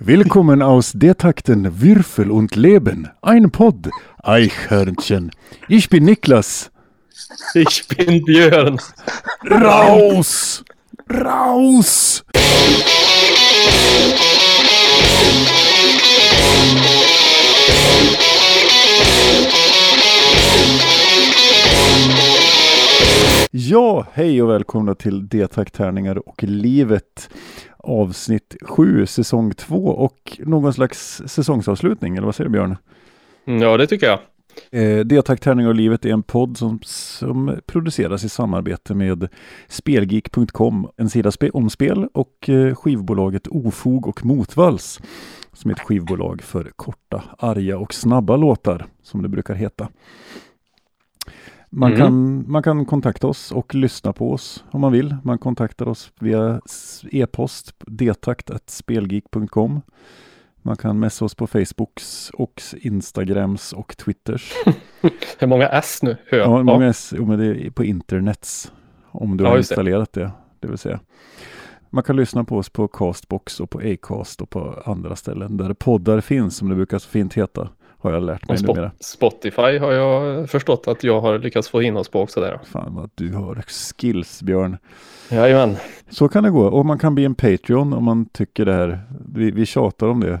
Willkommen 0.00 0.62
aus 0.62 0.92
der 0.94 1.16
Takten 1.16 1.80
Würfel 1.82 2.30
und 2.30 2.54
Leben, 2.54 3.08
ein 3.20 3.50
Podd, 3.50 3.90
Eichhörnchen. 4.22 5.32
Ich 5.66 5.88
bin 5.88 6.04
Niklas. 6.04 6.70
Ich 7.54 7.88
bin 7.88 8.24
Björn. 8.24 8.78
Raus! 9.50 10.64
Raus! 11.10 12.24
Ja, 23.50 24.06
hej 24.12 24.42
och 24.42 24.50
välkomna 24.50 24.94
till 24.94 25.28
D-takt-tärningar 25.28 26.28
och 26.28 26.42
livet 26.42 27.30
avsnitt 27.78 28.56
7, 28.62 29.06
säsong 29.06 29.54
2 29.54 29.76
och 29.76 30.40
någon 30.44 30.72
slags 30.72 31.22
säsongsavslutning, 31.26 32.16
eller 32.16 32.26
vad 32.26 32.34
säger 32.34 32.48
du 32.48 32.52
Björn? 32.52 32.76
Ja, 33.44 33.76
det 33.76 33.86
tycker 33.86 34.06
jag. 34.06 34.18
Eh, 34.70 35.04
D-takt, 35.04 35.42
tärningar 35.42 35.68
och 35.68 35.74
livet 35.74 36.04
är 36.04 36.10
en 36.10 36.22
podd 36.22 36.56
som, 36.56 36.80
som 36.84 37.60
produceras 37.66 38.24
i 38.24 38.28
samarbete 38.28 38.94
med 38.94 39.28
Spelgeek.com, 39.68 40.88
en 40.96 41.10
sida 41.10 41.30
spe, 41.32 41.50
om 41.50 41.70
spel 41.70 42.08
och 42.14 42.48
eh, 42.48 42.74
skivbolaget 42.74 43.46
Ofog 43.46 44.06
och 44.06 44.24
Motvalls 44.24 45.00
som 45.58 45.70
är 45.70 45.74
ett 45.74 45.80
skivbolag 45.80 46.42
för 46.42 46.70
korta, 46.76 47.22
arga 47.38 47.78
och 47.78 47.94
snabba 47.94 48.36
låtar 48.36 48.86
som 49.02 49.22
det 49.22 49.28
brukar 49.28 49.54
heta. 49.54 49.88
Man, 51.70 51.92
Mm. 51.92 52.00
kan, 52.00 52.44
man 52.52 52.62
kan 52.62 52.84
kontakta 52.86 53.26
oss 53.26 53.52
och 53.52 53.74
lyssna 53.74 54.12
på 54.12 54.32
oss 54.32 54.64
om 54.70 54.80
man 54.80 54.92
vill. 54.92 55.16
Man 55.24 55.38
kontaktar 55.38 55.88
oss 55.88 56.12
via 56.20 56.60
e-post 57.10 57.74
detakt.spelgeek.com. 57.86 59.80
Man 60.62 60.76
kan 60.76 60.98
messa 60.98 61.24
oss 61.24 61.34
på 61.34 61.46
Facebooks 61.46 62.30
och 62.30 62.62
Instagrams 62.80 63.72
och 63.72 63.96
Twitters. 63.96 64.52
Hur 65.38 65.46
många 65.46 65.68
S 65.68 65.98
nu? 66.02 66.16
Hör. 66.30 66.38
Ja, 66.38 66.62
många 66.62 66.86
S, 66.86 67.14
jo, 67.16 67.26
men 67.26 67.38
det 67.38 67.46
är 67.66 67.70
på 67.70 67.84
internets. 67.84 68.72
Om 69.10 69.36
du 69.36 69.44
Ja, 69.44 69.50
har 69.50 69.56
just 69.56 69.68
det. 69.68 69.72
installerat 69.72 70.12
det. 70.12 70.30
Det 70.60 70.68
vill 70.68 70.78
säga. 70.78 71.00
Man 71.90 72.04
kan 72.04 72.16
lyssna 72.16 72.44
på 72.44 72.56
oss 72.56 72.68
på 72.70 72.88
Castbox 72.88 73.60
och 73.60 73.70
på 73.70 73.78
Acast 73.78 74.40
och 74.42 74.50
på 74.50 74.82
andra 74.86 75.16
ställen 75.16 75.56
där 75.56 75.72
poddar 75.74 76.20
finns 76.20 76.56
som 76.56 76.68
det 76.68 76.74
brukar 76.74 76.98
så 76.98 77.08
fint 77.08 77.34
heta. 77.34 77.68
Har 78.00 78.12
jag 78.12 78.22
lärt 78.22 78.48
mig 78.48 78.58
Och 78.58 78.62
numera. 78.76 78.90
Spot- 78.90 79.00
Spotify 79.00 79.78
har 79.78 79.92
jag 79.92 80.50
förstått 80.50 80.88
att 80.88 81.04
jag 81.04 81.20
har 81.20 81.38
lyckats 81.38 81.68
få 81.68 81.82
in 81.82 81.96
oss 81.96 82.08
på 82.08 82.20
också 82.20 82.40
där. 82.40 82.60
Fan 82.64 82.94
vad 82.94 83.10
du 83.14 83.32
har 83.32 83.62
skills 83.66 84.42
Björn. 84.42 84.76
Jajamän. 85.30 85.76
Så 86.10 86.28
kan 86.28 86.44
det 86.44 86.50
gå. 86.50 86.66
Och 86.66 86.86
man 86.86 86.98
kan 86.98 87.14
bli 87.14 87.24
en 87.24 87.34
Patreon 87.34 87.92
om 87.92 88.04
man 88.04 88.26
tycker 88.26 88.64
det 88.64 88.72
här. 88.72 89.02
Vi, 89.34 89.50
vi 89.50 89.66
tjatar 89.66 90.08
om 90.08 90.20
det. 90.20 90.40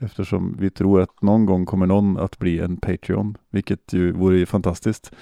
Eftersom 0.00 0.56
vi 0.60 0.70
tror 0.70 1.00
att 1.00 1.22
någon 1.22 1.46
gång 1.46 1.66
kommer 1.66 1.86
någon 1.86 2.18
att 2.18 2.38
bli 2.38 2.58
en 2.60 2.76
Patreon. 2.76 3.36
Vilket 3.50 3.92
ju 3.92 4.12
vore 4.12 4.38
ju 4.38 4.46
fantastiskt. 4.46 5.12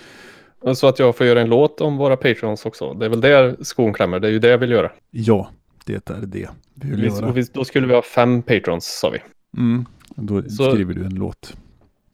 Så 0.75 0.87
att 0.87 0.99
jag 0.99 1.17
får 1.17 1.27
göra 1.27 1.41
en 1.41 1.49
låt 1.49 1.81
om 1.81 1.97
våra 1.97 2.17
patrons 2.17 2.67
också. 2.67 2.95
Det 2.95 3.05
är 3.05 3.09
väl 3.11 3.21
där 3.21 3.57
skon 3.61 3.93
klämmer. 3.93 4.21
Det 4.21 4.29
är 4.29 4.33
ju 4.33 4.39
det 4.39 4.49
jag 4.49 4.59
vill 4.59 4.71
göra. 4.71 4.91
Ja, 5.11 5.49
det 5.85 6.11
är 6.11 6.17
det 6.27 6.49
vi 6.75 6.91
vill 6.91 7.01
Vi, 7.01 7.07
göra. 7.07 7.31
vi, 7.33 7.43
då 7.53 7.65
skulle 7.65 7.87
vi 7.87 7.95
ha 7.95 8.03
fem 8.03 8.43
patrons 8.43 8.99
sa 9.01 9.11
vi. 9.11 9.19
Mm. 9.59 9.85
Då 10.17 10.43
Så- 10.43 10.71
skriver 10.73 10.95
du 10.95 11.05
en 11.05 11.15
låt. 11.15 11.57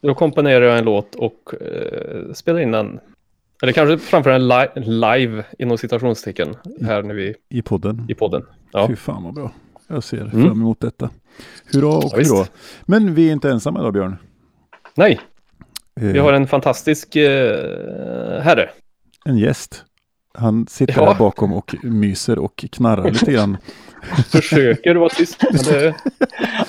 Då 0.03 0.15
komponerar 0.15 0.65
jag 0.65 0.79
en 0.79 0.85
låt 0.85 1.15
och 1.15 1.55
eh, 1.61 2.33
spelar 2.33 2.61
in 2.61 2.71
den. 2.71 3.01
Eller 3.63 3.73
kanske 3.73 3.99
framför 3.99 4.31
en 4.31 4.49
li- 4.49 4.69
live 4.77 5.45
inom 5.59 5.79
citationstecken 5.79 6.55
här 6.83 7.03
nu 7.03 7.23
i, 7.23 7.35
I 7.49 7.63
podden. 7.63 8.07
i 8.09 8.15
podden. 8.15 8.43
Ja. 8.73 8.87
Fy 8.89 8.97
fan 8.97 9.25
vad 9.25 9.35
bra. 9.35 9.53
Jag 9.89 10.05
ser 10.05 10.21
Mm. 10.21 10.31
fram 10.31 10.61
emot 10.61 10.81
detta. 10.81 11.11
Hurra 11.73 11.89
och 11.89 12.05
Ja, 12.13 12.17
hurra. 12.17 12.47
Men 12.87 13.15
vi 13.15 13.29
är 13.29 13.33
inte 13.33 13.51
ensamma 13.51 13.81
idag 13.81 13.93
Björn. 13.93 14.17
Nej, 14.95 15.21
Eh, 16.01 16.07
vi 16.09 16.19
har 16.19 16.33
en 16.33 16.47
fantastisk 16.47 17.17
eh, 17.17 18.41
herre. 18.41 18.71
en 19.25 19.39
gäst. 19.39 19.85
Han 20.35 20.67
sitter 20.67 20.95
Ja. 21.03 21.05
här 21.13 21.19
bakom 21.19 21.53
och 21.53 21.75
myser 21.83 22.39
och 22.39 22.65
knarrar 22.73 23.11
lite 23.11 23.33
grann. 23.33 23.57
Försöker 24.33 24.95
vara 24.95 25.09
tyst. 25.09 25.41
Det, 25.65 25.95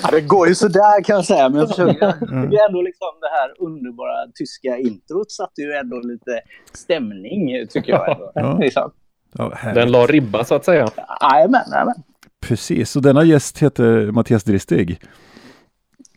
Ja, 0.04 0.10
det 0.12 0.22
går 0.22 0.48
ju 0.48 0.56
sådär 0.56 1.04
kan 1.04 1.16
jag 1.16 1.26
säga, 1.26 1.50
men 1.50 1.60
jag 1.60 1.70
försöker. 1.70 2.06
Jag 2.06 2.20
tycker 2.20 2.68
ändå 2.68 2.82
liksom 2.82 3.08
det 3.22 3.30
här 3.40 3.68
underbara 3.68 4.28
tyska 4.36 4.78
introt 4.78 5.32
satte 5.32 5.62
ju 5.62 5.72
ändå 5.74 6.00
lite 6.00 6.42
stämning, 6.74 7.68
tycker 7.70 7.92
jag. 7.92 8.10
Ändå. 8.10 8.50
Ja. 8.50 8.58
Liksom. 8.58 8.92
Ja, 9.34 9.54
den 9.74 9.92
la 9.92 10.06
ribba 10.06 10.44
så 10.44 10.56
att 10.56 10.66
säga. 10.66 10.90
Jajamän, 11.34 11.62
jajamän. 11.72 11.96
Precis, 12.42 12.96
och 12.96 13.02
denna 13.02 13.24
gäst 13.24 13.58
heter 13.60 14.12
Mattias 14.12 14.44
Dristig. 14.44 15.02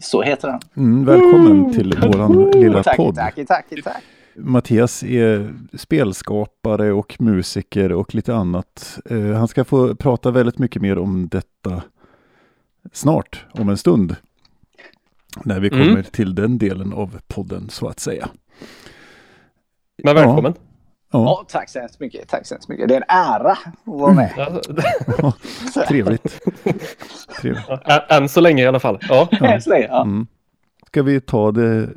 Så 0.00 0.22
heter 0.22 0.48
den. 0.48 0.60
Mm, 0.76 1.04
välkommen 1.04 1.72
till 1.72 1.98
våran 1.98 2.50
lilla 2.50 2.82
Tack, 2.82 2.97
podd. 2.97 3.14
tack, 3.16 3.34
tack, 3.48 3.66
tack. 3.84 4.03
Mattias 4.37 5.03
är 5.03 5.54
spelskapare 5.75 6.93
och 6.93 7.16
musiker 7.20 7.93
och 7.93 8.15
lite 8.15 8.34
annat. 8.34 8.98
Eh, 9.10 9.32
han 9.32 9.48
ska 9.48 9.65
få 9.65 9.94
prata 9.94 10.31
väldigt 10.31 10.59
mycket 10.59 10.82
mer 10.82 10.98
om 10.98 11.28
detta 11.28 11.82
snart, 12.92 13.47
om 13.53 13.69
en 13.69 13.76
stund. 13.76 14.16
När 15.44 15.60
vi 15.60 15.69
Mm. 15.69 15.88
kommer 15.88 16.03
till 16.03 16.34
den 16.34 16.59
delen 16.59 16.92
av 16.92 17.19
podden 17.26 17.69
så 17.71 17.88
att 17.88 18.00
säga. 18.00 18.28
Men 20.03 20.16
Ja. 20.16 20.22
välkommen. 20.26 20.54
Ja, 21.12 21.19
Ja, 21.25 21.44
tack 21.48 21.69
så 21.69 21.78
hemskt 21.81 22.00
mycket. 22.00 22.28
Tack 22.28 22.47
så 22.47 22.54
hemskt 22.54 22.69
mycket. 22.69 22.88
Det 22.88 22.94
är 22.94 23.00
en 23.00 23.09
ära 23.09 23.50
att 23.53 23.59
vara 23.84 24.12
med. 24.15 24.32
Ja, 25.19 25.32
trevligt. 25.88 26.41
trevligt. 27.41 27.69
ä- 27.69 28.06
Än 28.09 28.28
så 28.28 28.41
länge 28.41 28.62
i 28.62 28.66
alla 28.66 28.81
fall. 28.81 28.98
Ja, 29.09 29.28
Än 29.41 29.62
så 29.62 29.71
länge, 29.71 29.87
ja. 29.87 30.03
Mm. 30.03 30.26
Ska 30.87 31.03
vi 31.03 31.21
ta 31.21 31.53
det 31.53 31.88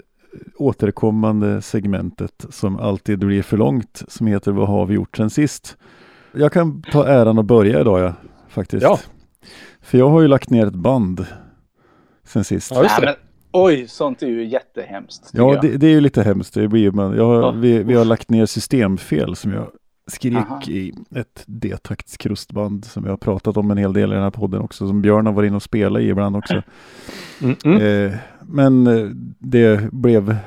återkommande 0.57 1.61
segmentet 1.61 2.45
som 2.49 2.79
alltid 2.79 3.19
blir 3.19 3.41
för 3.43 3.57
långt 3.57 4.03
som 4.07 4.27
heter 4.27 4.51
Vad 4.51 4.67
har 4.67 4.85
vi 4.85 4.93
gjort 4.93 5.17
sen 5.17 5.29
sist? 5.29 5.77
Jag 6.33 6.51
kan 6.51 6.81
ta 6.81 7.07
äran 7.07 7.39
att 7.39 7.45
börja 7.45 7.79
idag 7.81 7.99
ja, 7.99 8.13
faktiskt. 8.49 8.83
Ja. 8.83 8.99
För 9.81 9.97
jag 9.97 10.09
har 10.09 10.21
ju 10.21 10.27
lagt 10.27 10.49
ner 10.49 10.65
ett 10.67 10.73
band 10.75 11.25
sen 12.23 12.43
sist. 12.43 12.71
ja 12.75 12.83
just 12.83 12.99
det. 12.99 13.05
men, 13.05 13.15
oj, 13.51 13.87
sånt 13.87 14.23
är 14.23 14.27
ju 14.27 14.45
jättehemskt. 14.45 15.29
Ja, 15.33 15.59
det, 15.61 15.77
det 15.77 15.87
är 15.87 15.91
ju 15.91 16.01
lite 16.01 16.23
hemskt. 16.23 16.53
Det 16.53 16.67
blir, 16.67 16.91
men 16.91 17.15
jag, 17.15 17.43
Ja. 17.43 17.51
vi, 17.51 17.83
vi 17.83 17.93
har 17.93 18.05
lagt 18.05 18.29
ner 18.29 18.45
systemfel 18.45 19.35
som 19.35 19.51
jag 19.51 19.67
skrek 20.07 20.35
Aha. 20.35 20.61
i 20.67 20.93
ett 21.15 21.43
D-taktskrustband 21.47 22.85
som 22.85 23.03
jag 23.03 23.11
har 23.11 23.17
pratat 23.17 23.57
om 23.57 23.71
en 23.71 23.77
hel 23.77 23.93
del 23.93 24.11
i 24.11 24.15
den 24.15 24.23
här 24.23 24.31
podden 24.31 24.61
också. 24.61 24.87
Som 24.87 25.01
Björn 25.01 25.25
har 25.25 25.33
varit 25.33 25.47
inne 25.47 25.55
och 25.55 25.63
spelat 25.63 26.01
i 26.01 26.09
ibland 26.09 26.35
också. 26.35 26.61
Mm, 27.41 27.55
mm. 27.65 27.81
Eh, 27.81 28.17
men 28.41 28.87
eh, 28.87 29.09
det 29.39 29.91
blev 29.91 30.37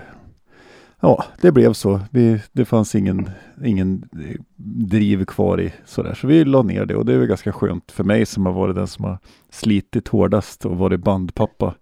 Ja, 1.01 1.25
det 1.41 1.53
blev 1.53 1.73
så. 1.73 2.01
Vi, 2.11 2.41
det 2.53 2.65
fanns 2.65 2.95
ingen, 2.95 3.31
ingen 3.65 4.09
eh, 4.13 4.41
driv 4.87 5.25
kvar 5.25 5.61
i 5.61 5.73
sådär. 5.85 6.15
Så 6.15 6.27
vi 6.27 6.45
la 6.45 6.63
ner 6.63 6.87
det 6.87 6.97
och 6.97 7.07
det 7.07 7.13
är 7.13 7.19
väl 7.19 7.29
ganska 7.29 7.53
skönt 7.53 7.93
för 7.93 8.05
mig 8.05 8.27
som 8.27 8.47
har 8.47 8.53
varit 8.53 8.77
den 8.77 8.87
som 8.87 9.05
har 9.05 9.19
slitit 9.51 10.09
hårdast 10.09 10.67
och 10.67 10.79
varit 10.79 11.01
bandpappa. 11.01 11.75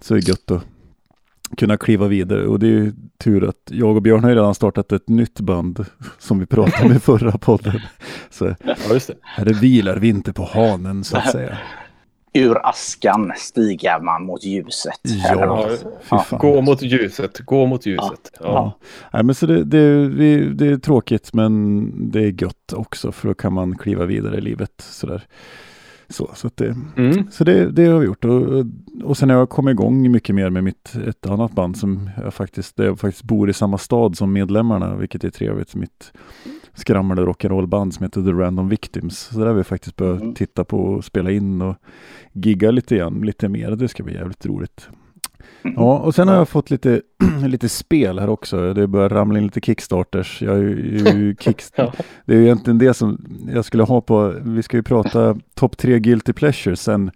Så 0.00 0.14
är 0.14 0.20
det 0.20 0.28
gött 0.28 0.50
att 0.50 0.64
kunna 1.56 1.76
kliva 1.76 2.06
vidare 2.06 2.46
och 2.46 2.58
det 2.58 2.66
är 2.66 2.70
ju 2.70 2.92
tur 3.18 3.48
att 3.48 3.56
jag 3.70 3.96
och 3.96 4.02
Björn 4.02 4.22
har 4.22 4.30
ju 4.30 4.36
redan 4.36 4.54
startat 4.54 4.92
ett 4.92 5.08
nytt 5.08 5.40
band 5.40 5.86
som 6.18 6.38
vi 6.38 6.46
pratade 6.46 6.84
om 6.86 6.92
i 6.92 6.98
förra 6.98 7.32
podden. 7.38 7.80
Så 8.30 8.54
Ja, 8.64 8.74
just 8.92 9.06
det. 9.08 9.14
här 9.22 9.46
är 9.46 9.54
vilar 9.54 9.96
vi 9.96 10.08
inte 10.08 10.32
på 10.32 10.44
hanen 10.44 11.04
så 11.04 11.16
att 11.16 11.30
säga. 11.32 11.58
Ur 12.32 12.66
askan 12.66 13.32
stiger 13.36 14.00
man 14.00 14.24
mot 14.26 14.44
ljuset. 14.44 15.00
Ja. 15.02 15.68
Ja, 16.10 16.26
gå 16.30 16.60
mot 16.60 16.82
ljuset, 16.82 17.38
gå 17.38 17.66
mot 17.66 17.86
ljuset. 17.86 18.32
Ja. 18.40 18.46
Ja. 18.46 18.78
Nej, 19.12 19.22
men 19.22 19.34
så 19.34 19.46
det, 19.46 19.64
det, 19.64 20.08
det 20.54 20.66
är 20.66 20.76
tråkigt 20.76 21.34
men 21.34 21.92
det 22.10 22.20
är 22.20 22.42
gött 22.42 22.72
också 22.72 23.12
för 23.12 23.28
då 23.28 23.34
kan 23.34 23.52
man 23.52 23.78
kliva 23.78 24.04
vidare 24.04 24.36
i 24.38 24.40
livet. 24.40 24.72
Sådär. 24.78 25.22
Så, 26.10 26.30
så, 26.34 26.50
det, 26.54 26.76
Mm. 26.96 27.30
så 27.30 27.44
det, 27.44 27.70
det 27.70 27.84
har 27.86 27.98
vi 27.98 28.06
gjort. 28.06 28.24
Och, 28.24 28.42
och 29.04 29.16
sen 29.16 29.30
har 29.30 29.36
jag 29.36 29.48
kommit 29.48 29.72
igång 29.72 30.10
mycket 30.10 30.34
mer 30.34 30.50
med 30.50 30.64
mitt, 30.64 30.94
ett 31.06 31.26
annat 31.26 31.52
band 31.52 31.76
som 31.76 32.10
jag 32.22 32.34
faktiskt, 32.34 32.76
där 32.76 32.84
jag 32.84 32.98
faktiskt 33.00 33.24
bor 33.24 33.50
i 33.50 33.52
samma 33.52 33.78
stad 33.78 34.16
som 34.16 34.32
medlemmarna, 34.32 34.96
vilket 34.96 35.24
är 35.24 35.30
trevligt. 35.30 35.74
Mitt 35.74 36.12
skramlande 36.74 37.22
rock'n'roll-band 37.24 37.90
som 37.90 38.04
heter 38.04 38.22
The 38.22 38.30
Random 38.32 38.68
Victims. 38.68 39.18
Så 39.18 39.38
där 39.38 39.46
har 39.46 39.54
vi 39.54 39.64
faktiskt 39.64 39.96
börjat 39.96 40.20
Mm. 40.22 40.34
titta 40.34 40.64
på 40.64 40.78
och 40.78 41.04
spela 41.04 41.30
in 41.30 41.62
och 41.62 41.76
gigga 42.32 42.70
lite 42.70 42.96
grann, 42.96 43.20
lite 43.20 43.48
mer. 43.48 43.70
Det 43.70 43.88
ska 43.88 44.02
bli 44.02 44.14
jävligt 44.14 44.46
roligt. 44.46 44.88
Ja, 45.62 45.98
och 45.98 46.14
sen 46.14 46.28
har 46.28 46.34
jag 46.34 46.48
fått 46.48 46.70
lite, 46.70 47.02
lite 47.46 47.68
spel 47.68 48.18
här 48.18 48.28
också. 48.28 48.74
Det 48.74 48.86
börjar 48.86 49.08
ramla 49.08 49.38
in 49.38 49.44
lite 49.44 49.60
kickstarters. 49.60 50.42
Jag 50.42 50.56
är 50.56 50.60
ju, 50.62 51.34
kickst- 51.40 51.72
Ja. 51.76 51.92
Det 52.24 52.32
är 52.34 52.36
ju 52.36 52.44
egentligen 52.44 52.78
det 52.78 52.94
som 52.94 53.26
jag 53.54 53.64
skulle 53.64 53.82
ha 53.82 54.00
på, 54.00 54.34
vi 54.42 54.62
ska 54.62 54.76
ju 54.76 54.82
prata 54.82 55.36
topp 55.54 55.76
tre 55.76 55.98
guilty 55.98 56.32
pleasures 56.32 56.80
sen. 56.80 57.10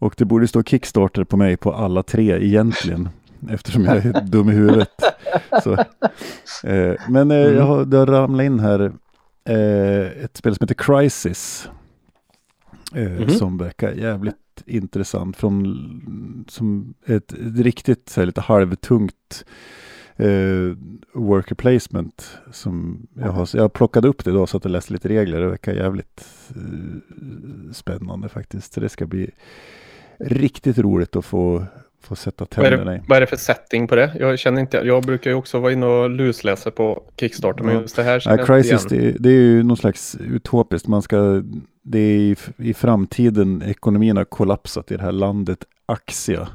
Och 0.00 0.14
det 0.18 0.24
borde 0.24 0.48
stå 0.48 0.62
kickstarter 0.62 1.24
på 1.24 1.36
mig 1.36 1.56
på 1.56 1.72
alla 1.72 2.02
tre 2.02 2.44
egentligen. 2.46 3.08
Eftersom 3.50 3.84
jag 3.84 3.96
är 3.96 4.20
dum 4.26 4.48
i 4.50 4.52
huvudet. 4.52 4.88
Så. 5.62 5.72
Eh, 6.68 6.94
men 7.08 7.30
eh, 7.30 7.36
jag 7.36 7.62
har, 7.62 7.84
det 7.84 7.96
har 7.96 8.06
ramlat 8.06 8.44
in 8.44 8.60
här 8.60 8.92
eh, 9.48 10.24
ett 10.24 10.36
spel 10.36 10.54
som 10.56 10.64
heter 10.68 10.74
Crisis. 10.74 11.68
Eh, 12.94 13.10
Mhm. 13.10 13.30
Som 13.30 13.58
verkar 13.58 13.92
jävligt 13.92 14.36
intressant. 14.66 15.36
Från, 15.36 16.44
som 16.48 16.94
ett, 17.06 17.32
ett 17.32 17.58
riktigt 17.58 18.08
så 18.08 18.20
här, 18.20 18.26
lite 18.26 18.40
halvtungt 18.40 19.44
eh, 20.16 20.76
worker 21.14 21.54
placement. 21.54 22.38
Som 22.52 23.06
jag, 23.14 23.32
har, 23.32 23.48
jag 23.52 23.72
plockade 23.72 24.08
upp 24.08 24.24
det 24.24 24.30
idag 24.30 24.48
så 24.48 24.56
att 24.56 24.64
jag 24.64 24.70
läste 24.70 24.92
lite 24.92 25.08
regler. 25.08 25.40
Det 25.40 25.48
verkar 25.48 25.72
jävligt 25.72 26.24
eh, 26.56 27.72
spännande 27.72 28.28
faktiskt. 28.28 28.72
Så 28.72 28.80
det 28.80 28.88
ska 28.88 29.06
bli 29.06 29.30
riktigt 30.20 30.78
roligt 30.78 31.16
att 31.16 31.24
få, 31.24 31.66
få 32.00 32.16
sätta 32.16 32.46
Vad 32.56 32.66
är, 32.66 32.70
tänderna 32.70 32.90
det, 32.92 33.02
vad 33.08 33.16
är 33.16 33.20
det 33.20 33.26
för 33.26 33.36
setting 33.36 33.88
på 33.88 33.94
det? 33.94 34.12
Jag 34.18 34.38
känner 34.38 34.60
inte, 34.60 34.76
jag 34.76 35.02
brukar 35.02 35.30
ju 35.30 35.36
också 35.36 35.58
vara 35.58 35.72
inne 35.72 35.86
och 35.86 36.10
lusläsa 36.10 36.70
på 36.70 37.02
Kickstarter, 37.20 37.64
men 37.64 37.74
Ja. 37.74 37.80
just 37.80 37.96
det 37.96 38.02
här 38.02 38.20
känner 38.20 38.36
Nej, 38.36 38.46
jag 38.48 38.58
inte 38.58 38.68
Crisis, 38.70 38.92
igen. 38.92 39.04
det, 39.18 39.22
det 39.22 39.28
är 39.28 39.40
ju 39.40 39.62
någon 39.62 39.76
slags 39.76 40.16
utopiskt. 40.20 40.88
Man 40.88 41.02
ska, 41.02 41.42
det 41.82 41.98
är 41.98 42.18
i, 42.20 42.36
i 42.56 42.74
framtiden 42.74 43.62
ekonomin 43.66 44.16
har 44.16 44.24
kollapsat 44.24 44.90
i 44.92 44.96
det 44.96 45.02
här 45.02 45.12
landet 45.12 45.58
Axia. 45.86 46.48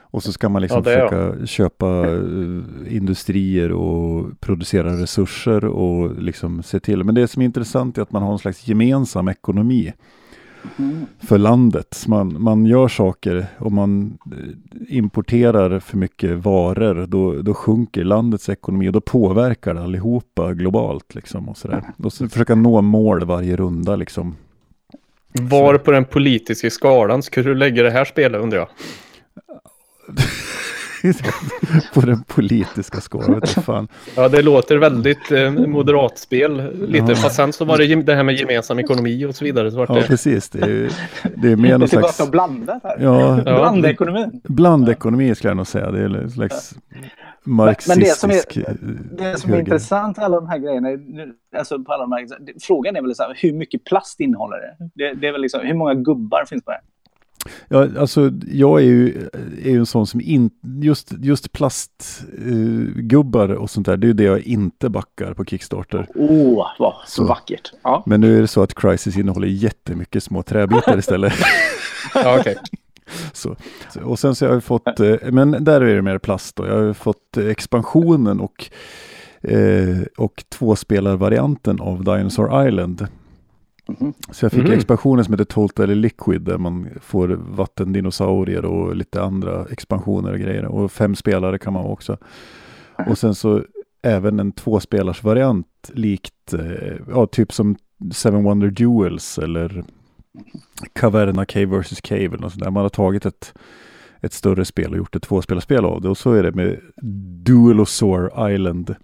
Och 0.00 0.22
så 0.22 0.32
ska 0.32 0.48
man 0.48 0.62
liksom 0.62 0.82
Ja, 0.86 1.08
försöka 1.08 1.46
köpa 1.46 1.86
eh, 1.86 2.96
industrier 2.96 3.72
och 3.72 4.40
producera 4.40 5.02
resurser 5.02 5.64
och 5.64 6.22
liksom 6.22 6.62
se 6.62 6.80
till. 6.80 7.04
Men 7.04 7.14
det 7.14 7.28
som 7.28 7.42
är 7.42 7.46
intressant 7.46 7.98
är 7.98 8.02
att 8.02 8.12
man 8.12 8.22
har 8.22 8.32
en 8.32 8.38
slags 8.38 8.68
gemensam 8.68 9.28
ekonomi. 9.28 9.92
För 11.20 11.38
landet. 11.38 12.04
Man, 12.06 12.42
man 12.42 12.66
gör 12.66 12.88
saker 12.88 13.46
och 13.58 13.72
man 13.72 14.18
eh, 14.26 14.96
importerar 14.96 15.80
för 15.80 15.96
mycket 15.96 16.38
varor. 16.38 17.06
Då, 17.06 17.42
då 17.42 17.54
sjunker 17.54 18.04
landets 18.04 18.48
ekonomi 18.48 18.88
och 18.88 18.92
då 18.92 19.00
påverkar 19.00 19.74
det 19.74 19.82
allihopa 19.82 20.52
globalt. 20.52 21.14
Liksom, 21.14 21.48
och, 21.48 21.56
sådär. 21.56 21.82
och 21.96 22.12
så 22.12 22.28
försöka 22.28 22.54
nå 22.54 22.80
mål 22.80 23.24
varje 23.24 23.56
runda. 23.56 23.96
Liksom. 23.96 24.36
Var 25.32 25.78
på 25.78 25.90
den 25.90 26.04
politiska 26.04 26.70
skalan 26.70 27.22
skulle 27.22 27.50
du 27.50 27.54
lägga 27.54 27.82
det 27.82 27.90
här 27.90 28.04
spelet 28.04 28.40
undrar 28.40 28.58
jag? 28.58 28.68
på 31.94 32.00
den 32.00 32.22
politiska 32.22 33.00
du 33.00 33.62
Fan. 33.62 33.88
Ja, 34.16 34.28
det 34.28 34.42
låter 34.42 34.76
väldigt 34.76 35.30
eh, 35.32 35.50
moderat 35.50 36.18
spel 36.18 36.72
lite. 36.88 37.04
Ja. 37.08 37.14
Fast 37.16 37.36
sen 37.36 37.52
så 37.52 37.64
var 37.64 37.78
det 37.78 37.84
det 38.06 38.14
här 38.14 38.22
med 38.22 38.34
gemensam 38.34 38.78
ekonomi 38.78 39.24
och 39.24 39.34
så 39.34 39.44
vidare. 39.44 39.70
Så 39.70 39.86
Ja, 39.88 39.94
det, 39.94 40.02
precis. 40.06 40.48
Det 40.50 40.58
är, 40.60 40.90
det 41.36 41.52
är 41.52 41.56
mer 41.56 41.68
Det 41.68 41.74
är 41.74 41.78
någon 41.78 41.88
slags 41.88 42.20
och 42.20 42.30
blandat 42.30 42.80
här. 42.82 42.96
ja, 43.00 43.36
Ja. 43.36 43.42
Blandekonomin. 43.42 44.40
blandekonomi 44.44 45.34
skulle 45.34 45.50
jag 45.50 45.56
nog 45.56 45.66
säga. 45.66 45.90
Det 45.90 45.98
är 46.00 46.16
en 46.16 46.30
slags 46.30 46.74
men 47.44 47.66
det 47.66 47.82
som 47.82 48.30
är- 48.30 48.34
marxistisk 48.34 48.56
eh, 48.56 48.74
Det 49.18 49.36
som 49.40 49.52
är 49.52 49.58
intressant 49.58 50.18
i 50.18 50.20
alla 50.20 50.36
de 50.40 50.48
här 50.48 50.58
grejerna, 50.58 50.88
är- 50.90 50.96
nu- 50.96 51.34
alltså 51.58 51.78
på 51.84 51.92
alla 51.92 52.02
de 52.02 52.12
här, 52.12 52.26
frågan 52.60 52.96
är 52.96 53.02
väl 53.02 53.14
så 53.14 53.22
här, 53.22 53.34
hur 53.36 53.52
mycket 53.52 53.84
plast 53.84 54.20
innehåller 54.20 54.56
det? 54.56 54.76
Det, 54.94 55.14
det 55.14 55.28
är 55.28 55.32
väl 55.32 55.40
liksom, 55.40 55.60
hur 55.64 55.74
många 55.74 55.94
gubbar 55.94 56.44
finns 56.48 56.64
det? 56.64 56.80
Ja, 57.68 57.88
alltså 57.98 58.30
jag 58.46 58.80
är 58.80 58.84
ju, 58.84 59.28
är 59.64 59.70
ju 59.70 59.78
en 59.78 59.86
sån 59.86 60.06
som 60.06 60.20
inte, 60.20 60.56
just, 60.82 61.12
just 61.18 61.52
plastgubbar 61.52 63.48
och 63.48 63.70
sånt 63.70 63.86
där, 63.86 63.96
det 63.96 64.04
är 64.04 64.08
ju 64.08 64.14
det 64.14 64.24
jag 64.24 64.40
inte 64.40 64.88
backar 64.88 65.34
på 65.34 65.44
Kickstarter. 65.44 66.06
Åh, 66.14 66.30
oh, 66.30 66.66
vad 66.78 66.94
så, 66.94 67.06
Så. 67.06 67.24
vackert. 67.24 67.72
Ja. 67.82 68.02
Men 68.06 68.20
nu 68.20 68.36
är 68.36 68.40
det 68.40 68.48
så 68.48 68.62
att 68.62 68.74
Crisis 68.74 69.16
innehåller 69.16 69.48
jättemycket 69.48 70.22
små 70.22 70.42
träbitar 70.42 70.98
istället. 70.98 71.32
ja, 72.14 72.38
okej. 72.40 72.56
så. 73.32 73.56
Och 74.02 74.18
sen 74.18 74.34
så 74.34 74.46
har 74.46 74.52
jag 74.52 74.64
fått, 74.64 75.00
eh, 75.00 75.16
men 75.22 75.64
där 75.64 75.80
är 75.80 75.94
det 75.96 76.02
mer 76.02 76.18
plast 76.18 76.56
då. 76.56 76.66
Jag 76.66 76.82
har 76.82 76.92
fått 76.92 77.36
eh, 77.36 77.46
expansionen 77.46 78.40
och, 78.40 78.70
eh, 79.40 80.02
och 80.16 80.44
tvåspelarvarianten 80.48 81.80
av 81.80 82.04
Dinosaur 82.04 82.68
Island. 82.68 83.06
Mhm. 83.88 84.12
Så 84.30 84.44
jag 84.44 84.52
fick 84.52 84.62
Mhm. 84.64 84.72
expansionen 84.72 85.24
som 85.24 85.34
heter 85.34 85.44
Totally 85.44 85.94
Liquid 85.94 86.40
där 86.42 86.58
man 86.58 86.88
får 87.00 87.28
vattendinosaurier 87.28 88.64
och 88.64 88.96
lite 88.96 89.22
andra 89.22 89.66
expansioner 89.70 90.32
och 90.32 90.38
grejer. 90.38 90.64
Och 90.64 90.92
fem 90.92 91.14
spelare 91.14 91.58
kan 91.58 91.72
man 91.72 91.84
också. 91.84 92.16
Och 93.08 93.18
sen 93.18 93.34
så 93.34 93.62
även 94.02 94.40
en 94.40 94.52
tvåspelarsvariant 94.52 95.90
likt, 95.92 96.54
eh, 96.54 96.96
ja 97.10 97.26
typ 97.26 97.52
som 97.52 97.76
Seven 98.12 98.44
Wonder 98.44 98.70
Duels 98.70 99.38
eller 99.38 99.84
Caverna 100.92 101.44
Cave 101.44 101.66
vs 101.78 102.00
Cave 102.00 102.24
eller 102.24 102.38
något 102.38 102.52
sånt 102.52 102.64
där. 102.64 102.70
Man 102.70 102.82
har 102.82 102.88
tagit 102.90 103.26
ett, 103.26 103.54
ett 104.20 104.32
större 104.32 104.64
spel 104.64 104.90
och 104.90 104.96
gjort 104.96 105.16
ett 105.16 105.22
tvåspelarspel 105.22 105.84
av 105.84 106.00
det. 106.00 106.08
Och 106.08 106.18
så 106.18 106.32
är 106.32 106.42
det 106.42 106.52
med 106.52 106.80
Duelosaur 107.44 108.50
Island. 108.52 108.94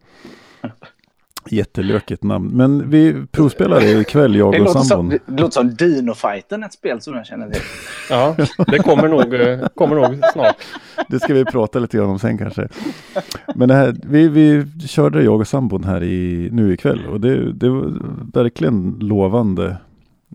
Jättelökigt 1.52 2.22
namn. 2.22 2.50
Men 2.54 2.90
vi 2.90 3.26
provspelar 3.30 3.80
det 3.80 3.90
ikväll, 4.00 4.32
Det 4.32 4.38
jag 4.38 4.48
och 4.48 4.58
låter, 4.58 4.72
som, 4.72 4.84
sambon. 4.84 5.18
det 5.26 5.40
låter 5.42 5.50
som 5.54 5.70
Dino-fighten, 5.74 6.62
ett 6.64 6.72
spel 6.72 7.00
som 7.00 7.14
jag 7.14 7.26
känner 7.26 7.50
till. 7.50 7.60
Ja, 8.10 8.36
det 8.66 8.78
kommer 8.78 9.08
nog, 9.08 9.34
eh, 9.34 9.68
kommer 9.74 9.94
nog 9.96 10.20
snart. 10.32 10.56
Det 11.08 11.20
ska 11.20 11.34
vi 11.34 11.44
prata 11.44 11.78
lite 11.78 11.96
grann 11.96 12.10
om 12.10 12.18
sen 12.18 12.38
kanske. 12.38 12.68
Men 13.54 13.68
det 13.68 13.74
här, 13.74 13.96
vi, 14.02 14.28
vi 14.28 14.64
körde 14.88 15.22
jag 15.22 15.40
och 15.40 15.48
sambon 15.48 15.84
här 15.84 16.02
i, 16.02 16.48
nu 16.52 16.72
ikväll 16.74 17.06
och 17.06 17.20
det, 17.20 17.52
det 17.52 17.68
var 17.68 17.92
verkligen 18.34 18.96
lovande. 19.00 19.76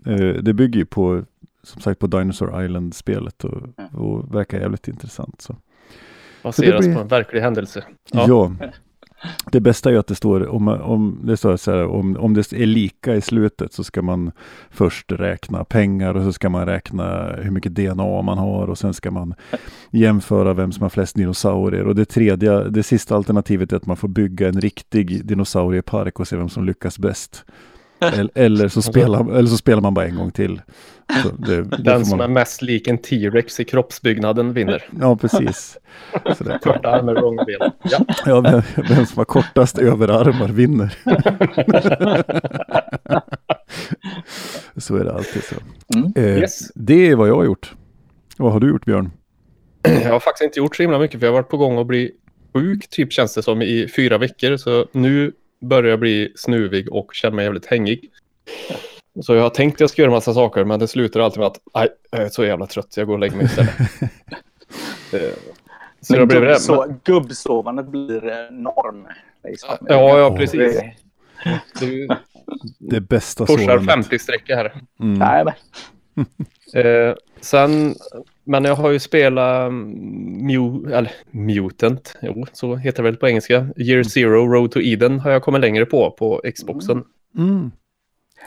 Eh, 0.06 0.16
det 0.42 0.52
bygger 0.54 0.78
ju 0.78 0.84
på, 0.86 1.22
som 1.62 1.80
sagt, 1.82 2.00
på 2.00 2.06
Dinosaur 2.06 2.64
Island-spelet 2.64 3.44
och, 3.44 3.62
och 3.92 4.34
verkar 4.34 4.60
jävligt 4.60 4.88
intressant. 4.88 5.40
Så. 5.40 5.56
Baseras 6.42 6.84
blir- 6.84 6.94
på 6.94 7.00
en 7.00 7.08
verklig 7.08 7.40
händelse. 7.40 7.84
Ja. 8.12 8.24
Ja. 8.28 8.52
Det 9.52 9.60
bästa 9.60 9.90
är 9.90 9.96
att 9.96 10.06
det 10.06 10.14
står, 10.14 10.46
om, 10.48 10.68
om, 10.68 11.20
det 11.24 11.36
står 11.36 11.56
så 11.56 11.70
här, 11.70 11.86
om, 11.86 12.16
om 12.16 12.34
det 12.34 12.52
är 12.52 12.66
lika 12.66 13.14
i 13.14 13.20
slutet 13.20 13.72
så 13.72 13.84
ska 13.84 14.02
man 14.02 14.32
först 14.70 15.12
räkna 15.12 15.64
pengar 15.64 16.14
och 16.14 16.24
så 16.24 16.32
ska 16.32 16.48
man 16.48 16.66
räkna 16.66 17.36
hur 17.42 17.50
mycket 17.50 17.74
DNA 17.74 18.22
man 18.22 18.38
har 18.38 18.66
och 18.66 18.78
sen 18.78 18.94
ska 18.94 19.10
man 19.10 19.34
jämföra 19.90 20.54
vem 20.54 20.72
som 20.72 20.82
har 20.82 20.90
flest 20.90 21.16
dinosaurier. 21.16 21.84
Och 21.84 21.94
det 21.94 22.04
tredje, 22.04 22.64
det 22.68 22.82
sista 22.82 23.16
alternativet 23.16 23.72
är 23.72 23.76
att 23.76 23.86
man 23.86 23.96
får 23.96 24.08
bygga 24.08 24.48
en 24.48 24.60
riktig 24.60 25.26
dinosauriepark 25.26 26.20
och 26.20 26.28
se 26.28 26.36
vem 26.36 26.48
som 26.48 26.64
lyckas 26.64 26.98
bäst. 26.98 27.44
Eller, 28.34 28.68
så, 28.68 28.82
spelar, 28.82 29.34
eller 29.36 29.48
så 29.48 29.56
spelar 29.56 29.80
man 29.82 29.94
bara 29.94 30.06
en 30.06 30.16
gång 30.16 30.30
till. 30.30 30.62
Så 31.22 31.28
det, 31.28 31.62
det 31.62 31.82
Den 31.82 32.06
som 32.06 32.20
är 32.20 32.28
mest 32.28 32.62
lik 32.62 32.88
en 32.88 32.98
T-Rex 32.98 33.60
i 33.60 33.64
kroppsbyggnaden 33.64 34.52
vinner. 34.52 34.82
ja, 35.00 35.16
precis. 35.16 35.76
Korta 36.62 36.88
armar 36.88 37.14
och 37.14 37.20
långa 37.22 37.44
ben. 37.44 37.70
Ja. 37.82 37.98
Ja, 38.26 38.40
vem, 38.40 38.62
vem 38.88 39.06
som 39.06 39.18
har 39.18 39.24
kortast 39.24 39.78
överarmar 39.78 40.48
vinner. 40.48 40.96
så 44.76 44.96
är 44.96 45.04
det 45.04 45.12
alltid 45.12 45.42
så. 45.44 45.54
Mm. 45.94 46.12
Eh, 46.16 46.38
Yes. 46.38 46.72
Det 46.74 47.08
är 47.08 47.16
vad 47.16 47.28
jag 47.28 47.36
har 47.36 47.44
gjort. 47.44 47.72
Vad 48.36 48.52
har 48.52 48.60
du 48.60 48.68
gjort 48.68 48.84
Björn? 48.84 49.10
Jag 49.82 50.12
har 50.12 50.20
faktiskt 50.20 50.44
inte 50.44 50.58
gjort 50.58 50.76
så 50.76 50.82
himla 50.82 50.98
mycket 50.98 51.20
för 51.20 51.26
jag 51.26 51.32
har 51.32 51.38
varit 51.38 51.50
på 51.50 51.56
gång 51.56 51.78
att 51.78 51.86
bli 51.86 52.10
sjuk 52.54 52.90
typ 52.90 53.12
känns 53.12 53.34
det 53.34 53.42
som 53.42 53.62
i 53.62 53.88
fyra 53.96 54.18
veckor. 54.18 54.56
Så 54.56 54.86
nu 54.92 55.32
börjar 55.68 55.90
jag 55.90 56.00
bli 56.00 56.32
snuvig 56.36 56.92
och 56.92 57.14
känner 57.14 57.36
mig 57.36 57.44
jävligt 57.44 57.66
hängig. 57.66 58.10
Så 59.22 59.34
jag 59.34 59.42
har 59.42 59.50
tänkt 59.50 59.74
att 59.74 59.80
jag 59.80 59.90
ska 59.90 60.02
göra 60.02 60.12
massa 60.12 60.34
saker 60.34 60.64
men 60.64 60.80
det 60.80 60.88
slutar 60.88 61.20
alltid 61.20 61.38
med 61.38 61.46
att 61.46 61.58
nej, 61.74 61.88
jag 62.10 62.22
är 62.22 62.28
så 62.28 62.44
jävla 62.44 62.66
trött, 62.66 62.96
jag 62.96 63.06
går 63.06 63.14
och 63.14 63.20
lägger 63.20 63.36
mig 63.36 63.44
istället. 63.46 63.70
Eh, 65.12 65.20
så 66.00 66.12
Men 66.12 66.18
jag 66.18 66.28
blev 66.28 66.40
det. 66.42 66.54
gubbso- 66.54 66.94
gubbsovandet 67.04 67.86
blir 67.86 68.28
eh, 68.28 68.50
norm. 68.50 69.06
Liksom. 69.44 69.68
Ja, 69.88 70.18
ja, 70.18 70.36
precis. 70.36 70.76
Det- 70.80 70.92
Du 71.80 72.08
Det 72.78 73.00
bästa 73.00 73.46
pushar 73.46 73.78
sovandet. 73.78 74.10
50-sträcka 74.10 74.56
här. 74.56 74.72
Mm. 75.00 75.14
Nej, 75.18 75.44
men. 75.44 75.54
Eh, 76.74 77.14
sen, 77.40 77.94
men 78.44 78.64
jag 78.64 78.74
har 78.74 78.90
ju 78.90 78.98
spelat 78.98 79.68
mm, 79.68 80.46
Mu, 80.46 80.92
eller, 80.92 81.12
Mutant, 81.30 82.16
jo, 82.22 82.46
så 82.52 82.76
heter 82.76 83.02
det 83.02 83.08
väl 83.10 83.16
på 83.16 83.28
engelska. 83.28 83.66
Year 83.76 84.02
Zero, 84.02 84.46
Road 84.52 84.70
to 84.70 84.80
Eden 84.80 85.20
har 85.20 85.30
jag 85.30 85.42
kommit 85.42 85.60
längre 85.60 85.86
på, 85.86 86.10
på 86.10 86.40
Xboxen. 86.54 87.04
Mm. 87.38 87.70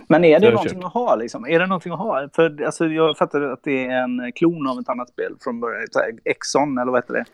men 0.08 0.24
är 0.24 0.40
det 0.40 0.52
någonting 0.52 0.84
att 0.84 0.94
ha? 0.94 1.16
Liksom? 1.16 1.46
Är 1.46 1.60
det 1.60 1.68
någonting 1.68 1.92
att 1.92 2.00
ha? 2.00 2.30
För 2.36 2.64
alltså, 2.66 2.86
jag 2.86 3.18
fattar 3.18 3.42
att 3.42 3.64
det 3.64 3.86
är 3.86 4.04
en 4.04 4.32
klon 4.36 4.68
av 4.68 4.80
ett 4.80 4.90
annat 4.90 5.10
spel 5.10 5.36
från 5.44 5.60
början. 5.60 5.88
Exxon, 6.26 6.78
eller 6.78 6.92
vad 6.92 7.04
heter 7.04 7.14
det? 7.14 7.26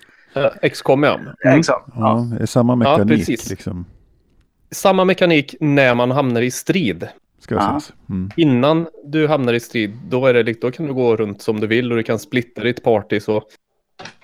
Eh, 0.64 0.70
XCOM 0.70 1.04
ja. 1.04 1.20
Mm. 1.20 1.60
Exxon. 1.60 1.82
Ja. 1.96 2.28
Ja, 2.40 2.48
samma 2.48 2.74
Ja, 2.74 2.78
mekanik 2.78 3.20
precis. 3.28 3.50
liksom. 3.50 3.86
Samma 4.72 5.06
mekanik 5.06 5.56
när 5.60 5.96
man 5.96 6.12
hamnar 6.12 6.42
i 6.42 6.52
strid. 6.52 7.08
Ska 7.44 7.56
jag 7.56 7.64
Ja. 7.64 7.80
Mm. 8.10 8.30
Innan 8.38 8.88
du 9.04 9.28
hamnar 9.28 9.54
i 9.54 9.60
strid, 9.60 9.92
då, 10.10 10.26
är 10.26 10.34
det, 10.34 10.62
då 10.62 10.72
kan 10.72 10.86
du 10.88 10.94
gå 10.94 11.16
runt 11.16 11.42
som 11.42 11.60
du 11.60 11.68
vill 11.68 11.92
och 11.92 11.98
du 11.98 12.04
kan 12.04 12.20
splitta 12.20 12.62
ditt 12.64 12.84
party 12.84 13.20
så, 13.20 13.36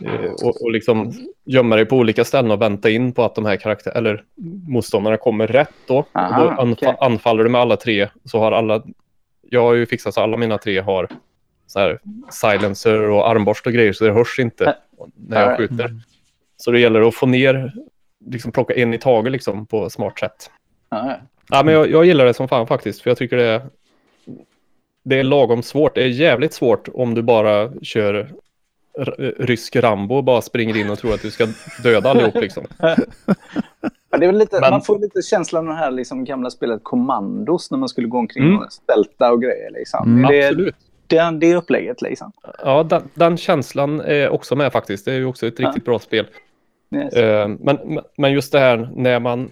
eh, 0.05 0.31
och, 0.43 0.61
och 0.63 0.71
liksom 0.71 1.13
gömma 1.45 1.75
dig 1.75 1.85
på 1.85 1.95
olika 1.97 2.25
ställen 2.25 2.51
och 2.51 2.61
vänta 2.61 2.89
in 2.89 3.11
på 3.13 3.23
att 3.23 3.35
de 3.35 3.45
här 3.45 3.55
karaktär 3.55 3.91
eller 3.97 4.23
motståndarna 4.67 5.17
kommer 5.17 5.47
rätt 5.47 5.73
då. 5.87 6.05
Aha, 6.13 6.43
och 6.43 6.51
då 6.51 6.61
anfa- 6.61 6.73
okej. 6.73 6.95
anfaller 6.99 7.43
du 7.43 7.49
med 7.49 7.61
alla 7.61 7.75
tre 7.77 8.09
så 8.25 8.39
har 8.39 8.51
alla, 8.51 8.83
jag 9.49 9.61
har 9.61 9.73
ju 9.73 9.85
fixat 9.85 10.13
så 10.13 10.21
alla 10.21 10.37
mina 10.37 10.57
tre 10.57 10.79
har 10.79 11.07
så 11.67 11.79
här 11.79 11.99
silencer 12.29 13.09
och 13.09 13.29
armborst 13.29 13.67
och 13.67 13.73
grejer 13.73 13.93
så 13.93 14.03
det 14.03 14.11
hörs 14.11 14.39
inte 14.39 14.75
när 15.15 15.41
jag 15.41 15.57
skjuter. 15.57 15.91
Så 16.57 16.71
det 16.71 16.79
gäller 16.79 17.07
att 17.07 17.15
få 17.15 17.25
ner, 17.25 17.73
liksom 18.25 18.51
plocka 18.51 18.73
en 18.73 18.93
i 18.93 18.97
taget 18.97 19.31
liksom 19.31 19.65
på 19.65 19.89
smart 19.89 20.19
sätt. 20.19 20.51
Ja, 20.89 21.17
ja. 21.49 21.63
Men 21.63 21.73
jag, 21.73 21.91
jag 21.91 22.05
gillar 22.05 22.25
det 22.25 22.33
som 22.33 22.47
fan 22.47 22.67
faktiskt, 22.67 23.01
för 23.01 23.09
jag 23.09 23.17
tycker 23.17 23.37
det 23.37 23.45
är... 23.45 23.61
det 25.03 25.19
är 25.19 25.23
lagom 25.23 25.63
svårt. 25.63 25.95
Det 25.95 26.03
är 26.03 26.07
jävligt 26.07 26.53
svårt 26.53 26.89
om 26.93 27.13
du 27.13 27.21
bara 27.21 27.71
kör 27.81 28.29
rysk 29.37 29.75
Rambo 29.75 30.15
och 30.15 30.23
bara 30.23 30.41
springer 30.41 30.77
in 30.77 30.89
och 30.89 30.99
tror 30.99 31.13
att 31.13 31.21
du 31.21 31.31
ska 31.31 31.47
döda 31.83 32.09
allihop 32.09 32.35
liksom. 32.35 32.63
Ja, 34.11 34.17
det 34.17 34.25
är 34.25 34.31
lite, 34.31 34.61
Men... 34.61 34.71
Man 34.71 34.81
får 34.81 34.99
lite 34.99 35.21
känslan 35.21 35.67
av 35.67 35.73
det 35.73 35.79
här 35.79 35.91
liksom, 35.91 36.25
gamla 36.25 36.49
spelet 36.49 36.79
Commandos 36.83 37.71
när 37.71 37.77
man 37.77 37.89
skulle 37.89 38.07
gå 38.07 38.17
omkring 38.17 38.43
mm. 38.43 38.57
och 38.57 38.71
stälta 38.71 39.31
och 39.31 39.41
grejer. 39.41 39.71
Liksom. 39.71 40.03
Mm, 40.07 40.31
det, 40.31 40.47
absolut. 40.47 40.75
Det, 41.07 41.37
det 41.39 41.55
upplägget 41.55 42.01
liksom. 42.01 42.31
Ja, 42.63 42.83
den, 42.83 43.09
den, 43.13 43.37
känslan 43.37 44.01
är 44.01 44.29
också 44.29 44.55
med 44.55 44.71
faktiskt. 44.71 45.05
Det 45.05 45.11
är 45.11 45.15
ju 45.15 45.25
också 45.25 45.47
ett 45.47 45.59
riktigt 45.59 45.83
ja. 45.85 45.91
bra 45.91 45.99
spel. 45.99 46.27
Yes. 46.95 47.17
Uh, 47.17 47.47
men, 47.59 47.99
men 48.17 48.31
just 48.31 48.51
det 48.51 48.59
här 48.59 48.89
när 48.95 49.19
man 49.19 49.51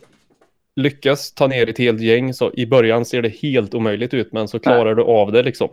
lyckas 0.77 1.31
ta 1.31 1.48
ner 1.48 1.69
ett 1.69 1.77
helt 1.77 2.01
gäng 2.01 2.34
så 2.34 2.51
i 2.53 2.65
början 2.65 3.05
ser 3.05 3.22
det 3.22 3.29
helt 3.29 3.74
omöjligt 3.74 4.13
ut 4.13 4.34
men 4.34 4.48
så 4.48 4.60
klarar 4.60 4.86
Nej. 4.86 4.96
du 4.96 5.12
av 5.12 5.31
det 5.31 5.43
liksom. 5.43 5.69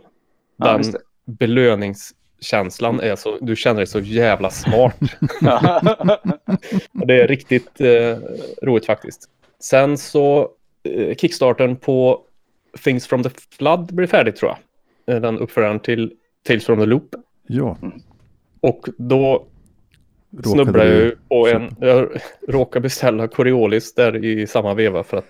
Den 0.57 0.83
ja, 0.93 0.99
belöningskänslan 1.25 2.99
är 2.99 3.15
så, 3.15 3.37
du 3.41 3.55
känner 3.55 3.77
dig 3.77 3.87
så 3.87 3.99
jävla 3.99 4.49
smart. 4.49 4.95
det 6.91 7.21
är 7.21 7.27
riktigt 7.27 7.81
eh, 7.81 8.17
roligt 8.61 8.85
faktiskt. 8.85 9.29
Sen 9.59 9.97
så 9.97 10.49
eh, 10.83 11.15
kickstarten 11.15 11.75
på 11.75 12.21
Things 12.83 13.07
from 13.07 13.23
the 13.23 13.29
Flood 13.57 13.95
blir 13.95 14.07
färdig 14.07 14.35
tror 14.35 14.51
jag. 14.51 15.15
Eh, 15.15 15.21
den 15.21 15.39
uppföljaren 15.39 15.79
till 15.79 16.13
Tales 16.47 16.65
from 16.65 16.79
the 16.79 16.85
Loop. 16.85 17.15
Ja. 17.47 17.77
Och 18.61 18.87
då 18.97 19.45
snubblade 20.43 20.89
jag 20.89 21.01
ju 21.03 21.15
på 21.29 21.47
en, 21.47 21.75
jag 21.79 22.09
råkade 22.47 22.83
beställa 22.83 23.27
Coriolis 23.27 23.93
där 23.93 24.25
i 24.25 24.47
samma 24.47 24.73
veva 24.73 25.03
för 25.03 25.17
att 25.17 25.25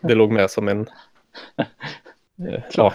det 0.00 0.14
låg 0.14 0.32
med 0.32 0.50
som 0.50 0.68
en... 0.68 0.86
Eh, 2.38 2.60
ja. 2.72 2.94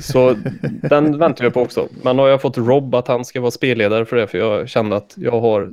Så 0.00 0.36
den 0.82 1.18
väntar 1.18 1.44
jag 1.44 1.54
på 1.54 1.60
också. 1.60 1.88
Men 2.02 2.18
har 2.18 2.28
jag 2.28 2.42
fått 2.42 2.58
Rob 2.58 2.94
att 2.94 3.08
han 3.08 3.24
ska 3.24 3.40
vara 3.40 3.50
spelledare 3.50 4.04
för 4.04 4.16
det 4.16 4.26
för 4.26 4.38
jag 4.38 4.68
kände 4.68 4.96
att 4.96 5.14
jag 5.16 5.40
har 5.40 5.70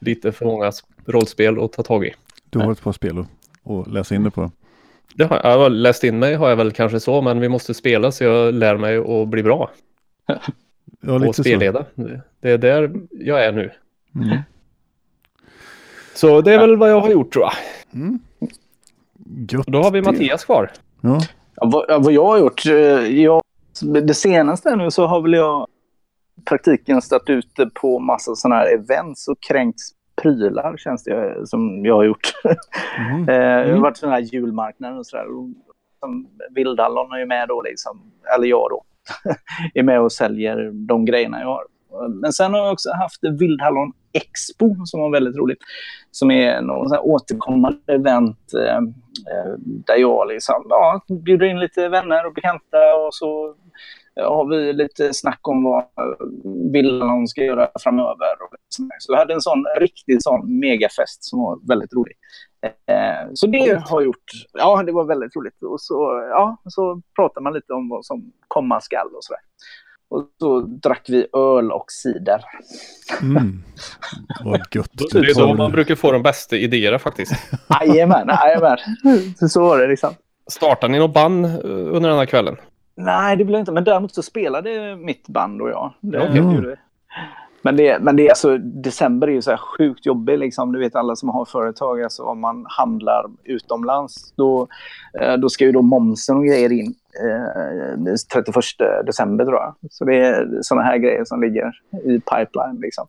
lite 0.00 0.32
för 0.32 0.46
många 0.46 0.72
rollspel 1.06 1.58
att 1.58 1.72
ta 1.72 1.82
tag 1.82 2.06
i. 2.06 2.14
Du 2.50 2.58
har 2.58 2.72
ett 2.72 2.82
par 2.82 2.92
spel 2.92 3.24
att 3.64 3.92
läsa 3.92 4.14
in 4.14 4.24
det 4.24 4.30
på. 4.30 4.50
Det 5.14 5.24
har 5.24 5.40
jag. 5.44 5.60
jag 5.60 5.72
läst 5.72 6.04
in 6.04 6.18
mig 6.18 6.34
har 6.34 6.48
jag 6.48 6.56
väl 6.56 6.72
kanske 6.72 7.00
så, 7.00 7.22
men 7.22 7.40
vi 7.40 7.48
måste 7.48 7.74
spela 7.74 8.12
så 8.12 8.24
jag 8.24 8.54
lär 8.54 8.76
mig 8.76 8.96
att 8.96 9.28
bli 9.28 9.42
bra. 9.42 9.70
Ja, 11.06 11.28
och 11.28 11.36
spelleda. 11.36 11.84
Så. 11.96 12.08
Det 12.40 12.50
är 12.50 12.58
där 12.58 12.92
jag 13.10 13.44
är 13.44 13.52
nu. 13.52 13.70
Mm. 14.14 14.38
Så 16.14 16.40
det 16.40 16.54
är 16.54 16.58
väl 16.58 16.76
vad 16.76 16.90
jag 16.90 17.00
har 17.00 17.10
gjort 17.10 17.32
tror 17.32 17.44
jag. 17.44 17.54
Mm. 17.94 18.18
Då 19.66 19.82
har 19.82 19.90
vi 19.90 20.02
Mattias 20.02 20.44
kvar. 20.44 20.70
Ja. 21.00 21.20
Ja, 21.56 21.70
vad, 21.72 22.04
vad, 22.04 22.12
jag 22.12 22.24
har 22.24 22.38
gjort? 22.38 22.66
Eh, 22.66 22.72
jag, 23.22 23.42
det 24.02 24.14
senaste 24.14 24.76
nu 24.76 24.90
så 24.90 25.06
har 25.06 25.20
väl 25.20 25.32
jag 25.32 25.66
praktiken 26.44 27.02
stått 27.02 27.30
ute 27.30 27.70
på 27.74 27.98
massa 27.98 28.34
sådana 28.34 28.56
här 28.56 28.74
events 28.74 29.28
och 29.28 29.40
kränkt 29.40 29.80
prylar 30.22 30.76
känns 30.76 31.04
det 31.04 31.46
som 31.46 31.84
jag 31.84 31.94
har 31.94 32.04
gjort. 32.04 32.32
Mm. 32.98 33.26
det 33.26 33.32
har 33.32 33.64
mm. 33.64 33.80
varit 33.80 33.96
sådana 33.96 34.16
här 34.16 34.22
julmarknader 34.22 34.98
och 34.98 35.06
sådär. 35.06 35.26
Vildallon 36.50 37.12
är 37.12 37.18
ju 37.18 37.26
med 37.26 37.48
då 37.48 37.62
liksom, 37.62 38.12
eller 38.36 38.46
jag 38.46 38.70
då. 38.70 38.84
är 39.74 39.82
med 39.82 40.00
och 40.00 40.12
säljer 40.12 40.70
de 40.72 41.04
grejerna 41.04 41.40
jag 41.40 41.46
har. 41.46 41.64
Men 42.08 42.32
sen 42.32 42.52
har 42.52 42.60
jag 42.60 42.72
också 42.72 42.92
haft 42.92 43.24
Vildhallon 43.40 43.92
Expo 44.12 44.74
som 44.84 45.00
var 45.00 45.10
väldigt 45.10 45.36
roligt. 45.36 45.58
Som 46.10 46.30
är 46.30 46.62
någon 46.62 46.88
sån 46.88 46.98
återkommande 46.98 47.92
event 47.92 48.54
eh, 48.54 48.76
eh, 48.76 49.52
där 49.58 49.96
jag 49.96 50.28
liksom, 50.28 50.66
ja, 50.68 51.00
bjuder 51.24 51.46
in 51.46 51.60
lite 51.60 51.88
vänner 51.88 52.26
och 52.26 52.34
bekanta 52.34 52.94
och 53.06 53.14
så 53.14 53.54
eh, 54.20 54.28
har 54.28 54.48
vi 54.48 54.72
lite 54.72 55.14
snack 55.14 55.48
om 55.48 55.64
vad 55.64 55.84
Vildhallon 56.72 57.28
ska 57.28 57.44
göra 57.44 57.68
framöver. 57.80 58.26
Så 58.98 59.12
vi 59.12 59.18
hade 59.18 59.34
en 59.34 59.40
sån 59.40 59.64
riktig 59.80 60.22
sån 60.22 60.58
megafest 60.58 61.24
som 61.24 61.40
var 61.40 61.58
väldigt 61.68 61.92
rolig. 61.92 62.14
Eh, 62.64 63.28
så 63.34 63.46
det 63.46 63.82
har 63.88 64.02
gjort, 64.02 64.32
ja 64.52 64.82
det 64.82 64.92
var 64.92 65.04
väldigt 65.04 65.36
roligt. 65.36 65.62
Och 65.62 65.80
så, 65.80 65.94
ja, 66.30 66.56
så 66.68 67.02
pratar 67.16 67.40
man 67.40 67.52
lite 67.52 67.72
om 67.72 67.88
vad 67.88 68.04
som 68.04 68.32
komma 68.48 68.80
skall 68.80 69.06
och 69.06 69.24
sådär. 69.24 69.40
Och 70.08 70.28
så 70.38 70.60
drack 70.60 71.06
vi 71.08 71.26
öl 71.32 71.72
och 71.72 71.84
cider. 71.88 72.44
Mm. 73.22 73.62
Vad 74.44 74.60
gött. 74.74 74.90
Det 75.12 75.18
är 75.18 75.34
så 75.34 75.54
man 75.54 75.72
brukar 75.72 75.94
få 75.94 76.12
de 76.12 76.22
bästa 76.22 76.56
idéerna 76.56 76.98
faktiskt. 76.98 77.32
Jajamän, 77.80 78.28
jajamän. 78.28 78.78
Så 79.48 79.60
var 79.62 79.78
det 79.78 79.86
liksom. 79.86 80.14
Startade 80.50 80.92
ni 80.92 80.98
något 80.98 81.14
band 81.14 81.46
eh, 81.46 81.50
under 81.64 82.08
den 82.08 82.18
här 82.18 82.26
kvällen? 82.26 82.56
Nej, 82.96 83.36
det 83.36 83.44
blev 83.44 83.60
inte. 83.60 83.72
Men 83.72 83.84
däremot 83.84 84.14
så 84.14 84.22
spelade 84.22 84.96
mitt 84.96 85.28
band 85.28 85.62
och 85.62 85.70
jag. 85.70 85.94
Det 86.00 86.20
okay. 86.20 86.36
gjorde 86.36 86.68
vi. 86.68 86.76
Men 87.64 87.76
det, 87.76 87.98
men 88.00 88.16
det 88.16 88.28
alltså, 88.28 88.58
december 88.58 89.28
är 89.28 89.32
ju 89.32 89.42
så 89.42 89.50
här 89.50 89.56
sjukt 89.58 90.06
jobbigt. 90.06 90.38
Liksom. 90.38 90.72
Du 90.72 90.78
vet 90.78 90.96
alla 90.96 91.16
som 91.16 91.28
har 91.28 91.44
företag, 91.44 92.02
alltså 92.02 92.22
om 92.22 92.40
man 92.40 92.66
handlar 92.68 93.24
utomlands, 93.44 94.34
då, 94.36 94.68
eh, 95.20 95.34
då 95.34 95.48
ska 95.48 95.64
ju 95.64 95.72
då 95.72 95.82
momsen 95.82 96.36
och 96.36 96.44
grejer 96.44 96.72
in 96.72 96.94
eh, 98.06 98.14
31 98.32 98.54
december 99.06 99.44
tror 99.44 99.56
jag. 99.56 99.74
Så 99.90 100.04
det 100.04 100.16
är 100.16 100.48
sådana 100.62 100.86
här 100.86 100.98
grejer 100.98 101.24
som 101.24 101.40
ligger 101.40 101.72
i 102.04 102.20
pipeline. 102.20 102.80
Liksom. 102.80 103.06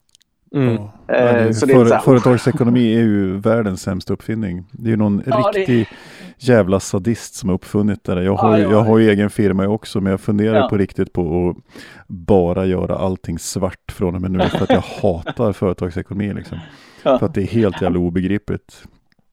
Mm. 0.55 0.73
Eh, 1.07 1.51
så 1.51 1.67
för, 1.67 1.85
här, 1.85 1.99
företagsekonomi 1.99 2.95
är 2.95 3.01
ju 3.01 3.37
världens 3.37 3.81
sämsta 3.81 4.13
uppfinning. 4.13 4.65
Det 4.71 4.87
är 4.87 4.91
ju 4.91 4.97
någon 4.97 5.23
ja, 5.25 5.51
riktig 5.55 5.79
det... 5.79 5.95
jävla 6.37 6.79
sadist 6.79 7.35
som 7.35 7.49
har 7.49 7.55
uppfunnit 7.55 8.03
det 8.03 8.15
där. 8.15 8.21
Jag 8.21 8.35
har, 8.35 8.57
ja, 8.57 8.63
ja. 8.63 8.71
jag 8.71 8.83
har 8.83 8.97
ju 8.97 9.09
egen 9.09 9.29
firma 9.29 9.67
också, 9.67 10.01
men 10.01 10.11
jag 10.11 10.21
funderar 10.21 10.69
på 10.69 10.77
riktigt 10.77 11.13
på 11.13 11.49
att 11.49 11.63
bara 12.07 12.65
göra 12.65 12.95
allting 12.95 13.39
svart 13.39 13.91
från 13.91 14.15
och 14.15 14.21
med 14.21 14.31
nu, 14.31 14.39
för 14.39 14.63
att 14.63 14.69
jag 14.69 14.83
hatar 15.01 15.53
företagsekonomi 15.53 16.33
liksom. 16.33 16.59
För 17.03 17.25
att 17.25 17.33
det 17.33 17.41
är 17.41 17.47
helt 17.47 17.81
jävla 17.81 17.99
obegripligt. 17.99 18.83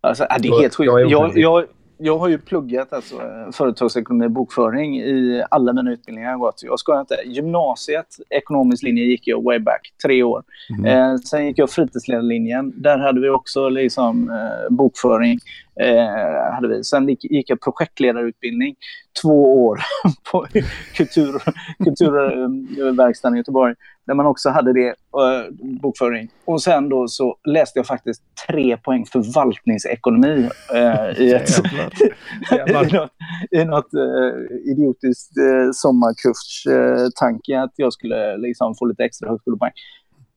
Alltså, 0.00 0.26
det 0.40 0.48
är 0.48 0.60
helt 0.60 0.74
sjukt. 0.74 0.86
Jag, 1.10 1.38
jag, 1.38 1.64
jag 2.04 2.18
har 2.18 2.28
ju 2.28 2.38
pluggat 2.38 2.92
alltså, 2.92 3.16
företagsekonomi 3.52 4.26
och 4.26 4.30
bokföring 4.30 5.00
i 5.00 5.44
alla 5.50 5.72
mina 5.72 5.92
utbildningar 5.92 6.30
jag 6.30 6.40
gått. 6.40 6.62
Jag 6.62 6.78
ska 6.78 7.00
inte. 7.00 7.16
Gymnasiet, 7.24 8.06
ekonomisk 8.30 8.82
linje, 8.82 9.04
gick 9.04 9.26
jag 9.26 9.42
way 9.42 9.58
back, 9.58 9.92
tre 10.06 10.22
år. 10.22 10.42
Mm. 10.78 10.84
Eh, 10.84 11.16
sen 11.16 11.46
gick 11.46 11.58
jag 11.58 11.70
fritidsledarlinjen. 11.70 12.72
Där 12.76 12.98
hade 12.98 13.20
vi 13.20 13.28
också 13.28 13.68
liksom, 13.68 14.30
eh, 14.30 14.74
bokföring. 14.74 15.38
Eh, 15.80 16.54
hade 16.54 16.68
vi. 16.68 16.84
Sen 16.84 17.08
gick, 17.08 17.24
gick 17.24 17.50
jag 17.50 17.60
projektledarutbildning 17.60 18.76
två 19.22 19.66
år 19.66 19.80
på 20.32 20.46
kultur, 20.96 21.42
kulturverkstaden 21.84 23.36
i 23.36 23.38
Göteborg 23.38 23.74
där 24.06 24.14
man 24.14 24.26
också 24.26 24.50
hade 24.50 24.72
det, 24.72 24.88
uh, 24.88 25.76
bokföring. 25.80 26.28
Och 26.44 26.62
sen 26.62 26.88
då 26.88 27.08
så 27.08 27.36
läste 27.48 27.78
jag 27.78 27.86
faktiskt 27.86 28.22
tre 28.48 28.76
poäng 28.76 29.06
förvaltningsekonomi 29.06 30.48
uh, 30.74 31.20
i, 31.20 31.32
ett, 31.34 31.50
i 32.68 32.92
något, 32.92 33.10
i 33.50 33.64
något 33.64 33.94
uh, 33.94 34.70
idiotiskt 34.72 35.38
uh, 35.38 35.70
sommarkurstanke 35.72 37.60
att 37.60 37.72
jag 37.76 37.92
skulle 37.92 38.36
liksom 38.36 38.74
få 38.74 38.84
lite 38.84 39.04
extra 39.04 39.28
högskolepoäng. 39.28 39.72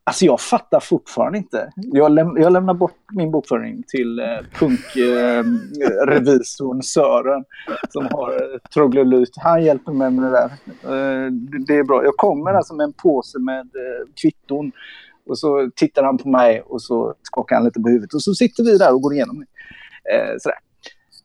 Alltså 0.07 0.25
jag 0.25 0.41
fattar 0.41 0.79
fortfarande 0.79 1.37
inte. 1.37 1.71
Jag, 1.75 2.11
läm 2.11 2.37
jag 2.37 2.53
lämnar 2.53 2.73
bort 2.73 2.97
min 3.11 3.31
bokföring 3.31 3.83
till 3.87 4.19
eh, 4.19 4.25
punkrevisorn 4.59 6.77
eh, 6.77 6.81
Sören 6.81 7.43
som 7.89 8.07
har 8.11 8.31
eh, 8.31 8.57
troglodyt. 8.73 9.33
Han 9.35 9.63
hjälper 9.63 9.91
mig 9.91 10.11
med 10.11 10.23
det 10.23 10.31
där. 10.31 10.51
Eh, 10.83 11.31
det 11.67 11.75
är 11.75 11.83
bra. 11.83 12.03
Jag 12.03 12.17
kommer 12.17 12.53
alltså 12.53 12.75
med 12.75 12.83
en 12.83 12.93
påse 12.93 13.39
med 13.39 13.59
eh, 13.59 14.07
kvitton 14.21 14.71
och 15.29 15.39
så 15.39 15.69
tittar 15.75 16.03
han 16.03 16.17
på 16.17 16.29
mig 16.29 16.61
och 16.61 16.81
så 16.81 17.13
skakar 17.21 17.55
han 17.55 17.65
lite 17.65 17.79
på 17.79 17.89
huvudet 17.89 18.13
och 18.13 18.21
så 18.21 18.33
sitter 18.33 18.63
vi 18.63 18.77
där 18.77 18.93
och 18.93 19.01
går 19.01 19.13
igenom 19.13 19.39
det. 19.39 19.45
Eh, 20.15 20.35
sådär. 20.37 20.57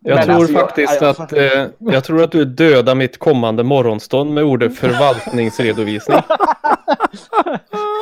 Jag 0.02 0.16
Men 0.16 0.26
tror 0.26 0.36
alltså, 0.36 0.54
faktiskt 0.54 1.00
jag, 1.00 1.02
jag, 1.02 1.22
att 1.22 1.32
eh, 1.32 1.66
jag 1.78 2.04
tror 2.04 2.22
att 2.22 2.32
du 2.32 2.44
dödar 2.44 2.94
mitt 2.94 3.18
kommande 3.18 3.62
morgonstånd 3.62 4.34
med 4.34 4.44
ordet 4.44 4.76
förvaltningsredovisning. 4.76 6.18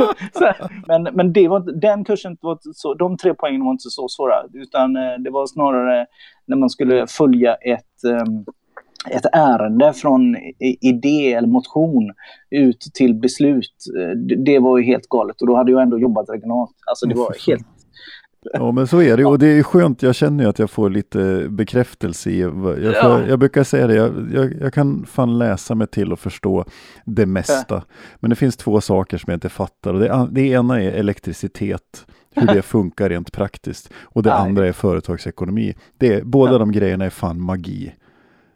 men 0.86 1.02
men 1.02 1.32
det 1.32 1.48
var, 1.48 1.80
den 1.80 2.04
kursen 2.04 2.36
var 2.40 2.58
så, 2.72 2.94
de 2.94 3.16
tre 3.16 3.34
poängen 3.34 3.64
var 3.64 3.72
inte 3.72 3.90
så 3.90 4.08
svåra, 4.08 4.34
utan 4.52 4.96
eh, 4.96 5.18
det 5.18 5.30
var 5.30 5.46
snarare 5.46 6.06
när 6.46 6.56
man 6.56 6.70
skulle 6.70 7.06
följa 7.06 7.54
ett 7.54 8.04
um, 8.04 8.44
ett 9.10 9.26
ärende 9.32 9.92
från 9.92 10.36
idé 10.80 11.32
eller 11.32 11.48
motion 11.48 12.12
ut 12.50 12.80
till 12.94 13.14
beslut, 13.14 13.74
eh, 13.98 14.18
det 14.18 14.58
var 14.58 14.78
ju 14.78 14.84
helt 14.84 15.08
galet. 15.08 15.40
Och 15.40 15.46
då 15.46 15.56
hade 15.56 15.72
jag 15.72 15.82
ändå 15.82 15.98
jobbat 15.98 16.30
regionalt. 16.30 16.74
Alltså 16.86 17.06
det 17.06 17.14
var 17.14 17.34
helt 17.46 17.66
Ja 18.40 18.72
men 18.72 18.86
så 18.86 19.02
är 19.02 19.16
det 19.16 19.24
och 19.24 19.38
det 19.38 19.46
är 19.46 19.62
skönt, 19.62 20.02
jag 20.02 20.14
känner 20.14 20.44
ju 20.44 20.50
att 20.50 20.58
jag 20.58 20.70
får 20.70 20.90
lite 20.90 21.46
bekräftelse 21.48 22.30
i, 22.30 22.40
jag, 22.40 22.52
får, 22.52 22.78
ja. 22.82 23.26
jag 23.28 23.38
brukar 23.38 23.64
säga 23.64 23.86
det, 23.86 23.94
jag, 23.94 24.30
jag, 24.34 24.52
jag, 24.60 24.74
kan 24.74 25.06
fan 25.06 25.38
läsa 25.38 25.74
mig 25.74 25.86
till 25.86 26.12
och 26.12 26.18
förstå 26.18 26.64
det 27.04 27.26
mesta. 27.26 27.82
Men 28.20 28.30
det 28.30 28.36
finns 28.36 28.56
två 28.56 28.80
saker 28.80 29.18
som 29.18 29.30
jag 29.30 29.36
inte 29.36 29.48
fattar 29.48 29.94
och 29.94 30.00
det, 30.00 30.28
det 30.30 30.40
ena 30.40 30.82
är 30.82 30.90
elektricitet, 30.90 32.06
hur 32.34 32.46
det 32.46 32.62
funkar 32.62 33.08
rent 33.08 33.32
praktiskt 33.32 33.90
och 34.02 34.22
det 34.22 34.34
andra 34.34 34.68
är 34.68 34.72
företagsekonomi. 34.72 35.74
Det, 35.96 36.24
båda 36.24 36.52
ja. 36.52 36.58
de 36.58 36.72
grejerna 36.72 37.04
är 37.04 37.10
fan 37.10 37.40
magi. 37.40 37.94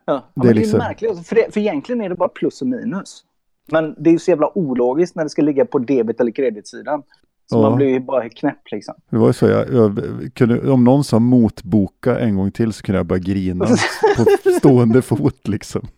Ja, 0.04 0.32
Det 0.34 0.40
är 0.40 0.44
det 0.44 0.50
är 0.50 0.54
liksom- 0.54 0.78
märkligt, 0.78 1.26
för, 1.26 1.34
det, 1.34 1.52
för 1.54 1.60
egentligen 1.60 2.00
är 2.00 2.08
det 2.08 2.14
bara 2.14 2.28
plus 2.28 2.62
och 2.62 2.68
minus. 2.68 3.24
Men 3.72 3.94
det 3.98 4.10
är 4.10 4.12
ju 4.12 4.18
så 4.18 4.30
jävla 4.30 4.58
ologiskt 4.58 5.16
när 5.16 5.24
det 5.24 5.30
ska 5.30 5.42
ligga 5.42 5.66
på 5.66 5.78
debet 5.78 6.20
eller 6.20 6.32
kreditsidan. 6.32 7.02
Så 7.52 7.58
Ja. 7.58 7.62
man 7.62 7.76
blir 7.76 7.88
ju 7.88 8.00
bara 8.00 8.28
knäpp 8.28 8.70
liksom. 8.70 8.94
Det 9.10 9.16
var 9.16 9.26
ju 9.26 9.32
så, 9.32 9.46
jag, 9.48 9.72
jag 9.74 9.98
kunde, 10.34 10.70
om 10.70 10.84
någon 10.84 11.04
sa 11.04 11.18
motboka 11.18 12.18
en 12.18 12.36
gång 12.36 12.50
till 12.50 12.72
så 12.72 12.82
kunde 12.82 12.98
jag 12.98 13.06
börja 13.06 13.22
grina 13.22 13.64
på 14.16 14.50
stående 14.58 15.02
fot 15.02 15.48
liksom. 15.48 15.88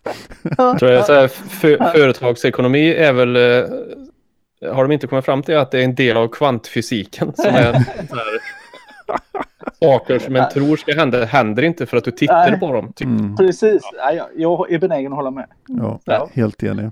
Jag 0.58 0.78
tror 0.78 0.90
jag, 0.90 1.06
så 1.06 1.12
här, 1.12 1.28
för, 1.28 1.92
företagsekonomi 1.92 2.94
är 2.94 3.12
väl... 3.12 3.36
Eh, 3.36 4.72
har 4.74 4.82
de 4.82 4.92
inte 4.92 5.06
kommit 5.06 5.24
fram 5.24 5.42
till 5.42 5.56
att 5.56 5.70
det 5.70 5.80
är 5.80 5.84
en 5.84 5.94
del 5.94 6.16
av 6.16 6.28
kvantfysiken 6.28 7.32
som 7.36 7.46
är 7.54 7.72
så 8.08 8.14
här, 8.16 8.24
saker 9.80 10.18
som 10.18 10.36
en 10.36 10.48
tror 10.50 10.76
ska 10.76 10.92
hända 10.94 11.24
händer 11.24 11.62
inte 11.62 11.86
för 11.86 11.96
att 11.96 12.04
du 12.04 12.10
tittar 12.10 12.50
Nej. 12.50 12.60
på 12.60 12.72
dem. 12.72 12.92
Typ. 12.92 13.06
Mm, 13.06 13.36
Precis, 13.36 13.82
ja, 13.98 14.12
jag, 14.12 14.26
jag 14.36 14.72
är 14.72 14.78
benägen 14.78 15.12
att 15.12 15.16
hålla 15.16 15.30
med. 15.30 15.46
ja, 15.66 16.00
Ja. 16.04 16.28
helt 16.32 16.62
enig. 16.62 16.90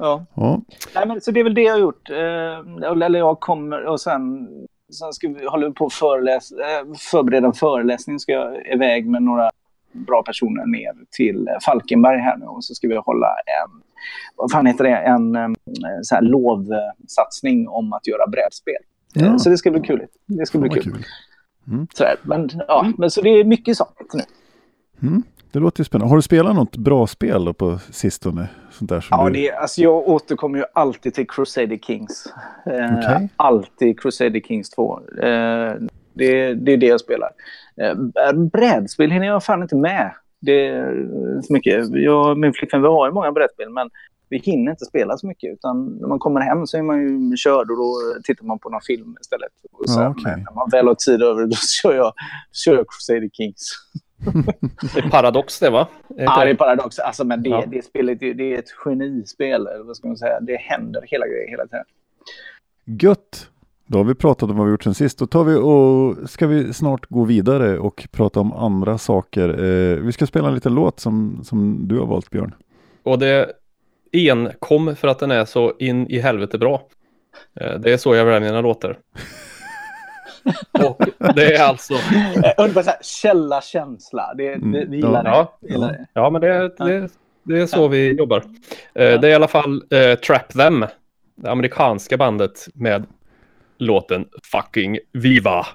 Ja. 0.00 0.26
Ja, 0.34 0.60
Nej, 0.94 1.06
men, 1.06 1.20
så 1.20 1.30
det 1.30 1.40
är 1.40 1.44
väl 1.44 1.54
det 1.54 1.62
jag 1.62 1.72
har 1.72 1.80
gjort. 1.80 2.10
Eh, 2.10 3.02
eller 3.04 3.18
jag 3.18 3.40
kommer 3.40 3.84
och 3.84 4.00
sen, 4.00 4.48
sen 4.92 5.12
ska 5.12 5.28
vi, 5.28 5.46
håller 5.46 5.68
vi 5.68 5.74
på 5.74 5.86
att 5.86 5.92
föreläs, 5.92 6.52
eh, 6.52 6.94
förbereda 7.10 7.46
en 7.46 7.52
föreläsning. 7.52 8.18
Ska 8.18 8.32
jag 8.32 8.66
iväg 8.66 9.08
med 9.08 9.22
några 9.22 9.50
bra 9.92 10.22
personer 10.22 10.66
ner 10.66 10.92
till 11.10 11.48
Falkenberg 11.64 12.18
här 12.18 12.36
nu 12.36 12.46
och 12.46 12.64
så 12.64 12.74
ska 12.74 12.88
vi 12.88 12.96
hålla 12.96 13.26
en, 13.26 13.82
vad 14.36 14.50
fan 14.50 14.66
heter 14.66 14.84
det, 14.84 14.96
en 14.96 15.36
eh, 15.36 15.48
så 16.02 16.14
här 16.14 16.22
lovsatsning 16.22 17.68
om 17.68 17.92
att 17.92 18.06
göra 18.06 18.26
brädspel. 18.26 18.82
Ja. 19.14 19.38
Så 19.38 19.50
det 19.50 19.56
ska 19.56 19.70
bli 19.70 19.80
kul. 19.80 20.06
Det 20.26 20.46
ska 20.46 20.58
bli 20.58 20.70
kul. 20.70 20.82
kul. 20.82 21.04
Sådär. 21.94 22.16
Men, 22.22 22.50
ja, 22.68 22.92
men 22.98 23.10
så 23.10 23.22
det 23.22 23.28
är 23.28 23.44
mycket 23.44 23.76
sånt 23.76 24.14
nu. 24.14 24.22
Mm, 25.02 25.22
det 25.52 25.58
låter 25.58 25.84
spännande. 25.84 26.10
Har 26.10 26.16
du 26.16 26.22
spelat 26.22 26.54
något 26.54 26.76
bra 26.76 27.06
spel 27.06 27.54
på 27.54 27.78
sistone? 27.90 28.48
Sånt 28.70 28.90
där 28.90 29.00
som 29.00 29.18
Ja, 29.18 29.26
du... 29.26 29.32
det, 29.32 29.52
alltså 29.52 29.80
jag 29.80 30.08
återkommer 30.08 30.58
ju 30.58 30.64
alltid 30.72 31.14
till 31.14 31.28
Crusader 31.28 31.76
Kings. 31.78 32.26
Eh. 32.66 33.20
Alltid 33.36 34.00
Crusader 34.00 34.40
Kings 34.40 34.70
2. 34.70 35.00
Eh, 35.22 35.74
det, 36.14 36.54
det 36.54 36.72
är 36.72 36.76
det 36.76 36.86
jag 36.86 37.00
spelar. 37.00 37.30
Eh, 37.82 38.32
brädspel 38.32 39.10
hinner 39.10 39.26
jag 39.26 39.44
fan 39.44 39.62
inte 39.62 39.76
med. 39.76 40.12
Det 40.40 40.66
är 40.66 41.40
så 41.42 41.52
mycket. 41.52 41.88
Jag 41.90 42.30
och 42.30 42.38
min 42.38 42.52
flickvän 42.52 42.82
vi 42.82 42.88
har 42.88 43.06
ju 43.06 43.12
många 43.12 43.32
brädspel 43.32 43.70
men 43.70 43.90
vi 44.28 44.38
hinner 44.38 44.70
inte 44.70 44.84
spela 44.84 45.16
så 45.16 45.26
mycket. 45.26 45.52
Utan 45.52 45.86
när 45.86 46.08
man 46.08 46.18
kommer 46.18 46.40
hem 46.40 46.66
så 46.66 46.78
är 46.78 46.82
man 46.82 47.00
ju 47.00 47.36
körd 47.36 47.70
och 47.70 47.76
då 47.76 47.94
tittar 48.24 48.44
man 48.44 48.58
på 48.58 48.68
någon 48.70 48.80
film 48.80 49.16
istället. 49.20 49.52
Och 49.72 49.88
sen, 49.88 50.02
Ja, 50.02 50.14
okej. 50.18 50.36
När 50.36 50.54
man 50.54 50.68
väl 50.70 50.86
har 50.86 50.94
tid 50.94 51.22
över 51.22 51.46
då 51.46 51.56
kör 51.82 51.94
jag, 51.94 52.12
kör 52.52 52.74
jag 52.74 52.86
Crusader 52.88 53.28
Kings. 53.32 53.72
Det 54.94 54.98
är 54.98 55.10
paradox 55.10 55.60
det 55.60 55.70
va? 55.70 55.88
Är 56.18 56.24
Ja, 56.24 56.44
det 56.44 56.50
är 56.50 56.54
paradox. 56.54 56.98
Alltså, 56.98 57.24
men 57.24 57.42
det, 57.42 57.48
Ja. 57.50 57.64
det 57.66 57.84
spelet 57.84 58.20
det, 58.20 58.32
det 58.32 58.54
är 58.54 58.58
ett 58.58 58.70
genispel. 58.70 59.66
Eller 59.66 59.84
vad 59.84 59.96
ska 59.96 60.08
man 60.08 60.16
säga? 60.16 60.40
Det 60.40 60.56
händer 60.56 61.02
hela 61.06 61.26
grejen 61.26 61.48
hela 61.50 61.66
tiden. 61.66 61.84
Gött! 62.84 63.46
Då 63.86 63.98
har 63.98 64.04
vi 64.04 64.14
pratat 64.14 64.50
om 64.50 64.56
vad 64.56 64.66
vi 64.66 64.70
gjort 64.70 64.82
sen 64.84 64.94
sist. 64.94 65.18
Då 65.18 65.26
tar 65.26 65.44
vi 65.44 65.54
och 65.54 66.30
ska 66.30 66.46
vi 66.46 66.72
snart 66.72 67.06
gå 67.08 67.24
vidare 67.24 67.78
och 67.78 68.08
prata 68.12 68.40
om 68.40 68.52
andra 68.52 68.98
saker. 68.98 69.48
Eh, 69.48 69.96
vi 69.96 70.12
ska 70.12 70.26
spela 70.26 70.48
en 70.48 70.54
liten 70.54 70.74
låt 70.74 71.00
som, 71.00 71.40
som 71.44 71.88
du 71.88 71.98
har 71.98 72.06
valt 72.06 72.30
Björn. 72.30 72.54
Och 73.02 73.18
det 73.18 73.52
enkom 74.12 74.96
för 74.96 75.08
att 75.08 75.18
den 75.18 75.30
är 75.30 75.44
så 75.44 75.72
in 75.78 76.06
i 76.06 76.18
helvete 76.18 76.58
bra. 76.58 76.82
Eh, 77.60 77.78
Det 77.80 77.92
är 77.92 77.96
så 77.96 78.14
jag 78.14 78.24
väljer 78.24 78.40
mina 78.40 78.60
låtar. 78.60 78.98
Och 80.86 81.34
det 81.34 81.54
är 81.54 81.62
alltså... 81.62 81.94
Ungefär 82.58 82.82
så 82.82 82.90
här, 82.90 82.98
källa 83.02 83.60
känsla. 83.60 84.34
Det, 84.36 84.54
Mm, 84.54 84.72
det, 84.72 84.84
vi 84.84 84.96
gillar 84.96 85.24
det. 85.24 85.30
Ja, 85.30 85.58
det. 85.60 86.06
ja 86.12 86.30
men 86.30 86.40
det, 86.40 86.68
det, 86.78 87.08
det 87.42 87.60
är 87.60 87.66
så 87.66 87.88
vi 87.88 88.12
jobbar. 88.12 88.38
Eh, 88.94 89.20
Det 89.20 89.26
är 89.26 89.30
i 89.30 89.34
alla 89.34 89.48
fall 89.48 89.82
eh, 89.90 90.14
Trap 90.18 90.48
Them, 90.48 90.86
det 91.36 91.50
amerikanska 91.50 92.16
bandet 92.16 92.68
med 92.74 93.06
låten 93.78 94.26
Fucking 94.52 94.98
Viva. 95.12 95.66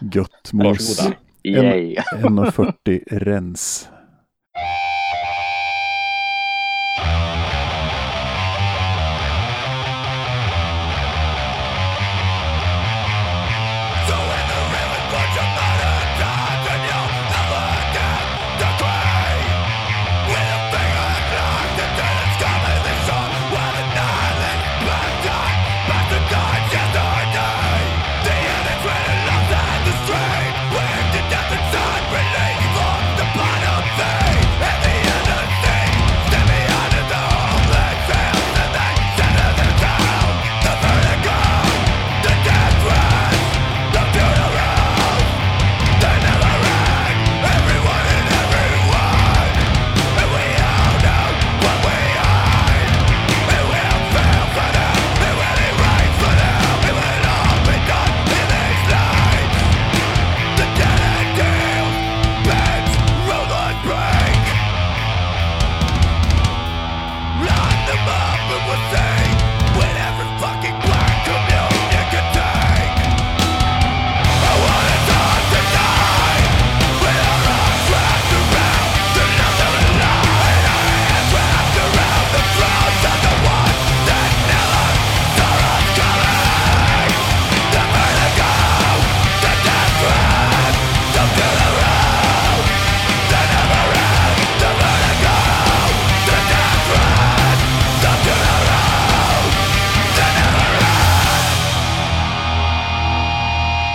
Gött 0.00 0.52
mos. 0.52 0.64
Varsågoda. 0.98 1.16
Yay. 1.44 1.94
1,40 1.96 3.02
rens. 3.10 3.88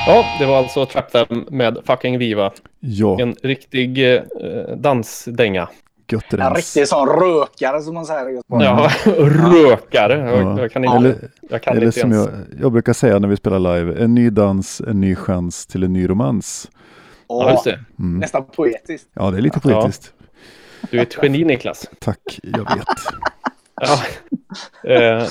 Ja, 0.08 0.26
det 0.40 0.46
var 0.46 0.58
alltså 0.58 0.86
Trap 0.86 1.12
Them 1.12 1.46
med 1.50 1.78
Fucking 1.86 2.18
Viva. 2.18 2.52
Ja, 2.80 3.20
En 3.22 3.36
riktig 3.44 4.14
eh, 4.16 4.22
dansdänga. 4.78 5.70
gött 6.12 6.34
En 6.34 6.54
riktig 6.56 6.88
sån 6.88 7.08
rökare 7.10 7.82
som 7.82 7.94
man 7.94 8.06
säger. 8.06 8.42
Ja, 8.48 8.90
rökare. 9.18 10.18
Jag, 10.18 10.42
Ja. 10.44 10.60
jag 10.62 10.72
kan 10.72 10.84
inte, 10.86 10.98
Eller, 10.98 11.16
jag 11.50 11.62
kan 11.62 11.78
eller 11.78 11.86
inte 11.86 12.00
som 12.00 12.12
ens. 12.12 12.28
jag, 12.28 12.62
jag 12.62 12.72
brukar 12.72 12.94
säga 12.94 13.20
när 13.20 13.28
vi 13.28 13.38
spelar 13.38 13.60
live, 13.78 14.04
en 14.04 14.16
ny 14.16 14.30
dans, 14.30 14.82
en 14.82 15.02
ny 15.02 15.16
chans 15.16 15.66
till 15.66 15.84
en 15.84 15.94
ny 15.94 16.10
romans. 16.10 16.70
Ja, 17.28 17.52
just 17.52 17.64
det. 17.64 17.80
Mm. 18.00 18.20
Nästan 18.20 18.46
poetiskt. 18.46 19.08
Ja, 19.14 19.32
det 19.32 19.38
är 19.38 19.42
lite 19.42 19.60
Ja. 19.64 19.82
poetiskt. 19.82 20.14
Du 20.92 20.98
är 20.98 21.02
ett 21.04 21.18
geni 21.24 21.44
Niklas. 21.46 21.90
Tack, 22.00 22.40
jag 22.44 22.76
vet. 22.76 22.88
Ja. 23.82 24.00
Eh, 24.90 25.28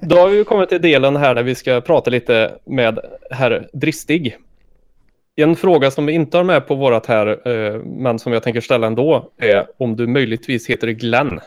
då 0.00 0.16
har 0.16 0.28
vi 0.28 0.44
kommit 0.44 0.68
till 0.68 0.82
delen 0.82 1.16
här 1.16 1.34
där 1.34 1.42
vi 1.42 1.54
ska 1.54 1.80
prata 1.80 2.10
lite 2.10 2.54
med 2.64 2.98
herr 3.30 3.68
Dristig. 3.72 4.38
En 5.36 5.56
fråga 5.56 5.90
som 5.90 6.06
vi 6.06 6.12
inte 6.12 6.36
har 6.36 6.44
med 6.44 6.66
på 6.66 6.74
vårat 6.74 7.06
här, 7.06 7.48
eh, 7.48 7.78
men 7.78 8.18
som 8.18 8.32
jag 8.32 8.42
tänker 8.42 8.60
ställa 8.60 8.86
ändå, 8.86 9.30
är 9.36 9.66
om 9.76 9.96
du 9.96 10.06
möjligtvis 10.06 10.66
heter 10.70 10.88
Glenn 10.88 11.40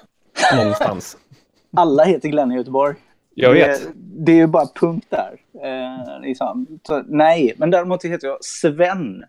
någonstans. 0.57 1.17
Alla 1.77 2.03
heter 2.03 2.29
Glenn 2.29 2.51
i 2.51 2.55
Göteborg. 2.55 2.95
Jag 3.33 3.55
det, 3.55 3.67
vet. 3.67 3.87
Det 3.95 4.31
är 4.31 4.35
ju 4.35 4.47
bara 4.47 4.67
punkt 4.79 5.07
där. 5.09 5.37
Eh, 5.63 6.21
liksom. 6.21 6.67
så, 6.87 7.03
nej, 7.07 7.53
men 7.57 7.71
däremot 7.71 8.05
heter 8.05 8.27
jag 8.27 8.37
Sven. 8.41 9.23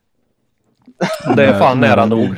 Det 1.37 1.45
är 1.45 1.59
fan. 1.59 1.81
Nära 1.81 2.07
nog. 2.07 2.35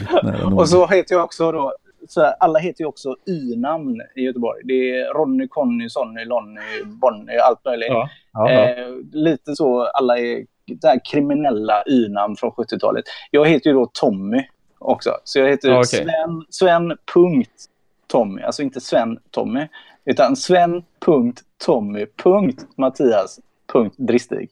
Och 0.56 0.68
så 0.68 0.86
heter 0.86 1.14
jag 1.14 1.24
också 1.24 1.52
då... 1.52 1.74
Så 2.08 2.24
alla 2.24 2.58
heter 2.58 2.82
ju 2.82 2.86
också 2.86 3.16
y-namn 3.26 4.02
i 4.16 4.20
Göteborg. 4.20 4.60
Det 4.64 5.00
är 5.00 5.14
Ronny, 5.14 5.48
Conny, 5.48 5.88
Sonny, 5.88 6.24
Lonny, 6.24 6.60
Bonny, 6.84 7.36
allt 7.36 7.64
möjligt. 7.64 7.88
Ja. 7.88 8.08
Ja, 8.32 8.52
ja. 8.52 8.68
Eh, 8.68 8.88
lite 9.12 9.56
så, 9.56 9.84
alla 9.84 10.18
är 10.18 10.46
det 10.66 10.88
här 10.88 11.00
kriminella 11.10 11.82
y-namn 11.86 12.36
från 12.36 12.50
70-talet. 12.50 13.04
Jag 13.30 13.48
heter 13.48 13.70
ju 13.70 13.76
då 13.76 13.90
Tommy. 13.92 14.42
också. 14.78 15.10
Så 15.24 15.38
jag 15.38 15.48
heter 15.48 15.72
okej. 15.72 15.84
Sven, 15.84 16.44
Sven 16.50 16.96
punkt 17.14 17.64
Tommy. 18.06 18.42
Alltså 18.42 18.62
inte 18.62 18.80
Sven 18.80 19.18
Tommy, 19.30 19.68
utan 20.04 20.36
Sven 20.36 20.82
punkt 21.00 21.42
Tommy 21.64 22.06
punkt 22.16 22.66
Mattias 22.76 23.40
punkt 23.72 23.94
Dristig. 23.98 24.50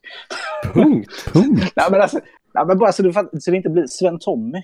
Punkt. 0.75 1.13
Punkt. 1.33 1.73
Nej, 1.77 1.87
men 1.91 2.01
alltså, 2.01 2.21
nej, 2.55 2.67
men 2.67 2.79
bara 2.79 2.93
så, 2.93 3.03
du 3.03 3.13
så 3.13 3.51
det 3.51 3.57
inte 3.57 3.71
blir 3.71 3.87
Sven 3.87 4.19
Tommy. 4.19 4.63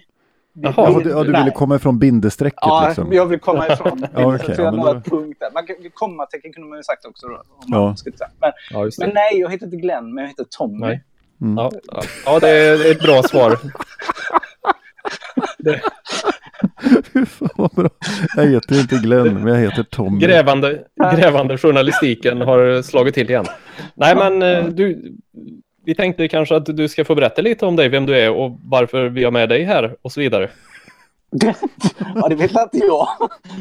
Jaha. 0.54 0.72
Ja, 0.76 1.00
du, 1.04 1.10
ja, 1.10 1.18
du 1.18 1.26
ville 1.26 1.40
Nej. 1.44 1.52
komma 1.54 1.76
ifrån 1.76 1.98
bindestrecket 1.98 2.58
Ja, 2.62 2.84
liksom. 2.86 3.12
jag 3.12 3.26
vill 3.26 3.38
komma 3.40 3.68
ifrån. 3.68 4.06
Ja, 4.14 4.38
så 4.38 4.52
ja, 4.62 4.70
men 4.70 4.80
då- 4.80 5.00
punkt 5.00 5.36
där. 5.40 5.50
Man, 5.54 5.66
kan- 5.66 5.76
kommatecken 5.94 6.52
kunde 6.52 6.68
man 6.68 6.78
ju 6.78 6.82
sagt 6.82 7.04
också. 7.04 7.28
Då, 7.28 7.34
om 7.34 7.42
man 7.70 7.80
Ja. 7.82 7.96
skulle 7.96 8.16
säga. 8.16 8.30
men, 8.40 8.52
Ja, 8.70 8.78
men 8.98 9.08
det. 9.08 9.14
nej, 9.14 9.40
jag 9.40 9.50
heter 9.50 9.64
inte 9.64 9.76
Glenn, 9.76 10.14
men 10.14 10.24
jag 10.24 10.28
heter 10.28 10.44
Tommy. 10.50 10.78
Nej. 10.86 11.04
Mm. 11.40 11.56
Ja, 11.56 11.70
ja. 12.26 12.38
det 12.40 12.48
är 12.50 12.90
ett 12.90 13.00
bra 13.02 13.22
svar. 13.22 13.56
Fan 17.26 17.48
vad 17.56 17.70
bra. 17.74 17.88
Jag 18.36 18.46
heter 18.46 18.80
inte 18.80 18.96
Glenn, 18.96 19.34
men 19.44 19.54
jag 19.54 19.60
heter 19.60 19.82
Tommy. 19.82 20.18
Grävande, 20.20 20.82
grävande 21.16 21.58
journalistiken 21.58 22.40
har 22.40 22.82
slagit 22.82 23.14
till 23.14 23.30
igen. 23.30 23.44
Nej, 23.94 24.14
men 24.16 24.42
eh, 24.42 24.64
du, 24.64 25.12
vi 25.84 25.94
tänkte 25.94 26.28
kanske 26.28 26.56
att 26.56 26.76
du 26.76 26.88
ska 26.88 27.04
få 27.04 27.14
berätta 27.14 27.42
lite 27.42 27.66
om 27.66 27.76
dig, 27.76 27.88
vem 27.88 28.06
du 28.06 28.18
är 28.18 28.30
och 28.30 28.58
varför 28.64 29.08
vi 29.08 29.24
har 29.24 29.30
med 29.30 29.48
dig 29.48 29.62
här 29.62 29.96
och 30.02 30.12
så 30.12 30.20
vidare. 30.20 30.50
ja, 32.14 32.28
det 32.28 32.34
vet 32.34 32.50
inte 32.50 32.86
jag. 32.86 33.08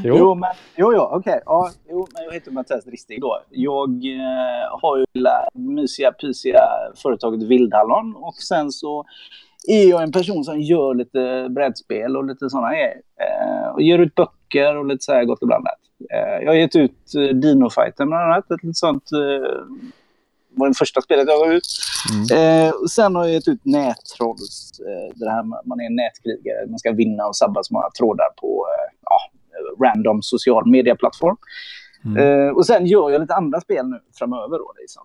Jo, 0.04 0.16
Jo, 0.18 0.36
men, 0.36 0.50
jo, 0.76 0.94
jo 0.94 1.02
okej. 1.12 1.42
Ja, 1.46 1.70
jo, 1.90 2.08
men 2.14 2.24
jag 2.24 2.34
heter 2.34 2.52
Mattias 2.52 2.86
Dristig 2.86 3.22
då. 3.22 3.42
Jag 3.50 3.90
eh, 3.90 4.80
har 4.82 4.98
ju 4.98 5.06
lilla 5.14 5.50
mysiga, 5.54 6.12
pysiga 6.12 6.62
företaget 6.96 7.44
Vildhallon 7.44 8.16
och 8.16 8.36
sen 8.36 8.72
så 8.72 9.06
är 9.68 9.90
jag 9.90 10.04
en 10.04 10.12
person 10.12 10.44
som 10.44 10.62
gör 10.62 10.94
lite 10.94 11.48
brädspel 11.50 12.18
och 12.18 12.26
lite 12.26 12.50
sådana 12.50 12.70
grejer. 12.70 13.02
Eh, 13.22 13.68
och 13.74 13.82
ger 13.82 14.00
ut 14.00 14.16
böcker 14.16 14.78
och 14.78 14.86
lite 14.86 15.06
så 15.06 15.14
här 15.14 15.26
gott 15.26 15.42
och 15.42 15.48
blandat. 15.48 15.80
Eh, 16.14 16.44
jag 16.44 16.52
har 16.52 16.56
gett 16.56 16.76
ut 16.76 17.16
eh, 17.16 17.36
Dino 17.36 17.70
Fighter 17.70 18.06
bland 18.06 18.24
annat. 18.24 18.52
Ett 18.52 18.78
sånt 18.78 19.12
eh, 19.12 19.62
var 20.56 20.68
det 20.68 20.74
första 20.78 21.02
spelet 21.02 21.28
jag 21.28 21.40
gav 21.40 21.54
ut. 21.54 21.68
Eh, 22.34 22.70
och 22.70 22.92
sen 22.92 23.16
har 23.16 23.24
jag 23.24 23.34
gett 23.34 23.48
ut 23.48 23.66
Nättrolls. 23.66 24.72
Eh, 24.80 25.16
det 25.16 25.30
här 25.30 25.44
man 25.44 25.80
är 25.80 25.86
en 25.86 25.96
nätkrigare. 25.96 26.68
Man 26.68 26.80
ska 26.80 26.92
vinna 26.92 27.26
och 27.26 27.36
sabba 27.36 27.64
så 27.64 27.74
många 27.74 27.90
trådar 27.98 28.30
på 28.42 28.68
eh, 28.70 28.98
ja, 29.04 29.20
random 29.86 30.22
social 30.22 30.70
media-plattform. 30.70 31.38
Mm. 32.06 32.48
Eh, 32.48 32.50
och 32.50 32.66
sen 32.66 32.86
gör 32.86 33.10
jag 33.10 33.22
lite 33.22 33.36
andra 33.36 33.62
spel 33.62 33.88
nu 33.88 34.00
framöver. 34.14 34.58
Då, 34.58 34.74
liksom. 34.82 35.04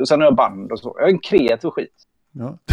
Och 0.00 0.08
sen 0.08 0.20
har 0.20 0.26
jag 0.26 0.36
band 0.36 0.72
och 0.72 0.78
så. 0.78 0.96
Jag 0.98 1.08
är 1.08 1.12
en 1.12 1.18
kreativ 1.18 1.70
skit. 1.70 1.94
Ja. 2.32 2.58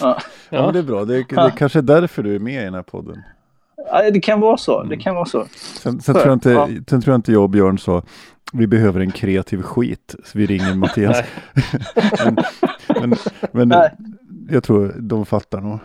Ja. 0.00 0.18
ja, 0.50 0.72
det 0.72 0.78
är 0.78 0.82
bra. 0.82 1.04
Det 1.04 1.16
är, 1.16 1.24
det 1.28 1.40
är 1.40 1.50
kanske 1.50 1.80
därför 1.80 2.22
du 2.22 2.34
är 2.34 2.38
med 2.38 2.62
i 2.62 2.64
den 2.64 2.74
här 2.74 2.82
podden. 2.82 3.22
Ja, 3.76 4.10
det 4.10 4.20
kan 4.20 4.40
vara 4.40 4.56
så. 4.56 4.82
Det 4.82 4.96
kan 4.96 5.14
vara 5.14 5.24
så. 5.24 5.46
Sen, 5.54 6.00
sen, 6.00 6.14
tror 6.14 6.26
jag 6.26 6.36
inte, 6.36 6.82
sen 6.90 7.00
tror 7.00 7.12
jag 7.12 7.18
inte 7.18 7.32
jag 7.32 7.42
och 7.42 7.50
Björn 7.50 7.78
sa 7.78 8.02
vi 8.52 8.66
behöver 8.66 9.00
en 9.00 9.10
kreativ 9.10 9.62
skit, 9.62 10.14
så 10.24 10.38
vi 10.38 10.46
ringer 10.46 10.74
Mattias. 10.74 11.22
men 13.00 13.14
men, 13.52 13.68
men 13.68 13.78
jag 14.50 14.64
tror 14.64 14.94
de 14.98 15.26
fattar 15.26 15.60
nog. 15.60 15.78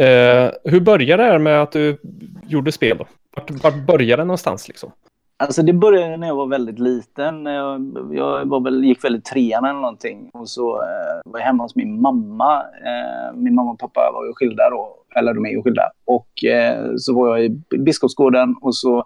eh, 0.00 0.50
hur 0.64 0.80
började 0.80 1.22
det 1.22 1.28
här 1.30 1.38
med 1.38 1.62
att 1.62 1.72
du 1.72 1.98
gjorde 2.46 2.72
spel? 2.72 2.98
Då? 2.98 3.06
Vart, 3.36 3.50
vart 3.50 3.86
började 3.86 4.22
det 4.22 4.26
någonstans 4.26 4.68
liksom? 4.68 4.90
Alltså 5.38 5.62
det 5.62 5.72
började 5.72 6.16
när 6.16 6.26
jag 6.26 6.36
var 6.36 6.46
väldigt 6.46 6.78
liten. 6.78 7.46
Jag, 7.46 8.08
jag 8.12 8.48
var 8.48 8.60
väl, 8.60 8.84
gick 8.84 9.04
väl 9.04 9.16
i 9.16 9.20
trean 9.20 9.64
eller 9.64 9.80
någonting. 9.80 10.30
Och 10.32 10.48
så 10.48 10.82
eh, 10.82 11.20
var 11.24 11.40
jag 11.40 11.46
hemma 11.46 11.62
hos 11.62 11.76
min 11.76 12.00
mamma. 12.00 12.62
Eh, 12.62 13.34
min 13.36 13.54
mamma 13.54 13.70
och 13.70 13.78
pappa 13.78 14.10
var 14.14 14.26
ju 14.26 14.32
skilda 14.34 14.70
då. 14.70 14.96
Eller 15.16 15.34
de 15.34 15.46
är 15.46 15.50
ju 15.50 15.62
skilda. 15.62 15.90
Och 16.04 16.44
eh, 16.44 16.92
så 16.96 17.14
var 17.14 17.36
jag 17.36 17.44
i 17.46 17.48
Biskopsgården 17.78 18.56
och 18.60 18.76
så, 18.76 19.04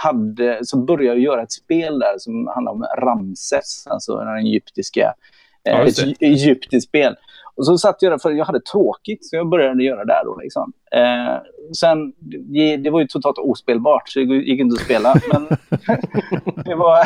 hade, 0.00 0.58
så 0.62 0.78
började 0.78 1.04
jag 1.04 1.18
göra 1.18 1.42
ett 1.42 1.52
spel 1.52 1.98
där 1.98 2.18
som 2.18 2.46
handlar 2.54 2.72
om 2.72 2.86
Ramses. 2.98 3.86
Alltså 3.86 4.16
den 4.16 4.36
egyptiska. 4.36 5.00
Ja, 5.62 5.72
Eh, 5.72 5.80
ett 5.80 6.18
det. 6.20 6.26
egyptiskt 6.26 6.88
spel. 6.88 7.14
Och 7.54 7.66
så 7.66 7.78
satt 7.78 8.02
jag 8.02 8.12
där 8.12 8.18
för 8.18 8.30
jag 8.30 8.44
hade 8.44 8.60
tråkigt 8.60 9.26
så 9.26 9.36
jag 9.36 9.48
började 9.48 9.84
göra 9.84 10.04
där 10.04 10.24
då 10.24 10.38
liksom. 10.42 10.72
Eh, 10.94 11.36
sen, 11.80 12.12
det, 12.52 12.76
det 12.76 12.90
var 12.90 13.00
ju 13.00 13.06
totalt 13.06 13.38
ospelbart 13.38 14.08
så 14.08 14.18
det 14.18 14.24
gick 14.24 14.60
inte 14.60 14.74
att 14.74 14.84
spela. 14.84 15.14
Men 15.32 15.46
det 16.64 16.74
var 16.74 16.98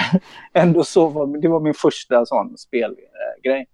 ändå 0.52 0.84
så, 0.84 1.26
det 1.26 1.48
var 1.48 1.60
min 1.60 1.74
första 1.74 2.26
sån 2.26 2.58
spelgrej. 2.58 3.66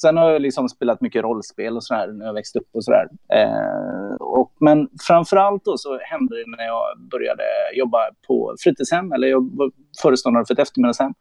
Sen 0.00 0.16
har 0.16 0.30
jag 0.30 0.42
liksom 0.42 0.68
spelat 0.68 1.00
mycket 1.00 1.22
rollspel 1.22 1.76
och 1.76 1.84
sådär 1.84 2.12
när 2.12 2.26
jag 2.26 2.34
växte 2.34 2.58
upp 2.58 2.68
och 2.72 2.84
sådär. 2.84 3.08
Eh, 3.32 4.14
och, 4.20 4.52
men 4.60 4.88
framförallt 5.06 5.64
då 5.64 5.76
så 5.78 5.98
hände 5.98 6.36
det 6.36 6.56
när 6.56 6.64
jag 6.64 6.84
började 7.10 7.44
jobba 7.74 7.98
på 8.26 8.54
fritidshem, 8.60 9.12
eller 9.12 9.28
jag 9.28 9.56
var 9.56 9.70
föreståndare 10.02 10.44
för 10.46 10.54
ett 10.54 10.58
eftermiddagshem. 10.58 11.14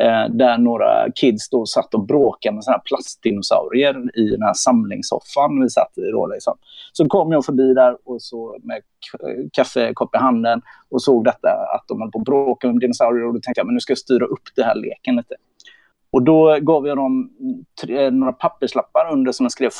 Eh, 0.00 0.34
där 0.34 0.58
några 0.58 1.12
kids 1.14 1.50
då 1.50 1.66
satt 1.66 1.94
och 1.94 2.06
bråkade 2.06 2.54
med 2.54 2.64
sådana 2.64 2.76
här 2.76 2.82
plastdinosaurier 2.84 4.18
i 4.18 4.30
den 4.30 4.42
här 4.42 4.54
samlingssoffan 4.54 5.62
vi 5.62 5.70
satt 5.70 5.98
i. 5.98 6.10
Då, 6.10 6.26
liksom. 6.26 6.54
Så 6.92 7.08
kom 7.08 7.32
jag 7.32 7.44
förbi 7.44 7.74
där 7.74 7.96
och 8.04 8.22
så 8.22 8.58
med 8.62 8.82
kaffekopp 9.52 10.14
i 10.14 10.18
handen 10.18 10.62
och 10.90 11.02
såg 11.02 11.24
detta 11.24 11.48
att 11.48 11.84
de 11.88 12.00
höll 12.00 12.10
på 12.10 12.18
att 12.18 12.24
bråka 12.24 12.68
om 12.68 12.78
dinosaurier 12.78 13.26
och 13.26 13.34
då 13.34 13.40
tänkte 13.40 13.60
jag 13.60 13.66
men 13.66 13.74
nu 13.74 13.80
ska 13.80 13.90
jag 13.90 13.98
styra 13.98 14.24
upp 14.24 14.42
det 14.56 14.64
här 14.64 14.74
leken 14.74 15.16
lite. 15.16 15.34
Och 16.14 16.22
då 16.22 16.58
gav 16.60 16.86
jag 16.86 16.96
dem 16.96 17.30
tre, 17.82 18.10
några 18.10 18.32
papperslappar 18.32 19.12
under 19.12 19.32
som 19.32 19.44
jag 19.44 19.52
skrev 19.52 19.70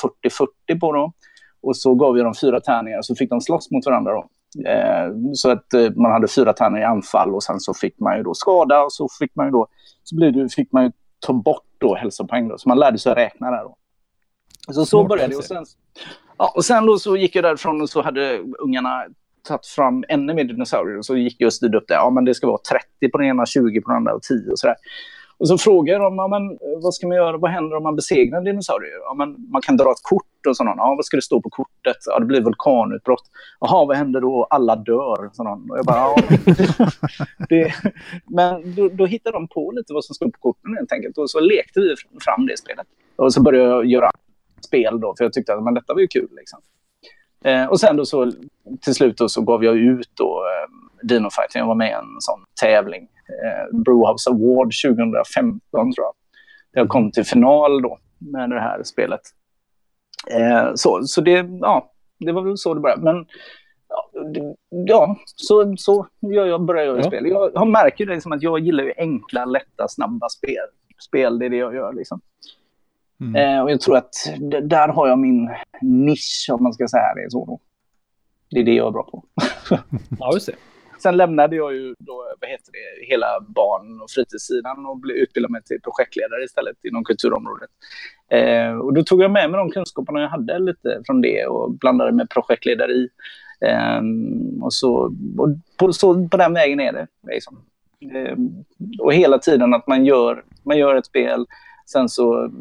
40-40 0.69 0.79
på 0.79 0.91
dem. 0.91 1.13
Och 1.61 1.77
så 1.77 1.95
gav 1.95 2.17
jag 2.17 2.25
dem 2.25 2.33
fyra 2.41 2.59
tärningar 2.59 3.01
så 3.01 3.15
fick 3.15 3.29
de 3.29 3.41
slåss 3.41 3.71
mot 3.71 3.85
varandra. 3.85 4.13
Då. 4.13 4.25
Eh, 4.69 5.11
så 5.33 5.51
att 5.51 5.73
eh, 5.73 5.91
man 5.95 6.11
hade 6.11 6.27
fyra 6.27 6.53
tärningar 6.53 6.81
i 6.81 6.85
anfall 6.85 7.35
och 7.35 7.43
sen 7.43 7.59
så 7.59 7.73
fick 7.73 7.99
man 7.99 8.17
ju 8.17 8.23
då 8.23 8.33
skada 8.33 8.83
och 8.83 8.93
så 8.93 9.07
fick 9.19 9.35
man 9.35 9.45
ju 9.45 9.51
då 9.51 9.67
så 10.03 10.15
blev 10.15 10.33
det, 10.33 10.49
fick 10.49 10.71
man 10.71 10.83
ju 10.83 10.91
ta 11.19 11.33
bort 11.33 11.65
då 11.77 11.95
hälsopoäng 11.95 12.47
då. 12.47 12.57
Så 12.57 12.69
man 12.69 12.79
lärde 12.79 12.97
sig 12.97 13.11
att 13.11 13.17
räkna 13.17 13.51
där 13.51 13.63
då. 13.63 13.75
Så 14.73 14.85
så 14.85 15.03
började 15.03 15.33
det. 15.33 15.37
Och 15.37 15.43
sen, 15.43 15.65
ja, 16.37 16.53
och 16.55 16.65
sen 16.65 16.85
då 16.85 16.97
så 16.97 17.17
gick 17.17 17.35
jag 17.35 17.43
därifrån 17.43 17.81
och 17.81 17.89
så 17.89 18.01
hade 18.01 18.39
ungarna 18.59 19.05
tagit 19.47 19.65
fram 19.65 20.03
ännu 20.09 20.33
mer 20.33 20.43
dinosaurier. 20.43 20.97
Och 20.97 21.05
så 21.05 21.17
gick 21.17 21.35
jag 21.39 21.47
och 21.47 21.53
styrde 21.53 21.77
upp 21.77 21.87
det. 21.87 21.93
Ja, 21.93 22.09
men 22.09 22.25
det 22.25 22.33
ska 22.33 22.47
vara 22.47 22.61
30 23.01 23.11
på 23.11 23.17
den 23.17 23.27
ena, 23.27 23.45
20 23.45 23.81
på 23.81 23.89
den 23.89 23.97
andra 23.97 24.13
och 24.13 24.21
10 24.21 24.51
och 24.51 24.59
sådär. 24.59 24.75
Och 25.37 25.47
så 25.47 25.57
frågade 25.57 25.91
jag 25.91 26.01
dem, 26.01 26.15
ja, 26.15 26.27
men, 26.27 26.51
eh, 26.51 26.83
vad 26.83 26.93
ska 26.93 27.07
man 27.07 27.17
göra, 27.17 27.37
vad 27.37 27.51
händer 27.51 27.77
om 27.77 27.83
man 27.83 27.95
besegrar 27.95 28.41
dinosaurier? 28.41 28.99
Ja, 29.03 29.13
men, 29.13 29.35
man 29.51 29.61
kan 29.61 29.77
dra 29.77 29.91
ett 29.91 30.03
kort 30.03 30.47
och 30.47 30.57
sådant. 30.57 30.77
Ja, 30.77 30.93
vad 30.95 31.05
ska 31.05 31.17
det 31.17 31.21
stå 31.21 31.41
på 31.41 31.49
kortet? 31.49 31.97
Ja, 32.05 32.19
det 32.19 32.25
blir 32.25 32.41
vulkanutbrott. 32.41 33.23
Jaha, 33.59 33.85
vad 33.85 33.97
händer 33.97 34.21
då? 34.21 34.47
Alla 34.49 34.75
dör. 34.75 35.29
Sådant. 35.33 35.71
Och 35.71 35.77
jag 35.77 35.85
bara, 35.85 35.97
ja, 35.97 36.17
det, 37.49 37.73
men 38.25 38.75
då, 38.75 38.89
då 38.89 39.05
hittade 39.05 39.37
de 39.37 39.47
på 39.47 39.71
lite 39.71 39.93
vad 39.93 40.05
som 40.05 40.15
stod 40.15 40.33
på 40.33 40.39
korten 40.39 40.75
helt 40.77 40.91
enkelt. 40.91 41.17
Och 41.17 41.29
så 41.29 41.39
lekte 41.39 41.79
vi 41.79 41.95
fram 42.21 42.45
det 42.45 42.59
spelet. 42.59 42.87
Och 43.15 43.33
så 43.33 43.41
började 43.41 43.69
jag 43.69 43.85
göra 43.85 44.11
spel 44.65 44.99
då, 44.99 45.15
för 45.17 45.25
jag 45.25 45.33
tyckte 45.33 45.53
att 45.53 45.63
men 45.63 45.73
detta 45.73 45.93
var 45.93 46.01
ju 46.01 46.07
kul. 46.07 46.29
Liksom. 46.31 46.59
Eh, 47.43 47.65
och 47.65 47.79
sen 47.79 47.97
då 47.97 48.05
så 48.05 48.31
till 48.81 48.95
slut 48.95 49.17
då 49.17 49.29
så 49.29 49.41
gav 49.41 49.63
jag 49.63 49.75
ut 49.77 50.09
då 50.13 50.43
eh, 50.45 51.07
Dino 51.07 51.29
Fighting. 51.29 51.59
Jag 51.59 51.67
var 51.67 51.75
med 51.75 51.89
i 51.89 51.93
en 51.93 52.15
sån 52.19 52.39
tävling. 52.61 53.07
Eh, 53.29 53.77
Brewhouse 53.79 54.29
Award 54.29 54.71
2015 54.85 55.59
tror 55.71 56.05
jag. 56.05 56.13
Jag 56.71 56.89
kom 56.89 57.11
till 57.11 57.23
final 57.25 57.81
då 57.81 57.97
med 58.17 58.49
det 58.49 58.59
här 58.59 58.83
spelet. 58.83 59.21
Eh, 60.31 60.71
så 60.75 61.01
så 61.03 61.21
det, 61.21 61.49
ja, 61.61 61.91
det 62.19 62.31
var 62.31 62.41
väl 62.41 62.57
så 62.57 62.73
det 62.73 62.79
började. 62.79 63.01
Men 63.03 63.25
ja, 63.89 64.09
det, 64.33 65.15
så, 65.35 65.75
så 65.77 66.07
gör 66.21 66.45
jag, 66.45 66.61
börjar 66.65 66.85
jag 66.85 66.99
Ja. 66.99 67.03
spela. 67.03 67.27
Jag 67.27 67.51
har 67.55 67.65
märkt 67.65 67.99
ju 68.01 68.05
liksom 68.05 68.31
att 68.31 68.41
jag 68.41 68.59
gillar 68.59 68.83
ju 68.83 68.93
enkla, 68.97 69.45
lätta, 69.45 69.87
snabba 69.87 70.29
spel. 70.29 70.65
Spel, 71.07 71.39
det 71.39 71.45
är 71.45 71.49
det 71.49 71.57
jag 71.57 71.75
gör 71.75 71.93
liksom. 71.93 72.21
Mm. 73.21 73.35
Eh, 73.35 73.63
och 73.63 73.71
jag 73.71 73.81
tror 73.81 73.97
att 73.97 74.13
där 74.63 74.87
har 74.87 75.07
jag 75.07 75.19
min 75.19 75.49
nisch, 75.81 76.47
om 76.51 76.63
man 76.63 76.73
ska 76.73 76.87
säga 76.87 77.13
det 77.15 77.31
så. 77.31 77.45
Då. 77.45 77.59
Det 78.49 78.59
är 78.59 78.63
det 78.63 78.73
jag 78.73 78.87
är 78.87 78.91
bra 78.91 79.03
på. 79.03 79.23
Ja, 80.19 80.33
just 80.33 80.45
det. 80.45 80.55
Sen 80.97 81.17
lämnade 81.17 81.55
jag 81.55 81.73
ju 81.73 81.95
då, 81.99 82.33
vad 82.41 82.49
heter 82.49 82.71
det, 82.71 83.05
hela 83.05 83.27
barn 83.47 84.01
och 84.01 84.09
fritidssidan 84.09 84.85
och 84.85 85.01
utbildade 85.05 85.51
mig 85.51 85.63
till 85.63 85.81
projektledare 85.81 86.43
istället 86.43 86.85
inom 86.85 87.03
kulturområdet. 87.03 87.69
Eh, 88.31 88.77
och 88.77 88.93
då 88.93 89.03
tog 89.03 89.23
jag 89.23 89.31
med 89.31 89.51
mig 89.51 89.57
de 89.57 89.71
kunskaperna 89.71 90.21
jag 90.21 90.29
hade 90.29 90.59
lite 90.59 91.01
från 91.05 91.21
det 91.21 91.45
och 91.45 91.71
blandade 91.71 92.11
med 92.11 92.29
projektlederi. 92.29 93.09
Eh, 93.61 94.01
och 94.61 94.73
så, 94.73 95.15
och 95.37 95.49
på, 95.77 95.93
så 95.93 96.27
på 96.27 96.37
den 96.37 96.53
vägen 96.53 96.79
är 96.79 96.93
det. 96.93 97.07
Liksom. 97.27 97.57
Eh, 98.13 98.37
och 98.99 99.13
hela 99.13 99.39
tiden 99.39 99.73
att 99.73 99.87
man 99.87 100.05
gör, 100.05 100.43
man 100.63 100.77
gör 100.77 100.95
ett 100.95 101.05
spel, 101.05 101.45
sen 101.85 102.09
så 102.09 102.51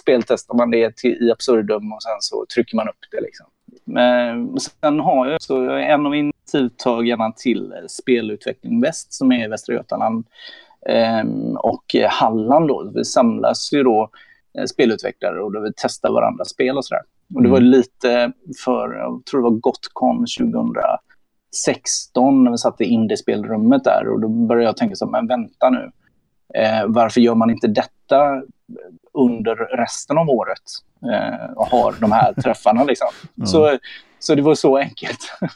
speltestar 0.00 0.54
man 0.54 0.70
det 0.70 0.96
till, 0.96 1.18
i 1.22 1.30
absurdum 1.30 1.92
och 1.92 2.02
sen 2.02 2.16
så 2.20 2.46
trycker 2.54 2.76
man 2.76 2.88
upp 2.88 3.04
det. 3.10 3.20
Liksom. 3.20 3.46
Men 3.84 4.60
sen 4.60 5.00
har 5.00 5.26
jag 5.26 5.42
så 5.42 5.70
en 5.70 6.06
av 6.06 6.14
initiativtagarna 6.54 7.32
till 7.32 7.72
eh, 7.72 7.78
Spelutveckling 7.88 8.80
Väst 8.80 9.12
som 9.12 9.32
är 9.32 9.44
i 9.44 9.48
Västra 9.48 9.74
Götaland 9.74 10.24
ehm, 10.88 11.56
och 11.56 11.94
eh, 11.94 12.10
Halland. 12.10 12.68
Då. 12.68 12.92
Vi 12.94 13.04
samlas 13.04 13.72
ju 13.72 13.82
då 13.82 14.10
eh, 14.58 14.64
spelutvecklare 14.64 15.42
och 15.42 15.52
då 15.52 15.60
vi 15.60 15.72
testar 15.76 16.12
varandras 16.12 16.48
spel 16.50 16.76
och 16.76 16.84
sådär. 16.84 17.02
Och 17.34 17.42
det 17.42 17.48
var 17.48 17.58
Mm. 17.58 17.70
lite 17.70 18.32
för, 18.64 18.94
jag 18.94 19.24
tror 19.24 19.40
det 19.40 19.44
var 19.50 19.58
Gotcon 19.60 20.26
2016 20.38 22.44
när 22.44 22.50
vi 22.50 22.58
satt 22.58 22.80
i 22.80 22.84
indiespelrummet 22.84 23.84
där 23.84 24.08
och 24.08 24.20
då 24.20 24.28
började 24.28 24.64
jag 24.66 24.76
tänka 24.76 24.96
så 24.96 25.06
men 25.06 25.26
vänta 25.26 25.70
nu. 25.70 25.90
Eh, 26.54 26.84
varför 26.86 27.20
gör 27.20 27.34
man 27.34 27.50
inte 27.50 27.66
detta 27.66 28.42
under 29.12 29.54
resten 29.56 30.18
av 30.18 30.30
året 30.30 30.62
eh, 31.12 31.50
och 31.56 31.66
har 31.66 31.94
de 32.00 32.12
här 32.12 32.32
träffarna 32.32 32.84
liksom. 32.84 33.08
Ja. 33.34 33.46
Så, 33.46 33.78
så 34.18 34.34
det 34.34 34.42
var 34.42 34.54
så 34.54 34.76
enkelt. 34.78 35.18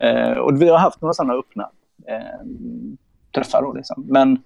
eh, 0.00 0.32
och 0.38 0.62
vi 0.62 0.68
har 0.68 0.78
haft 0.78 1.00
några 1.00 1.12
sådana 1.14 1.34
öppna 1.34 1.70
eh, 2.06 2.46
träffar 3.34 3.62
då 3.62 3.72
liksom. 3.72 4.04
Men 4.08 4.38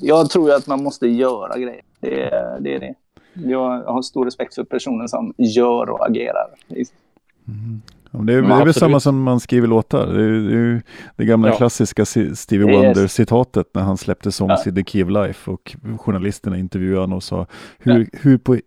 jag 0.00 0.30
tror 0.30 0.48
ju 0.48 0.54
att 0.56 0.66
man 0.66 0.82
måste 0.82 1.06
göra 1.06 1.58
grejer. 1.58 1.82
Det, 2.00 2.22
är- 2.22 2.60
det 2.60 2.74
är 2.74 2.80
det. 2.80 2.94
Jag 3.34 3.82
har 3.82 4.02
stor 4.02 4.24
respekt 4.24 4.54
för 4.54 4.64
personer 4.64 5.06
som 5.06 5.34
gör 5.38 5.90
och 5.90 6.06
agerar. 6.06 6.46
Men 6.68 7.82
det 8.22 8.32
är, 8.32 8.36
Ja, 8.42 8.42
det 8.48 8.54
är 8.54 8.64
väl 8.64 8.74
samma 8.74 9.00
som 9.00 9.22
man 9.22 9.40
skriver 9.40 9.68
låtar. 9.68 10.06
Det 10.06 10.22
är, 10.24 10.28
det 10.30 10.56
är 10.56 10.82
det 11.16 11.24
gamla 11.24 11.48
Ja. 11.48 11.56
klassiska 11.56 12.04
Si- 12.04 12.36
Stevie. 12.36 12.66
Wonder-citatet 12.76 13.66
när 13.74 13.82
han 13.82 13.96
släppte 13.96 14.32
Songs 14.32 14.62
Ja. 14.66 14.72
i 14.72 14.84
The 14.84 15.04
of 15.04 15.10
Life 15.10 15.50
och 15.50 15.76
journalisterna 15.98 16.58
intervjuade 16.58 17.00
honom 17.00 17.16
och 17.16 17.22
sa 17.22 17.46
hur, 17.78 18.08
hur, 18.12 18.38
på, 18.38 18.58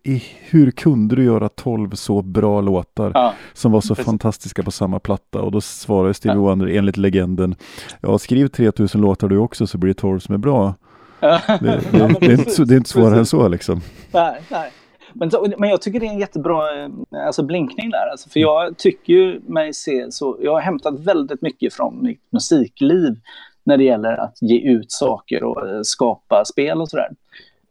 hur 0.50 0.70
kunde 0.70 1.16
du 1.16 1.24
göra 1.24 1.48
tolv 1.48 1.90
så 1.90 2.22
bra 2.22 2.60
låtar 2.60 3.32
som 3.52 3.72
var 3.72 3.80
så 3.80 3.94
precis. 3.94 4.04
fantastiska 4.06 4.62
på 4.62 4.70
samma 4.70 4.98
platta? 4.98 5.40
Och 5.42 5.52
då 5.52 5.60
svarade 5.60 6.14
Stevie. 6.14 6.38
Wonder 6.38 6.66
enligt 6.66 6.96
legenden 6.96 7.54
Ja, 8.00 8.18
skriv 8.18 8.48
3000 8.48 9.00
låtar 9.00 9.28
du 9.28 9.38
också 9.38 9.66
så 9.66 9.78
blir 9.78 9.88
det 9.94 10.00
12 10.00 10.18
som 10.18 10.34
är 10.34 10.38
bra. 10.38 10.74
Det, 11.20 11.40
det, 11.60 11.80
det, 12.20 12.26
är, 12.26 12.30
inte, 12.32 12.64
det 12.64 12.74
är 12.74 12.76
inte 12.76 12.90
svårare 12.90 13.18
än 13.18 13.26
så 13.26 13.48
liksom. 13.48 13.80
nej, 14.12 14.40
nej. 14.50 14.70
Men, 15.14 15.30
men 15.58 15.70
jag 15.70 15.82
tycker 15.82 16.00
det 16.00 16.06
är 16.06 16.10
en 16.10 16.18
jättebra 16.18 16.84
eh, 16.84 16.88
alltså 17.26 17.42
blinkning 17.42 17.90
där. 17.90 18.10
Alltså, 18.10 18.28
för 18.30 18.40
jag 18.40 18.78
tycker 18.78 19.12
ju 19.12 19.40
mig 19.46 19.74
se 19.74 20.12
så... 20.12 20.36
Jag 20.40 20.52
har 20.52 20.60
hämtat 20.60 21.00
väldigt 21.00 21.42
mycket 21.42 21.74
från 21.74 22.02
mitt 22.02 22.22
musikliv 22.30 23.16
när 23.64 23.76
det 23.76 23.84
gäller 23.84 24.16
att 24.16 24.42
ge 24.42 24.60
ut 24.60 24.92
saker 24.92 25.44
och 25.44 25.68
eh, 25.68 25.80
skapa 25.82 26.44
spel 26.44 26.80
och 26.80 26.88
sådär. 26.88 27.08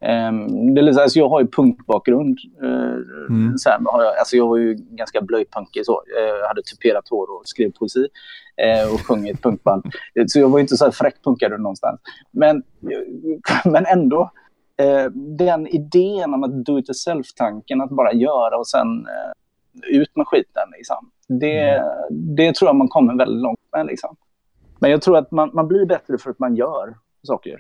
Um, 0.02 0.76
det 0.76 0.82
är 0.82 0.84
lite, 0.84 1.02
alltså 1.02 1.20
jag 1.20 1.30
har 1.30 1.42
ju 1.42 1.48
punkbakgrund. 1.48 2.38
Uh, 2.64 2.88
Mm. 3.30 3.58
så 3.58 3.70
här, 3.70 3.80
jag, 3.84 4.18
alltså 4.18 4.38
jag 4.38 4.48
var 4.48 4.58
ju 4.58 4.74
ganska 4.74 5.22
blöjpunkig 5.22 5.86
så. 5.86 6.04
Jag 6.42 6.48
hade 6.48 6.62
tuperat 6.62 7.10
hår 7.10 7.32
och 7.32 7.42
skrev 7.46 7.72
poesi 7.72 8.08
eh, 8.58 8.94
och 8.94 9.02
sjöng 9.02 9.28
i 9.28 9.30
ett 9.30 9.42
punkband. 9.42 9.84
Så 10.28 10.40
jag 10.40 10.50
var 10.50 10.60
inte 10.60 10.78
så 10.78 10.86
här 10.86 10.92
fräck 10.92 11.24
punkare 11.24 11.58
någonstans. 11.58 12.00
Men, 12.32 12.64
men 13.66 13.86
ändå, 13.86 14.32
eh, 14.78 15.12
den 15.38 15.68
idén 15.68 16.34
om 16.34 16.44
att 16.44 16.66
do 16.66 16.80
it 16.80 16.90
yourself-tanken, 16.90 17.82
att 17.82 17.90
bara 17.90 18.14
göra 18.14 18.58
och 18.58 18.68
sen 18.68 18.88
eh, 19.08 19.32
ut 20.00 20.16
med 20.16 20.28
skiten. 20.28 20.70
Liksom. 20.78 21.12
Det, 21.28 21.84
det 22.10 22.56
tror 22.56 22.70
jag 22.70 22.76
man 22.76 22.88
kommer 22.88 23.18
väldigt 23.18 23.42
långt 23.42 23.60
med. 23.72 23.86
Liksom. 23.86 24.16
Men 24.80 24.92
jag 24.92 25.02
tror 25.02 25.18
att 25.18 25.32
man, 25.32 25.50
man 25.54 25.68
blir 25.68 25.86
bättre 25.86 26.18
för 26.18 26.30
att 26.30 26.40
man 26.40 26.56
gör 26.56 26.96
saker. 27.24 27.60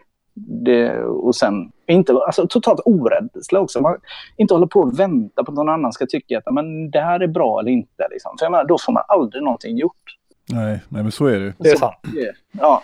Det, 0.65 0.99
och 1.03 1.35
sen 1.35 1.71
inte, 1.87 2.13
alltså, 2.13 2.47
totalt 2.47 2.79
orädsla 2.85 3.59
också. 3.59 3.81
Man 3.81 3.97
inte 4.37 4.53
håller 4.53 4.67
på 4.67 4.79
och 4.79 4.99
vänta 4.99 5.43
på 5.43 5.51
att 5.51 5.55
någon 5.55 5.69
annan 5.69 5.93
ska 5.93 6.05
tycka 6.05 6.37
att 6.37 6.53
men, 6.53 6.91
det 6.91 6.99
här 7.01 7.19
är 7.19 7.27
bra 7.27 7.59
eller 7.59 7.71
inte. 7.71 8.07
Liksom. 8.11 8.35
För 8.39 8.45
jag 8.45 8.51
menar, 8.51 8.65
då 8.65 8.77
får 8.85 8.93
man 8.93 9.03
aldrig 9.07 9.43
någonting 9.43 9.77
gjort. 9.77 10.15
Nej, 10.49 10.83
nej 10.89 11.03
men 11.03 11.11
så 11.11 11.25
är 11.25 11.39
det. 11.39 11.53
Det 11.57 11.69
är 11.69 11.73
Så- 11.73 11.79
sant. 11.79 11.95
Ja. 12.51 12.83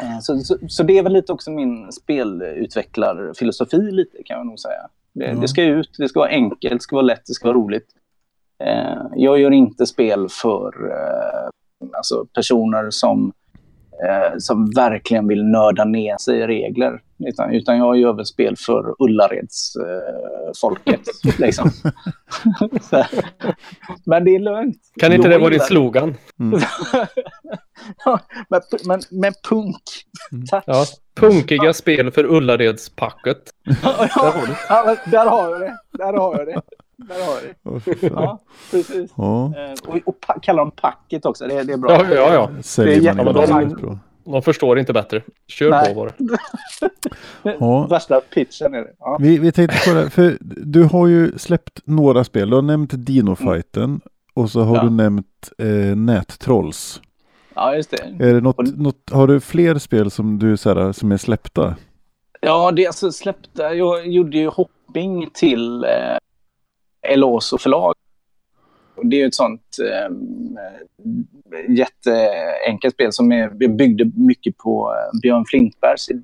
Eh, 0.00 0.18
Så, 0.20 0.38
så, 0.38 0.58
så 0.68 0.82
det 0.82 0.98
är 0.98 1.02
väl 1.02 1.12
lite 1.12 1.32
också 1.32 1.50
min 1.50 1.92
spelutvecklarfilosofi 1.92 3.76
lite 3.90 4.22
kan 4.22 4.36
jag 4.36 4.46
nog 4.46 4.58
säga. 4.60 4.88
Det, 5.12 5.24
Ja. 5.24 5.34
det 5.40 5.48
ska 5.48 5.62
ut, 5.64 5.90
det 5.98 6.08
ska 6.08 6.20
vara 6.20 6.30
enkelt, 6.30 6.74
det 6.74 6.80
ska 6.82 6.96
vara 6.96 7.06
lätt, 7.06 7.22
det 7.26 7.32
ska 7.34 7.48
vara 7.48 7.56
roligt. 7.58 7.86
Eh, 8.64 9.02
jag 9.16 9.38
gör 9.38 9.50
inte 9.50 9.86
spel 9.86 10.28
för 10.28 10.90
eh, 10.90 11.48
alltså 11.96 12.26
personer 12.34 12.90
som, 12.90 13.32
eh, 14.08 14.38
som 14.38 14.70
verkligen 14.70 15.28
vill 15.28 15.44
nörda 15.44 15.84
ner 15.84 16.16
sig 16.16 16.38
i 16.38 16.46
regler. 16.46 17.00
Utan, 17.18 17.54
utan 17.54 17.78
jag 17.78 17.96
gör 17.96 18.12
väl 18.12 18.26
spel 18.26 18.56
för 18.66 18.94
Ullareds 18.98 19.76
eh, 19.76 20.52
folket. 20.60 21.00
liksom. 21.38 21.70
Men 24.06 24.24
det 24.24 24.34
är 24.34 24.38
lugnt. 24.38 24.76
Kan 25.00 25.12
inte 25.12 25.28
det 25.28 25.38
vara 25.38 25.50
din 25.50 25.60
slogan? 25.60 26.14
Ja, 28.04 28.20
men, 28.48 28.60
men, 28.86 29.00
men 29.10 29.32
punk. 29.48 29.82
Tack. 30.50 30.64
Ja. 30.66 30.84
Punkiga 31.14 31.72
spel 31.72 32.10
för 32.10 32.24
Ullaredspacket. 32.24 33.38
Ja, 33.82 34.08
ja, 34.16 34.34
där 34.36 34.46
har 34.46 34.70
jag 34.70 34.80
det. 34.80 34.98
Där 35.10 35.26
har 35.26 35.50
jag 35.50 35.60
det. 35.60 35.76
Där 35.98 36.12
har 36.12 36.38
jag 36.38 36.46
det. 36.46 36.62
Åh, 37.64 37.78
fy 37.78 37.94
fan. 37.94 38.10
Ja, 38.12 38.42
precis. 38.70 39.10
Ja, 39.16 39.52
Eh, 39.56 39.72
Och, 39.90 40.00
och 40.08 40.42
kalla 40.42 40.62
dem 40.62 40.70
packet 40.70 41.26
också. 41.26 41.46
Det, 41.46 41.62
det 41.62 41.72
är 41.72 41.76
bra. 41.76 41.92
Ja, 41.92 42.14
ja, 42.14 42.34
ja. 42.34 42.62
säljer 42.62 43.00
Det 43.00 43.08
är 43.08 43.14
man 43.24 43.26
jättebra. 43.62 43.88
bra. 43.88 43.98
De 44.24 44.42
förstår 44.42 44.78
inte 44.78 44.92
bättre. 44.92 45.22
Kör 45.48 45.70
Nej. 45.70 45.94
på 45.94 46.00
bara. 46.00 46.10
Ja. 47.60 47.86
Värsta 47.86 48.20
pitchen 48.20 48.74
är 48.74 48.78
det. 48.80 48.92
Ja. 48.98 49.18
Vi, 49.20 49.38
vi 49.38 49.52
tänkte 49.52 49.90
på 49.90 49.94
det, 49.94 50.10
för 50.10 50.36
du 50.40 50.82
har 50.84 51.06
ju 51.06 51.38
släppt 51.38 51.80
några 51.84 52.24
spel. 52.24 52.50
Du 52.50 52.54
har 52.56 52.62
nämnt 52.62 52.92
Dino-fighten 52.92 54.00
och 54.34 54.50
så 54.50 54.62
har 54.62 54.76
Ja. 54.76 54.82
du 54.82 54.90
nämnt 54.90 55.52
eh, 55.58 55.96
Nättrolls. 55.96 57.00
ja, 57.54 57.76
just 57.76 57.90
det. 57.90 57.96
Är 58.28 58.34
det 58.34 58.40
något, 58.40 58.58
Och- 58.58 58.78
något, 58.78 59.10
har 59.12 59.26
du 59.26 59.40
fler 59.40 59.78
spel 59.78 60.10
som 60.10 60.38
du 60.38 60.56
så 60.56 60.74
här, 60.74 60.92
som 60.92 61.12
är 61.12 61.16
släppta? 61.16 61.74
Ja, 62.40 62.70
det 62.70 62.82
är 62.82 62.86
alltså 62.86 63.12
släppta. 63.12 63.74
Jag 63.74 64.06
gjorde 64.06 64.38
ju 64.38 64.48
hopping 64.48 65.30
till 65.34 65.84
eh, 65.84 65.90
Eloso 67.12 67.58
förlag. 67.58 67.94
Det 69.02 69.22
är 69.22 69.26
ett 69.26 69.34
sånt 69.34 69.76
eh, 69.92 70.16
jätteenkelt 71.68 72.94
spel 72.94 73.12
som 73.12 73.32
är, 73.32 73.68
byggde 73.68 74.10
mycket 74.16 74.56
på 74.58 74.92
eh, 74.92 75.20
Björn 75.22 75.44
Flintbergs 75.48 76.08
eh, 76.10 76.16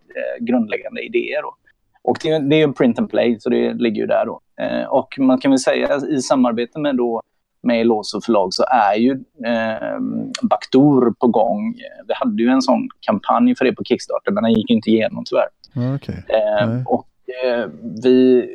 grundläggande 0.44 1.00
idéer. 1.02 1.42
Då. 1.42 1.54
Och 2.02 2.18
det, 2.22 2.28
är- 2.30 2.40
det 2.40 2.62
är 2.62 2.68
print 2.68 2.98
and 2.98 3.10
play, 3.10 3.40
så 3.40 3.48
det 3.50 3.72
ligger 3.74 4.00
ju 4.00 4.06
där 4.06 4.26
då. 4.26 4.40
Eh, 4.60 4.84
och 4.84 5.14
man 5.18 5.38
kan 5.38 5.50
väl 5.50 5.58
säga 5.58 6.00
i 6.10 6.22
samarbete 6.22 6.78
med 6.78 6.96
då 6.96 7.22
med 7.62 7.80
Eloso 7.80 8.20
förlag 8.20 8.54
så 8.54 8.64
är 8.64 8.94
ju 8.94 9.10
eh, 9.46 9.98
Backdoor 10.42 11.14
på 11.20 11.26
gång. 11.26 11.74
Vi 12.08 12.14
hade 12.14 12.42
ju 12.42 12.48
en 12.48 12.62
sån 12.62 12.88
kampanj 13.00 13.54
för 13.56 13.64
det 13.64 13.72
på 13.72 13.84
Kickstarter, 13.84 14.32
men 14.32 14.42
den 14.44 14.52
gick 14.52 14.70
inte 14.70 14.90
igenom 14.90 15.24
tyvärr. 15.26 15.94
Okej. 15.94 16.24
Eh, 16.28 16.82
och 16.86 17.08
eh, 17.44 17.66
vi, 18.02 18.46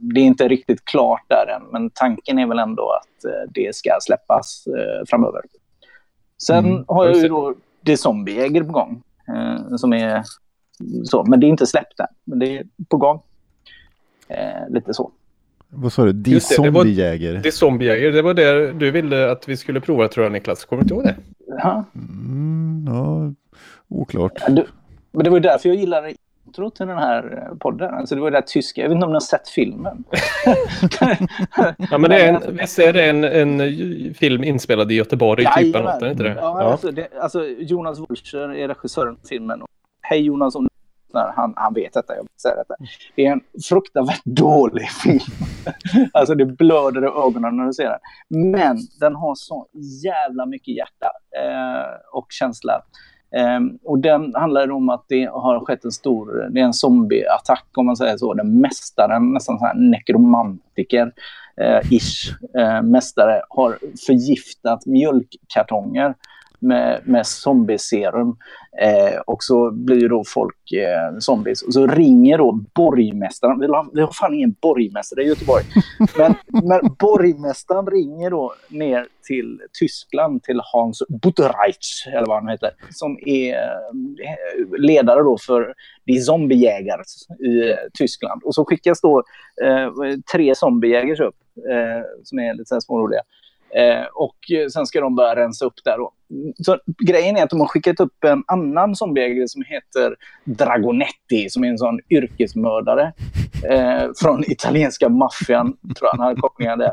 det 0.00 0.20
är 0.20 0.24
inte 0.24 0.48
riktigt 0.48 0.84
klart 0.84 1.22
där 1.28 1.46
än, 1.56 1.62
men 1.72 1.90
tanken 1.90 2.38
är 2.38 2.46
väl 2.46 2.58
ändå 2.58 2.90
att 2.92 3.24
eh, 3.24 3.50
det 3.54 3.74
ska 3.76 3.90
släppas 4.00 4.64
eh, 4.66 5.04
framöver. 5.08 5.42
Sen 6.42 6.64
Mm, 6.66 6.84
har 6.88 7.06
jag 7.06 7.16
ju 7.16 7.22
det. 7.22 7.28
då 7.28 7.54
Det 7.80 7.96
Zombiejäger 7.96 8.62
på 8.64 8.72
gång. 8.72 9.02
Eh, 9.28 9.76
som 9.76 9.92
är 9.92 10.22
så, 11.04 11.24
men 11.24 11.40
det 11.40 11.46
är 11.46 11.48
inte 11.48 11.66
släppt 11.66 12.00
än, 12.00 12.06
men 12.24 12.38
det 12.38 12.58
är 12.58 12.64
på 12.88 12.96
gång. 12.96 13.20
Lite 14.68 14.94
så. 14.94 15.10
Vad 15.68 15.92
sa 15.92 16.04
du? 16.04 16.32
Var- 16.32 16.40
Zombiejäger? 16.40 17.34
Det 17.42 17.48
är 17.48 17.52
zombiejägare. 17.52 18.10
Det 18.10 18.22
var 18.22 18.34
det 18.34 18.72
du 18.72 18.90
ville 18.90 19.30
att 19.30 19.48
vi 19.48 19.56
skulle 19.56 19.80
prova 19.80 20.08
tror 20.08 20.24
jag 20.24 20.32
Niklas. 20.32 20.64
Kommer 20.64 20.82
du 20.82 20.84
inte 20.84 20.94
ihåg 20.94 21.04
det? 21.04 21.16
Ja, 21.46 21.84
Mm, 21.94 22.84
ja, 22.88 23.32
oklart. 23.88 24.32
du, 24.48 24.66
men 25.12 25.24
det 25.24 25.30
var 25.30 25.36
ju 25.36 25.42
därför 25.42 25.68
jag 25.68 25.78
gillade 25.78 26.12
intro 26.48 26.70
till 26.70 26.86
den 26.86 26.98
här 26.98 27.48
eh, 27.50 27.56
podden. 27.58 27.94
Alltså 27.94 28.14
det 28.14 28.20
var 28.20 28.30
det 28.30 28.36
där 28.36 28.42
tyska. 28.42 28.80
Jag 28.80 28.88
vet 28.88 28.94
inte 28.94 29.04
om 29.06 29.12
ni 29.12 29.16
har 29.16 29.20
sett 29.20 29.48
filmen. 29.48 30.04
Ja, 31.90 31.98
men 31.98 32.10
det 32.10 32.20
är 32.20 32.32
en, 32.32 32.56
visst 32.56 32.78
är 32.78 32.92
det 32.92 33.04
en, 33.04 33.24
en 33.24 34.14
film 34.14 34.44
inspelad 34.44 34.92
i 34.92 34.94
Göteborg? 34.94 35.44
typ, 35.56 35.74
något, 35.74 36.02
är 36.02 36.04
det 36.04 36.10
inte 36.10 36.22
det? 36.22 36.34
Ja, 36.34 36.62
Ja. 36.62 36.72
Alltså, 36.72 36.90
det, 36.90 37.08
alltså 37.20 37.44
Jonas 37.44 37.98
Wolscher 37.98 38.54
är 38.54 38.68
regissören 38.68 39.12
av 39.12 39.28
filmen. 39.28 39.62
Hej 40.02 40.20
Jonas, 40.20 40.54
om 40.54 40.68
han, 41.12 41.54
han 41.56 41.74
vet 41.74 41.92
detta, 41.92 42.16
jag 42.16 42.26
säga 42.42 42.54
detta. 42.54 42.74
Det 43.16 43.26
är 43.26 43.32
en 43.32 43.40
fruktansvärt 43.68 44.24
dålig 44.24 44.90
film. 44.90 45.20
alltså 46.12 46.34
det 46.34 46.44
blöder 46.44 47.04
i 47.04 47.26
ögonen 47.26 47.56
när 47.56 47.66
du 47.66 47.72
ser 47.72 47.90
den. 47.90 48.52
Men 48.52 48.78
den 49.00 49.14
har 49.14 49.34
så 49.34 49.66
jävla 50.04 50.46
mycket 50.46 50.76
hjärta 50.76 51.10
eh, 51.36 52.18
och 52.18 52.26
känsla. 52.30 52.82
Eh, 53.36 53.60
och 53.84 53.98
den 53.98 54.34
handlar 54.34 54.70
om 54.70 54.88
att 54.88 55.04
det 55.08 55.24
har 55.24 55.64
skett 55.64 55.84
en 55.84 55.92
stor, 55.92 56.48
det 56.50 56.60
är 56.60 56.64
en 56.64 56.72
zombieattack 56.72 57.66
om 57.76 57.86
man 57.86 57.96
säger 57.96 58.16
så. 58.16 58.34
Den 58.34 58.60
mästaren, 58.60 59.32
nästan 59.32 59.58
så 59.58 59.66
här 59.66 59.74
nekromantiker, 59.74 61.12
eh, 61.56 61.92
ish, 61.92 62.32
eh, 62.58 62.82
mästare 62.82 63.42
har 63.48 63.78
förgiftat 64.06 64.86
mjölkkartonger 64.86 66.14
med, 66.58 67.00
med 67.04 67.26
zombieserum. 67.26 68.36
Eh, 68.82 69.20
och 69.26 69.42
så 69.44 69.70
blir 69.70 70.08
då 70.08 70.24
folk 70.26 70.72
eh, 70.72 71.18
zombies. 71.18 71.62
Och 71.62 71.72
så 71.72 71.86
ringer 71.86 72.38
då 72.38 72.52
borgmästaren. 72.74 73.60
Vi 73.60 73.66
har, 73.66 73.90
vi 73.94 74.00
har 74.00 74.12
fan 74.12 74.34
ingen 74.34 74.56
borgmästare 74.62 75.22
i 75.22 75.28
Göteborg. 75.28 75.64
Men, 76.18 76.34
men 76.68 76.80
borgmästaren 76.98 77.86
ringer 77.86 78.30
då 78.30 78.54
ner 78.68 79.06
till 79.26 79.60
Tyskland, 79.78 80.42
till 80.42 80.60
Hans 80.72 81.02
Butterreich, 81.22 82.06
eller 82.06 82.26
vad 82.26 82.36
han 82.36 82.48
heter, 82.48 82.70
som 82.90 83.18
är 83.26 83.54
eh, 83.54 84.78
ledare 84.78 85.22
då 85.22 85.38
för 85.46 85.74
de 86.04 86.20
zombiejägare 86.20 87.02
i 87.48 87.76
Tyskland. 87.98 88.42
Och 88.44 88.54
så 88.54 88.64
skickas 88.64 89.00
då 89.00 89.22
eh, 89.64 89.92
tre 90.32 90.54
zombiejägare 90.54 91.24
upp, 91.24 91.36
eh, 91.70 92.02
som 92.24 92.38
är 92.38 92.54
lite 92.54 92.80
småroliga. 92.80 93.20
Eh, 93.74 94.06
och 94.14 94.36
sen 94.72 94.86
ska 94.86 95.00
de 95.00 95.16
börja 95.16 95.36
rensa 95.36 95.64
upp 95.64 95.84
där 95.84 95.98
då. 95.98 96.12
Så 96.64 96.78
grejen 97.06 97.36
är 97.36 97.42
att 97.42 97.50
de 97.50 97.60
har 97.60 97.66
skickat 97.66 98.00
upp 98.00 98.24
en 98.24 98.44
annan 98.46 98.96
zombiejägare 98.96 99.48
som 99.48 99.62
heter 99.62 100.16
Dragonetti, 100.44 101.50
som 101.50 101.64
är 101.64 101.68
en 101.68 101.78
sån 101.78 102.00
yrkesmördare 102.10 103.12
eh, 103.70 104.10
från 104.16 104.44
italienska 104.50 105.08
maffian, 105.08 105.66
tror 105.66 106.08
jag 106.08 106.10
han 106.10 106.20
hade 106.20 106.40
kopplingar 106.40 106.76
där. 106.76 106.92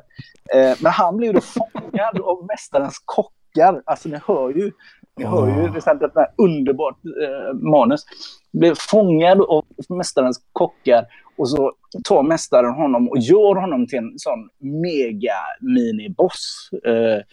Eh, 0.55 0.77
men 0.79 0.91
han 0.91 1.17
blir 1.17 1.33
då 1.33 1.41
fångad 1.41 2.19
av 2.21 2.45
mästarens 2.45 3.01
kockar. 3.05 3.81
Alltså 3.85 4.09
ni 4.09 4.19
hör 4.27 4.49
ju, 4.49 4.71
ni 5.17 5.25
hör 5.25 5.47
ju 5.47 5.67
det 5.69 5.87
är 5.87 6.23
ett 6.23 6.33
underbart 6.37 6.97
eh, 7.05 7.53
manus. 7.53 8.05
Blir 8.53 8.73
fångad 8.91 9.41
av 9.41 9.65
mästarens 9.89 10.41
kockar 10.53 11.05
och 11.37 11.49
så 11.49 11.73
tar 12.03 12.23
mästaren 12.23 12.73
honom 12.73 13.09
och 13.09 13.17
gör 13.17 13.55
honom 13.55 13.87
till 13.87 13.97
en 13.97 14.13
sån 14.17 14.49
mega 14.59 15.35
miniboss. 15.61 16.69
Eh, 16.85 17.23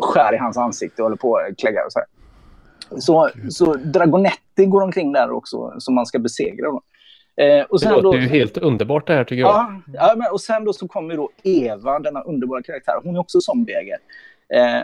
skär 0.00 0.34
i 0.34 0.38
hans 0.38 0.56
ansikte 0.56 1.02
och 1.02 1.06
håller 1.06 1.16
på 1.16 1.36
att 1.36 1.58
klägga 1.58 1.84
och 1.86 1.92
så 1.92 1.98
här. 1.98 2.08
Så, 3.00 3.30
så 3.50 3.74
Dragonetti 3.74 4.66
går 4.66 4.82
omkring 4.82 5.12
där 5.12 5.30
också 5.30 5.74
som 5.78 5.94
man 5.94 6.06
ska 6.06 6.18
besegra. 6.18 6.70
Då. 6.70 6.82
Eh, 7.40 7.64
och 7.64 7.80
sen 7.80 7.88
det 7.88 8.00
låter 8.00 8.18
då, 8.18 8.22
ju 8.22 8.28
helt 8.28 8.58
underbart 8.58 9.06
det 9.06 9.14
här 9.14 9.24
tycker 9.24 9.40
jag. 9.40 9.50
Ja, 9.50 9.80
ja 9.92 10.14
men, 10.16 10.32
och 10.32 10.40
sen 10.40 10.64
då 10.64 10.72
så 10.72 10.88
kommer 10.88 11.16
då 11.16 11.30
Eva, 11.42 11.98
denna 11.98 12.22
underbara 12.22 12.62
karaktär. 12.62 12.94
Hon 13.04 13.16
är 13.16 13.20
också 13.20 13.40
zombieägare. 13.40 13.98
Eh, 14.54 14.82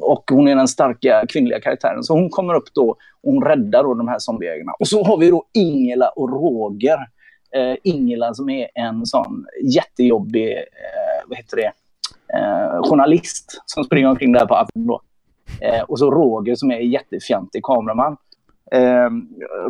och 0.00 0.24
hon 0.30 0.48
är 0.48 0.56
den 0.56 0.68
starka 0.68 1.24
kvinnliga 1.28 1.60
karaktären. 1.60 2.02
Så 2.02 2.14
hon 2.14 2.30
kommer 2.30 2.54
upp 2.54 2.74
då 2.74 2.90
och 2.90 3.32
hon 3.32 3.44
räddar 3.44 3.82
då 3.82 3.94
de 3.94 4.08
här 4.08 4.18
zombieägarna. 4.18 4.72
Och 4.78 4.88
så 4.88 5.04
har 5.04 5.18
vi 5.18 5.30
då 5.30 5.44
Ingela 5.54 6.08
och 6.08 6.30
Roger 6.30 6.98
eh, 7.54 7.76
Ingela 7.82 8.34
som 8.34 8.50
är 8.50 8.68
en 8.74 9.06
sån 9.06 9.46
jättejobbig, 9.62 10.52
eh, 10.52 11.28
vad 11.28 11.38
heter 11.38 11.56
det, 11.56 11.72
eh, 12.38 12.82
journalist 12.82 13.62
som 13.66 13.84
springer 13.84 14.08
omkring 14.08 14.32
där 14.32 14.46
på 14.46 14.66
då. 14.74 15.00
Eh, 15.60 15.82
och 15.82 15.98
så 15.98 16.10
Roger 16.10 16.54
som 16.54 16.70
är 16.70 16.78
jättefjantig 16.78 17.62
kameraman. 17.62 18.16
Eh, 18.72 19.10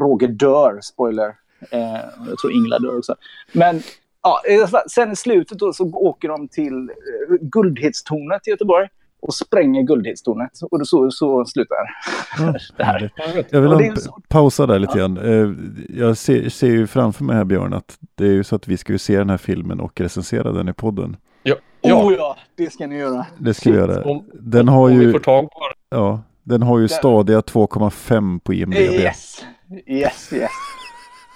Roger 0.01 0.29
dör, 0.29 0.79
spoiler. 0.83 1.35
Eh, 1.71 2.29
jag 2.29 2.39
tror 2.39 2.53
Ingela 2.53 2.79
dör 2.79 2.99
också. 2.99 3.15
Men 3.53 3.83
ja, 4.23 4.43
sen 4.91 5.13
i 5.13 5.17
slutet 5.17 5.59
då 5.59 5.73
så 5.73 5.85
åker 5.85 6.29
de 6.29 6.49
till 6.49 6.91
Guldhedstornet 7.41 8.47
i 8.47 8.51
Göteborg 8.51 8.89
och 9.21 9.35
spränger 9.35 9.83
Guldhetstornet. 9.83 10.51
Och 10.71 10.89
så, 10.89 11.11
så 11.11 11.45
slutar 11.45 11.77
mm, 12.39 12.55
det 12.77 12.85
här. 12.85 13.11
Jag 13.51 13.61
vill 13.61 13.97
pausa 14.29 14.67
där 14.67 14.79
lite 14.79 14.99
ja. 14.99 15.09
grann. 15.09 15.17
Eh, 15.17 15.51
jag 16.01 16.17
ser, 16.17 16.49
ser, 16.49 16.67
ju 16.67 16.87
framför 16.87 17.25
mig 17.25 17.37
här 17.37 17.45
Björn 17.45 17.73
att 17.75 17.99
det 18.15 18.25
är 18.25 18.33
ju 18.33 18.45
så 18.45 18.57
att 18.57 18.69
vi 18.69 18.77
ska 18.77 18.93
ju 18.93 18.99
se 18.99 19.19
den 19.19 19.31
här 19.31 19.37
filmen 19.37 19.81
och 19.81 20.01
recensera 20.01 20.53
den 20.53 20.69
i 20.69 20.73
podden. 20.73 21.17
Ja, 21.43 21.57
ja. 21.81 22.05
Oh 22.05 22.15
ja, 22.15 22.37
det 22.55 22.73
ska 22.73 22.87
ni 22.87 22.97
göra. 22.97 23.27
Det 23.39 23.55
ska 23.55 23.71
vi 23.71 23.77
göra. 23.77 24.21
Den 24.33 24.69
har 24.69 24.89
ju... 24.89 25.21
Ja, 25.89 26.23
den 26.43 26.63
har 26.63 26.79
ju 26.79 26.89
stadiga 26.89 27.41
2,5 27.41 28.41
på 28.41 28.55
IMDB. 28.55 28.77
Yes, 28.77 29.45
yes, 29.87 30.33
yes. 30.33 30.51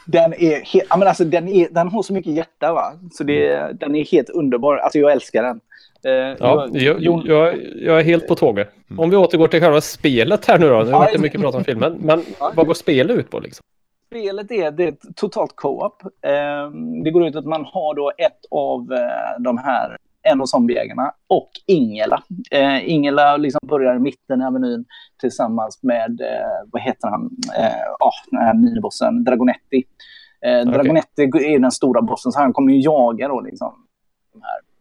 Den 0.07 0.35
är 0.35 0.61
helt, 0.65 0.97
men 0.99 1.09
alltså 1.09 1.25
den, 1.25 1.49
är, 1.49 1.69
den 1.71 1.89
har 1.89 2.03
så 2.03 2.13
mycket 2.13 2.33
hjärta 2.33 2.73
va. 2.73 2.93
Så 3.13 3.25
det, 3.25 3.73
den 3.81 3.95
är 3.95 4.05
helt 4.05 4.31
underbar. 4.31 4.77
Alltså 4.77 4.99
jag 4.99 5.13
älskar 5.13 5.43
den. 5.43 5.61
Eh, 6.05 6.37
ja, 6.41 6.69
jag, 6.73 7.03
jag, 7.03 7.57
jag, 7.75 8.01
är 8.01 8.05
helt 8.05 8.29
på 8.29 8.35
tåget. 8.35 8.71
Mm. 8.91 9.01
Om 9.01 9.11
vi 9.11 9.17
återgår 9.17 9.49
till 9.49 9.61
själva 9.61 9.81
spelet 9.81 10.47
här 10.47 10.59
nu 10.59 10.69
då. 10.69 10.83
Nu 10.83 10.93
har 10.93 11.13
det 11.13 11.19
mycket 11.19 11.41
prat 11.41 11.55
om 11.55 11.65
filmen. 11.65 11.97
Men 12.01 12.25
vad 12.55 12.67
går 12.67 12.75
spelet 12.75 13.17
ut 13.17 13.31
på 13.31 13.41
liksom? 13.41 13.65
Spelet 14.07 14.51
är, 14.51 14.71
det 14.71 14.85
är 14.85 14.95
totalt 15.17 15.57
co-op. 15.57 16.03
Eh, 16.03 16.71
det 17.05 17.11
går 17.11 17.27
ut 17.27 17.37
att 17.37 17.47
man 17.47 17.65
har 17.65 17.95
då 17.95 18.13
ett 18.19 18.41
av 18.51 18.93
eh, 18.93 19.43
de 19.43 19.59
här 19.59 19.97
en 20.23 20.41
av 20.41 20.47
zombiejägarna 20.47 21.13
och 21.27 21.51
Ingela. 21.67 22.23
Eh, 22.51 22.91
Ingela 22.91 23.37
liksom 23.37 23.61
börjar 23.69 23.97
i 23.97 23.99
mitten 23.99 24.43
av 24.43 24.53
menyn 24.53 24.85
tillsammans 25.21 25.83
med, 25.83 26.21
eh, 26.21 26.71
vad 26.73 26.83
heter 26.83 27.09
han, 27.09 27.31
eh, 27.57 27.93
oh, 28.01 28.31
den 28.31 28.41
här 28.41 28.55
minibossen, 28.55 29.25
Dragonetti. 29.25 29.85
Eh, 30.47 30.61
okay. 30.61 30.73
Dragonetti 30.73 31.23
är 31.23 31.59
den 31.59 31.71
stora 31.71 32.03
bossen, 32.03 32.33
så 32.33 32.41
han 32.41 32.53
kommer 32.53 32.73
ju 32.73 32.81
jaga 32.81 33.29
då 33.29 33.41
liksom 33.41 33.87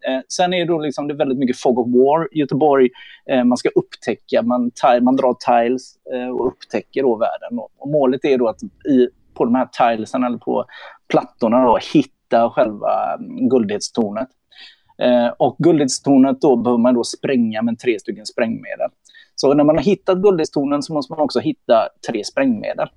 Eh, 0.08 0.22
sen 0.28 0.54
är 0.54 0.60
det, 0.60 0.66
då 0.66 0.80
liksom, 0.80 1.08
det 1.08 1.14
väldigt 1.14 1.38
mycket 1.38 1.60
fog 1.60 1.80
of 1.80 1.88
war 1.88 2.28
i 2.32 2.40
Göteborg. 2.40 2.90
Eh, 3.30 3.44
man 3.44 3.58
ska 3.58 3.70
upptäcka, 3.70 4.42
man, 4.42 4.72
man 5.02 5.16
drar 5.16 5.34
tiles 5.34 5.96
eh, 6.14 6.30
och 6.30 6.48
upptäcker 6.48 7.04
då 7.04 7.16
världen. 7.16 7.60
Och 7.78 7.90
målet 7.90 8.26
är 8.26 8.38
då 8.38 8.48
att 8.48 8.64
i, 8.64 9.10
på 9.34 9.46
de 9.46 9.56
här 9.56 9.66
tilesen 9.66 10.24
eller 10.24 10.38
på 10.38 10.66
plattorna 11.08 11.66
då, 11.66 11.80
hitta 11.94 12.50
själva 12.50 13.14
mm, 13.20 13.50
guldhetstornet. 13.50 14.28
Eh, 15.02 15.28
och 15.38 15.56
guldhetstornet 15.60 16.42
då 16.42 16.56
behöver 16.56 16.82
man 16.82 16.94
då 16.94 17.04
spränga 17.04 17.62
med 17.62 17.80
tre 17.80 18.00
stycken 18.00 18.26
sprängmedel. 18.26 18.90
Så 19.36 19.54
när 19.54 19.64
man 19.64 19.76
har 19.76 19.84
hittat 19.84 20.18
guldhetstornen 20.18 20.84
så 20.84 20.94
måste 20.94 21.14
man 21.14 21.20
också 21.20 21.40
hitta 21.40 21.90
tre 22.08 22.24
sprängmedel. 22.24 22.90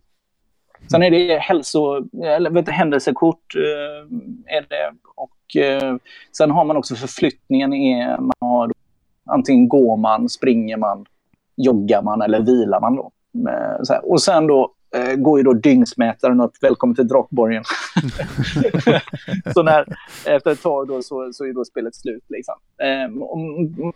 Sen 0.91 1.03
är 1.03 1.11
det 1.11 1.39
hälso, 1.39 2.09
eller 2.25 2.51
vet 2.51 2.67
du, 2.67 2.73
händelsekort 2.73 3.55
eh, 3.57 4.17
är 4.57 4.67
det, 4.69 4.95
och 5.15 5.57
eh, 5.63 5.97
sen 6.37 6.51
har 6.51 6.65
man 6.65 6.77
också 6.77 6.95
förflyttningen. 6.95 7.73
Är, 7.73 8.19
man 8.19 8.33
har, 8.41 8.73
antingen 9.27 9.69
går 9.69 9.97
man, 9.97 10.29
springer 10.29 10.77
man, 10.77 11.07
joggar 11.57 12.03
man 12.03 12.23
eller 12.23 12.41
vilar 12.41 12.81
man. 12.81 12.97
Då. 12.97 13.11
Eh, 13.51 13.99
och 14.03 14.23
sen 14.23 14.47
då 14.47 14.73
eh, 14.95 15.15
går 15.15 15.39
ju 15.39 15.45
då 15.45 15.53
dygnsmätaren 15.53 16.41
upp. 16.41 16.53
Välkommen 16.61 16.97
till 16.97 17.09
Drakborgen. 17.09 17.65
så 19.55 19.63
när, 19.63 19.87
efter 20.27 20.51
ett 20.51 20.63
tag 20.63 20.89
då, 20.89 21.03
så, 21.03 21.33
så 21.33 21.45
är 21.45 21.53
då 21.53 21.65
spelet 21.65 21.95
slut. 21.95 22.25
Liksom. 22.29 22.55
Eh, 22.83 23.27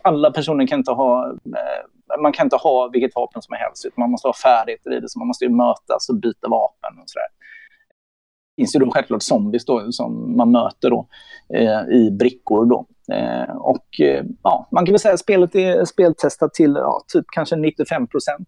alla 0.01 0.31
personer 0.31 0.67
kan 0.67 0.79
inte 0.79 0.91
ha 0.91 1.29
eh, 1.29 2.19
man 2.21 2.31
kan 2.31 2.45
inte 2.45 2.55
ha 2.55 2.89
vilket 2.93 3.15
vapen 3.15 3.41
som 3.41 3.55
helst. 3.59 3.85
Man 3.97 4.11
måste 4.11 4.27
ha 4.27 4.33
färdigheter 4.33 4.97
i 4.97 4.99
det, 4.99 5.09
så 5.09 5.19
man 5.19 5.27
måste 5.27 5.45
ju 5.45 5.51
mötas 5.51 6.09
och 6.09 6.15
byta 6.15 6.47
vapen 6.49 6.99
och 7.01 7.09
sådär. 7.09 7.27
Det 8.55 8.61
finns 8.61 8.75
ju 8.75 8.79
då 8.79 8.91
självklart 8.91 9.21
zombies 9.21 9.65
då, 9.65 9.91
som 9.91 10.37
man 10.37 10.51
möter 10.51 10.89
då, 10.89 11.07
eh, 11.53 11.81
i 11.81 12.11
brickor. 12.11 12.65
Då. 12.65 12.85
Eh, 13.13 13.55
och 13.55 13.99
eh, 13.99 14.25
ja, 14.43 14.67
man 14.71 14.85
kan 14.85 14.93
väl 14.93 14.99
säga 14.99 15.13
att 15.13 15.19
spelet 15.19 15.55
är 15.55 15.85
speltestat 15.85 16.53
till 16.53 16.73
ja, 16.75 17.03
typ 17.13 17.25
kanske 17.31 17.55
95 17.55 18.07
procent. 18.07 18.47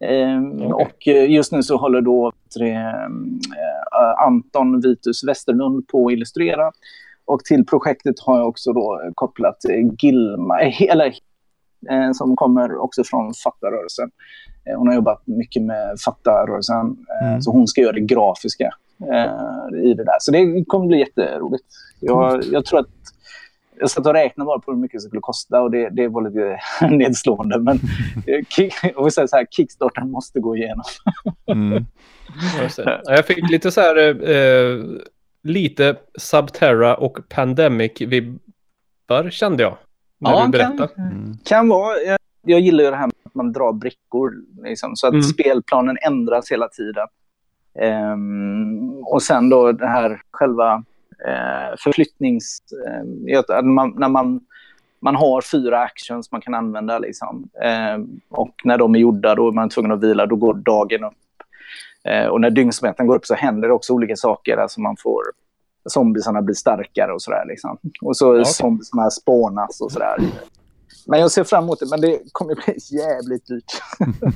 Okay. 0.00 0.66
Och 0.66 1.08
eh, 1.08 1.30
just 1.30 1.52
nu 1.52 1.62
så 1.62 1.76
håller 1.76 2.00
då 2.00 2.32
tre, 2.58 2.72
eh, 2.76 4.26
Anton 4.26 4.80
Vitus 4.80 5.24
Westerlund 5.24 5.88
på 5.88 6.06
att 6.06 6.12
illustrera. 6.12 6.72
Och 7.24 7.44
till 7.44 7.66
projektet 7.66 8.20
har 8.20 8.38
jag 8.38 8.48
också 8.48 8.72
då 8.72 9.00
kopplat 9.14 9.56
Gilma, 10.02 10.60
eh, 10.60 10.82
eller, 10.82 11.14
som 12.14 12.36
kommer 12.36 12.76
också 12.76 13.04
från 13.04 13.32
fattarörelsen. 13.44 14.10
Hon 14.76 14.88
har 14.88 14.94
jobbat 14.94 15.26
mycket 15.26 15.62
med 15.62 16.00
fattarörelsen, 16.04 16.96
mm. 17.22 17.42
så 17.42 17.50
hon 17.50 17.66
ska 17.66 17.80
göra 17.80 17.92
det 17.92 18.00
grafiska 18.00 18.70
i 19.82 19.94
det 19.94 20.04
där. 20.04 20.16
Så 20.20 20.32
det 20.32 20.64
kommer 20.64 20.86
bli 20.86 20.98
jätteroligt. 20.98 21.64
Jag, 22.00 22.44
jag 22.44 22.64
tror 22.64 22.80
att 22.80 22.86
jag 23.78 23.90
satt 23.90 24.06
och 24.06 24.12
räknade 24.12 24.46
bara 24.46 24.58
på 24.58 24.72
hur 24.72 24.78
mycket 24.78 24.98
det 24.98 25.08
skulle 25.08 25.20
kosta 25.20 25.60
och 25.60 25.70
det, 25.70 25.90
det 25.90 26.08
var 26.08 26.22
lite 26.22 26.60
nedslående. 26.96 27.58
Men 27.58 27.76
och 28.96 29.12
så 29.12 29.20
här, 29.20 29.46
Kickstarter 29.50 30.02
måste 30.02 30.40
gå 30.40 30.56
igenom. 30.56 30.84
mm. 31.46 31.86
Jag 33.04 33.26
fick 33.26 33.50
lite 33.50 33.70
så 33.70 33.80
här, 33.80 34.28
eh, 34.30 34.84
lite 35.42 35.96
Subterra 36.18 36.96
och 36.96 37.18
Pandemic-vibbar 37.28 39.30
kände 39.30 39.62
jag. 39.62 39.76
När 40.18 40.30
ja, 40.30 40.44
du 40.44 40.50
berättade. 40.50 40.88
Kan, 40.88 41.06
mm. 41.06 41.38
kan 41.44 41.68
vara. 41.68 41.98
Jag, 41.98 42.18
jag, 42.42 42.60
gillar 42.60 42.84
ju 42.84 42.90
det 42.90 42.96
här 42.96 43.06
med 43.06 43.14
att 43.24 43.34
man 43.34 43.52
drar 43.52 43.72
brickor. 43.72 44.32
Liksom, 44.62 44.96
så 44.96 45.06
att 45.06 45.12
mm. 45.12 45.22
spelplanen 45.22 45.98
ändras 46.06 46.52
hela 46.52 46.68
tiden. 46.68 47.06
Um, 48.12 49.04
och 49.04 49.22
sen 49.22 49.48
då 49.48 49.72
det 49.72 49.86
här 49.86 50.22
själva 50.30 50.84
eh, 51.26 51.76
förflyttnings... 51.78 52.58
Eh, 52.86 53.62
man, 53.62 53.94
när 53.96 54.08
man, 54.08 54.40
man 55.00 55.16
har 55.16 55.40
fyra 55.40 55.80
actions 55.80 56.32
man 56.32 56.40
kan 56.40 56.54
använda. 56.54 56.98
Liksom. 56.98 57.48
Eh, 57.62 57.98
och 58.30 58.54
när 58.64 58.78
de 58.78 58.94
är 58.94 58.98
gjorda 58.98 59.34
då 59.34 59.48
är 59.48 59.52
man 59.52 59.68
tvungen 59.68 59.92
att 59.92 60.02
vila, 60.02 60.26
då 60.26 60.36
går 60.36 60.54
dagen 60.54 61.04
upp. 61.04 61.14
Eh, 62.04 62.26
och 62.26 62.40
när 62.40 62.50
dygnsmätaren 62.50 63.06
går 63.06 63.16
upp 63.16 63.26
så 63.26 63.34
händer 63.34 63.68
det 63.68 63.74
också 63.74 63.92
olika 63.92 64.16
saker. 64.16 64.56
Alltså 64.56 64.80
man 64.80 64.96
får 64.96 65.22
zombiesarna 65.88 66.42
blir 66.42 66.54
starkare 66.54 67.12
och 67.12 67.22
sådär. 67.22 67.44
Liksom. 67.48 67.78
Och 68.02 68.16
så 68.16 68.30
okay. 68.30 68.44
zombiesarna 68.44 69.10
spånas 69.10 69.80
och 69.80 69.92
sådär. 69.92 70.16
men 71.06 71.20
jag 71.20 71.30
ser 71.30 71.44
fram 71.44 71.64
emot 71.64 71.80
det, 71.80 71.86
men 71.90 72.00
det 72.00 72.20
kommer 72.32 72.54
bli 72.54 72.98
jävligt 72.98 73.46
dyrt. 73.46 73.72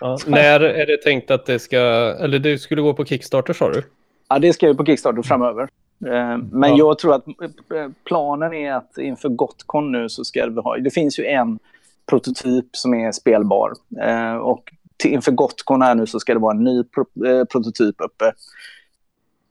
Ja, 0.00 0.18
när 0.26 0.60
är 0.60 0.86
det 0.86 0.96
tänkt 1.02 1.30
att 1.30 1.46
det 1.46 1.58
ska, 1.58 1.78
eller 2.20 2.38
det 2.38 2.58
skulle 2.58 2.82
gå 2.82 2.94
på 2.94 3.04
Kickstarter 3.04 3.52
sa 3.52 3.70
du? 3.70 3.82
Ja, 4.28 4.38
det 4.38 4.52
ska 4.52 4.66
ju 4.66 4.74
på 4.74 4.84
Kickstarter 4.84 5.22
framöver. 5.22 5.68
Eh, 6.06 6.38
Men 6.52 6.70
Ja. 6.70 6.76
jag 6.78 6.98
tror 6.98 7.14
att 7.14 7.26
eh, 7.28 7.88
planen 8.04 8.52
är 8.54 8.72
att 8.72 8.98
inför 8.98 9.28
Gotcon 9.28 9.92
nu 9.92 10.08
så 10.08 10.24
ska 10.24 10.46
vi 10.46 10.60
ha... 10.60 10.76
Det 10.76 10.90
finns 10.90 11.18
ju 11.18 11.24
en 11.26 11.58
prototyp 12.06 12.66
som 12.72 12.94
är 12.94 13.12
spelbar. 13.12 13.72
Eh, 14.02 14.36
Och 14.36 14.72
till, 14.96 15.12
inför 15.12 15.32
Gotcon 15.32 15.82
här 15.82 15.94
nu 15.94 16.06
så 16.06 16.20
ska 16.20 16.34
det 16.34 16.40
vara 16.40 16.56
en 16.56 16.64
ny 16.64 16.84
pro, 16.84 17.26
eh, 17.26 17.44
prototyp 17.44 17.94
uppe. 17.98 18.32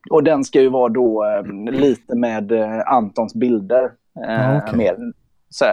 Och 0.10 0.24
den 0.24 0.44
ska 0.44 0.62
ju 0.62 0.70
vara 0.70 0.90
då 0.90 1.26
eh, 1.26 1.72
lite 1.72 2.16
med 2.16 2.52
eh, 2.52 2.82
Antons 2.86 3.36
bilder. 3.36 3.92
Ja, 4.14 4.58
okej. 4.58 4.78
mer, 4.78 4.98
så 5.50 5.66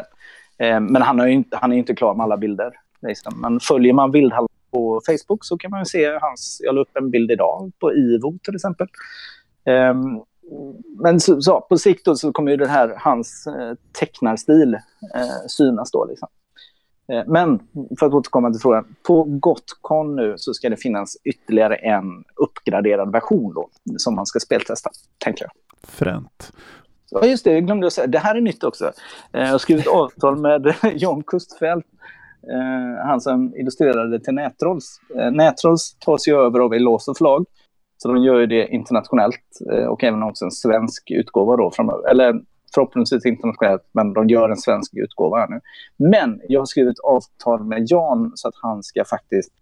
men 0.80 1.02
han, 1.02 1.18
har 1.18 1.26
inte, 1.26 1.56
han 1.56 1.70
är 1.70 1.74
ju 1.74 1.78
inte 1.80 1.94
klar 1.94 2.14
med 2.14 2.24
alla 2.24 2.36
bilder. 2.36 2.72
Liksom. 3.02 3.40
Men 3.40 3.60
följer 3.60 3.92
man 3.92 4.10
Vildhall 4.10 4.46
på 4.70 5.00
Facebook 5.06 5.44
så 5.44 5.58
kan 5.58 5.70
man 5.70 5.80
ju 5.80 5.84
se 5.84 6.18
hans... 6.20 6.60
Jag 6.64 6.74
la 6.74 6.80
upp 6.80 6.96
en 6.96 7.10
bild 7.10 7.30
idag 7.30 7.72
på 7.78 7.94
Ivo 7.94 8.38
till 8.42 8.54
exempel. 8.54 8.86
Men 11.02 11.20
så, 11.20 11.40
så, 11.40 11.60
på 11.60 11.78
sikt 11.78 12.08
så 12.18 12.32
kommer 12.32 12.50
ju 12.50 12.56
det 12.56 12.68
här, 12.68 12.94
hans 12.98 13.46
eh, 13.46 13.74
tecknarstil 14.00 14.74
eh, 15.14 15.46
synas 15.48 15.90
då. 15.90 16.04
Liksom. 16.04 16.28
Eh, 17.12 17.22
men 17.26 17.58
för 17.98 18.06
att 18.06 18.12
återkomma 18.12 18.50
till 18.50 18.60
frågan. 18.60 18.94
På 19.06 19.24
Gotcon 19.24 20.16
nu 20.16 20.34
så 20.36 20.54
ska 20.54 20.68
det 20.70 20.76
finnas 20.76 21.16
ytterligare 21.24 21.74
en 21.76 22.24
uppgraderad 22.36 23.12
version 23.12 23.54
då, 23.54 23.68
som 23.96 24.14
man 24.14 24.26
ska 24.26 24.40
speltesta, 24.40 24.90
tänker 25.18 25.44
jag. 25.44 25.52
Fränt. 25.90 26.52
Ja, 27.10 27.24
just 27.26 27.44
det. 27.44 27.52
Jag 27.52 27.66
glömde 27.66 27.86
att 27.86 27.92
säga. 27.92 28.06
Det 28.06 28.18
här 28.18 28.34
är 28.34 28.40
nytt 28.40 28.64
också. 28.64 28.84
Eh, 29.32 29.40
Jag 29.42 29.48
har 29.48 29.58
skrivit 29.58 29.86
avtal 29.86 30.36
med 30.40 30.74
John 30.94 31.22
Kustfeldt. 31.26 31.86
eh, 32.50 33.06
Han 33.06 33.20
som 33.20 33.54
illustrerade 33.56 34.20
till 34.20 34.34
Nätrolls. 34.34 35.00
Eh, 35.18 35.30
Nätrolls 35.30 35.94
tas 36.00 36.28
ju 36.28 36.36
över 36.36 36.60
av 36.60 36.74
Eloso 36.74 37.14
förlag. 37.14 37.46
Så 38.02 38.12
de 38.12 38.22
gör 38.22 38.40
ju 38.40 38.46
det 38.46 38.68
internationellt 38.68 39.60
eh, 39.72 39.84
och 39.84 40.04
även 40.04 40.22
också 40.22 40.44
en 40.44 40.50
svensk 40.50 41.10
utgåva 41.10 41.56
då 41.56 41.70
framöver. 41.70 42.10
Eller 42.10 42.40
förhoppningsvis 42.74 43.26
internationellt, 43.26 43.82
men 43.92 44.12
de 44.12 44.28
gör 44.28 44.50
en 44.50 44.56
svensk 44.56 44.92
utgåva 44.94 45.36
här 45.36 45.48
nu. 45.48 45.60
Men 45.96 46.40
jag 46.48 46.60
har 46.60 46.66
skrivit 46.66 46.98
avtal 46.98 47.64
med 47.64 47.84
Jan 47.86 48.32
så 48.34 48.48
att 48.48 48.54
han 48.62 48.82
ska 48.82 49.04
faktiskt 49.04 49.52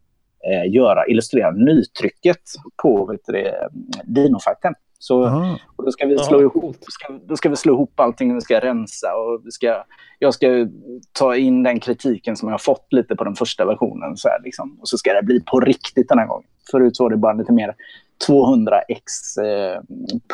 eh, 0.51 0.72
göra, 0.72 1.07
illustrera 1.07 1.51
nytrycket 1.51 2.43
på 2.82 3.07
vet 3.07 3.20
du 3.26 3.32
det, 3.32 3.68
Dinofighten. 4.05 4.74
Så 4.99 5.24
Aha. 5.24 5.59
och 5.76 5.84
då 5.84 5.91
ska 5.91 6.07
vi 6.07 6.18
slå 6.18 6.41
ihop 6.41 6.76
ska, 6.80 7.18
då 7.26 7.36
ska 7.36 7.49
vi 7.49 7.57
slå 7.57 7.72
ihop 7.72 8.01
allting, 8.01 8.34
vi 8.34 8.41
ska 8.41 8.61
rensa 8.61 9.09
och 9.16 9.41
vi 9.45 9.51
ska, 9.51 9.84
jag 10.18 10.34
ska 10.34 10.47
ta 11.12 11.36
in 11.36 11.62
den 11.62 11.80
kritiken 11.80 12.36
som 12.36 12.49
jag 12.49 12.53
har 12.53 12.59
fått 12.59 12.93
lite 12.93 13.16
på 13.16 13.24
den 13.24 13.34
första 13.34 13.64
versionen. 13.64 14.16
Så 14.16 14.28
här, 14.28 14.41
liksom. 14.45 14.78
Och 14.80 14.88
så 14.88 14.99
ska 14.99 15.12
det 15.12 15.22
bli 15.22 15.41
på 15.41 15.61
riktigt 15.61 16.09
den 16.09 16.18
här 16.18 16.26
gången. 16.26 16.49
Förut 16.70 17.01
var 17.01 17.11
det 17.11 17.16
bara 17.16 17.32
lite 17.32 17.53
mer 17.53 17.74
200x 18.29 19.43
eh, 19.45 19.81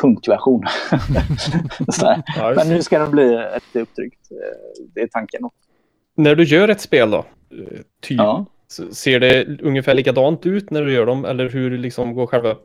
punktversion. 0.01 0.63
Men 2.55 2.69
nu 2.69 2.81
ska 2.81 2.99
det 2.99 3.07
bli 3.07 3.35
ett 3.55 3.75
upptryckt. 3.75 4.31
Eh, 4.31 4.37
det 4.93 5.01
är 5.01 5.07
tanken. 5.07 5.41
När 6.15 6.35
du 6.35 6.43
gör 6.43 6.67
ett 6.67 6.81
spel 6.81 7.11
då, 7.11 7.17
eh, 7.17 7.23
typ, 8.01 8.17
Ja. 8.17 8.45
ser 8.91 9.19
det 9.19 9.61
ungefär 9.61 9.93
likadant 9.93 10.45
ut 10.45 10.71
när 10.71 10.81
du 10.81 10.93
gör 10.93 11.05
dem? 11.05 11.25
Eller 11.25 11.49
hur 11.49 11.77
liksom 11.77 12.13
går 12.13 12.27
själva 12.27 12.55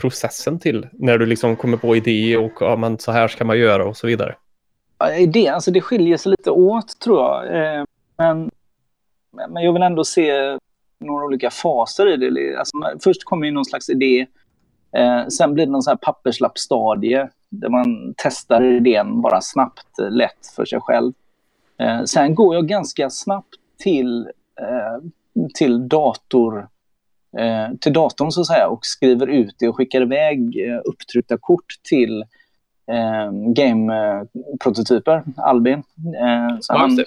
processen 0.00 0.58
till? 0.58 0.86
När 0.92 1.18
du 1.18 1.26
liksom 1.26 1.56
kommer 1.56 1.76
på 1.76 1.96
idé 1.96 2.36
och 2.36 2.52
ja, 2.60 2.76
men 2.76 2.98
så 2.98 3.12
här 3.12 3.28
ska 3.28 3.44
man 3.44 3.58
göra 3.58 3.84
och 3.88 3.96
så 3.96 4.06
vidare. 4.06 4.34
Det, 5.28 5.48
alltså 5.48 5.70
det 5.70 5.80
skiljer 5.80 6.16
sig 6.16 6.30
lite 6.30 6.50
åt 6.50 7.00
tror 7.00 7.18
jag. 7.20 7.44
Eh, 7.78 7.84
Men, 8.18 8.50
men 9.48 9.62
jag 9.62 9.72
vill 9.72 9.82
ändå 9.82 10.04
se 10.04 10.58
några 11.00 11.24
olika 11.24 11.50
faser 11.50 12.12
i 12.12 12.16
det. 12.16 12.56
Alltså, 12.58 12.76
först 13.04 13.24
kommer 13.24 13.46
ju 13.46 13.52
någon 13.52 13.64
slags 13.64 13.90
idé. 13.90 14.26
Eh, 14.96 15.26
sen 15.28 15.54
blir 15.54 15.66
det 15.66 15.72
någon 15.72 15.82
sån 15.82 15.90
här 15.90 15.96
papperslappstadie 15.96 17.28
där 17.48 17.68
man 17.68 18.14
testar 18.16 18.62
idén 18.62 19.20
bara 19.22 19.40
snabbt, 19.40 19.98
eh, 19.98 20.10
lätt 20.10 20.46
för 20.56 20.64
sig 20.64 20.80
själv. 20.80 21.12
Eh, 21.78 22.04
sen 22.04 22.34
går 22.34 22.54
jag 22.54 22.68
ganska 22.68 23.10
snabbt 23.10 23.54
till, 23.78 24.28
eh, 24.60 24.98
till 25.54 25.88
dator 25.88 26.68
eh, 27.38 27.68
till 27.80 27.92
datorn 27.92 28.32
så 28.32 28.40
att 28.40 28.46
säga 28.46 28.68
och 28.68 28.86
skriver 28.86 29.26
ut 29.26 29.54
det 29.58 29.68
och 29.68 29.76
skickar 29.76 30.02
iväg 30.02 30.68
eh, 30.68 30.80
upptryckta 30.84 31.36
kort 31.36 31.74
till 31.82 32.24
game-prototyper, 33.54 35.22
Albin. 35.36 35.82
Så, 36.60 36.72
han, 36.76 36.98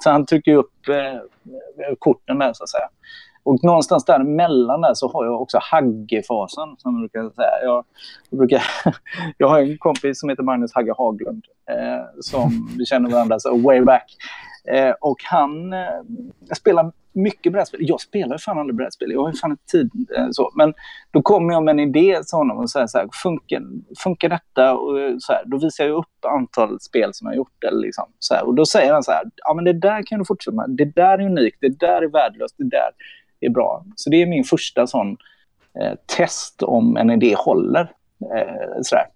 så 0.00 0.10
han 0.10 0.26
trycker 0.26 0.54
upp 0.54 0.72
korten 1.98 2.38
där 2.38 2.52
så 2.52 2.64
att 2.64 2.70
säga. 2.70 2.88
Och 3.44 3.64
någonstans 3.64 4.04
däremellan 4.04 4.80
där 4.80 4.94
så 4.94 5.12
har 5.12 5.24
jag 5.24 5.42
också 5.42 5.58
Hagge-fasen 5.58 6.76
som 6.78 6.92
jag 6.92 7.00
brukar 7.00 7.34
säga. 7.34 7.62
Jag, 7.62 7.84
jag, 8.30 8.38
brukar, 8.38 8.62
jag 9.38 9.48
har 9.48 9.58
en 9.60 9.78
kompis 9.78 10.20
som 10.20 10.28
heter 10.28 10.42
Magnus 10.42 10.74
Hagge 10.74 10.94
Haglund 10.98 11.44
eh, 11.70 12.04
som 12.20 12.68
vi 12.78 12.86
känner 12.86 13.10
varandra 13.10 13.40
så 13.40 13.56
way 13.56 13.80
back. 13.80 14.16
Eh, 14.68 14.94
och 15.00 15.16
han 15.24 15.72
eh, 15.72 16.00
spelar 16.56 16.92
mycket 17.14 17.52
brädspel. 17.52 17.80
Jag 17.82 18.00
spelar 18.00 18.34
ju 18.34 18.38
fan 18.38 18.58
aldrig 18.58 18.76
brädspel. 18.76 19.12
Jag 19.12 19.20
har 19.20 19.28
ju 19.28 19.36
fan 19.36 19.50
inte 19.50 19.64
tid. 19.64 19.90
Eh, 20.16 20.26
så. 20.30 20.50
Men 20.54 20.74
då 21.10 21.22
kommer 21.22 21.52
jag 21.52 21.62
med 21.62 21.72
en 21.72 21.80
idé 21.80 22.22
till 22.22 22.36
honom 22.36 22.58
och 22.58 22.70
säger 22.70 22.86
så 22.86 22.98
här, 22.98 23.08
funkar, 23.22 23.62
funkar 23.98 24.28
detta? 24.28 24.74
Och 24.74 25.00
eh, 25.00 25.14
så 25.18 25.32
här, 25.32 25.42
då 25.46 25.58
visar 25.58 25.84
jag 25.84 25.96
upp 25.96 26.24
antal 26.26 26.80
spel 26.80 27.10
som 27.12 27.26
jag 27.26 27.32
har 27.32 27.36
gjort. 27.36 27.64
Eller 27.64 27.80
liksom, 27.80 28.04
så 28.18 28.34
här. 28.34 28.46
Och 28.46 28.54
då 28.54 28.66
säger 28.66 28.92
han 28.92 29.02
så 29.02 29.12
här, 29.12 29.24
ja 29.36 29.54
men 29.54 29.64
det 29.64 29.72
där 29.72 30.02
kan 30.06 30.18
du 30.18 30.24
fortsätta 30.24 30.56
med. 30.56 30.70
Det 30.70 30.84
där 30.84 31.18
är 31.18 31.26
unikt, 31.26 31.58
det 31.60 31.78
där 31.80 32.02
är 32.02 32.08
värdelöst, 32.08 32.54
det 32.58 32.68
där 32.68 32.90
är 33.46 33.50
bra. 33.50 33.84
Så 33.96 34.10
det 34.10 34.22
är 34.22 34.26
min 34.26 34.44
första 34.44 34.86
sån 34.86 35.16
eh, 35.80 35.92
test 36.16 36.62
om 36.62 36.96
en 36.96 37.10
idé 37.10 37.34
håller. 37.38 37.92
Eh, 38.36 38.82
sådär. 38.82 39.06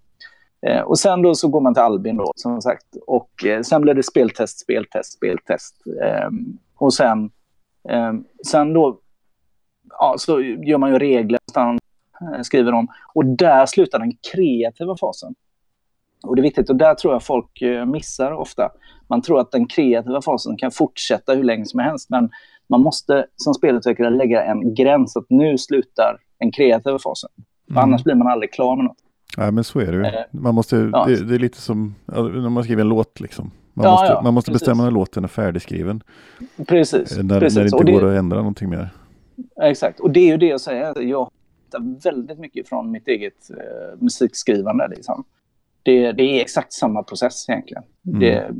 Eh, 0.66 0.81
och 0.81 0.99
sen 0.99 1.22
då 1.22 1.35
så 1.35 1.49
går 1.49 1.61
man 1.61 1.74
till 1.74 1.83
Albin 1.83 2.16
då, 2.16 2.33
som 2.37 2.62
sagt. 2.62 2.87
Och 3.07 3.45
eh, 3.45 3.62
sen 3.62 3.83
blir 3.83 3.95
det 3.95 4.03
speltest, 4.03 4.61
speltest, 4.61 5.12
speltest. 5.12 5.74
Eh, 6.03 6.29
och 6.76 6.95
sen, 6.95 7.31
eh, 7.89 8.12
sen 8.47 8.72
då 8.72 9.01
ja, 9.91 10.14
så 10.18 10.41
gör 10.41 10.79
man 10.79 10.93
ju 10.93 10.99
regler, 10.99 11.39
någonstans, 11.47 11.81
eh, 12.20 12.43
skriver 12.43 12.72
om. 12.72 12.89
Och 13.14 13.24
där 13.24 13.66
slutar 13.66 13.99
den 13.99 14.12
kreativa 14.33 14.97
fasen. 14.97 15.35
Och 16.22 16.37
det 16.37 16.41
är 16.41 16.43
viktigt 16.43 16.70
och 16.70 16.76
där 16.76 16.95
tror 16.95 17.12
jag 17.12 17.22
folk 17.22 17.62
eh, 17.62 17.87
missar 17.87 18.33
ofta. 18.33 18.70
Man 19.09 19.22
tror 19.22 19.41
att 19.41 19.51
den 19.51 19.66
kreativa 19.66 20.22
fasen 20.22 20.57
kan 20.57 20.70
fortsätta 20.70 21.35
hur 21.35 21.45
länge 21.45 21.66
som 21.66 21.81
helst. 21.81 22.11
Men 22.11 22.31
man 22.69 22.81
måste 22.81 23.27
som 23.37 23.55
spelutvecklare 23.55 24.11
lägga 24.11 24.45
en 24.45 24.75
gräns 24.75 25.16
att 25.16 25.27
nu 25.29 25.59
slutar 25.59 26.16
den 26.41 26.53
kreativa 26.53 26.99
fasen. 26.99 27.31
Mm. 27.71 27.83
Annars 27.83 28.05
blir 28.05 28.14
man 28.14 28.27
aldrig 28.27 28.53
klar 28.53 28.77
med 28.77 28.85
något. 28.85 28.97
Nej 29.37 29.53
men 29.53 29.64
så 29.64 29.81
är 29.81 29.87
det 29.93 29.97
ju. 29.99 30.05
Eh, 30.05 30.12
Man 30.31 30.55
måste, 30.55 30.91
ja. 30.93 31.05
det, 31.07 31.25
det 31.25 31.35
är 31.35 31.39
lite 31.39 31.61
som 31.61 31.95
när 32.07 32.49
man 32.49 32.64
skriver 32.64 32.81
en 32.81 32.89
låt 32.89 33.21
liksom. 33.21 33.51
Man 33.75 33.85
Ja, 33.85 33.91
måste, 33.93 34.07
ja, 34.07 34.21
man 34.23 34.35
måste 34.35 34.51
precis. 34.51 34.61
bestämma 34.66 34.85
när 34.85 34.91
låten 34.91 35.25
är 35.25 35.29
färdigskriven. 35.29 36.03
Precis. 36.66 37.19
eh, 37.19 37.25
När, 37.25 37.41
precis. 37.41 37.57
när 37.57 37.64
det 37.64 37.69
inte 37.77 37.85
det- 37.85 37.93
går 37.93 38.11
att 38.12 38.19
ändra 38.19 38.37
någonting 38.39 38.71
mer. 38.71 38.89
Exakt, 39.62 40.01
och 40.01 40.11
det 40.11 40.21
är 40.21 40.27
ju 40.27 40.37
det 40.37 40.47
jag 40.47 40.61
säger. 40.61 41.01
Jag 41.03 41.31
hämtar 41.73 42.11
väldigt 42.11 42.39
mycket 42.39 42.69
från 42.69 42.91
mitt 42.91 43.09
eget 43.09 43.51
eh, 43.51 43.99
musikskrivande. 44.01 44.89
Liksom. 44.89 45.25
Det, 45.83 46.12
det 46.12 46.23
är 46.23 46.41
exakt 46.41 46.73
samma 46.73 47.03
process 47.03 47.49
egentligen. 47.49 47.83
Mm. 48.07 48.21
Det, 48.21 48.51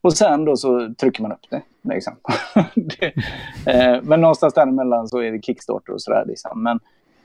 och 0.00 0.12
sen 0.12 0.44
då 0.44 0.56
så 0.56 0.94
trycker 1.00 1.22
man 1.22 1.32
upp 1.32 1.46
det. 1.50 1.62
Liksom. 1.94 2.14
det 2.74 3.12
eh, 3.72 4.02
men 4.02 4.20
någonstans 4.20 4.54
däremellan 4.54 5.08
så 5.08 5.18
är 5.18 5.32
det 5.32 5.42
Kickstarter 5.42 5.92
och 5.92 6.02
sådär. 6.02 6.24
Liksom. 6.26 6.62
Men 6.62 6.80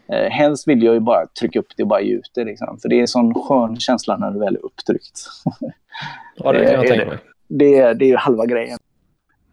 eh, 0.07 0.29
helst 0.31 0.67
vill 0.67 0.83
jag 0.83 0.93
ju 0.93 0.99
bara 0.99 1.27
trycka 1.39 1.59
upp 1.59 1.67
det 1.77 1.83
och 1.83 1.89
bara 1.89 2.01
ge 2.01 2.13
ut 2.13 2.31
det. 2.35 2.43
Liksom. 2.43 2.77
För 2.81 2.89
det 2.89 2.95
är 2.95 3.01
en 3.01 3.07
sån 3.07 3.33
skön 3.33 3.79
känsla 3.79 4.17
när 4.17 4.31
det 4.31 4.39
väl 4.39 4.55
är 4.55 4.65
upptryckt. 4.65 5.19
Ja, 6.35 6.51
det 6.51 6.65
kan 6.65 6.73
jag 6.73 6.87
tänka 6.87 7.05
mig. 7.05 7.17
det, 7.47 7.75
är- 7.79 7.93
det 7.93 8.05
är 8.05 8.09
ju 8.09 8.15
halva 8.15 8.45
grejen. 8.45 8.77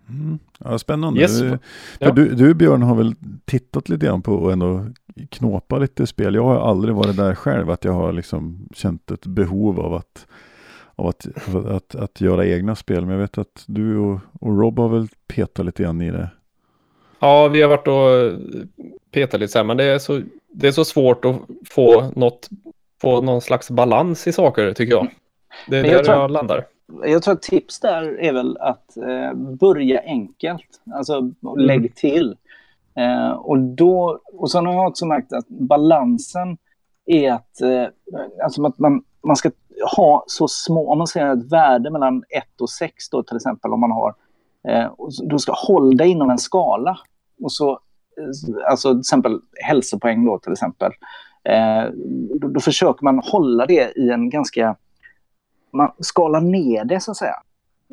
Mm. 0.09 0.39
Ja, 0.59 0.79
spännande. 0.79 1.21
Yes. 1.21 1.39
Du, 1.41 1.59
Ja. 1.99 2.11
du, 2.11 2.35
du 2.35 2.55
Björn 2.55 2.83
har 2.83 2.95
väl 2.95 3.15
tittat 3.45 3.89
lite 3.89 4.07
grann 4.07 4.23
på 4.23 4.33
och 4.33 4.53
ändå 4.53 4.87
knåpa 5.31 5.79
lite 5.79 6.07
spel. 6.07 6.35
Jag 6.35 6.45
har 6.45 6.57
aldrig 6.71 6.95
varit 6.95 7.17
där 7.17 7.35
själv 7.35 7.71
att 7.71 7.85
jag 7.85 7.93
har 7.93 8.13
liksom 8.13 8.69
känt 8.75 9.11
ett 9.11 9.27
behov 9.27 9.81
av 9.81 9.95
att, 9.95 10.27
av 11.01 11.07
att, 11.07 11.27
att, 11.67 11.95
att 11.95 12.21
göra 12.21 12.47
egna 12.47 12.75
spel. 12.75 13.01
Men 13.07 13.15
jag 13.15 13.21
vet 13.21 13.39
att 13.39 13.65
du 13.67 13.99
och, 13.99 14.19
och 14.41 14.59
Rob 14.59 14.79
har 14.79 14.89
väl 14.89 15.09
petat 15.27 15.67
lite 15.67 15.83
grann 15.83 16.01
i 16.01 16.11
det. 16.11 16.31
Ja, 17.21 17.49
vi 17.49 17.63
har 17.63 17.69
varit 17.69 17.89
och 17.89 18.41
petat 19.11 19.41
lite 19.41 19.53
så 19.53 19.59
här, 19.59 19.65
men 19.65 19.77
det 19.77 19.85
är 19.85 19.99
så, 19.99 20.21
det 20.53 20.69
är 20.69 20.73
så 20.73 20.85
svårt 20.85 21.25
att 21.25 21.37
få, 21.71 22.11
något, 22.17 22.49
få 23.01 23.21
någon 23.21 23.41
slags 23.41 23.71
balans 23.71 24.27
i 24.27 24.33
saker, 24.33 24.73
tycker 24.73 24.93
jag. 24.95 25.07
Det 25.69 25.79
är 25.79 25.83
Men 25.83 25.91
där 25.91 25.97
jag 25.99 26.07
jag, 26.07 26.17
tror- 26.17 26.29
landar. 26.29 26.65
Jag 27.05 27.23
tror 27.23 27.35
att 27.35 27.43
tips 27.43 27.81
där 27.81 28.21
är 28.21 28.33
väl 28.33 28.57
att 28.57 28.97
eh, 28.97 29.35
börja 29.35 30.01
enkelt. 30.03 30.81
Alltså 30.95 31.33
lägg 31.57 31.95
till. 31.95 32.37
Eh, 32.97 33.31
och, 33.31 33.59
då, 33.59 34.21
och 34.33 34.51
sen 34.51 34.67
har 34.67 34.75
jag 34.75 34.87
också 34.89 35.07
märkt 35.07 35.33
att 35.33 35.49
balansen 35.49 36.57
är 37.07 37.33
att, 37.33 37.61
eh, 37.61 37.85
alltså 38.45 38.67
att 38.67 38.79
man, 38.79 39.03
man 39.23 39.37
ska 39.37 39.51
ha 39.97 40.25
så 40.27 40.49
små, 40.49 40.93
om 40.93 40.99
man 40.99 41.07
säger 41.07 41.37
ett 41.37 41.53
värde 41.53 41.91
mellan 41.91 42.25
1 42.29 42.61
och 42.61 42.71
6 42.71 43.09
då 43.11 43.23
till 43.23 43.37
exempel 43.37 43.73
om 43.73 43.81
man 43.81 43.91
har 43.91 44.15
Eh, 44.69 44.93
du 45.23 45.39
ska 45.39 45.53
hålla 45.53 45.97
dig 45.97 46.09
inom 46.09 46.31
en 46.31 46.39
skala. 46.39 46.99
Och 47.43 47.53
så, 47.53 47.71
eh, 47.71 48.71
alltså 48.71 48.93
till 48.93 49.01
exempel 49.01 49.41
hälsopoäng 49.65 50.25
då 50.25 50.39
till 50.39 50.53
exempel. 50.53 50.93
Eh, 51.45 51.91
då, 52.41 52.49
då 52.49 52.61
försöker 52.61 53.05
man 53.05 53.19
hålla 53.19 53.67
det 53.67 53.93
i 53.97 54.11
en 54.11 54.31
ganska... 54.31 54.77
Man 55.73 55.93
skalar 55.99 56.41
ner 56.41 56.85
det 56.85 57.01
så 57.01 57.11
att 57.11 57.17
säga. 57.17 57.35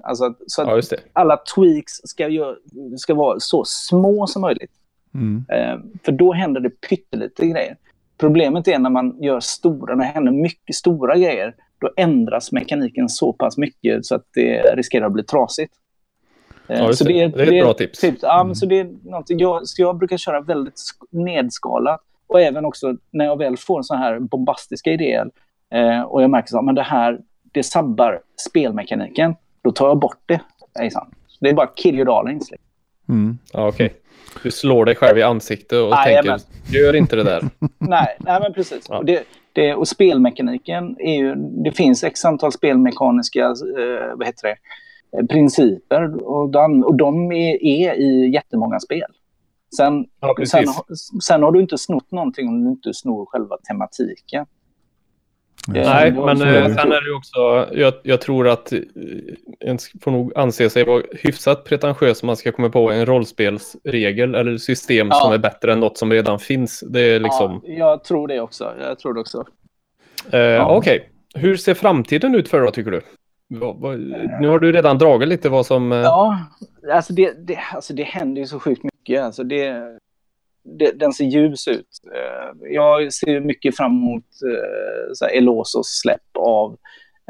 Alltså 0.03 0.33
så 0.47 0.61
att 0.61 0.91
Ja, 0.91 0.97
alla 1.13 1.37
tweaks 1.37 1.93
ska, 2.03 2.27
gör, 2.27 2.57
ska 2.97 3.13
vara 3.13 3.39
så 3.39 3.63
små 3.65 4.27
som 4.27 4.41
möjligt. 4.41 4.71
Mm. 5.13 5.45
Eh, 5.49 5.79
för 6.03 6.11
då 6.11 6.33
händer 6.33 6.61
det 6.61 6.69
pyttelite 6.69 7.47
grejer. 7.47 7.77
Problemet 8.17 8.67
är 8.67 8.79
när 8.79 8.89
man 8.89 9.23
gör 9.23 9.39
stora, 9.39 9.95
när 9.95 10.03
det 10.03 10.11
händer 10.11 10.31
mycket 10.31 10.75
stora 10.75 11.15
grejer, 11.15 11.55
då 11.79 11.89
ändras 11.97 12.51
mekaniken 12.51 13.09
så 13.09 13.33
pass 13.33 13.57
mycket 13.57 14.05
så 14.05 14.15
att 14.15 14.25
det 14.33 14.61
riskerar 14.75 15.05
att 15.05 15.11
bli 15.13 15.23
trasigt. 15.23 15.73
Eh, 16.67 16.77
Ja, 16.79 16.87
just 16.87 16.97
så 16.99 17.05
det. 17.05 17.13
Det 17.27 17.41
är 17.41 17.53
ett 17.53 17.63
bra 17.63 17.73
tips. 17.73 17.99
Typ, 17.99 18.15
ja, 18.21 18.41
Mm. 18.41 18.55
så 18.55 18.65
det 18.65 18.79
är 18.79 18.89
någonting, 19.03 19.39
jag, 19.39 19.67
så 19.67 19.81
jag 19.81 19.97
brukar 19.97 20.17
köra 20.17 20.41
väldigt 20.41 20.73
sk- 20.75 21.07
nedskalat. 21.23 22.01
Och 22.27 22.41
även 22.41 22.65
också 22.65 22.95
när 23.11 23.25
jag 23.25 23.37
väl 23.37 23.57
får 23.57 23.81
så 23.81 23.95
här 23.95 24.19
bombastiska 24.19 24.91
idéer 24.91 25.29
eh, 25.73 26.01
och 26.01 26.23
jag 26.23 26.29
märker 26.29 26.69
att 26.69 26.75
det 26.75 26.81
här 26.81 27.19
det 27.51 27.63
sabbar 27.63 28.21
spelmekaniken, 28.49 29.35
då 29.63 29.71
tar 29.71 29.87
jag 29.87 29.99
bort 29.99 30.19
det. 30.25 30.41
Det 31.39 31.49
är 31.49 31.53
bara 31.53 31.67
kill 31.67 31.95
your 31.95 32.05
darlings. 32.05 32.51
liksom. 32.51 32.66
Mm. 33.09 33.37
Ja, 33.53 33.67
okej. 33.67 33.93
Du 34.43 34.51
slår 34.51 34.85
dig 34.85 34.95
själv 34.95 35.17
i 35.17 35.23
ansiktet 35.23 35.71
och 35.71 35.89
Jajamän. 35.91 36.39
tänker, 36.39 36.79
gör 36.79 36.95
inte 36.95 37.15
det 37.15 37.23
där. 37.23 37.43
nej, 37.77 38.17
nej, 38.19 38.39
men 38.41 38.53
precis. 38.53 38.85
Ja. 38.89 38.97
Och, 38.97 39.05
det, 39.05 39.23
det, 39.53 39.73
och 39.75 39.87
spelmekaniken 39.87 40.95
är 40.99 41.15
ju... 41.15 41.35
Det 41.35 41.71
finns 41.71 42.03
x 42.03 42.25
antal 42.25 42.51
spelmekaniska 42.51 43.45
eh, 43.45 44.15
vad 44.15 44.27
heter 44.27 44.47
det, 44.47 44.55
eh, 45.17 45.25
principer 45.25 46.23
och 46.23 46.49
de, 46.49 46.83
och 46.83 46.95
de 46.95 47.31
är, 47.31 47.63
är 47.63 47.93
i 47.93 48.29
jättemånga 48.33 48.79
spel. 48.79 49.11
Sen, 49.77 50.05
Ja, 50.19 50.35
sen, 50.45 50.65
sen 51.21 51.43
har 51.43 51.51
du 51.51 51.61
inte 51.61 51.77
snott 51.77 52.11
någonting 52.11 52.47
om 52.47 52.63
du 52.63 52.69
inte 52.69 52.93
snor 52.93 53.25
själva 53.25 53.57
tematiken. 53.57 54.45
Nej, 55.67 56.11
men 56.11 56.41
eh, 56.41 56.65
sen 56.75 56.91
är 56.91 57.09
det 57.09 57.15
också, 57.17 57.67
jag, 57.79 57.93
jag 58.03 58.21
tror 58.21 58.47
att 58.47 58.73
eh, 58.73 58.79
en 59.59 59.77
får 60.01 60.11
nog 60.11 60.37
anse 60.37 60.69
sig 60.69 60.83
vara 60.85 61.03
hyfsat 61.11 61.63
pretentiös 61.63 62.23
om 62.23 62.27
man 62.27 62.37
ska 62.37 62.51
komma 62.51 62.69
på 62.69 62.91
en 62.91 63.05
rollspelsregel 63.05 64.35
eller 64.35 64.57
system 64.57 65.07
Ja. 65.11 65.15
som 65.15 65.33
är 65.33 65.37
bättre 65.37 65.73
än 65.73 65.79
något 65.79 65.97
som 65.97 66.11
redan 66.11 66.39
finns. 66.39 66.83
Det 66.87 67.01
är 67.01 67.19
liksom, 67.19 67.61
Ja, 67.63 67.73
jag 67.77 68.03
tror 68.03 68.27
det 68.27 68.39
också. 68.39 68.73
Jag 68.81 68.99
tror 68.99 69.13
det 69.13 69.19
också. 69.19 69.45
eh, 70.31 70.67
okej. 70.69 71.09
Hur 71.35 71.55
ser 71.57 71.73
framtiden 71.73 72.35
ut 72.35 72.49
för 72.49 72.57
dig 72.57 72.65
då, 72.67 72.71
tycker 72.71 72.91
du? 72.91 73.01
Nu 74.41 74.47
har 74.47 74.59
du 74.59 74.71
redan 74.71 74.97
dragit 74.97 75.27
lite 75.29 75.49
vad 75.49 75.65
som... 75.65 75.91
eh, 75.91 75.97
Ja, 75.97 76.39
alltså 76.93 77.13
det, 77.13 77.47
det, 77.47 77.59
alltså 77.73 77.93
det 77.93 78.03
händer 78.03 78.41
ju 78.41 78.47
så 78.47 78.59
sjukt 78.59 78.83
mycket. 78.83 79.23
Alltså 79.23 79.43
det, 79.43 79.73
det, 80.79 80.91
den 80.99 81.13
ser 81.13 81.25
ljus 81.25 81.67
ut. 81.67 81.87
Eh, 82.13 82.71
Jag 82.73 83.13
ser 83.13 83.39
mycket 83.39 83.77
fram 83.77 83.91
emot 83.91 84.23
eh, 84.23 85.13
så 85.13 85.25
här 85.25 85.31
Elosos 85.37 85.87
släpp 86.01 86.37
av 86.39 86.77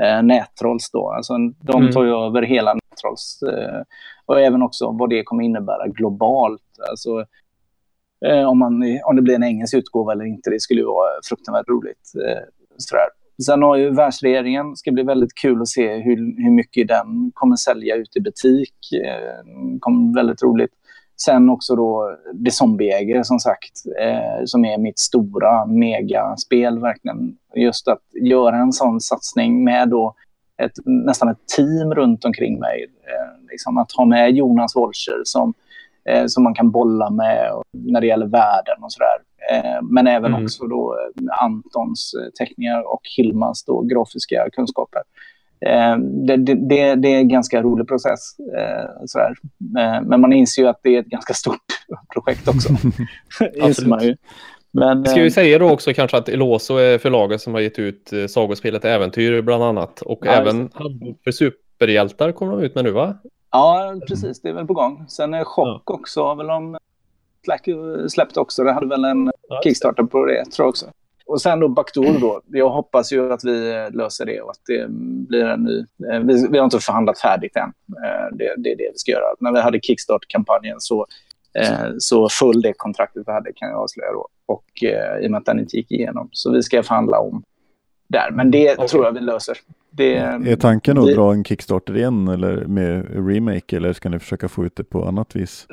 eh, 0.01 0.23
Nättrolls. 0.23 0.91
Då. 0.91 1.09
Alltså, 1.11 1.33
de 1.61 1.81
Mm. 1.81 1.93
tar 1.93 2.03
ju 2.03 2.11
över 2.11 2.41
hela 2.41 2.73
Nättrolls. 2.73 3.39
Eh, 3.43 3.81
och 4.25 4.41
även 4.41 4.61
också 4.61 4.91
vad 4.91 5.09
det 5.09 5.23
kommer 5.23 5.43
innebära 5.43 5.87
globalt. 5.87 6.61
Alltså, 6.89 7.25
eh, 8.25 8.49
om, 8.49 8.59
man, 8.59 8.83
om 9.05 9.15
det 9.15 9.21
blir 9.21 9.35
en 9.35 9.43
engelsk 9.43 9.73
utgåva 9.73 10.11
eller 10.11 10.25
inte, 10.25 10.49
det 10.49 10.59
skulle 10.59 10.79
ju 10.81 10.85
vara 10.87 11.09
fruktansvärt 11.29 11.69
roligt. 11.69 12.11
Eh, 12.27 12.43
sådär. 12.77 13.05
Sen 13.45 13.61
har 13.63 13.75
ju 13.75 13.89
världsregeringen, 13.89 14.75
ska 14.75 14.91
bli 14.91 15.03
väldigt 15.03 15.35
kul 15.35 15.61
att 15.61 15.67
se 15.67 15.93
hur, 15.95 16.15
hur 16.43 16.51
mycket 16.51 16.87
den 16.87 17.31
kommer 17.33 17.55
sälja 17.55 17.95
ut 17.95 18.15
i 18.15 18.19
butik. 18.21 18.75
Eh, 19.05 19.43
kommer 19.79 20.15
väldigt 20.15 20.43
roligt. 20.43 20.71
Sen 21.25 21.49
också 21.49 21.75
då 21.75 22.17
Det 22.33 22.51
Zombieägare 22.51 23.23
som 23.23 23.39
sagt, 23.39 23.71
eh, 24.01 24.45
som 24.45 24.65
är 24.65 24.77
mitt 24.77 24.99
stora 24.99 25.65
megaspel 25.65 26.79
verkligen. 26.79 27.37
Just 27.55 27.87
att 27.87 28.01
göra 28.21 28.55
en 28.57 28.73
sån 28.73 29.01
satsning 29.01 29.63
med 29.63 29.89
då 29.89 30.15
ett, 30.61 30.71
nästan 30.85 31.29
ett 31.29 31.47
team 31.55 31.93
runt 31.93 32.25
omkring 32.25 32.59
mig. 32.59 32.85
Eh, 33.03 33.49
liksom 33.51 33.77
att 33.77 33.91
ha 33.91 34.05
med 34.05 34.31
Jonas 34.35 34.75
Wolcher 34.75 35.21
som, 35.23 35.53
eh, 36.09 36.25
som 36.25 36.43
man 36.43 36.53
kan 36.53 36.71
bolla 36.71 37.09
med 37.09 37.51
när 37.71 38.01
det 38.01 38.07
gäller 38.07 38.27
världen 38.27 38.83
och 38.83 38.91
sådär. 38.91 39.17
Eh, 39.51 39.81
men 39.81 40.07
även 40.07 40.31
Mm. 40.33 40.43
också 40.43 40.67
då 40.67 40.95
eh, 40.95 41.43
Antons 41.43 42.13
eh, 42.13 42.29
teckningar 42.45 42.93
och 42.93 43.01
Hilmas 43.17 43.63
då 43.63 43.81
grafiska 43.81 44.49
kunskaper. 44.53 45.01
Eh, 45.59 45.97
det, 45.97 46.37
det, 46.37 46.95
det, 46.95 47.13
är 47.13 47.17
en 47.17 47.29
ganska 47.29 47.61
rolig 47.61 47.87
process. 47.87 48.39
Eh, 48.39 49.05
sådär. 49.05 49.33
Eh, 49.79 50.01
men 50.03 50.21
man 50.21 50.33
inser 50.33 50.61
ju 50.61 50.67
att 50.67 50.79
det 50.83 50.95
är 50.95 50.99
ett 50.99 51.05
ganska 51.05 51.33
stort 51.33 51.65
projekt 52.13 52.47
också. 52.47 52.69
ju. 54.01 54.15
Men, 54.71 55.05
Ska 55.05 55.21
vi 55.21 55.31
säga 55.31 55.59
då 55.59 55.69
också 55.69 55.93
kanske 55.93 56.17
att 56.17 56.29
Eloso 56.29 56.75
är 56.77 56.97
förlaget 56.97 57.41
som 57.41 57.53
har 57.53 57.61
gett 57.61 57.79
ut 57.79 58.11
sagospelet 58.29 58.85
Äventyr 58.85 59.41
bland 59.41 59.63
annat. 59.63 60.01
Och 60.01 60.19
Ja, 60.21 60.31
även 60.31 60.69
för 61.23 61.31
superhjältar 61.31 62.31
kommer 62.31 62.51
de 62.51 62.61
ut 62.63 62.75
med 62.75 62.83
nu 62.83 62.91
va? 62.91 63.17
Ja, 63.51 63.95
precis. 64.07 64.41
Det 64.41 64.49
är 64.49 64.53
väl 64.53 64.67
på 64.67 64.73
gång. 64.73 65.05
Sen 65.09 65.33
är 65.33 65.43
Chock 65.43 65.91
också 65.91 66.23
har 66.23 66.35
väl 66.35 66.47
de 66.47 66.77
släck- 67.47 68.07
släppt 68.09 68.37
också. 68.37 68.63
Det 68.63 68.71
hade 68.71 68.87
väl 68.87 69.05
en 69.05 69.31
Ja, 69.49 69.61
Kickstarter 69.63 70.03
på 70.03 70.25
det, 70.25 70.45
tror 70.45 70.63
jag 70.65 70.69
också. 70.69 70.85
Och 71.27 71.41
sen 71.41 71.59
då 71.59 71.67
Backdoor 71.67 72.19
då. 72.21 72.41
Jag 72.47 72.69
hoppas 72.69 73.11
ju 73.13 73.33
att 73.33 73.43
vi 73.43 73.71
eh, 73.75 73.91
löser 73.91 74.25
det 74.25 74.41
och 74.41 74.49
att 74.51 74.61
det 74.67 74.85
blir 75.27 75.45
en 75.45 75.59
ny... 75.63 75.79
eh, 76.13 76.19
Vi, 76.19 76.47
vi 76.51 76.57
har 76.57 76.65
inte 76.65 76.79
förhandlat 76.79 77.19
färdigt 77.19 77.55
än. 77.55 77.73
Eh, 78.03 78.37
Det, 78.37 78.53
det 78.57 78.71
är 78.71 78.77
det 78.77 78.89
vi 78.93 78.97
ska 78.97 79.11
göra. 79.11 79.25
När 79.39 79.51
vi 79.51 79.59
hade 79.61 79.79
Kickstart-kampanjen 79.79 80.75
så, 80.79 81.05
så 81.99 82.29
föll 82.29 82.61
det 82.61 82.73
kontraktet 82.77 83.23
vi 83.27 83.31
hade, 83.31 83.53
kan 83.55 83.69
jag 83.69 83.77
avslöja 83.79 84.11
då. 84.11 84.27
Och 84.45 84.65
i 85.21 85.27
och 85.27 85.31
med 85.31 85.37
att 85.37 85.45
den 85.45 85.59
inte 85.59 85.77
gick 85.77 85.91
igenom. 85.91 86.29
Så 86.31 86.51
vi 86.51 86.63
ska 86.63 86.83
förhandla 86.83 87.19
om 87.19 87.43
där. 88.07 88.31
Men 88.31 88.51
det 88.51 88.73
Okej. 88.73 88.87
tror 88.87 89.05
jag 89.05 89.11
vi 89.11 89.19
löser. 89.19 89.57
Det, 89.89 90.15
Är 90.17 90.55
tanken 90.55 90.97
att 90.97 91.07
vi- 91.07 91.13
dra 91.13 91.33
en 91.33 91.43
Kickstarter 91.43 91.97
igen 91.97 92.27
eller 92.27 92.65
med 92.65 93.05
remake 93.29 93.77
eller 93.77 93.93
ska 93.93 94.09
ni 94.09 94.19
försöka 94.19 94.47
få 94.47 94.65
ut 94.65 94.75
det 94.75 94.83
på 94.83 95.05
annat 95.05 95.35
vis? 95.35 95.67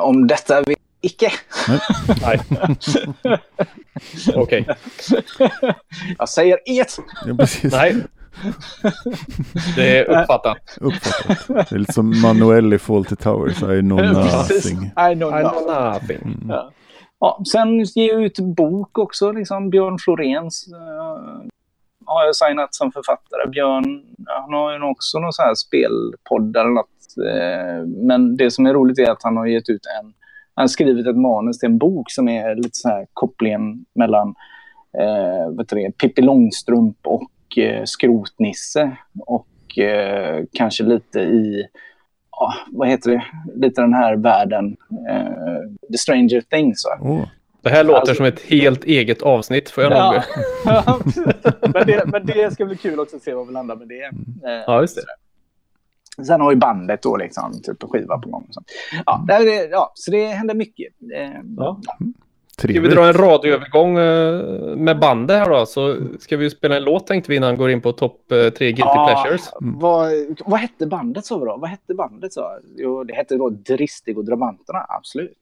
Om 0.00 0.26
detta 0.26 0.62
icke. 1.00 1.32
Nej. 2.22 2.40
Okej. 4.34 4.68
Jag 6.18 6.28
säger 6.28 6.58
inget. 6.66 6.98
Ja, 7.26 7.34
precis. 7.38 7.72
Nej. 7.72 7.96
Det 9.76 9.98
är 9.98 10.04
uppfattat. 10.04 10.78
Uppfattat. 10.80 11.46
Det 11.48 11.72
är 11.74 11.78
lite 11.78 11.92
som 11.92 12.20
Manuel 12.20 12.72
i 12.74 12.78
Fawlty 12.78 13.16
Towers. 13.16 13.62
I 13.62 13.80
know 13.80 13.98
nothing. 14.12 14.78
I 14.84 15.14
know 15.14 15.40
I 15.40 15.42
nothing. 15.42 15.66
know 15.66 15.92
nothing. 15.92 16.22
Mm. 16.22 16.48
Ja. 16.48 16.70
Ja, 17.20 17.42
sen 17.52 17.78
ger 17.84 18.12
jag 18.12 18.22
ut 18.22 18.38
bok 18.38 18.98
också, 18.98 19.32
liksom 19.32 19.70
Björn 19.70 19.98
Florens. 19.98 20.68
Uh, 20.72 21.48
har 22.04 22.24
jag 22.24 22.36
signat 22.36 22.74
som 22.74 22.92
författare. 22.92 23.48
Björn, 23.50 24.02
han 24.26 24.52
har 24.52 24.72
ju 24.72 24.82
också 24.82 25.18
någon 25.18 25.32
sån 25.32 25.44
här 25.44 25.54
spelpodd 25.54 26.56
eller 26.56 26.70
något. 26.70 26.88
eh, 27.26 27.86
men 27.86 28.36
det 28.36 28.50
som 28.50 28.66
är 28.66 28.74
roligt 28.74 28.98
är 28.98 29.10
att 29.10 29.22
han 29.22 29.36
har 29.36 29.46
gett 29.46 29.68
ut 29.68 29.82
en, 30.02 30.12
han 30.58 30.62
har 30.62 30.68
skrivit 30.68 31.06
ett 31.06 31.16
manus 31.16 31.58
till 31.58 31.66
en 31.68 31.78
bok 31.78 32.10
som 32.10 32.28
är 32.28 32.54
lite 32.54 32.70
så 32.78 32.88
här 32.88 33.06
kopplingen 33.12 33.84
mellan 33.94 34.34
eh, 34.98 35.56
vet 35.56 35.68
du 35.68 35.76
det, 35.76 35.90
Pippi 35.98 36.22
Långstrump 36.22 36.96
och 37.06 37.58
eh, 37.58 37.84
Skrotnisse. 37.84 38.96
Och 39.26 39.78
eh, 39.78 40.44
kanske 40.52 40.84
lite 40.84 41.20
i, 41.20 41.66
ja, 42.30 42.54
vad 42.72 42.88
heter 42.88 43.10
det, 43.10 43.24
lite 43.54 43.80
den 43.80 43.94
här 43.94 44.16
världen, 44.16 44.76
eh, 45.10 45.88
The 45.92 45.98
Stranger 45.98 46.40
Things. 46.40 46.84
Va? 46.84 46.98
Åh, 47.10 47.24
Det 47.62 47.70
här 47.70 47.84
låter 47.84 47.98
Alltså- 48.00 48.14
som 48.14 48.24
ett 48.26 48.40
helt 48.42 48.84
eget 48.84 49.22
avsnitt 49.22 49.70
får 49.70 49.84
jag 49.84 49.92
Ja. 49.92 50.12
nog. 50.12 50.22
Men, 51.74 51.86
det, 51.86 52.04
men 52.06 52.26
det 52.26 52.52
ska 52.52 52.64
bli 52.64 52.76
kul 52.76 53.00
också 53.00 53.16
att 53.16 53.22
se 53.22 53.34
vad 53.34 53.46
vi 53.46 53.52
landar 53.52 53.76
med 53.76 53.88
det. 53.88 54.02
Eh, 54.04 54.62
Ja, 54.66 54.80
just 54.80 54.96
det. 54.96 55.02
Sen 56.26 56.40
har 56.40 56.50
ju 56.50 56.56
bandet 56.56 57.02
då 57.02 57.16
liksom 57.16 57.52
typ 57.62 57.82
en 57.82 57.88
skiva 57.88 58.18
på 58.18 58.28
gång. 58.30 58.44
och 58.48 58.54
sånt. 58.54 58.66
Ja, 59.06 59.24
det, 59.26 59.32
är- 59.34 59.70
ja, 59.70 59.92
så 59.94 60.10
det 60.10 60.26
händer 60.26 60.54
mycket. 60.54 60.92
Eh, 61.16 61.30
Ja. 61.56 61.80
Ska 62.58 62.68
vi 62.68 62.74
trevligt. 62.74 62.94
dra 62.94 63.06
en 63.06 63.12
radioövergång 63.12 63.98
eh, 63.98 64.76
med 64.76 64.98
bandet 64.98 65.36
här 65.38 65.50
då? 65.50 65.66
Så 65.66 65.96
ska 66.20 66.36
vi 66.36 66.50
spela 66.50 66.76
en 66.76 66.82
låt 66.84 67.06
tänkte 67.06 67.30
vi 67.30 67.36
innan 67.36 67.50
vi 67.50 67.56
går 67.56 67.70
in 67.70 67.80
på 67.80 67.92
topp 67.92 68.32
eh, 68.32 68.38
tre 68.50 68.66
Guilty 68.72 68.82
ja, 68.84 69.06
Pleasures. 69.22 69.50
Vad, 69.60 70.10
vad 70.46 70.60
hette 70.60 70.86
bandet 70.86 71.24
så 71.26 71.44
då? 71.44 71.56
Vad 71.56 71.70
hette 71.70 71.94
bandet 71.94 72.32
så? 72.32 72.50
Jo, 72.76 73.04
det 73.04 73.14
hette 73.14 73.36
då 73.36 73.50
Dristig 73.50 74.18
och 74.18 74.24
Drabanterna, 74.24 74.86
absolut. 74.88 75.32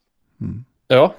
Ja, 0.89 1.13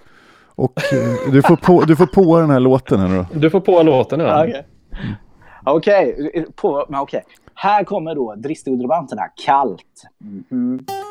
Och 0.55 0.93
eh, 0.93 1.31
du 1.31 1.41
får, 1.41 1.55
på, 1.55 1.81
du 1.81 1.95
får 1.95 2.05
på 2.07 2.39
den 2.39 2.49
här 2.49 2.59
låten 2.59 2.99
här 2.99 3.17
då. 3.17 3.39
du 3.39 3.49
får 3.49 3.59
på 3.59 3.83
låten 3.83 4.19
ja. 4.19 4.43
Okej. 4.45 4.65
Okej, 5.65 6.45
på- 6.55 6.85
men 6.89 6.99
okej. 6.99 7.23
Här 7.59 7.83
kommer 7.83 8.15
då 8.15 8.35
Dristeudrobanterna, 8.35 9.27
Kallt. 9.45 10.03
Mm 10.21 10.43
-hmm. 10.49 11.07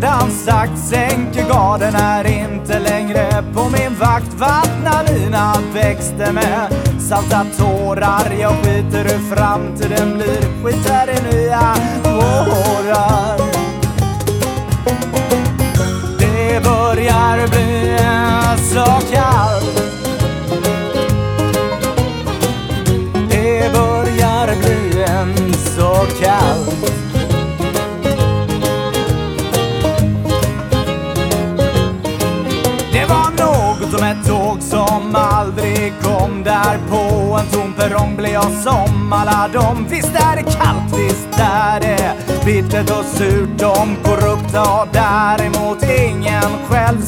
redan 0.00 0.30
sagt 0.30 0.78
Sänker 0.78 1.48
garden 1.48 1.94
här 1.94 2.24
in 2.24 2.47
längre 2.90 3.44
på 3.54 3.68
min 3.68 3.94
vakt 4.00 4.34
vattna 4.34 5.02
mina 5.12 5.54
växter 5.74 6.32
med 6.32 6.72
salta 7.00 7.46
tårar. 7.58 8.32
Jag 8.40 8.52
skiter 8.52 9.04
hur 9.04 9.36
framtiden 9.36 10.14
blir, 10.14 10.64
skiter 10.64 11.10
i 11.10 11.36
nya 11.36 11.74
tårar. 12.02 13.38
Det 16.18 16.64
börjar 16.64 17.48
bli 17.48 17.98
så 18.72 19.14
kallt 19.14 19.47
bittert 42.78 42.98
och 42.98 43.04
surt 43.04 43.58
De 43.58 43.96
korrupta 44.02 44.58
har 44.58 44.88
däremot 44.92 45.82
ingen 45.82 46.66
själv 46.68 47.00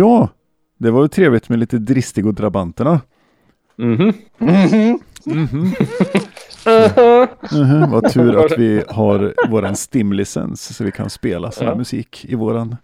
Ja, 0.00 0.28
det 0.78 0.90
var 0.90 1.02
ju 1.02 1.08
trevligt 1.08 1.48
med 1.48 1.58
lite 1.58 1.78
Dristig 1.78 2.26
och 2.26 2.34
Drabanterna. 2.34 3.00
Mhm. 3.76 4.12
Mhm, 4.38 5.74
vad 7.90 8.12
tur 8.12 8.44
att 8.46 8.58
vi 8.58 8.82
har 8.88 9.34
våran 9.50 9.76
STIM-licens 9.76 10.76
så 10.76 10.84
vi 10.84 10.90
kan 10.92 11.10
spela 11.10 11.50
sån 11.50 11.64
här 11.66 11.72
Ja. 11.72 11.78
musik 11.78 12.24
i 12.28 12.34
våran 12.34 12.76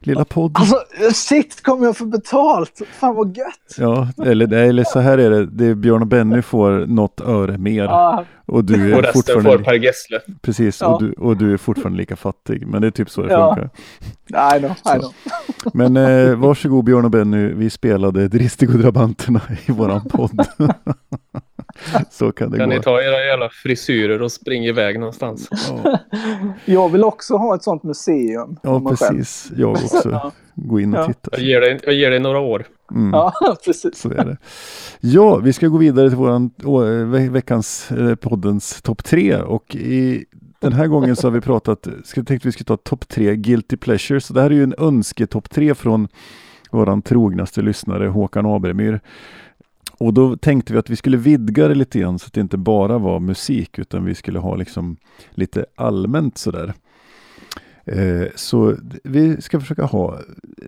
lilla 0.00 0.24
podd. 0.24 0.56
Alltså 0.58 0.76
shit, 1.12 1.62
kommer 1.62 1.86
jag 1.86 1.96
få 1.96 2.04
betalt? 2.06 2.82
Fan 3.00 3.14
vad 3.14 3.36
gött! 3.36 3.76
Ja, 3.78 4.08
eller, 4.24 4.52
eller 4.52 4.84
så 4.84 5.00
här 5.00 5.18
är 5.18 5.30
det, 5.30 5.46
det 5.46 5.66
är 5.66 5.74
Björn 5.74 6.00
och 6.02 6.06
Benny 6.08 6.42
får 6.42 6.86
något 6.86 7.20
öre 7.20 7.58
mer 7.58 7.88
och 8.46 8.64
du 8.64 8.74
Och 8.92 8.98
är 8.98 9.02
resten 9.02 9.22
får 9.22 9.32
fortfarande, 9.32 9.64
Per 9.64 9.74
Gessle. 9.74 10.20
precis, 10.42 10.80
Ja. 10.80 10.86
och, 10.86 11.02
du, 11.02 11.12
och 11.12 11.36
du 11.36 11.52
är 11.52 11.56
fortfarande 11.56 11.98
lika 11.98 12.16
fattig. 12.16 12.66
Men 12.66 12.80
det 12.80 12.86
är 12.86 12.90
typ 12.90 13.10
så 13.10 13.22
det 13.22 13.32
Ja. 13.32 13.54
funkar. 13.54 13.70
I 14.56 14.58
know, 14.60 14.70
I 14.96 14.98
know. 14.98 15.12
Men 15.74 15.96
eh, 15.96 16.34
varsågod 16.34 16.84
Björn 16.84 17.04
och 17.04 17.10
Benny, 17.10 17.48
vi 17.48 17.70
spelade 17.70 18.28
Dristig 18.28 18.70
och 18.70 18.78
Drabanterna 18.78 19.40
i 19.66 19.72
våran 19.72 20.04
podd. 20.04 20.46
så 22.10 22.32
kan 22.32 22.50
det 22.50 22.58
Kan 22.58 22.68
gå. 22.68 22.74
ni 22.76 22.82
ta 22.82 23.02
era 23.02 23.24
jävla 23.24 23.48
frisyrer 23.48 24.22
och 24.22 24.32
springa 24.32 24.68
iväg 24.68 24.98
någonstans? 25.00 25.48
Ja, 25.84 25.98
Jag 26.64 26.88
vill 26.88 27.04
också 27.04 27.36
ha 27.36 27.54
ett 27.54 27.62
sånt 27.62 27.82
museum. 27.82 28.56
ja 28.62 28.78
mig 28.78 28.96
själv. 28.96 29.18
precis. 29.18 29.52
Jag 29.56 29.70
också. 29.84 30.10
Ja. 30.10 30.32
Gå 30.54 30.80
in 30.80 30.94
och 30.94 31.00
Ja. 31.00 31.06
titta. 31.06 31.30
Jag 31.32 31.40
ger 31.40 31.60
dig, 31.60 31.80
jag 31.84 31.94
ger 31.94 32.10
dig 32.10 32.20
några 32.20 32.38
år. 32.40 32.64
Mm. 32.90 33.10
Ja, 33.12 33.32
precis. 33.64 33.96
Så 33.98 34.10
är 34.10 34.24
det. 34.24 34.36
Ja, 35.00 35.36
vi 35.36 35.52
ska 35.52 35.66
gå 35.68 35.78
vidare 35.78 36.08
till 36.08 36.18
våran 36.18 36.50
ve 37.12 37.28
veckans 37.28 37.90
eh, 37.92 38.14
poddens 38.14 38.82
topp 38.82 39.04
tre 39.04 39.36
och 39.36 39.74
i 39.76 40.24
den 40.60 40.72
här 40.72 40.86
gången 40.86 41.16
så 41.16 41.26
har 41.26 41.32
vi 41.32 41.40
pratat, 41.40 41.88
ska, 42.04 42.22
tänkte 42.24 42.48
vi 42.48 42.52
skulle 42.52 42.64
ta 42.66 42.76
topp 42.76 43.08
tre 43.08 43.36
guilty 43.36 43.76
pleasures. 43.76 44.24
Så 44.24 44.32
det 44.34 44.40
här 44.42 44.50
är 44.50 44.54
ju 44.54 44.62
en 44.62 44.74
önsketopp 44.78 45.50
tre 45.50 45.74
från 45.74 46.08
våran 46.70 47.02
trognaste 47.02 47.62
lyssnare 47.62 48.06
Håkan 48.08 48.46
Abermyr. 48.46 49.00
Och 49.98 50.14
då 50.14 50.36
tänkte 50.36 50.72
vi 50.72 50.78
att 50.78 50.90
vi 50.90 50.96
skulle 50.96 51.16
vidga 51.16 51.68
det 51.68 51.74
lite 51.74 51.98
grann 51.98 52.18
så 52.18 52.26
att 52.26 52.32
det 52.32 52.40
inte 52.40 52.56
bara 52.56 52.98
var 52.98 53.20
musik 53.20 53.78
utan 53.78 54.04
vi 54.04 54.14
skulle 54.14 54.38
ha 54.38 54.56
liksom 54.56 54.96
lite 55.30 55.66
allmänt 55.74 56.38
sådär. 56.38 56.74
Eh, 57.84 58.26
så 58.34 58.76
vi 59.04 59.42
ska 59.42 59.60
försöka 59.60 59.84
ha 59.84 60.18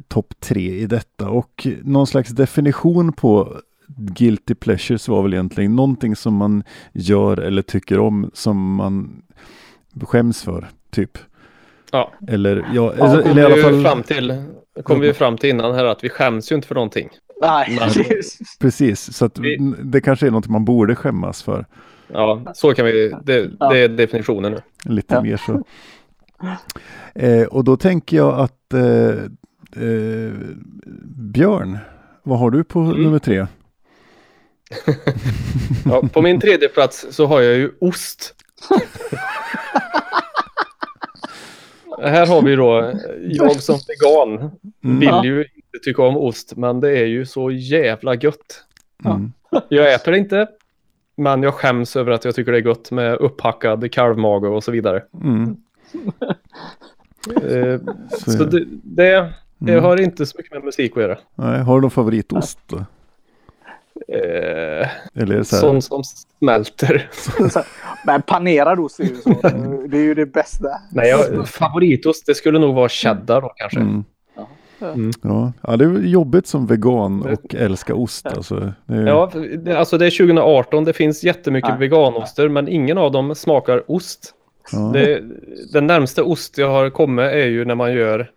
topp 0.09 0.35
tre 0.41 0.75
i 0.75 0.87
detta 0.87 1.29
och 1.29 1.67
någon 1.83 2.07
slags 2.07 2.31
definition 2.31 3.13
på 3.13 3.57
guilty 3.97 4.55
pleasures 4.55 5.09
var 5.09 5.23
väl 5.23 5.35
egentligen 5.35 5.77
någonting 5.77 6.17
som 6.17 6.35
man 6.35 6.63
gör 6.93 7.37
eller 7.37 7.63
tycker 7.63 7.99
om 7.99 8.31
som 8.35 8.75
man 8.75 9.23
skäms 10.01 10.43
för, 10.43 10.69
typ. 10.91 11.19
Ja. 11.93 12.13
Eller, 12.29 12.57
ja, 12.75 12.95
Ja, 12.99 13.21
eller, 13.21 13.41
i 13.41 13.45
alla 13.45 13.55
vi 13.55 13.63
fall, 13.63 13.83
fram 13.83 14.03
till, 14.03 14.43
kom 14.83 15.01
vi 15.01 15.15
fram 15.15 15.37
till 15.37 15.51
innan 15.51 15.75
här 15.75 15.85
att 15.85 16.05
vi 16.05 16.09
skäms 16.09 16.53
ju 16.53 16.57
inte 16.57 16.69
för 16.69 16.75
någonting. 16.75 17.09
Nej, 17.41 17.79
precis, 18.61 19.17
så 19.17 19.31
det 19.83 20.01
kanske 20.01 20.27
är 20.27 20.31
något 20.31 20.49
man 20.49 20.65
borde 20.65 20.95
skämmas 20.97 21.43
för. 21.43 21.67
Ja, 22.13 22.43
så 22.55 22.75
kan 22.75 22.87
vi, 22.87 23.15
det, 23.23 23.51
Ja. 23.61 23.69
det 23.73 23.79
är 23.79 23.89
definitionen 23.89 24.53
nu. 24.53 24.61
Lite 24.85 25.15
Ja. 25.15 25.23
mer 25.23 25.37
så. 25.37 25.63
Eh, 27.15 27.43
och 27.47 27.65
då 27.65 27.77
tänker 27.77 28.17
jag 28.17 28.39
att 28.41 28.75
eh, 28.75 29.09
eh, 29.85 30.33
Björn, 31.33 31.79
vad 32.23 32.39
har 32.39 32.51
du 32.51 32.65
på 32.65 32.79
Mm. 32.81 33.03
nummer 33.03 33.19
tre? 33.19 33.47
Ja, 35.85 36.03
på 36.13 36.23
min 36.23 36.41
tredje 36.41 36.69
plats 36.69 37.07
så 37.11 37.27
har 37.27 37.41
jag 37.41 37.57
ju 37.57 37.71
ost. 37.81 38.35
Här 42.03 42.27
har 42.27 42.43
vi 42.43 42.57
då, 42.57 42.93
jag 43.29 43.63
som 43.63 43.79
vegan 43.89 44.51
Mm. 44.85 44.99
vill 45.01 45.31
ju 45.31 45.45
inte 45.79 45.85
tycka 45.91 46.03
om 46.03 46.17
ost, 46.17 46.57
men 46.57 46.81
det 46.81 46.99
är 46.99 47.07
ju 47.07 47.27
så 47.27 47.51
jävla 47.51 48.15
gött. 48.15 48.65
Mm. 49.05 49.33
Jag 49.69 49.95
äter 49.95 50.13
det 50.13 50.19
inte, 50.19 50.49
men 51.17 51.43
jag 51.43 51.55
skäms 51.55 51.97
över 51.97 52.13
att 52.13 52.25
jag 52.25 52.35
tycker 52.35 52.53
det 52.53 52.59
är 52.59 52.63
gott 52.63 52.91
med 52.91 53.15
upphackad 53.15 53.93
kalvmage 53.93 54.45
och 54.49 54.65
så 54.65 54.71
vidare. 54.71 55.03
Mm. 55.23 55.57
Eh, 57.43 57.81
Så, 58.25 58.31
så 58.31 58.45
det, 58.45 58.65
det, 58.83 59.33
det 59.59 59.73
Mm. 59.73 59.85
har 59.85 60.01
inte 60.01 60.27
så 60.27 60.39
mycket 60.39 60.53
med 60.53 60.65
musik 60.65 60.97
att 60.97 61.03
göra. 61.03 61.19
Nej, 61.35 61.61
har 61.61 61.75
du 61.75 61.81
någon 61.81 61.91
favoritost 61.91 62.59
då? 62.67 62.85
Eller 64.09 65.35
är 65.35 65.39
det 65.39 65.45
så 65.45 65.57
här, 65.57 65.61
sån 65.61 65.83
som 65.83 66.03
smälter. 66.39 67.11
Men 68.07 68.23
panerad 68.23 68.81
ost 68.81 69.01
är 69.01 69.05
ju 69.05 69.17
så. 69.17 69.31
Det 69.89 69.99
är 69.99 70.03
ju 70.03 70.15
det 70.15 70.27
bästa. 70.27 70.69
Nej, 70.93 71.09
jag, 71.11 71.49
favoritost 71.49 72.27
det 72.27 72.35
skulle 72.35 72.59
nog 72.59 72.75
vara 72.75 72.89
cheddar 72.89 73.41
då 73.41 73.49
kanske. 73.57 73.81
mm. 73.81 74.05
Mm. 74.81 75.11
Ja. 75.23 75.53
ja, 75.63 75.77
det 75.77 75.85
är 75.85 76.01
jobbigt 76.01 76.47
som 76.47 76.67
vegan 76.67 77.23
och 77.23 77.55
älska 77.55 77.95
ost. 77.95 78.27
Alltså. 78.27 78.73
Det 78.87 78.95
är, 78.95 79.07
Ja, 79.07 79.31
alltså 79.77 79.99
det 79.99 80.07
är 80.07 80.11
2018, 80.11 80.85
det 80.85 80.93
finns 80.93 81.25
jättemycket 81.25 81.71
Nej. 81.71 81.79
veganostar 81.79 82.49
men 82.49 82.69
ingen 82.69 82.99
av 82.99 83.13
dem 83.13 83.35
smakar 83.35 83.91
ost. 83.91 84.35
ja. 84.73 84.79
Det, 84.79 85.23
den 85.73 85.87
närmsta 85.87 86.25
ost 86.25 86.59
jag 86.59 86.69
har 86.69 86.91
kommit 86.91 87.25
är 87.25 87.47
ju 87.47 87.65
när 87.65 87.75
man 87.75 87.93
gör 87.95 88.31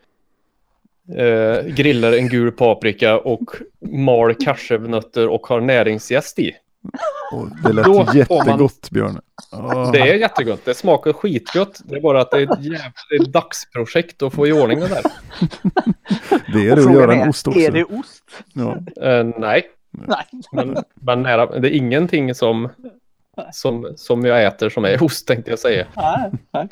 eh, 1.16 1.66
grillar 1.66 2.12
en 2.14 2.30
gul 2.30 2.52
paprika 2.52 3.20
och 3.20 3.44
mal 3.92 4.36
cashewnötter 4.36 5.28
och 5.28 5.48
har 5.48 5.62
näringsjäst 5.62 6.40
i. 6.40 6.52
Och 7.32 7.48
det 7.64 7.74
lät 7.74 7.86
Då 7.86 7.94
får 7.94 8.06
man- 8.06 8.18
jättegott 8.18 8.90
Björn. 8.92 9.22
Ja. 9.52 9.90
Det 9.94 10.00
är 10.00 10.16
jättegott, 10.16 10.66
det 10.66 10.74
smakar 10.74 11.14
skitgott. 11.14 11.80
Det 11.86 11.96
är 11.96 12.02
bara 12.02 12.22
att 12.22 12.32
det 12.32 12.38
är 12.38 12.44
ett 12.44 13.22
ett 13.22 13.34
dagsprojekt 13.34 14.22
att 14.22 14.34
få 14.34 14.48
i 14.48 14.52
ordning 14.52 14.80
det 14.80 14.88
där. 14.88 15.02
Det 16.54 16.68
är 16.68 16.72
Och 16.72 16.78
det 16.78 16.86
att 16.88 16.94
göra 16.94 17.14
en 17.16 17.30
ost 17.30 17.48
också. 17.48 17.60
Är 17.60 17.72
det 17.72 17.84
ost? 17.84 18.24
Ja. 18.54 18.72
Eh, 19.10 19.24
nej, 19.38 19.64
Nej. 19.92 20.26
men, 20.52 20.78
men 20.94 21.22
nära, 21.22 21.60
det 21.60 21.68
är 21.68 21.72
ingenting 21.78 22.36
som, 22.36 22.70
som, 23.52 23.94
som 23.96 24.26
jag 24.26 24.44
äter 24.44 24.70
som 24.70 24.86
är 24.86 25.04
ost 25.04 25.28
tänkte 25.28 25.52
jag 25.52 25.60
säga. 25.60 25.86
Nej. 25.96 26.32
Nej. 26.54 26.68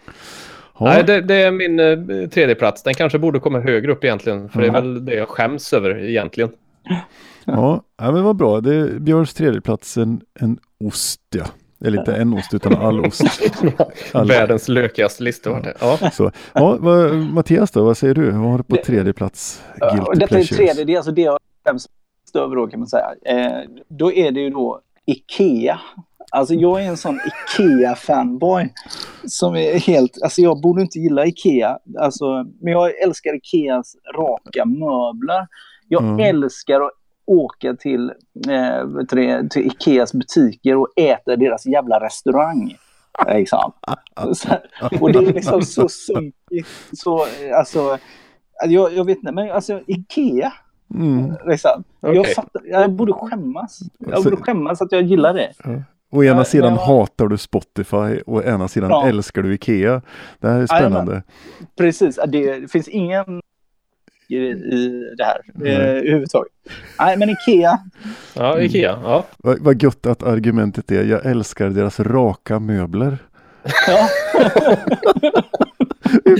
Nej, 0.81 1.03
det, 1.03 1.21
det 1.21 1.35
är 1.35 1.51
min 1.51 1.79
eh, 1.79 2.29
tredje 2.29 2.55
plats. 2.55 2.83
Den 2.83 2.93
kanske 2.93 3.19
borde 3.19 3.39
komma 3.39 3.59
högre 3.59 3.91
upp 3.91 4.03
egentligen. 4.03 4.49
För 4.49 4.61
det 4.61 4.67
är 4.67 4.71
väl 4.71 5.05
det 5.05 5.13
jag 5.15 5.27
skäms 5.29 5.73
över 5.73 5.97
egentligen. 6.09 6.49
Ja, 7.55 7.81
ja, 7.97 8.11
men 8.11 8.23
vad 8.23 8.35
bra. 8.35 8.61
Det 8.61 8.75
är 8.75 8.99
Björns 8.99 9.33
tredje 9.33 9.61
plats 9.61 9.97
en, 9.97 10.21
en 10.39 10.59
ost, 10.83 11.21
ja. 11.35 11.45
Eller 11.85 11.99
inte 11.99 12.15
en 12.15 12.33
ost, 12.33 12.53
utan 12.53 12.75
all 12.75 13.05
ost. 13.05 13.21
All. 14.13 14.27
Världens 14.27 14.67
lökigaste 14.67 15.23
lista 15.23 15.49
vart 15.49 15.63
det. 15.63 15.73
Ja. 15.81 15.97
Så. 16.13 16.31
Ja, 16.53 16.77
vad, 16.79 17.15
Mattias 17.15 17.71
då, 17.71 17.83
vad 17.85 17.97
säger 17.97 18.13
du? 18.13 18.31
Vad 18.31 18.51
har 18.51 18.57
du 18.57 18.63
på 18.63 18.75
Det- 18.75 18.83
tredje 18.83 19.13
plats? 19.13 19.63
Ja, 19.79 19.89
Guilty 19.89 20.05
och 20.11 20.17
detta 20.17 20.39
är 20.39 20.43
tredje, 20.43 20.83
det 20.83 20.93
är 20.93 20.97
alltså 20.97 21.11
det 21.11 21.21
jag 21.21 21.39
skäms 21.65 21.87
över 22.33 22.55
då 22.55 22.67
kan 22.67 22.79
man 22.79 22.87
säga. 22.87 23.07
Eh, 23.25 23.61
då 23.87 24.11
är 24.13 24.31
det 24.31 24.39
ju 24.39 24.49
då 24.49 24.81
Ikea. 25.05 25.79
Alltså 26.31 26.53
jag 26.53 26.83
är 26.83 26.87
en 26.89 26.97
sån 26.97 27.19
Ikea-fanboy. 27.19 28.69
Som 29.27 29.55
är 29.55 29.79
helt, 29.79 30.21
alltså 30.23 30.41
jag 30.41 30.61
borde 30.61 30.81
inte 30.81 30.99
gilla 30.99 31.25
Ikea. 31.25 31.77
Alltså, 31.99 32.25
men 32.61 32.73
jag 32.73 33.01
älskar 33.03 33.35
Ikeas 33.35 33.95
raka 34.15 34.65
möbler. 34.65 35.47
Jag 35.87 36.03
Mm. 36.03 36.19
älskar 36.19 36.81
att 36.81 36.91
åka 37.29 37.73
till, 37.75 38.09
eh, 38.49 38.87
det, 39.09 39.49
till 39.49 39.67
Ikeas 39.67 40.13
butiker 40.13 40.75
och 40.75 40.87
äta 40.95 41.35
deras 41.35 41.65
jävla 41.65 41.99
restaurang. 41.99 42.75
Liksom. 43.27 43.71
Så, 44.33 44.49
och 45.01 45.11
det 45.11 45.19
är 45.19 45.33
liksom 45.33 45.61
så 45.61 45.89
sunkigt. 45.89 46.67
Så, 46.93 47.25
alltså, 47.55 47.97
jag, 48.67 48.93
jag 48.93 49.05
vet 49.05 49.17
inte, 49.17 49.31
men 49.31 49.51
alltså 49.51 49.81
Ikea. 49.87 50.53
Mm. 50.95 51.33
Liksom. 51.45 51.83
Jag, 51.99 52.17
Okej. 52.19 52.33
fattar, 52.33 52.61
jag 52.65 52.91
borde 52.91 53.13
skämmas. 53.13 53.79
Jag 53.97 54.23
borde 54.23 54.37
skämmas 54.37 54.81
att 54.81 54.91
jag 54.91 55.01
gillar 55.01 55.33
det. 55.33 55.53
Å 56.11 56.23
ena 56.23 56.37
Ja, 56.37 56.45
sidan 56.45 56.73
ja. 56.73 56.85
hatar 56.85 57.27
du 57.27 57.37
Spotify 57.37 58.21
och 58.25 58.35
å 58.35 58.43
ena 58.43 58.67
sidan 58.67 58.89
Ja. 58.89 59.07
älskar 59.07 59.41
du 59.43 59.53
Ikea. 59.53 60.01
Det 60.39 60.47
här 60.47 60.59
är 60.59 60.65
spännande. 60.65 61.23
Precis, 61.77 62.19
det, 62.27 62.59
det 62.59 62.67
finns 62.71 62.87
ingen 62.87 63.41
i, 64.29 64.35
i 64.51 65.13
det 65.17 65.23
här 65.23 65.41
Nej. 65.53 65.71
eh, 65.71 65.79
överhuvudtaget. 65.79 66.51
Nej, 66.99 67.17
men 67.17 67.29
Ikea. 67.29 67.79
ja, 68.35 68.61
Ikea. 68.61 68.99
Ja. 69.03 69.25
Vad, 69.37 69.59
vad 69.59 69.83
gött 69.83 70.05
att 70.05 70.23
argumentet 70.23 70.91
är 70.91 71.03
jag 71.03 71.25
älskar 71.25 71.69
deras 71.69 71.99
raka 71.99 72.59
möbler. 72.59 73.17
Ja, 73.87 74.07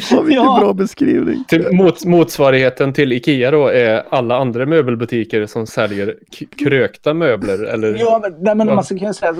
Fan 0.01 0.25
vilken 0.25 0.43
Ja. 0.43 0.57
bra 0.61 0.73
beskrivning. 0.73 1.43
Till 1.47 1.67
mot, 1.71 2.05
motsvarigheten 2.05 2.93
till 2.93 3.11
Ikea 3.11 3.51
då 3.51 3.67
är 3.67 4.03
alla 4.09 4.37
andra 4.37 4.65
möbelbutiker 4.65 5.45
som 5.45 5.67
säljer 5.67 6.15
krökta 6.57 7.13
möbler. 7.13 7.63
Eller... 7.63 7.95
ja 7.99 8.19
men, 8.21 8.31
nej, 8.43 8.55
men 8.55 8.67
Ja. 8.67 8.75
man 8.75 8.83
ska 8.83 8.97
kunna 8.97 9.13
säga 9.13 9.35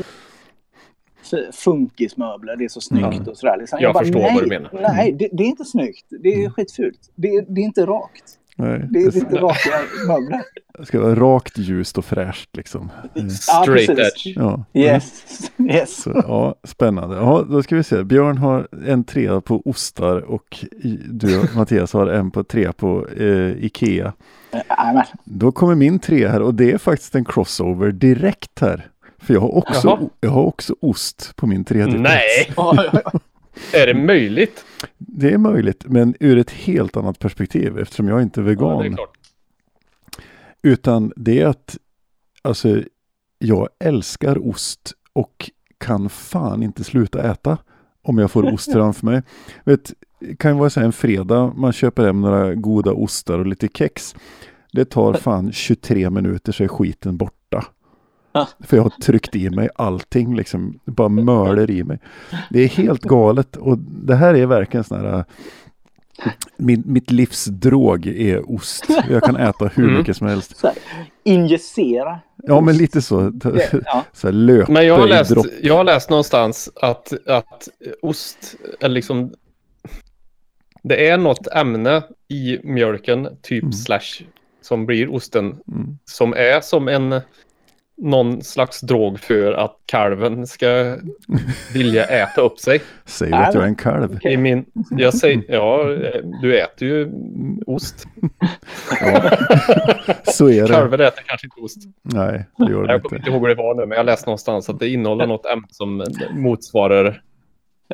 funkismöbler, 1.53 2.55
det 2.55 2.63
är 2.65 2.69
så 2.69 2.81
snyggt 2.81 3.05
Mm. 3.05 3.27
och 3.27 3.37
sådär. 3.37 3.57
Liksom. 3.59 3.79
Jag 3.81 3.93
bara, 3.93 4.03
förstår 4.03 4.19
nej, 4.19 4.33
vad 4.33 4.43
du 4.43 4.47
menar. 4.49 4.69
Nej, 4.73 5.11
det, 5.19 5.29
det 5.31 5.43
är 5.43 5.47
inte 5.47 5.65
snyggt. 5.65 6.05
Det 6.09 6.29
är 6.43 6.49
skitfult. 6.49 6.99
Det, 7.15 7.45
det 7.47 7.61
är 7.61 7.65
inte 7.65 7.85
rakt. 7.85 8.23
Nej, 8.59 8.87
Det 8.91 8.99
är 8.99 9.11
det 9.11 9.17
inte 9.19 9.35
raka 9.35 9.69
möbler. 10.07 10.41
ska 10.83 10.99
vara 10.99 11.15
rakt, 11.15 11.57
ljust 11.57 11.97
och 11.97 12.05
fräscht 12.05 12.57
liksom. 12.57 12.91
Mm. 13.15 13.29
Straight 13.29 13.87
precis. 13.87 13.99
edge. 13.99 14.37
Ja. 14.37 14.63
Yes. 14.73 15.23
yes. 15.69 16.01
Så, 16.01 16.23
ja, 16.27 16.55
spännande. 16.63 17.15
Ja, 17.15 17.45
då 17.49 17.63
ska 17.63 17.75
vi 17.75 17.83
se. 17.83 18.03
Björn 18.03 18.37
har 18.37 18.67
en 18.85 19.03
trea 19.03 19.41
på 19.41 19.61
ostar 19.65 20.17
och 20.21 20.65
du 21.09 21.41
Mattias 21.55 21.93
har 21.93 22.07
en 22.07 22.31
på 22.31 22.43
trea 22.43 22.73
på 22.73 23.07
eh, 23.07 23.65
Ikea. 23.65 24.13
Nej, 24.51 24.63
men, 24.93 25.03
Då 25.23 25.51
kommer 25.51 25.75
min 25.75 25.99
trea 25.99 26.29
här 26.31 26.41
och 26.41 26.53
det 26.53 26.71
är 26.71 26.77
faktiskt 26.77 27.15
en 27.15 27.25
crossover 27.25 27.91
direkt 27.91 28.59
här. 28.61 28.87
För 29.21 29.33
jag 29.33 29.41
har 29.41 29.57
också, 29.57 29.87
Jaha. 29.87 30.09
jag 30.19 30.29
har 30.29 30.43
också 30.43 30.75
ost 30.81 31.35
på 31.35 31.47
min 31.47 31.65
tredje 31.65 31.93
plats. 31.99 32.03
Nej, 32.03 32.53
ja, 32.57 32.73
ja, 32.93 33.01
ja. 33.13 33.19
Är 33.73 33.87
det 33.87 33.93
möjligt? 33.93 34.65
Det 34.97 35.29
är 35.33 35.37
möjligt, 35.37 35.85
men 35.87 36.15
ur 36.19 36.37
ett 36.37 36.51
helt 36.51 36.97
annat 36.97 37.19
perspektiv 37.19 37.77
eftersom 37.79 38.07
jag 38.07 38.21
inte 38.21 38.41
är 38.41 38.43
Ja, 38.43 38.47
vegan. 38.49 38.79
det 38.79 38.87
är. 38.87 39.07
Utan 40.61 41.13
det 41.15 41.41
är 41.41 41.45
att 41.45 41.77
alltså, 42.41 42.83
jag 43.39 43.69
älskar 43.79 44.47
ost 44.49 44.93
och 45.13 45.49
kan 45.77 46.09
fan 46.09 46.63
inte 46.63 46.83
sluta 46.83 47.31
äta 47.31 47.57
om 48.01 48.17
jag 48.17 48.31
får 48.31 48.53
ost 48.53 48.71
framför 48.73 49.05
mig. 49.05 49.21
Vet, 49.63 49.93
det 50.19 50.35
kan 50.35 50.57
vara 50.57 50.69
så 50.69 50.79
här 50.79 50.87
en 50.87 50.93
fredag, 50.93 51.53
man 51.55 51.73
köper 51.73 52.05
hem 52.05 52.21
några 52.21 52.55
goda 52.55 52.91
ostar 52.91 53.39
och 53.39 53.45
lite 53.47 53.67
kex. 53.73 54.15
Det 54.73 54.85
tar 54.85 55.13
fan 55.13 55.51
23 55.51 56.09
minuter 56.09 56.51
så 56.51 56.63
är 56.63 56.67
skiten 56.67 57.17
borta. 57.17 57.65
För 58.59 58.77
jag 58.77 58.83
har 58.83 58.89
tryckt 58.89 59.35
i 59.35 59.49
mig 59.49 59.69
allting, 59.75 60.35
liksom, 60.35 60.79
det 60.85 60.91
bara 60.91 61.09
möler 61.09 61.71
i 61.71 61.83
mig. 61.83 61.99
Det 62.49 62.59
är 62.59 62.67
helt 62.67 63.01
galet 63.01 63.55
och 63.55 63.77
det 63.79 64.15
här 64.15 64.33
är 64.33 64.45
verkligen 64.45 64.83
sån 64.83 64.99
här 65.05 65.25
min, 66.57 66.83
mitt 66.85 67.11
livs 67.11 67.45
drog 67.45 68.07
är 68.07 68.51
ost. 68.51 68.85
Jag 69.09 69.23
kan 69.23 69.35
äta 69.35 69.67
hur 69.67 69.83
Mm. 69.83 69.97
mycket 69.97 70.17
som 70.17 70.27
helst. 70.27 70.57
Så 70.57 70.67
här, 70.67 70.75
injicera. 71.23 72.19
Ja, 72.43 72.61
men 72.61 72.77
lite 72.77 73.01
så. 73.01 73.31
Ja. 73.85 74.03
Så 74.13 74.27
här 74.27 74.31
löpa 74.33 74.71
Men 74.71 74.85
jag 74.85 74.97
har, 74.97 75.07
läst, 75.07 75.31
jag 75.61 75.77
har 75.77 75.83
läst 75.83 76.09
någonstans 76.09 76.69
att, 76.81 77.27
att 77.27 77.67
ost 78.01 78.55
är 78.79 78.89
liksom... 78.89 79.33
Det 80.83 81.07
är 81.09 81.17
något 81.17 81.47
ämne 81.47 82.03
i 82.27 82.59
mjölken, 82.63 83.27
typ 83.41 83.63
Mm. 83.63 83.73
slash, 83.73 84.23
som 84.61 84.85
blir 84.85 85.13
osten, 85.15 85.45
Mm. 85.45 85.97
som 86.05 86.33
är 86.33 86.61
som 86.61 86.87
en 86.87 87.21
någon 88.01 88.41
slags 88.43 88.81
drog 88.81 89.19
för 89.19 89.53
att 89.53 89.75
kalven 89.85 90.47
ska 90.47 90.97
vilja 91.73 92.05
äta 92.05 92.41
upp 92.41 92.59
sig. 92.59 92.81
Säger 93.05 93.37
du 93.37 93.43
att 93.43 93.53
jag 93.53 93.63
är 93.63 93.67
en 93.67 93.75
kalv? 93.75 94.19
I 94.25 94.37
min, 94.37 94.65
jag 94.91 95.13
säger, 95.13 95.43
ja, 95.47 95.83
du 96.41 96.59
äter 96.59 96.87
ju 96.87 97.09
ost. 97.67 98.05
Ja. 99.01 99.21
Så 100.23 100.49
är 100.49 100.61
det. 100.61 100.73
Kalvar 100.73 100.99
äter 100.99 101.23
kanske 101.25 101.47
inte 101.47 101.61
ost. 101.61 101.77
Nej, 102.01 102.45
det 102.57 102.71
gör 102.71 102.83
det 102.83 102.93
Jag 102.93 103.03
kommer 103.03 103.17
inte. 103.19 103.29
ihåg 103.31 103.41
vad 103.41 103.51
det 103.51 103.55
var 103.55 103.75
nu, 103.75 103.85
men 103.85 103.97
jag 103.97 104.05
läste 104.05 104.25
någonstans 104.29 104.69
att 104.69 104.79
det 104.79 104.89
innehåller 104.89 105.27
något 105.27 105.45
ämne 105.45 105.67
som 105.69 106.03
motsvarar 106.31 107.21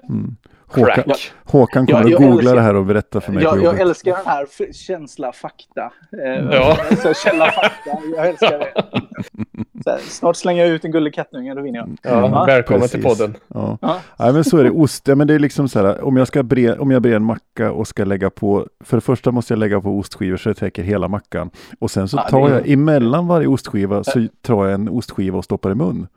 Mm. 0.09 0.35
Håkan, 0.67 1.03
crack. 1.03 1.31
Håkan 1.45 1.85
kommer 1.87 1.99
Ja, 1.99 2.05
att 2.05 2.11
jag 2.11 2.21
googla 2.21 2.39
älskar- 2.39 2.55
det 2.55 2.61
här 2.61 2.75
och 2.75 2.85
berätta 2.85 3.21
för 3.21 3.31
mig 3.31 3.43
på 3.43 3.49
Jag, 3.49 3.63
jag 3.63 3.79
älskar 3.79 4.11
den 4.11 4.25
här 4.25 4.73
känsla 4.73 5.31
fakta. 5.31 5.91
Eh, 6.25 6.45
Ja. 6.51 6.77
Så 7.03 7.13
källa 7.13 7.45
fakta. 7.51 7.99
Jag 8.15 8.27
älskar 8.27 8.59
det. 8.59 8.73
Här, 9.86 9.97
snart 9.97 10.36
slänger 10.36 10.65
jag 10.65 10.71
ut 10.75 10.86
en 10.86 10.91
gullig 10.91 11.13
kattunge, 11.13 11.53
då 11.53 11.61
vinner 11.61 11.79
jag. 11.79 11.89
Ja, 12.01 12.29
Ja, 12.29 12.45
välkommen 12.45 12.88
till 12.88 13.01
precis. 13.03 13.17
podden. 13.19 13.36
Ja. 13.47 13.77
Ja. 13.81 13.99
Nej, 14.19 14.33
men 14.33 14.43
så 14.43 14.57
är 14.57 14.63
det. 14.63 14.69
Ost, 14.71 15.07
ja, 15.07 15.15
men 15.15 15.27
det 15.27 15.33
är 15.33 15.39
liksom 15.39 15.69
så 15.69 15.79
här, 15.79 16.01
om 16.03 16.17
jag, 16.17 16.27
ska 16.27 16.43
bre, 16.43 16.73
om 16.77 16.91
jag 16.91 17.01
brer 17.01 17.15
en 17.15 17.23
macka 17.23 17.71
och 17.71 17.88
ska 17.88 18.03
lägga 18.05 18.29
på, 18.29 18.67
för 18.83 18.97
det 18.97 19.01
första 19.01 19.31
måste 19.31 19.53
jag 19.53 19.59
lägga 19.59 19.81
på 19.81 19.97
ostskivor 19.99 20.38
så 20.38 20.49
det 20.49 20.55
täcker 20.55 20.83
hela 20.83 21.07
mackan. 21.07 21.49
Och 21.79 21.91
sen 21.91 22.07
så 22.07 22.17
Ja, 22.17 22.23
tar 22.29 22.49
är- 22.49 22.53
jag, 22.53 22.69
emellan 22.69 23.27
varje 23.27 23.47
ostskiva 23.47 24.03
så 24.03 24.27
tar 24.41 24.65
jag 24.65 24.73
en 24.73 24.89
ostskiva 24.89 25.38
och 25.38 25.43
stoppar 25.43 25.71
i 25.71 25.75
mun 25.75 26.07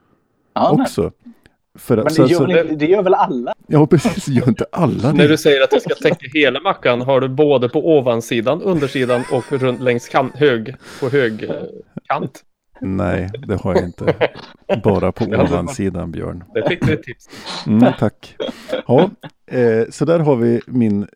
Ja, 0.55 0.73
men, 0.73 0.81
också. 0.83 1.11
För, 1.79 1.97
men 1.97 2.11
så, 2.11 2.23
det, 2.23 2.29
gör 2.33 2.39
så, 2.69 2.75
det 2.75 2.87
gör 2.87 3.03
väl 3.03 3.15
alla? 3.15 3.55
ja, 3.67 3.87
precis, 3.87 4.25
det 4.25 4.33
gör 4.33 4.49
inte 4.49 4.67
alla 4.73 5.13
När 5.13 5.23
det. 5.23 5.29
du 5.29 5.37
säger 5.37 5.63
att 5.65 5.71
du 5.71 5.81
ska 5.81 5.95
täcka 5.95 6.27
hela 6.35 6.61
mackan 6.61 7.01
har 7.01 7.21
du 7.21 7.29
både 7.29 7.69
på 7.69 7.97
ovansidan, 7.99 8.63
undersidan 8.63 9.23
och 9.33 9.53
runt 9.53 9.81
längs 9.81 10.09
kan, 10.09 10.31
hög, 10.35 10.75
på 11.01 11.09
hög 11.09 11.45
eh, 11.45 11.51
kant. 12.09 12.43
Nej, 12.81 13.31
det 13.47 13.57
har 13.63 13.75
jag 13.75 13.85
inte. 13.85 14.15
Bara 14.85 15.13
på 15.13 15.25
ovansidan, 15.41 16.13
Björn. 16.13 16.45
Det 16.55 16.69
fick 16.69 16.87
du 16.87 16.93
ett 16.93 17.03
tips. 17.03 17.29
Mm, 17.67 17.93
tack. 17.99 18.37
Ja, 18.87 19.11
eh, 19.47 19.85
så 19.91 20.05
där 20.05 20.19
har 20.19 20.37
vi 20.37 20.61
min 20.67 21.07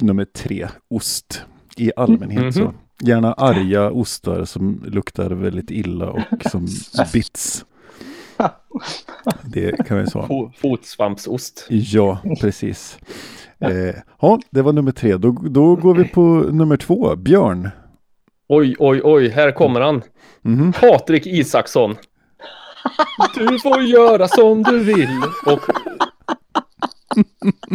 nummer 0.00 0.24
tre, 0.24 0.68
ost 0.90 1.42
i 1.76 1.92
allmänhet. 1.96 2.42
Mhm. 2.42 2.52
så. 2.52 2.72
Gärna 3.02 3.32
arga 3.32 3.90
ostar 3.90 4.44
som 4.44 4.84
luktar 4.86 5.30
väldigt 5.30 5.70
illa 5.70 6.10
och 6.10 6.20
som 6.50 6.66
bits. 7.12 7.64
Det 9.44 9.86
kan 9.86 9.98
vi 9.98 10.06
säga. 10.06 10.24
Fo- 10.24 10.52
Fotsvampsost. 10.56 11.66
Ja, 11.68 12.18
precis. 12.40 12.98
Eh, 13.58 13.94
ja, 14.20 14.40
det 14.50 14.62
var 14.62 14.72
nummer 14.72 14.92
tre. 14.92 15.16
Då, 15.16 15.30
då 15.32 15.76
går 15.76 15.94
vi 15.94 16.04
på 16.04 16.20
nummer 16.50 16.76
två. 16.76 17.16
Björn. 17.16 17.68
Oj, 18.48 18.76
oj, 18.78 19.00
oj, 19.04 19.28
här 19.28 19.50
kommer 19.50 19.80
han. 19.80 20.02
Mhm. 20.42 20.72
Patrik 20.72 21.26
Isaksson. 21.26 21.96
Du 23.34 23.58
får 23.58 23.82
göra 23.82 24.28
som 24.28 24.62
du 24.62 24.78
vill. 24.84 25.08
Och 25.46 25.60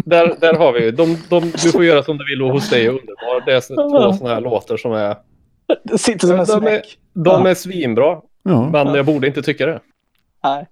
där, 0.05 0.35
där 0.39 0.53
har 0.53 0.73
vi 0.73 0.91
de, 0.91 1.17
de, 1.29 1.39
Du 1.63 1.71
får 1.71 1.83
göra 1.85 2.03
som 2.03 2.17
du 2.17 2.25
vill 2.25 2.41
och 2.41 2.51
hos 2.51 2.69
dig 2.69 2.85
är 2.85 2.89
underbar. 2.89 3.45
Det 3.45 3.53
är 3.53 3.61
så- 3.61 3.75
två 3.75 4.13
sådana 4.13 4.33
här 4.35 4.41
låtar 4.41 4.77
som 4.77 4.91
är... 4.93 5.15
Det 5.83 5.97
sitter 5.97 6.27
som 6.27 6.39
en 6.39 6.45
De 6.45 6.53
är, 6.53 6.59
smäck. 6.59 6.97
de 7.13 7.45
är 7.45 7.53
svinbra, 7.53 8.21
Ja, 8.43 8.69
men 8.71 8.93
jag 8.95 9.05
borde 9.05 9.27
inte 9.27 9.41
tycka 9.41 9.65
det. 9.65 9.79
Nej. 10.43 10.67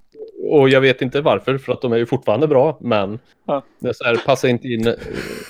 Och 0.49 0.69
jag 0.69 0.81
vet 0.81 1.01
inte 1.01 1.21
varför, 1.21 1.57
för 1.57 1.73
att 1.73 1.81
de 1.81 1.93
är 1.93 1.97
ju 1.97 2.05
fortfarande 2.05 2.47
bra, 2.47 2.77
men 2.81 3.19
Ja. 3.47 3.63
det 3.79 3.89
är 3.89 3.93
så 3.93 4.03
här, 4.03 4.15
passar 4.25 4.47
inte 4.47 4.67
in. 4.67 4.87
eh, 4.87 4.93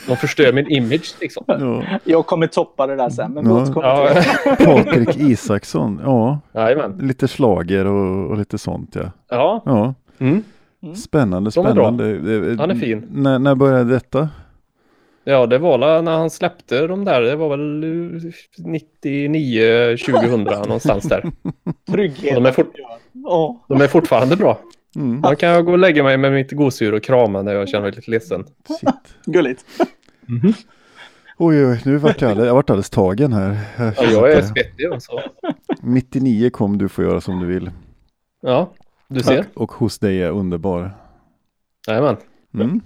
De 0.07 0.15
förstör 0.17 0.53
min 0.53 0.67
image 0.71 1.15
liksom. 1.21 1.43
ja. 1.47 1.83
Jag 2.03 2.25
kommer 2.25 2.47
toppa 2.47 2.87
det 2.87 2.95
där 2.95 3.09
sen, 3.09 3.33
men 3.33 3.45
Ja. 3.45 3.65
Ja. 3.75 4.55
Patrik 4.65 5.17
Isaksson. 5.17 6.01
Ja, 6.03 6.39
jajamän. 6.53 6.97
lite 7.01 7.27
slager 7.27 7.85
och, 7.87 8.29
och 8.31 8.37
lite 8.37 8.57
sånt 8.57 8.95
ja. 8.95 9.11
Ja. 9.29 9.61
Ja, 9.65 9.93
Mm. 10.19 10.43
spännande, 10.95 11.51
De 11.55 11.65
är 11.65 11.73
bra. 11.73 11.83
spännande. 11.93 12.51
Eh, 12.51 12.57
Han 12.59 12.71
är 12.71 12.75
fin. 12.75 13.07
När, 13.11 13.39
när 13.39 13.55
började 13.55 13.93
detta? 13.93 14.29
Ja, 15.23 15.45
det 15.45 15.57
var 15.57 16.01
när 16.01 16.11
han 16.17 16.29
släppte 16.29 16.87
de 16.87 17.05
där. 17.05 17.21
Det 17.21 17.35
var 17.35 17.49
väl 17.49 17.83
eh, 17.83 18.31
99, 18.65 19.97
2000 19.97 20.43
någonstans 20.43 21.03
där. 21.03 21.23
Trygghet. 21.91 22.35
De 22.35 22.45
är 22.45 22.51
fort-. 22.51 22.75
De 23.67 23.81
är 23.81 23.87
fortfarande 23.87 24.35
bra. 24.35 24.57
Mm, 24.95 25.19
Man 25.19 25.35
kan 25.35 25.49
jag 25.49 25.65
gå 25.65 25.71
och 25.71 25.77
lägga 25.77 26.03
mig 26.03 26.17
med 26.17 26.31
mitt 26.33 26.51
gosedjur 26.51 26.93
och 26.93 27.03
krama 27.03 27.41
när 27.41 27.53
jag 27.53 27.69
känner 27.69 27.81
mig 27.81 27.91
lite 27.91 28.11
ledsen. 28.11 28.45
shit. 28.79 29.15
Gulligt. 29.25 29.65
Oj, 31.37 31.65
oj, 31.65 31.81
nu 31.85 31.97
vart 31.97 32.21
jag, 32.21 32.31
alldeles, 32.31 32.47
jag 32.47 32.55
vart 32.55 32.69
alldeles 32.69 32.89
tagen 32.89 33.33
här. 33.33 33.57
Jag 33.77 33.93
Ja, 33.97 34.03
jag 34.11 34.31
är 34.31 34.41
svettig 34.41 34.85
alltså. 34.85 35.19
Mitt 35.81 36.15
i 36.15 36.19
nio 36.19 36.49
kom 36.49 36.77
du 36.77 36.89
får 36.89 37.03
göra 37.05 37.21
som 37.21 37.39
du 37.39 37.45
vill. 37.45 37.71
Ja, 38.41 38.73
du 39.07 39.19
ser. 39.19 39.45
Och, 39.53 39.61
och 39.61 39.71
hos 39.71 39.99
dig 39.99 40.21
är 40.23 40.31
underbar. 40.31 40.97
Jajamän. 41.87 42.17
Mm. 42.53 42.81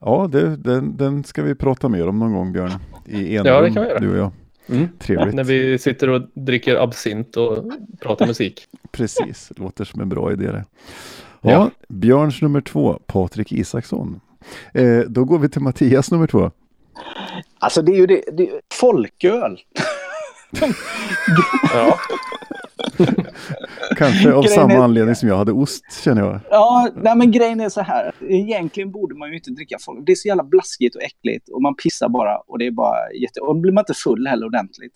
Ja, 0.00 0.28
det, 0.32 0.56
den, 0.56 0.96
den 0.96 1.24
ska 1.24 1.42
vi 1.42 1.54
prata 1.54 1.88
mer 1.88 2.08
om 2.08 2.18
någon 2.18 2.32
gång 2.32 2.52
Björn. 2.52 2.70
I 3.06 3.36
en 3.36 3.46
Ja, 3.46 3.60
det 3.60 3.70
kan 3.70 3.82
vi 3.82 3.88
göra. 3.88 3.98
du 4.00 4.10
och 4.10 4.16
jag. 4.18 4.30
Mm. 4.68 4.88
Trevligt. 4.98 5.34
När 5.34 5.44
vi 5.44 5.78
sitter 5.78 6.08
och 6.08 6.22
dricker 6.34 6.76
absint 6.76 7.36
och 7.36 7.64
pratar 8.00 8.26
musik. 8.26 8.66
Precis, 8.92 9.52
låter 9.56 9.84
som 9.84 10.00
en 10.00 10.08
bra 10.08 10.32
idé 10.32 10.52
det. 10.52 10.64
Ja, 11.44 11.50
Ja. 11.50 11.70
Björns 11.88 12.42
nummer 12.42 12.60
två, 12.60 12.98
Patrik 13.06 13.52
Isaksson. 13.52 14.20
Eh, 14.74 14.98
då 14.98 15.24
går 15.24 15.38
vi 15.38 15.48
till 15.48 15.60
Mattias 15.62 16.10
nummer 16.10 16.26
två. 16.26 16.50
Alltså 17.58 17.82
det 17.82 17.92
är 17.92 17.96
ju 17.96 18.06
det, 18.06 18.24
det 18.32 18.50
folköl. 18.74 19.58
Ja, 21.74 21.98
Kanske 23.96 24.32
av 24.32 24.42
Grejen 24.42 24.58
samma 24.58 24.72
är- 24.72 24.78
anledning 24.78 25.14
som 25.14 25.28
jag 25.28 25.36
hade 25.36 25.52
ost 25.52 25.84
känner 26.04 26.22
jag. 26.22 26.40
Ja, 26.50 26.88
nej, 26.96 27.16
men 27.16 27.30
grejen 27.30 27.60
är 27.60 27.68
så 27.68 27.80
här. 27.80 28.12
Egentligen 28.28 28.90
borde 28.90 29.14
man 29.14 29.28
ju 29.28 29.34
inte 29.36 29.50
dricka 29.50 29.76
folk. 29.80 30.06
Det 30.06 30.12
är 30.12 30.16
så 30.16 30.28
jävla 30.28 30.44
blaskigt 30.44 30.96
och 30.96 31.02
äckligt 31.02 31.48
och 31.48 31.62
man 31.62 31.74
pissar 31.74 32.08
bara 32.08 32.38
och 32.38 32.58
det 32.58 32.66
är 32.66 32.70
bara 32.70 33.12
jätte... 33.22 33.40
Och 33.40 33.54
då 33.54 33.60
blir 33.60 33.72
man 33.72 33.82
inte 33.82 33.94
full 33.94 34.26
heller 34.26 34.46
ordentligt. 34.46 34.92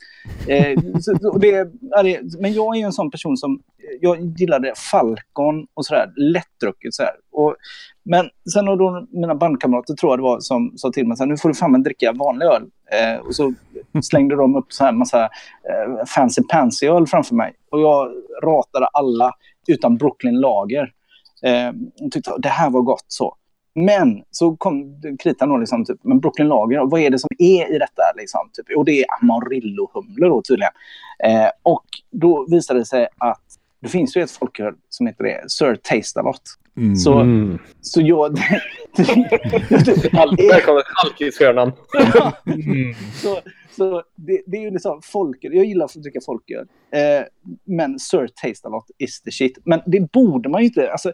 Eh, 0.46 0.80
så, 1.00 1.28
och 1.28 1.40
det, 1.40 1.64
det, 2.02 2.20
men 2.40 2.52
jag 2.52 2.76
är 2.76 2.78
ju 2.80 2.84
en 2.84 2.92
sån 2.92 3.10
person 3.10 3.36
som... 3.36 3.60
Jag 4.00 4.20
gillade 4.38 4.72
Falcon 4.90 5.66
och 5.74 5.86
sådär, 5.86 6.12
lättdrucket 6.16 6.94
sådär. 6.94 7.12
Och, 7.32 7.56
men 8.04 8.28
sen 8.54 8.66
har 8.66 8.76
då 8.76 9.06
mina 9.10 9.34
bandkamrater, 9.34 9.94
tror 9.94 10.12
jag 10.12 10.18
det 10.18 10.22
var, 10.22 10.40
som 10.40 10.72
sa 10.76 10.90
till 10.90 11.06
mig 11.06 11.16
så 11.16 11.22
här, 11.22 11.30
nu 11.30 11.36
får 11.36 11.48
du 11.48 11.54
fan 11.54 11.82
dricka 11.82 12.12
vanlig 12.12 12.46
öl. 12.46 12.62
Eh, 12.92 13.18
och 13.26 13.34
så 13.34 13.54
slängde 14.02 14.36
de 14.36 14.56
upp 14.56 14.72
så 14.72 14.84
här 14.84 14.92
massa 14.92 15.22
eh, 15.22 16.04
fancy 16.06 16.42
pansy 16.42 16.86
öl 16.86 17.06
framför 17.06 17.34
mig. 17.34 17.54
Och 17.70 17.80
jag 17.80 18.12
ratade 18.42 18.86
alla 18.86 19.32
utan 19.68 19.96
Brooklyn 19.96 20.40
Lager. 20.40 20.92
Eh, 21.42 21.68
och 22.04 22.12
tyckte 22.12 22.32
det 22.38 22.48
här 22.48 22.70
var 22.70 22.80
gott 22.80 23.04
så. 23.08 23.34
Men 23.74 24.22
så 24.30 24.56
kom 24.56 25.02
kritan 25.22 25.48
då 25.48 25.56
liksom, 25.56 25.84
typ, 25.84 25.98
men 26.02 26.20
Brooklyn 26.20 26.48
Lager, 26.48 26.90
vad 26.90 27.00
är 27.00 27.10
det 27.10 27.18
som 27.18 27.28
är 27.38 27.74
i 27.74 27.78
detta? 27.78 28.02
Liksom, 28.16 28.50
typ? 28.52 28.76
Och 28.76 28.84
det 28.84 29.00
är 29.00 29.06
amarillohumler 29.22 30.28
då 30.28 30.42
tydligen. 30.42 30.72
Eh, 31.24 31.50
och 31.62 31.84
då 32.10 32.46
visade 32.50 32.78
det 32.78 32.84
sig 32.84 33.08
att 33.18 33.44
det 33.80 33.88
finns 33.88 34.16
ju 34.16 34.22
ett 34.22 34.30
folköl 34.30 34.74
som 34.88 35.06
heter 35.06 35.24
det, 35.24 35.50
Sir 35.50 35.74
Taste-A-Lot. 35.74 36.42
Mm. 36.76 36.96
Så, 36.96 37.18
mm. 37.18 37.58
så 37.80 38.00
jag... 38.00 38.34
Där 40.36 40.60
kommer 40.60 40.82
alkishörnan. 41.04 41.72
Mm. 42.46 42.94
så, 43.14 43.38
så 43.76 44.02
det, 44.16 44.42
det 44.46 44.56
är 44.56 44.62
ju 44.62 44.70
liksom 44.70 45.00
folköl. 45.04 45.54
Jag 45.54 45.64
gillar 45.64 45.84
att 45.84 45.94
dricka 45.94 46.20
folköl. 46.26 46.66
Eh, 46.92 47.24
men 47.64 47.98
Sir 47.98 48.28
Taste 48.42 48.68
A 48.68 48.70
Lot 48.70 48.90
is 48.98 49.22
the 49.22 49.30
shit. 49.30 49.58
Men 49.64 49.80
det 49.86 50.12
borde 50.12 50.48
man 50.48 50.60
ju 50.60 50.66
inte. 50.66 50.92
Alltså, 50.92 51.12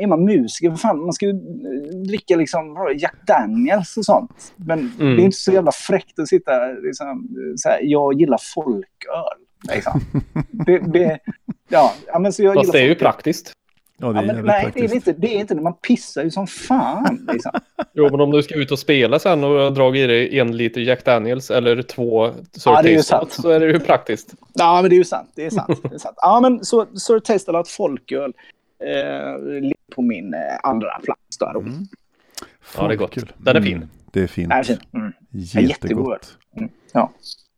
är 0.00 0.06
man 0.06 0.24
musiker, 0.24 0.70
för 0.70 0.76
fan, 0.76 1.00
man 1.00 1.12
ska 1.12 1.26
ju 1.26 1.32
eh, 1.32 1.98
dricka 2.08 2.36
liksom 2.36 2.94
Jack 2.98 3.16
Daniels 3.26 3.96
och 3.96 4.04
sånt. 4.04 4.54
Men 4.56 4.78
Mm. 4.78 5.16
det 5.16 5.22
är 5.22 5.24
inte 5.24 5.36
så 5.36 5.52
jävla 5.52 5.72
fräckt 5.72 6.18
att 6.18 6.28
sitta 6.28 6.66
liksom, 6.66 7.28
så 7.56 7.68
här, 7.68 7.80
jag 7.82 8.20
gillar 8.20 8.38
folköl. 8.54 9.45
Liksom. 9.74 10.00
det, 10.50 10.78
det, 10.78 11.18
ja, 11.68 11.94
ja, 12.06 12.18
men 12.18 12.32
så 12.32 12.42
jag 12.42 12.54
Fast 12.54 12.72
det 12.72 12.80
är 12.80 12.86
ju 12.86 12.94
praktiskt. 12.94 13.52
Ja, 13.98 14.12
det 14.12 14.18
Ja, 14.18 14.22
är 14.22 14.26
men, 14.26 14.26
jävligt 14.26 14.44
nej, 14.46 14.60
det 14.60 14.68
är, 14.68 14.88
praktiskt. 14.88 15.04
det 15.04 15.10
inte, 15.10 15.20
det 15.20 15.36
är 15.36 15.40
inte. 15.40 15.54
Man 15.54 15.74
pissar 15.74 16.24
ju 16.24 16.30
som 16.30 16.46
fan. 16.46 17.28
Liksom. 17.32 17.52
Jo, 17.92 18.08
men 18.10 18.20
om 18.20 18.30
du 18.30 18.42
ska 18.42 18.54
ut 18.54 18.70
och 18.70 18.78
spela 18.78 19.18
sen 19.18 19.44
och 19.44 19.72
dragit 19.72 20.04
i 20.04 20.06
dig 20.06 20.38
en 20.38 20.56
liter 20.56 20.80
Jack 20.80 21.04
Daniels 21.04 21.50
eller 21.50 21.82
två 21.82 22.30
Sir 22.52 22.70
Ja, 22.70 22.82
är 22.82 23.42
så 23.42 23.48
är 23.48 23.60
det 23.60 23.66
ju 23.66 23.80
praktiskt. 23.80 24.34
Ja, 24.54 24.82
men 24.82 24.90
det 24.90 24.96
är 24.96 24.98
ju 24.98 25.04
sant. 25.04 25.30
Det 25.34 25.46
är 25.46 25.50
sant. 25.50 25.80
Det 25.82 25.94
är 25.94 25.98
sant. 25.98 26.16
Ja, 26.16 26.40
men 26.40 26.64
så 26.64 26.86
Sir 26.86 27.18
Taste 27.18 27.50
A 27.50 27.52
Lot 27.52 27.68
folköl 27.68 28.32
eh, 28.84 29.70
på 29.94 30.02
min 30.02 30.34
eh, 30.34 30.40
andra 30.62 31.00
plats 31.04 31.38
där. 31.38 31.56
Mm. 31.58 31.72
Ja, 32.76 32.88
det 32.88 32.94
är 32.94 32.98
gott. 32.98 33.16
Den 33.36 33.56
är 33.56 33.60
fin. 33.60 33.76
Mm, 33.76 33.88
det 34.12 34.22
är 34.22 34.26
fint. 34.26 34.48
Nej, 34.48 34.64
fin. 34.64 34.78
Mm. 34.94 35.12
Jättegott. 35.30 36.38
Mm. 36.56 36.70
Ja. 36.92 37.10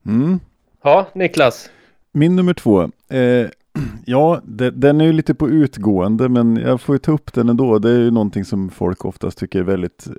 Mm. 0.07 0.41
Ja, 0.83 1.07
Niklas. 1.13 1.71
Min 2.13 2.37
nummer 2.37 2.55
två. 2.55 2.91
Eh, 3.09 3.47
ja, 4.05 4.41
det, 4.45 4.71
den 4.71 5.01
är 5.01 5.05
ju 5.05 5.13
lite 5.13 5.35
på 5.35 5.49
utgående 5.49 6.29
men 6.29 6.57
jag 6.57 6.81
får 6.81 6.95
ju 6.95 6.99
ta 6.99 7.13
upp 7.13 7.33
den 7.33 7.49
ändå. 7.49 7.79
Det 7.79 7.91
är 7.91 7.99
ju 7.99 8.11
någonting 8.11 8.45
som 8.45 8.71
folk 8.71 9.05
oftast 9.05 9.39
tycker 9.39 9.59
är 9.59 9.65
väldigt 9.65 10.07
eh, 10.07 10.13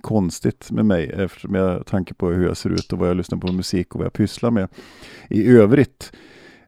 konstigt 0.00 0.70
med 0.70 0.86
mig 0.86 1.12
eftersom 1.16 1.54
jag 1.54 1.86
tanke 1.86 2.14
på 2.14 2.30
hur 2.30 2.46
jag 2.46 2.56
ser 2.56 2.70
ut 2.70 2.92
och 2.92 2.98
vad 2.98 3.08
jag 3.08 3.16
lyssnar 3.16 3.38
på 3.38 3.52
musik 3.52 3.94
och 3.94 3.98
vad 3.98 4.06
jag 4.06 4.12
pysslar 4.12 4.50
med. 4.50 4.68
I 5.30 5.48
övrigt 5.48 6.12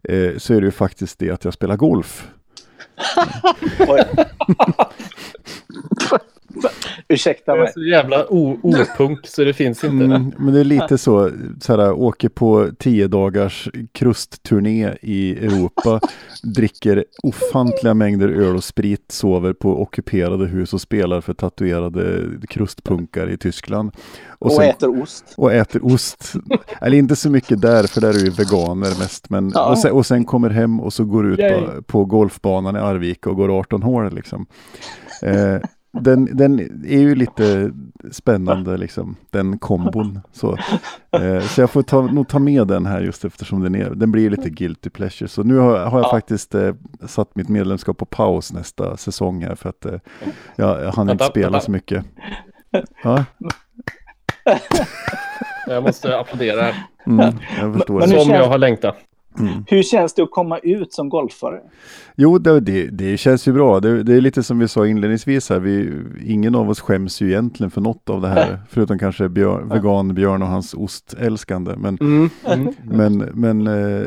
eh, 0.03 0.37
så 0.37 0.55
är 0.55 0.61
det 0.61 0.67
ju 0.67 0.71
faktiskt 0.71 1.19
det 1.19 1.31
att 1.31 1.45
jag 1.45 1.55
spelar 1.55 1.77
golf. 1.77 2.29
Ursäkta 7.09 7.53
Jag 7.53 7.59
är 7.59 7.63
mig. 7.63 7.73
så 7.73 7.83
jävla 7.85 8.27
o- 8.33 8.59
opunk 8.63 9.27
så 9.27 9.45
det 9.45 9.53
finns 9.55 9.85
inte. 9.85 10.05
Mm, 10.05 10.33
men 10.39 10.55
det 10.55 10.61
är 10.61 10.65
lite 10.65 10.99
så, 10.99 11.31
så 11.61 11.77
här, 11.77 11.93
åker 11.93 12.29
på 12.29 12.69
tio 12.79 13.09
dagars 13.09 13.69
krustturné 13.93 14.95
i 15.03 15.47
Europa, 15.47 16.01
dricker 16.43 17.05
ofantliga 17.23 17.95
mängder 17.95 18.29
öl 18.29 18.57
och 18.57 18.65
sprit, 18.65 19.05
sover 19.09 19.53
på 19.53 19.83
ockuperade 19.83 20.47
hus 20.47 20.73
och 20.75 20.81
spelar 20.81 21.21
för 21.21 21.35
tatuerade 21.35 22.21
krustpunkar 22.49 23.31
i 23.31 23.37
Tyskland. 23.39 23.91
Och, 24.39 24.53
sen- 24.53 24.65
äter 24.71 25.03
ost. 25.03 25.35
och 25.37 25.53
äter 25.53 25.85
ost. 25.85 26.33
Eller 26.81 26.99
inte 26.99 27.17
så 27.17 27.31
mycket 27.31 27.61
där, 27.61 27.85
för 27.85 28.01
där 28.01 28.09
är 28.09 28.25
ju 28.25 28.31
veganer 28.31 28.89
mest. 28.99 29.31
Men, 29.31 29.51
Ja. 29.55 29.71
och, 29.71 29.79
sen, 29.79 29.93
och 29.93 30.07
sen 30.07 30.25
kommer 30.25 30.51
hem 30.51 30.81
och 30.81 30.93
så 30.93 31.05
går 31.05 31.27
ut 31.27 31.39
på, 31.39 31.83
på 31.83 32.05
golfbanan 32.05 32.77
i 32.77 32.79
Arvika 32.79 33.31
och 33.31 33.37
går 33.37 33.59
18 33.59 33.83
hål 33.83 34.15
liksom. 34.15 34.47
Eh, 35.23 35.57
den, 36.01 36.37
den 36.37 36.61
är 36.87 36.99
ju 36.99 37.15
lite 37.15 37.73
spännande 38.11 38.77
liksom, 38.77 39.17
den 39.31 39.59
kombon. 39.59 40.21
Så, 40.33 40.57
eh, 41.13 41.41
så 41.41 41.61
jag 41.61 41.71
får 41.71 41.83
ta, 41.83 42.03
nog 42.03 42.29
ta 42.29 42.39
med 42.39 42.67
den 42.67 42.87
här 42.87 43.01
just 43.01 43.25
eftersom 43.25 43.61
den, 43.63 43.75
är, 43.75 43.91
den 43.91 44.13
blir 44.13 44.31
lite 44.31 44.51
guilty 44.51 44.91
pleasure. 44.91 45.29
Så 45.29 45.43
nu 45.43 45.57
har, 45.57 45.79
har 45.79 45.99
jag 45.99 46.07
Ja. 46.07 46.11
faktiskt 46.11 46.55
eh, 46.55 46.75
satt 47.07 47.37
mitt 47.37 47.49
medlemskap 47.49 47.99
på 47.99 48.05
paus 48.05 48.53
nästa 48.53 48.97
säsong 48.97 49.43
här 49.45 49.55
för 49.55 49.69
att 49.69 49.85
eh, 49.85 49.99
jag, 50.57 50.83
jag 50.85 50.93
hann 50.93 51.11
inte 51.11 51.25
spela 51.25 51.61
så 51.61 51.71
mycket. 51.71 52.05
Ja, 53.03 53.25
Jag 55.67 55.83
måste 55.83 56.19
applådera 56.19 56.69
mm, 57.07 57.35
jag 57.61 57.75
förstår. 57.75 57.99
Men 58.01 58.09
Som 58.09 58.31
jag 58.31 58.49
har 58.49 58.59
längtat. 58.59 58.97
Mm. 59.39 59.65
Hur 59.67 59.83
känns 59.83 60.15
det 60.15 60.23
att 60.23 60.31
komma 60.31 60.59
ut 60.59 60.93
som 60.93 61.09
golfare? 61.09 61.61
Jo, 62.17 62.39
det, 62.39 62.61
det, 62.61 62.87
det 62.87 63.17
känns 63.17 63.49
ju 63.49 63.53
bra. 63.53 63.81
Det, 63.81 64.03
det 64.03 64.15
är 64.15 64.21
lite 64.21 64.43
som 64.43 64.59
vi 64.59 64.69
sa 64.69 64.87
inledningsvis 64.87 65.51
här. 65.51 65.59
Vi, 65.61 65.93
ingen 66.25 66.55
av 66.55 66.71
oss 66.71 66.81
skäms 66.81 67.21
ju 67.23 67.29
egentligen 67.29 67.71
för 67.71 67.81
något 67.81 68.11
av 68.11 68.21
det 68.21 68.29
här. 68.29 68.59
Förutom 68.69 68.99
kanske 68.99 69.29
björn, 69.29 69.69
vegan 69.69 70.15
Björn 70.15 70.43
och 70.43 70.49
hans 70.49 70.75
ostälskande. 70.75 71.75
Men, 71.77 71.99
Mm. 72.01 72.31
Mm. 72.47 72.75
men, 72.85 73.19
men 73.19 73.67
eh, 73.67 74.07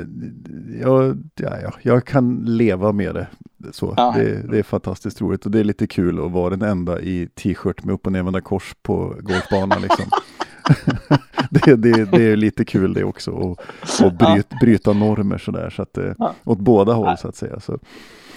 jag, 0.82 1.18
ja, 1.36 1.50
ja, 1.64 1.72
jag 1.82 2.06
kan 2.06 2.36
leva 2.46 2.92
med 2.92 3.16
det. 3.16 3.28
Så, 3.72 3.94
Ja. 3.98 4.14
det, 4.18 4.52
det 4.52 4.60
är 4.60 4.64
fantastiskt 4.64 5.22
roligt 5.22 5.46
och 5.46 5.52
det 5.52 5.60
är 5.60 5.64
lite 5.64 5.88
kul 5.88 6.26
att 6.26 6.32
vara 6.32 6.50
den 6.50 6.62
enda 6.70 7.02
i 7.02 7.28
t-shirt 7.36 7.84
med 7.84 7.94
upp 7.96 8.06
och 8.06 8.12
nervända 8.12 8.42
kors 8.42 8.76
på 8.82 9.16
golfbanan. 9.20 9.82
Liksom. 9.82 10.06
det, 11.66 11.76
det, 11.76 12.06
det 12.12 12.24
är 12.32 12.36
lite 12.36 12.66
kul 12.66 12.94
det 12.94 13.04
också 13.04 13.32
och, 13.32 13.60
och 14.04 14.14
bryt, 14.14 14.48
bryta 14.62 14.94
normer 14.94 15.38
sådär. 15.38 15.70
Så 15.76 15.82
att, 15.82 15.98
eh, 15.98 16.04
Ja. 16.18 16.34
åt 16.44 16.60
båda 16.60 16.94
håll 16.94 17.18
så 17.18 17.28
att 17.28 17.36
säga. 17.36 17.60
Så, 17.60 17.80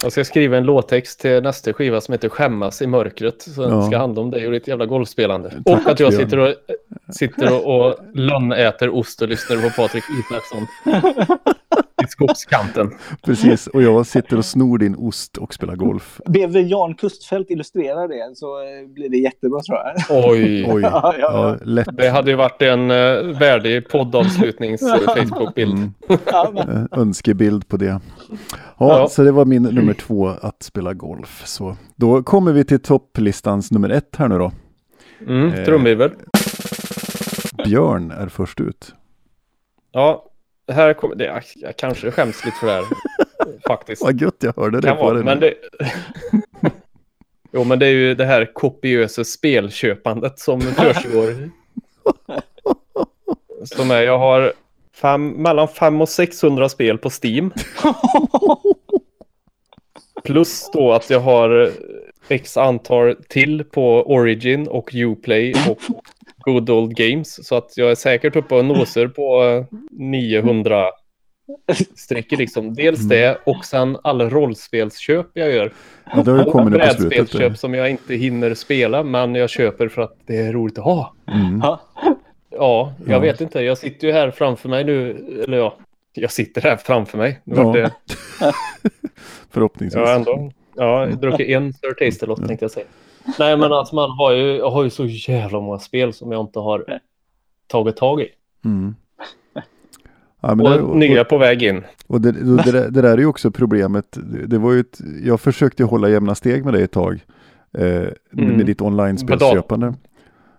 Jag 0.03 0.11
ska 0.11 0.23
skriva 0.25 0.57
en 0.57 0.63
låttext 0.63 1.19
till 1.19 1.43
nästa 1.43 1.73
skiva 1.73 2.01
som 2.01 2.11
heter 2.11 2.29
Skämmas 2.29 2.81
i 2.81 2.87
mörkret. 2.87 3.41
Så 3.41 3.61
den 3.61 3.71
Ja. 3.71 3.81
ska 3.87 3.97
handla 3.97 4.21
om 4.21 4.31
dig 4.31 4.45
och 4.47 4.51
ditt 4.53 4.67
jävla 4.67 4.85
golfspelande. 4.85 5.49
Tack, 5.65 5.85
och 5.85 5.91
att 5.91 5.99
jag 5.99 6.13
sitter 6.13 6.37
och, 6.37 6.53
sitter 7.09 7.53
och, 7.67 7.85
och 7.87 7.95
lönnäter 8.13 8.89
ost 8.89 9.21
och 9.21 9.27
lyssnar 9.27 9.57
på 9.57 9.69
Patrik 9.81 10.03
Isaksson. 10.19 10.67
I 12.03 12.07
skogskanten. 12.07 12.91
precis, 13.25 13.67
och 13.67 13.81
jag 13.83 14.05
sitter 14.05 14.37
och 14.37 14.45
snor 14.45 14.77
din 14.77 14.95
ost 14.95 15.37
och 15.37 15.53
spelar 15.53 15.75
golf. 15.75 16.21
Ber 16.25 16.59
Jan 16.71 16.95
Kustfält 16.95 17.49
illustrera 17.51 18.07
det 18.07 18.31
så 18.35 18.59
eh, 18.61 18.87
blir 18.93 19.09
det 19.09 19.17
jättebra 19.17 19.59
tror 19.61 19.77
jag. 19.77 19.95
Oj. 20.31 20.65
Oj, 20.73 20.81
Ja, 20.81 21.15
ja, 21.19 21.31
ja, 21.33 21.57
lätt. 21.65 21.87
Det 21.97 22.09
hade 22.09 22.31
ju 22.31 22.37
varit 22.37 22.61
en 22.61 22.91
uh, 22.91 23.39
värdig 23.39 23.89
poddavslutnings 23.89 24.81
Facebook-bild. 25.05 25.73
Mm, 25.73 25.93
men- 26.53 26.69
eh, 26.69 26.83
önskebild 26.99 27.67
på 27.67 27.77
det. 27.77 27.85
Ja, 27.89 27.99
Ja. 28.77 29.07
så 29.09 29.23
det 29.23 29.31
var 29.31 29.45
min 29.45 29.63
nummer 29.63 29.93
två 29.93 30.27
att 30.27 30.63
spela 30.63 30.93
golf. 30.93 31.41
Så 31.45 31.75
då 31.95 32.23
kommer 32.23 32.51
vi 32.53 32.63
till 32.65 32.79
topplistans 32.79 33.71
nummer 33.71 33.89
ett 33.89 34.15
här 34.17 34.27
nu 34.27 34.37
då. 34.37 34.51
Mm, 35.27 35.47
Eh. 35.53 35.65
trumvirvel. 35.65 36.11
Björn 37.65 38.11
är 38.11 38.27
först 38.27 38.59
ut. 38.61 38.93
Ja, 39.91 40.25
här 40.73 40.93
kommer 40.93 41.15
det. 41.15 41.25
Jag, 41.25 41.43
jag 41.55 41.75
kanske 41.77 42.11
skäms 42.11 42.45
lite 42.45 42.57
för 42.57 42.67
det 42.67 42.73
här. 42.73 42.85
Faktiskt. 43.67 44.03
Vad 44.03 44.21
gött 44.21 44.35
jag 44.39 44.53
hörde 44.55 44.81
det 44.81 44.87
Kan 44.87 44.97
på 44.97 45.03
vara, 45.03 45.13
den. 45.13 45.25
men 45.25 45.39
det... 45.39 45.53
Jo, 47.53 47.63
men 47.63 47.79
det 47.79 47.85
är 47.85 47.91
ju 47.91 48.15
det 48.15 48.25
här 48.25 48.53
kopiösa 48.53 49.23
spelköpandet 49.23 50.39
som 50.39 50.61
försiggår. 50.77 51.49
som 53.65 53.91
är, 53.91 54.01
jag 54.01 54.19
har 54.19 54.53
fem, 54.95 55.29
mellan 55.29 55.67
500 55.67 56.03
och 56.03 56.09
600 56.09 56.69
spel 56.69 56.97
på 56.97 57.09
Steam. 57.23 57.53
Plus 60.23 60.69
då 60.73 60.91
att 60.91 61.09
jag 61.09 61.19
har 61.19 61.71
x 62.27 62.57
antal 62.57 63.15
till 63.29 63.63
på 63.63 64.13
Origin 64.13 64.67
och 64.67 64.89
Uplay 64.93 65.53
och 65.69 65.79
Good 66.43 66.69
Old 66.69 66.95
Games. 66.95 67.47
Så 67.47 67.55
att 67.55 67.77
jag 67.77 67.91
är 67.91 67.95
säkert 67.95 68.35
uppe 68.35 68.55
och 68.55 68.65
nosar 68.65 69.07
på 69.07 69.43
eh, 69.43 69.77
900 69.91 70.85
streck 71.95 72.31
liksom. 72.31 72.73
Dels 72.73 72.99
det 72.99 73.37
och 73.45 73.65
sen 73.65 73.97
alla 74.03 74.29
rollspelsköp 74.29 75.27
jag 75.33 75.51
gör. 75.51 75.73
ja, 76.15 76.21
det 76.23 76.31
har 76.31 76.37
ju 76.37 76.43
kommit. 76.51 76.73
Brädspelsköp 76.73 77.57
som 77.57 77.73
jag 77.73 77.89
inte 77.89 78.15
hinner 78.15 78.53
spela 78.53 79.03
men 79.03 79.35
jag 79.35 79.49
köper 79.49 79.87
för 79.87 80.01
att 80.01 80.17
det 80.25 80.37
är 80.37 80.53
roligt 80.53 80.77
att 80.77 80.83
ha. 80.83 81.13
Mm. 81.27 81.59
Ja. 81.63 81.81
Ja, 82.49 82.93
jag 83.05 83.15
Ja. 83.15 83.19
vet 83.19 83.41
inte. 83.41 83.59
Jag 83.61 83.77
sitter 83.77 84.07
ju 84.07 84.13
här 84.13 84.31
framför 84.31 84.69
mig 84.69 84.83
nu. 84.83 85.09
Eller 85.43 85.57
ja, 85.57 85.77
jag 86.13 86.31
sitter 86.31 86.61
här 86.61 86.77
framför 86.77 87.17
mig. 87.17 87.39
Nu 87.43 87.55
Ja. 87.55 87.71
det, 87.71 87.91
Förhoppningsvis. 89.51 89.99
jag 89.99 90.07
har 90.07 90.15
ändå 90.15 90.51
ja, 90.75 91.07
jag 91.07 91.19
druckit 91.19 91.49
en 91.49 91.73
Sir 91.73 91.93
Taste-lott 91.93 92.47
tänkte 92.47 92.63
jag 92.63 92.71
säga. 92.71 92.85
Nej, 93.39 93.57
men 93.57 93.73
alltså 93.73 93.95
man 93.95 94.11
har 94.11 94.31
ju, 94.33 94.57
jag 94.57 94.71
har 94.71 94.83
ju 94.83 94.89
så 94.89 95.05
jävla 95.05 95.59
många 95.59 95.79
spel 95.79 96.13
som 96.13 96.31
jag 96.31 96.41
inte 96.41 96.59
har 96.59 96.99
tagit 97.67 97.97
tag 97.97 98.21
i. 98.21 98.27
Mm. 98.65 98.95
Ja, 100.41 100.55
men 100.55 100.65
Och 100.65 100.71
det, 100.71 100.81
och, 100.81 100.97
nya 100.97 101.23
på 101.23 101.37
väg 101.37 101.63
in. 101.63 101.83
och 102.07 102.21
det, 102.21 102.31
det, 102.31 102.71
där- 102.71 102.89
det 102.91 103.01
där 103.01 103.13
är 103.13 103.17
ju 103.17 103.25
också 103.25 103.51
problemet. 103.51 104.05
Det, 104.11 104.45
det 104.47 104.57
var 104.57 104.73
ju 104.73 104.79
ett, 104.79 104.99
jag 105.23 105.39
försökte 105.41 105.83
hålla 105.83 106.09
jämna 106.09 106.35
steg 106.35 106.65
med 106.65 106.73
dig 106.73 106.83
ett 106.83 106.91
tag. 106.91 107.19
Eh, 107.77 107.85
Mm. 108.37 108.55
Med 108.57 108.65
ditt 108.65 108.81
online-spelsköpande. 108.81 109.93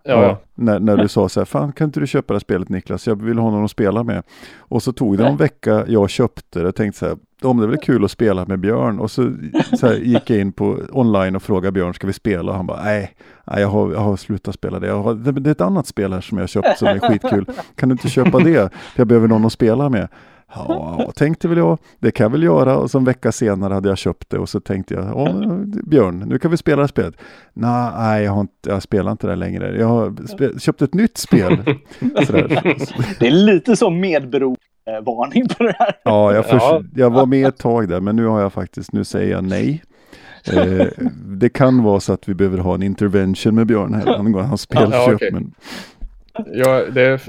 Ja, 0.04 0.22
ja. 0.22 0.40
När, 0.54 0.80
när 0.80 0.96
du 0.96 1.08
sa 1.08 1.28
så 1.28 1.40
här, 1.40 1.44
fan 1.44 1.72
kan 1.72 1.84
inte 1.84 2.00
du 2.00 2.06
köpa 2.06 2.32
det 2.32 2.36
här 2.36 2.40
spelet 2.40 2.68
Niklas? 2.68 3.06
Jag 3.06 3.22
vill 3.22 3.38
ha 3.38 3.50
någon 3.50 3.64
att 3.64 3.70
spela 3.70 4.04
med. 4.04 4.22
Och 4.58 4.82
så 4.82 4.92
tog 4.92 5.18
det 5.18 5.26
en 5.26 5.36
vecka, 5.36 5.84
jag 5.88 6.10
köpte 6.10 6.62
det 6.62 6.72
tänkte 6.72 6.98
så 6.98 7.06
här, 7.06 7.16
om 7.42 7.56
det 7.56 7.64
är 7.64 7.68
väl 7.68 7.78
kul 7.78 8.04
att 8.04 8.10
spela 8.10 8.46
med 8.46 8.60
Björn. 8.60 9.00
Och 9.00 9.10
så, 9.10 9.32
så 9.78 9.86
här, 9.86 9.94
gick 9.94 10.30
jag 10.30 10.40
in 10.40 10.52
på 10.52 10.78
online 10.92 11.36
och 11.36 11.42
frågade 11.42 11.72
Björn, 11.72 11.94
ska 11.94 12.06
vi 12.06 12.12
spela? 12.12 12.50
Och 12.50 12.56
han 12.56 12.66
bara, 12.66 12.84
nej, 12.84 13.14
nej 13.44 13.60
jag, 13.60 13.68
har, 13.68 13.92
jag 13.92 14.00
har 14.00 14.16
slutat 14.16 14.54
spela 14.54 14.80
det. 14.80 14.86
Jag 14.86 15.02
har, 15.02 15.14
det. 15.14 15.32
Det 15.32 15.50
är 15.50 15.52
ett 15.52 15.60
annat 15.60 15.86
spel 15.86 16.12
här 16.12 16.20
som 16.20 16.38
jag 16.38 16.42
har 16.42 16.48
köpt 16.48 16.78
som 16.78 16.88
är 16.88 16.98
skitkul. 16.98 17.46
Kan 17.76 17.88
du 17.88 17.92
inte 17.92 18.08
köpa 18.08 18.38
det? 18.38 18.72
För 18.72 19.00
jag 19.00 19.06
behöver 19.06 19.28
någon 19.28 19.44
att 19.44 19.52
spela 19.52 19.88
med. 19.88 20.08
Ja, 20.54 21.12
tänkte 21.16 21.48
väl 21.48 21.58
jag, 21.58 21.78
det 21.98 22.10
kan 22.10 22.24
jag 22.24 22.30
väl 22.30 22.42
göra. 22.42 22.76
Och 22.76 22.90
så 22.90 22.98
en 22.98 23.04
vecka 23.04 23.32
senare 23.32 23.74
hade 23.74 23.88
jag 23.88 23.98
köpt 23.98 24.30
det 24.30 24.38
och 24.38 24.48
så 24.48 24.60
tänkte 24.60 24.94
jag, 24.94 25.04
ja, 25.04 25.32
Björn, 25.86 26.18
nu 26.18 26.38
kan 26.38 26.50
vi 26.50 26.56
spela 26.56 26.76
det 26.76 26.82
här 26.82 26.88
spelet. 26.88 27.14
Nej, 27.52 27.90
nej, 27.98 28.24
jag, 28.24 28.32
har 28.32 28.40
inte, 28.40 28.68
jag 28.70 28.82
spelar 28.82 29.12
inte 29.12 29.26
det 29.26 29.36
längre. 29.36 29.76
Jag 29.78 29.86
har 29.88 30.26
spe, 30.26 30.60
köpt 30.60 30.82
ett 30.82 30.94
nytt 30.94 31.18
spel. 31.18 31.56
Sådär. 32.26 32.76
Det 33.20 33.26
är 33.26 33.30
lite 33.30 33.76
som 33.76 34.00
medberovarning 34.00 35.48
på 35.48 35.62
det 35.64 35.74
här. 35.78 35.92
Ja, 36.04 36.34
jag, 36.34 36.46
förs- 36.46 36.62
Ja. 36.62 36.82
jag 36.94 37.10
var 37.10 37.26
med 37.26 37.48
ett 37.48 37.58
tag 37.58 37.88
där, 37.88 38.00
men 38.00 38.16
nu 38.16 38.26
har 38.26 38.40
jag 38.40 38.52
faktiskt, 38.52 38.92
nu 38.92 39.04
säger 39.04 39.32
jag 39.32 39.44
nej. 39.44 39.82
Eh, 40.52 40.86
det 41.26 41.48
kan 41.48 41.82
vara 41.82 42.00
så 42.00 42.12
att 42.12 42.28
vi 42.28 42.34
behöver 42.34 42.58
ha 42.58 42.74
en 42.74 42.82
intervention 42.82 43.54
med 43.54 43.66
Björn 43.66 43.94
här 43.94 44.18
angående 44.18 44.48
hans 44.48 44.60
spelköp. 44.60 44.92
Ja, 44.92 45.12
okej. 45.14 45.30
men, 45.32 45.52
Ja, 46.46 46.84
det 46.90 47.02
är 47.02 47.20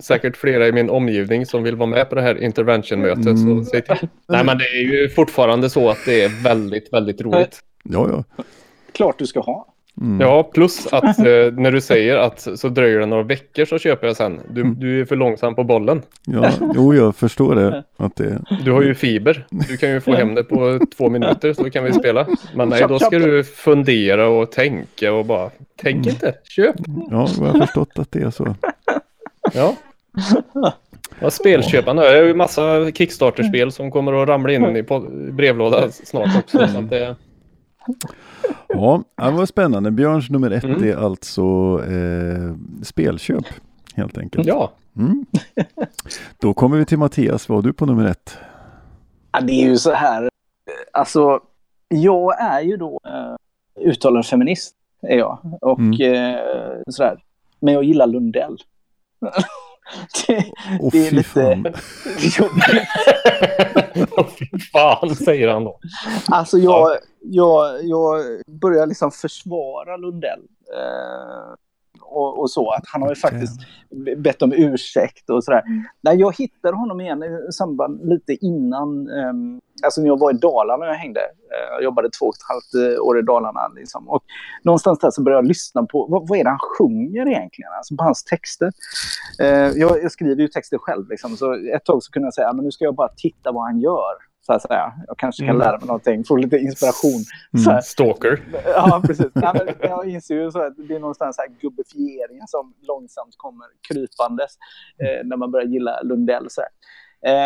säkert 0.00 0.36
flera 0.36 0.68
i 0.68 0.72
min 0.72 0.90
omgivning 0.90 1.46
som 1.46 1.62
vill 1.62 1.76
vara 1.76 1.90
med 1.90 2.08
på 2.08 2.14
det 2.14 2.22
här 2.22 2.42
intervention-mötet. 2.42 3.26
Mm. 3.26 3.64
Så. 3.64 3.80
Nej, 4.28 4.44
men 4.44 4.58
det 4.58 4.64
är 4.64 4.82
ju 4.82 5.08
fortfarande 5.08 5.70
så 5.70 5.90
att 5.90 5.98
det 6.06 6.22
är 6.22 6.44
väldigt, 6.44 6.92
väldigt 6.92 7.20
roligt. 7.20 7.60
ja, 7.84 8.08
ja. 8.36 8.44
Klart 8.92 9.18
du 9.18 9.26
ska 9.26 9.40
ha. 9.40 9.71
Mm. 10.02 10.20
Ja, 10.20 10.42
plus 10.42 10.86
att 10.92 11.18
eh, 11.18 11.24
när 11.52 11.70
du 11.72 11.80
säger 11.80 12.16
att 12.16 12.48
så 12.56 12.68
dröjer 12.68 13.00
det 13.00 13.06
några 13.06 13.22
veckor 13.22 13.64
så 13.64 13.78
köper 13.78 14.06
jag 14.06 14.16
sen. 14.16 14.40
Du, 14.50 14.60
Mm. 14.60 14.74
du 14.80 15.00
är 15.00 15.04
för 15.04 15.16
långsam 15.16 15.54
på 15.54 15.64
bollen. 15.64 16.02
ja. 16.26 16.50
Jo, 16.74 16.94
jag 16.94 17.16
förstår 17.16 17.54
det. 17.54 17.84
Att 17.96 18.16
det 18.16 18.38
Du 18.64 18.72
har 18.72 18.82
ju 18.82 18.94
fiber. 18.94 19.46
Du 19.50 19.76
kan 19.76 19.90
ju 19.90 20.00
få 20.00 20.14
hem 20.14 20.34
det 20.34 20.44
på 20.44 20.80
två 20.96 21.08
minuter 21.10 21.52
så 21.52 21.70
kan 21.70 21.84
vi 21.84 21.92
spela. 21.92 22.26
Men 22.54 22.68
nej, 22.68 22.84
då 22.88 22.98
ska 22.98 23.18
du 23.18 23.44
fundera 23.44 24.28
och 24.28 24.52
tänka 24.52 25.12
och 25.12 25.24
bara 25.26 25.50
tänk 25.82 26.06
inte, 26.06 26.34
köp. 26.44 26.74
ja, 27.10 27.28
jag 27.38 27.44
har 27.46 27.60
förstått 27.66 27.98
att 27.98 28.12
det 28.12 28.20
är 28.22 28.30
så. 28.30 28.54
Ja. 29.54 29.76
Ja, 31.20 31.30
spelköparna. 31.30 32.04
Jag 32.04 32.16
har 32.16 32.22
ju 32.26 32.34
massa 32.34 32.90
Kickstarter-spel 32.92 33.72
som 33.72 33.90
kommer 33.90 34.22
att 34.22 34.28
ramla 34.28 34.52
in 34.52 34.76
i 34.76 34.82
po- 34.82 35.32
brevlåda 35.32 35.90
snart 35.90 36.36
också. 36.38 36.58
Så 36.68 36.78
att 36.78 36.90
det, 36.90 37.16
Ja, 38.68 39.02
det 39.16 39.30
var 39.30 39.46
spännande. 39.46 39.90
Björns 39.90 40.30
nummer 40.30 40.50
ett 40.50 40.64
Mm. 40.64 40.84
är 40.84 40.96
alltså 40.96 41.42
eh, 41.86 42.54
spelköp, 42.82 43.44
helt 43.94 44.18
enkelt. 44.18 44.46
ja. 44.46 44.72
Mm. 44.96 45.26
Då 46.40 46.54
kommer 46.54 46.76
vi 46.76 46.84
till 46.84 46.98
Mattias. 46.98 47.48
Vad 47.48 47.58
har 47.58 47.62
du 47.62 47.72
på 47.72 47.86
nummer 47.86 48.04
ett? 48.06 48.36
Ja, 49.32 49.40
det 49.40 49.52
är 49.52 49.66
ju 49.66 49.76
så 49.76 49.92
här. 49.92 50.22
eh, 50.22 50.28
Alltså, 50.92 51.40
jag 51.88 52.40
är 52.40 52.60
ju 52.60 52.76
då 52.76 53.00
uh, 53.06 53.36
uttalad 53.88 54.26
feminist. 54.26 54.74
Är 55.02 55.18
jag. 55.18 55.38
Och 55.60 55.78
Mm. 55.78 56.14
eh, 56.34 56.40
sådär. 56.88 57.18
Men 57.60 57.74
jag 57.74 57.84
gillar 57.84 58.06
Lundell. 58.06 58.56
det, 60.26 60.52
Åh 60.80 60.90
det 60.92 61.06
är 61.06 61.10
fy 61.10 61.16
lite 61.16 61.28
fan. 61.28 61.64
jobbigt. 62.38 62.88
Åh, 64.16 64.26
Fy 64.38 64.58
fan, 64.72 65.16
säger 65.16 65.48
han 65.48 65.64
då. 65.64 65.80
Alltså 66.28 66.58
jag, 66.58 66.98
jag, 67.20 67.84
jag 67.84 68.24
börjar 68.46 68.86
liksom 68.86 69.10
försvara 69.10 69.96
Lundell. 69.96 70.40
Eh, 70.76 71.54
och, 72.16 72.40
och 72.40 72.50
så. 72.50 72.70
Att 72.70 72.84
han 72.92 73.02
har 73.02 73.08
ju 73.08 73.14
faktiskt 73.14 73.60
be- 74.04 74.16
bett 74.16 74.42
om 74.42 74.52
ursäkt 74.52 75.30
och 75.30 75.44
sådär. 75.44 75.62
Nej, 76.00 76.16
jag 76.16 76.36
hittade 76.36 76.76
honom 76.76 77.00
igen 77.00 77.22
i 77.22 77.52
samband 77.52 78.08
lite 78.08 78.32
innan, 78.46 79.08
um, 79.08 79.60
alltså 79.84 80.00
när 80.00 80.08
jag 80.08 80.18
var 80.18 80.30
i 80.30 80.38
Dalarna 80.38 80.84
när 80.84 80.86
jag 80.86 80.94
hängde. 80.94 81.20
Eh, 81.20 81.74
jag 81.74 81.82
jobbade 81.84 82.10
två 82.10 82.26
och 82.26 82.34
ett 82.34 82.48
halvt 82.48 82.98
eh, 82.98 83.02
år 83.02 83.18
i 83.18 83.22
Dalarna. 83.22 83.68
Liksom. 83.74 84.08
Och 84.08 84.22
någonstans 84.62 84.98
där 84.98 85.10
så 85.10 85.22
började 85.22 85.42
jag 85.42 85.48
lyssna 85.48 85.86
på, 85.86 86.06
vad, 86.10 86.28
vad 86.28 86.38
är 86.38 86.44
det 86.44 86.50
han 86.50 86.58
sjunger 86.78 87.28
egentligen? 87.28 87.70
Alltså 87.76 87.96
på 87.96 88.04
hans 88.04 88.24
texter. 88.24 88.72
Eh, 89.40 89.68
jag, 89.82 90.02
jag 90.02 90.12
skriver 90.12 90.42
ju 90.42 90.48
texter 90.48 90.78
själv, 90.78 91.08
liksom, 91.08 91.36
så 91.36 91.54
ett 91.74 91.84
tag 91.84 92.02
så 92.02 92.10
kunde 92.12 92.26
jag 92.26 92.34
säga, 92.34 92.52
men 92.52 92.64
nu 92.64 92.70
ska 92.70 92.84
jag 92.84 92.94
bara 92.94 93.12
titta 93.16 93.52
vad 93.52 93.62
han 93.62 93.80
gör. 93.80 94.31
Så 94.46 94.52
att 94.52 94.62
säga. 94.62 94.92
Jag 95.06 95.18
kanske 95.18 95.42
kan 95.46 95.56
Mm. 95.56 95.66
lära 95.66 95.78
mig 95.78 95.86
någonting, 95.86 96.24
få 96.24 96.36
lite 96.36 96.56
inspiration. 96.56 97.20
Mm. 97.54 97.64
Så 97.64 97.70
här. 97.70 97.80
Stalker. 97.80 98.40
Ja, 98.64 99.02
precis. 99.06 99.26
Nej, 99.34 99.52
men 99.54 99.74
jag 99.90 100.08
inser 100.08 100.34
ju 100.34 100.50
så 100.50 100.62
att 100.66 100.74
det 100.88 100.94
är 100.94 101.00
någonstans 101.00 101.38
här 101.38 101.48
gubbifieringen 101.60 102.46
som 102.46 102.74
långsamt 102.88 103.34
kommer 103.36 103.66
krypandes 103.88 104.50
eh, 104.98 105.26
när 105.26 105.36
man 105.36 105.50
börjar 105.50 105.66
gilla 105.66 106.00
Lundell. 106.02 106.46
Så 106.50 106.60
här. 106.60 106.70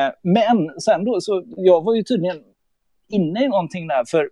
Eh, 0.07 0.12
men 0.22 0.80
sen 0.80 1.05
då, 1.05 1.20
så 1.20 1.44
jag 1.57 1.84
var 1.84 1.94
ju 1.94 2.03
tydligen 2.03 2.36
inne 3.09 3.44
i 3.44 3.49
någonting 3.49 3.86
där, 3.88 4.05
för 4.05 4.30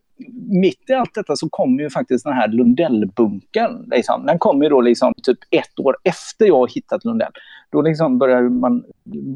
mitt 0.62 0.91
i 0.91 0.93
allt 0.93 1.15
detta 1.15 1.37
så 1.37 1.49
kom 1.49 1.79
ju 1.79 1.91
faktiskt 1.91 2.25
den 2.25 2.35
här 2.35 2.49
Lundellbunkern. 2.49 3.89
Liksom. 3.91 4.27
Den 4.27 4.39
kom 4.39 4.62
ju 4.62 4.69
då 4.69 4.81
liksom 4.81 5.12
typ 5.23 5.39
ett 5.51 5.79
år 5.81 5.97
efter 6.05 6.47
jag 6.47 6.73
hittat 6.73 7.05
Lundell. 7.05 7.33
Då 7.73 7.83
liksom 7.83 8.19
började 8.19 8.51
man, 8.51 8.85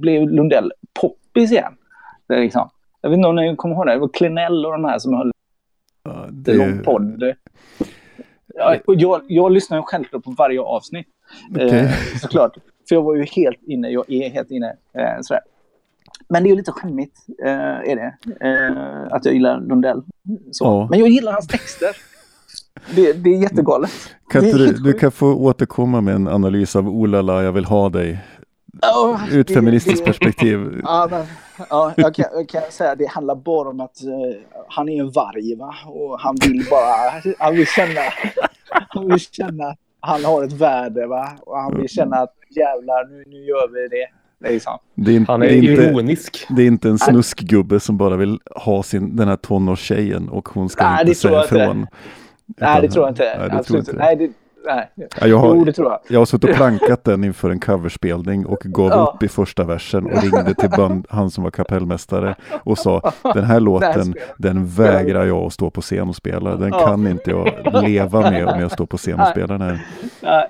blev 0.00 0.28
Lundell 0.28 0.72
poppis 1.00 1.52
igen. 1.52 1.72
Det 2.28 2.34
är 2.34 2.40
liksom, 2.40 2.70
jag 3.00 3.10
vet 3.10 3.16
inte 3.16 3.28
om 3.28 3.36
ni 3.36 3.56
kommer 3.56 3.74
ihåg 3.74 3.86
det, 3.86 3.92
det 3.92 3.98
var 3.98 4.08
Klenell 4.08 4.66
och 4.66 4.72
de 4.72 4.84
här 4.84 4.98
som 4.98 5.14
höll 5.14 5.32
Ja, 6.04 6.26
det... 6.30 6.54
lång 6.54 6.78
podd. 6.78 7.34
Ja, 8.54 8.76
och 8.86 8.94
jag, 8.94 9.20
jag 9.28 9.52
lyssnar 9.52 9.76
ju 9.78 9.82
självklart 9.82 10.24
på 10.24 10.30
varje 10.30 10.60
avsnitt. 10.60 11.06
Okej. 11.50 11.78
Eh, 11.78 11.90
såklart. 12.20 12.54
För 12.88 12.94
jag 12.94 13.02
var 13.02 13.14
ju 13.14 13.24
helt 13.24 13.62
inne, 13.62 13.88
jag 13.88 14.10
är 14.10 14.30
helt 14.30 14.50
inne. 14.50 14.68
Eh, 14.68 15.20
sådär. 15.20 15.42
Men 16.28 16.42
det 16.42 16.48
är 16.48 16.50
ju 16.50 16.56
lite 16.56 16.72
skämmigt, 16.72 17.16
eh, 17.44 17.50
är 17.90 17.96
det. 17.96 18.14
Eh, 18.46 19.14
att 19.14 19.24
jag 19.24 19.34
gillar 19.34 19.60
Lundell. 19.60 20.02
Ja. 20.60 20.86
Men 20.90 20.98
jag 20.98 21.08
gillar 21.08 21.32
hans 21.32 21.46
texter. 21.46 21.96
Det, 22.94 23.12
det 23.12 23.30
är 23.30 23.42
jättegalet. 23.42 23.90
Kan 24.30 24.44
Det 24.44 24.50
är 24.50 24.58
du, 24.58 24.72
du 24.72 24.92
kan 24.92 25.12
få 25.12 25.34
återkomma 25.34 26.00
med 26.00 26.14
en 26.14 26.28
analys 26.28 26.76
av 26.76 26.88
Olala, 26.88 27.42
jag 27.42 27.52
vill 27.52 27.64
ha 27.64 27.88
dig. 27.88 28.18
Ja, 28.82 29.20
Ur 29.30 29.40
ett 29.40 29.54
feministiskt 29.54 30.04
perspektiv. 30.04 30.80
Ja, 30.84 31.08
men, 31.10 31.24
ja 31.70 31.92
jag, 31.96 32.14
kan, 32.14 32.24
jag 32.34 32.48
kan 32.48 32.62
säga 32.70 32.90
att 32.92 32.98
det 32.98 33.06
handlar 33.10 33.34
bara 33.34 33.68
om 33.68 33.80
att 33.80 34.02
eh, 34.02 34.40
han 34.68 34.88
är 34.88 35.00
en 35.00 35.10
varg 35.10 35.54
va? 35.56 35.74
och 35.86 36.20
han 36.20 36.36
vill 36.40 36.66
bara, 36.70 37.34
han 37.38 37.54
vill 37.56 37.66
känna, 37.66 38.00
han 38.88 39.08
vill 39.08 39.20
känna 39.20 39.66
att 39.66 39.78
han 40.00 40.24
har 40.24 40.44
ett 40.44 40.52
värde 40.52 41.06
va? 41.06 41.28
och 41.40 41.58
han 41.58 41.76
vill 41.76 41.88
känna 41.88 42.16
att 42.16 42.34
jävlar 42.50 43.08
nu, 43.10 43.24
nu 43.26 43.44
gör 43.44 43.68
vi 43.74 43.88
det. 43.88 44.08
Liksom. 44.50 44.78
Det 44.94 45.12
är, 45.12 45.16
inte, 45.16 45.32
Han 45.32 45.40
det, 45.40 45.46
är 45.46 45.50
är 45.50 45.56
inte, 45.56 45.82
ironisk. 45.82 46.46
det 46.50 46.62
är 46.62 46.66
inte 46.66 46.88
en 46.88 46.98
snuskgubbe 46.98 47.80
som 47.80 47.96
bara 47.96 48.16
vill 48.16 48.40
ha 48.56 48.82
sin, 48.82 49.16
den 49.16 49.28
här 49.28 49.36
tonårstjejen 49.36 50.28
och 50.28 50.48
hon 50.48 50.68
ska 50.68 50.90
Nej, 50.90 51.00
inte 51.00 51.14
säga 51.14 51.42
inte. 51.42 51.54
ifrån. 51.56 51.86
Nej, 52.46 52.82
det 52.82 52.88
tror 52.88 53.04
jag 53.04 53.12
inte. 53.12 53.36
Nej, 53.38 53.48
det 53.50 53.62
tror 53.64 53.78
jag 53.78 53.82
inte. 53.82 53.92
Nej, 53.92 54.16
det, 54.16 54.30
nej. 54.74 54.90
Ja, 54.94 55.06
jag, 55.20 55.28
Jo, 55.28 55.38
har, 55.38 55.64
det 55.64 55.72
tror 55.72 55.88
jag. 55.90 56.00
jag 56.08 56.18
har 56.20 56.26
suttit 56.26 56.50
och 56.50 56.56
plankat 56.56 57.04
den 57.04 57.24
inför 57.24 57.50
en 57.50 57.60
coverspelning 57.60 58.46
och 58.46 58.58
gav 58.58 58.88
Ja. 58.90 59.12
upp 59.14 59.22
i 59.22 59.28
första 59.28 59.64
versen 59.64 60.06
och 60.06 60.22
ringde 60.22 60.54
till 60.54 60.70
band, 60.70 61.06
han 61.10 61.30
som 61.30 61.44
var 61.44 61.50
kapellmästare 61.50 62.34
och 62.64 62.78
sa 62.78 63.12
den 63.34 63.44
här 63.44 63.60
låten, 63.60 64.14
den 64.38 64.66
vägrar 64.66 65.24
jag 65.26 65.38
att 65.46 65.52
stå 65.52 65.70
på 65.70 65.80
scen 65.80 66.08
och 66.08 66.16
spela. 66.16 66.56
Den 66.56 66.68
Ja. 66.72 66.86
kan 66.86 67.06
inte 67.06 67.30
jag 67.30 67.50
leva 67.82 68.20
med 68.30 68.46
om 68.48 68.60
jag 68.60 68.72
står 68.72 68.86
på 68.86 68.96
scen 68.96 69.20
och 69.20 69.26
spelar 69.28 69.58
den 69.58 69.60
här. 69.60 69.86
Nej. 70.22 70.48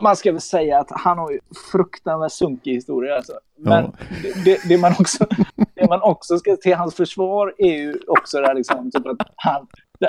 Man 0.00 0.16
ska 0.16 0.32
väl 0.32 0.40
säga 0.40 0.78
att 0.80 0.88
han 0.90 1.18
har 1.18 1.30
ju 1.30 1.38
fruktansvärt 1.72 2.32
sunkig 2.32 2.72
historia. 2.74 3.16
Alltså. 3.16 3.32
Men 3.58 3.84
Ja. 3.84 3.92
det, 4.22 4.44
det, 4.44 4.68
det, 4.68 4.78
man 4.78 4.92
också, 4.98 5.26
det 5.74 5.88
man 5.88 6.02
också 6.02 6.38
ska 6.38 6.56
till 6.56 6.74
hans 6.74 6.94
försvar 6.94 7.54
är 7.58 7.74
ju 7.76 7.94
också 8.06 8.40
det 8.40 8.46
här 8.46 8.54
liksom, 8.54 8.90
typ 8.90 9.06
att 9.06 9.28
han... 9.36 9.66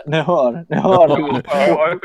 Ni 0.07 0.17
hör, 0.21 0.65
ni 0.69 0.75
hör 0.75 1.99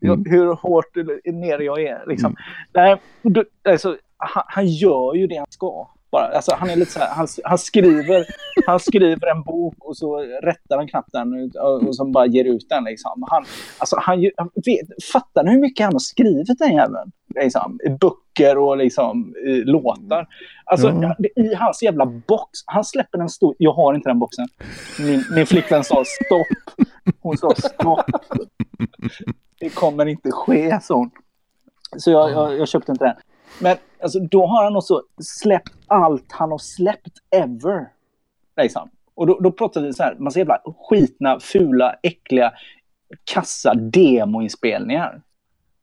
hur, 0.00 0.30
hur, 0.30 0.54
hårt 0.54 0.96
nere 1.24 1.64
jag 1.64 1.82
är. 1.82 2.04
Liksom. 2.06 2.36
Nej, 2.74 2.96
då- 3.22 3.44
alltså, 3.68 3.96
han, 4.16 4.42
han 4.46 4.66
gör 4.66 5.14
ju 5.14 5.26
det 5.26 5.36
han 5.36 5.46
ska. 5.50 5.88
Bara. 6.10 6.26
Alltså, 6.26 6.54
han, 6.58 6.70
är 6.70 6.76
lite 6.76 6.92
så 6.92 6.98
här, 6.98 7.14
han, 7.14 7.26
han, 7.44 7.58
skriver, 7.58 8.24
han 8.66 8.80
skriver 8.80 9.30
en 9.30 9.42
bok 9.42 9.74
och 9.78 9.96
så 9.96 10.18
rättar 10.42 10.76
han 10.76 10.88
knappt 10.88 11.12
den 11.12 11.50
och, 11.60 11.82
och 11.88 11.96
så 11.96 12.04
bara 12.04 12.26
ger 12.26 12.44
ut 12.44 12.66
den. 12.68 12.84
Liksom. 12.84 13.24
Han, 13.30 13.44
alltså, 13.78 13.96
han, 14.00 14.30
han 14.36 14.50
vet, 14.66 15.04
fattar 15.12 15.44
ni 15.44 15.50
hur 15.50 15.60
mycket 15.60 15.84
han 15.84 15.94
har 15.94 15.98
skrivit 16.00 16.58
den 16.58 16.74
jäveln? 16.74 17.12
Liksom, 17.42 17.78
I 17.84 17.88
böcker 17.90 18.58
och 18.58 18.76
liksom, 18.76 19.34
i 19.46 19.50
låtar. 19.64 20.26
Alltså, 20.64 20.88
det- 21.18 21.40
I 21.42 21.54
hans 21.54 21.82
jävla 21.82 22.06
box. 22.06 22.50
Han 22.66 22.84
släpper 22.84 23.18
en 23.18 23.28
stor... 23.28 23.54
Jag 23.58 23.72
har 23.72 23.94
inte 23.94 24.08
den 24.08 24.18
boxen. 24.18 24.48
Min, 25.00 25.24
min 25.34 25.46
flickvän 25.46 25.84
sa 25.84 26.04
stopp. 26.04 26.76
Hon 27.20 27.36
sa 27.38 27.54
stopp. 27.54 28.00
Det 29.60 29.74
kommer 29.74 30.06
inte 30.06 30.30
ske, 30.30 30.80
sa 30.80 30.94
hon. 30.94 31.10
Så 31.96 32.10
jag, 32.10 32.30
jag, 32.30 32.58
jag 32.58 32.68
köpte 32.68 32.92
inte 32.92 33.04
den. 33.04 33.16
Men 33.60 33.76
alltså, 34.02 34.20
då 34.20 34.46
har 34.46 34.64
han 34.64 34.76
också 34.76 35.02
släppt 35.22 35.72
allt 35.86 36.32
han 36.32 36.50
har 36.50 36.58
släppt 36.58 37.18
ever. 37.30 37.88
Liksom. 38.56 38.90
Och 39.14 39.26
då, 39.26 39.38
då 39.40 39.52
pratar 39.52 39.80
vi 39.80 39.92
så 39.92 40.02
här, 40.02 40.14
massa 40.18 40.38
jävla 40.38 40.62
skitna, 40.88 41.40
fula, 41.40 41.94
äckliga, 42.02 42.52
kassa 43.24 43.74
demoinspelningar. 43.74 45.22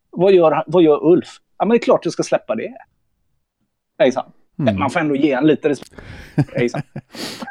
Vad 0.09 0.33
gör, 0.33 0.63
vad 0.67 0.83
gör 0.83 1.05
Ulf? 1.05 1.39
Ja, 1.57 1.65
men 1.65 1.69
det 1.69 1.75
är 1.75 1.83
klart 1.83 2.05
jag 2.05 2.13
ska 2.13 2.23
släppa 2.23 2.55
det. 2.55 2.73
Liksom. 4.03 4.23
Mm. 4.59 4.79
Man 4.79 4.89
får 4.89 4.99
ändå 4.99 5.15
ge 5.15 5.31
en 5.31 5.47
lite 5.47 5.69
respekt. 5.69 5.93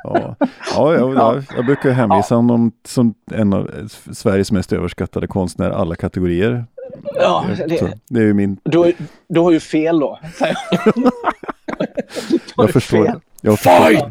Ja, 0.05 0.37
ja, 0.75 0.95
jag, 0.95 1.15
jag, 1.15 1.45
jag 1.57 1.67
brukar 1.67 1.91
hänvisa 1.91 2.35
honom 2.35 2.73
som 2.85 3.15
en 3.33 3.53
av 3.53 3.89
Sveriges 4.13 4.53
mest 4.53 4.73
överskattade 4.73 5.27
konstnärer 5.27 5.71
alla 5.71 5.97
kategorier. 5.97 6.65
Ja, 7.15 7.45
Så, 7.57 7.67
det, 7.67 7.99
det 8.09 8.21
är 8.21 8.25
ju 8.25 8.35
min, 8.35 8.59
du, 8.65 8.93
du 9.29 9.41
har 9.41 9.51
ju 9.53 9.61
fel 9.61 9.99
då. 10.01 10.19
säger 10.39 10.57
jag. 12.57 12.71
Förstår. 12.73 13.05
fel. 13.05 13.21
Jag 13.45 13.59
förstår. 13.59 14.11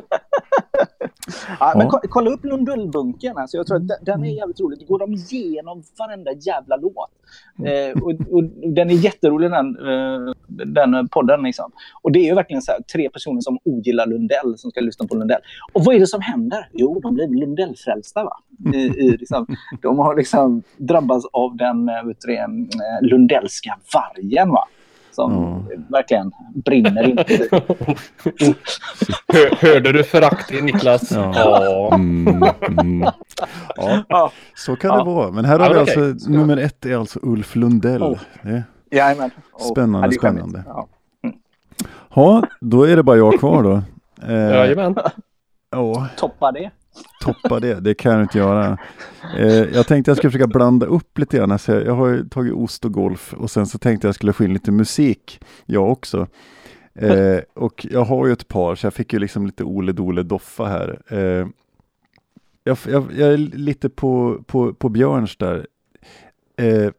Ja, 1.60 1.72
men 1.76 1.86
Ja. 1.86 1.90
ko- 1.90 2.08
kolla 2.08 2.30
upp 2.30 2.44
Lundellbunkern. 2.44 3.36
Alltså, 3.38 3.56
jag 3.56 3.66
tror 3.66 3.76
att 3.76 4.06
den, 4.06 4.24
är 4.24 4.28
jävligt 4.28 4.60
rolig. 4.60 4.78
Då 4.80 4.86
går 4.86 4.98
de 4.98 5.12
igenom 5.12 5.82
varenda 5.98 6.32
jävla 6.32 6.76
låt. 6.76 7.10
Eh, 7.66 8.02
och, 8.02 8.10
och 8.30 8.44
den 8.74 8.90
är 8.90 8.94
jätterolig 8.94 9.50
den, 9.50 9.76
eh, 9.88 10.32
den 10.66 11.08
podden. 11.08 11.42
Liksom. 11.42 11.70
Och 12.02 12.12
det 12.12 12.18
är 12.18 12.24
ju 12.24 12.34
verkligen 12.34 12.62
så 12.62 12.72
här, 12.72 12.80
tre 12.80 13.10
personer 13.10 13.40
som 13.40 13.58
ogillar 13.64 14.06
Lundell 14.06 14.58
som 14.58 14.70
ska 14.70 14.80
lyssna 14.80 15.06
på 15.06 15.14
Lundell. 15.16 15.40
Och 15.72 15.84
vad 15.84 15.94
är 15.94 16.00
det 16.00 16.06
som 16.06 16.20
händer? 16.20 16.68
Jo, 16.72 17.00
de 17.00 17.14
blir 17.14 17.28
Lundellfrälsta. 17.28 18.24
Va? 18.24 18.36
I, 18.74 18.78
i, 18.78 19.10
liksom, 19.16 19.46
de 19.82 19.98
har 19.98 20.16
liksom 20.16 20.62
drabbats 20.76 21.26
av 21.32 21.56
den 21.56 21.88
eh, 21.88 22.02
vet 22.04 22.20
du, 22.20 22.36
eh, 22.36 22.46
Lundellska 23.02 23.78
vargen. 23.94 24.50
Va? 24.50 24.68
Som 25.16 25.32
Ja. 25.32 25.62
verkligen 25.88 26.32
brinner 26.54 27.02
in. 27.02 27.18
Hör, 29.28 29.56
hörde 29.74 29.92
du 29.92 30.04
förakt 30.04 30.52
i 30.52 30.62
Niklas? 30.62 31.12
Ja. 31.12 31.32
Ja. 31.34 31.94
Mm, 31.94 32.26
mm. 32.80 33.02
Ja, 33.76 34.02
ja, 34.08 34.32
så 34.54 34.76
kan 34.76 34.90
Ja. 34.90 34.98
det 34.98 35.04
vara. 35.10 35.30
Men 35.30 35.44
här 35.44 35.58
Ja, 35.58 35.64
har 35.66 35.74
vi 35.74 35.80
okej. 35.80 36.10
alltså, 36.10 36.30
nummer 36.30 36.56
ett 36.56 36.86
är 36.86 36.96
alltså 36.96 37.18
Ulf 37.22 37.56
Lundell. 37.56 38.02
Oh. 38.02 38.18
Det- 38.42 38.62
jajamän. 38.90 39.30
Och- 39.52 39.60
Spännande, 39.60 40.12
spännande. 40.12 40.64
Ja. 40.66 40.86
Ja, 42.14 42.42
då 42.60 42.82
är 42.82 42.96
det 42.96 43.02
bara 43.02 43.16
jag 43.16 43.38
kvar 43.38 43.62
då. 43.62 43.82
Eh, 44.32 44.34
Jajamän. 44.50 44.96
ja, 45.70 46.06
Toppa 46.16 46.52
det. 46.52 46.70
Toppa 47.20 47.60
det, 47.60 47.80
det 47.80 47.94
kan 47.94 48.12
jag 48.12 48.22
inte 48.22 48.38
göra. 48.38 48.78
Eh, 49.38 49.46
jag 49.46 49.86
tänkte 49.86 50.10
jag 50.10 50.16
skulle 50.16 50.30
försöka 50.30 50.46
blanda 50.46 50.86
upp 50.86 51.18
lite 51.18 51.36
grann. 51.36 51.52
Alltså, 51.52 51.84
jag 51.84 51.94
har 51.94 52.08
ju 52.08 52.28
tagit 52.28 52.52
ost 52.52 52.84
och 52.84 52.92
golf 52.92 53.34
och 53.34 53.50
sen 53.50 53.66
så 53.66 53.78
tänkte 53.78 54.08
jag 54.08 54.14
skulle 54.14 54.32
få 54.32 54.44
in 54.44 54.52
lite 54.52 54.72
musik, 54.72 55.40
jag 55.66 55.90
också. 55.90 56.26
Eh, 56.94 57.38
och 57.54 57.86
jag 57.90 58.04
har 58.04 58.26
ju 58.26 58.32
ett 58.32 58.48
par, 58.48 58.74
så 58.74 58.86
jag 58.86 58.94
fick 58.94 59.12
ju 59.12 59.18
liksom 59.18 59.46
lite 59.46 59.64
Ole 59.64 59.92
Dole 59.92 60.22
Doffa 60.22 60.64
här. 60.64 61.00
Eh, 61.08 61.46
jag, 62.64 62.78
jag, 62.88 63.06
jag 63.16 63.32
är 63.32 63.36
lite 63.36 63.88
på, 63.88 64.42
på, 64.46 64.74
på 64.74 64.88
Björns 64.88 65.36
där. 65.36 65.66
Eh, 66.56 66.90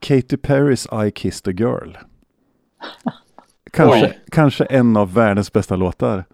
Katy 0.00 0.36
Perrys 0.36 0.88
I 1.06 1.10
kissed 1.10 1.48
a 1.48 1.56
girl. 1.58 1.96
Kanske, 3.70 4.06
Oj. 4.06 4.18
kanske 4.30 4.64
en 4.64 4.96
av 4.96 5.14
världens 5.14 5.52
bästa 5.52 5.76
låtar. 5.76 6.24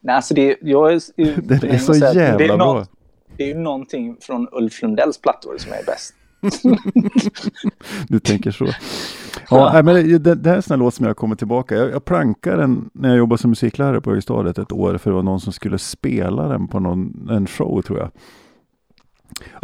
Nej, 0.00 0.16
alltså 0.16 0.34
det, 0.34 0.56
jag 0.60 0.92
är, 0.92 1.00
Den 1.42 1.70
är 1.70 1.78
så 1.78 1.94
jävla 1.94 2.36
det 2.38 2.44
är 2.44 2.48
bra. 2.48 2.56
nå- 2.56 2.86
det 3.36 3.44
är 3.44 3.48
ju 3.48 3.54
någonting 3.54 4.16
från 4.20 4.48
Ulf 4.52 4.82
Lundells 4.82 5.18
plattor 5.20 5.54
som 5.58 5.72
är 5.72 5.84
bäst. 5.86 6.14
Du 8.08 8.20
tänker 8.20 8.50
så. 8.50 8.66
Ja, 9.50 9.82
men 9.82 9.94
det, 10.22 10.34
det, 10.34 10.48
här 10.48 10.52
är 10.52 10.56
en 10.56 10.62
sån 10.62 10.78
låt 10.78 10.94
som 10.94 11.06
jag 11.06 11.16
kommer 11.16 11.36
tillbaka. 11.36 11.74
Jag, 11.74 11.90
jag 11.90 12.04
plankade 12.04 12.56
den 12.56 12.90
när 12.94 13.08
jag 13.08 13.18
jobbade 13.18 13.42
som 13.42 13.50
musiklärare 13.50 14.00
på 14.00 14.10
högstadiet 14.10 14.58
ett 14.58 14.72
år 14.72 14.98
för 14.98 15.10
det 15.10 15.14
var 15.14 15.22
någon 15.22 15.40
som 15.40 15.52
skulle 15.52 15.78
spela 15.78 16.48
den 16.48 16.68
på 16.68 16.80
någon, 16.80 17.28
en 17.30 17.46
show 17.46 17.82
tror 17.82 17.98
jag. 17.98 18.10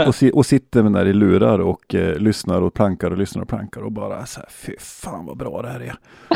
Och, 0.08 0.14
si, 0.14 0.30
och 0.34 0.46
sitter 0.46 0.82
med 0.82 0.92
där 0.92 1.06
i 1.06 1.12
lurar 1.12 1.58
och 1.58 1.94
eh, 1.94 2.18
lyssnar 2.18 2.62
och 2.62 2.74
plankar 2.74 3.10
och 3.10 3.16
lyssnar 3.18 3.42
och 3.42 3.48
plankar 3.48 3.80
och 3.80 3.92
bara 3.92 4.26
så 4.26 4.40
här, 4.40 4.48
fy 4.50 4.72
fan 4.78 5.26
vad 5.26 5.36
bra 5.36 5.62
det 5.62 5.68
här 5.68 5.80
är. 5.80 5.94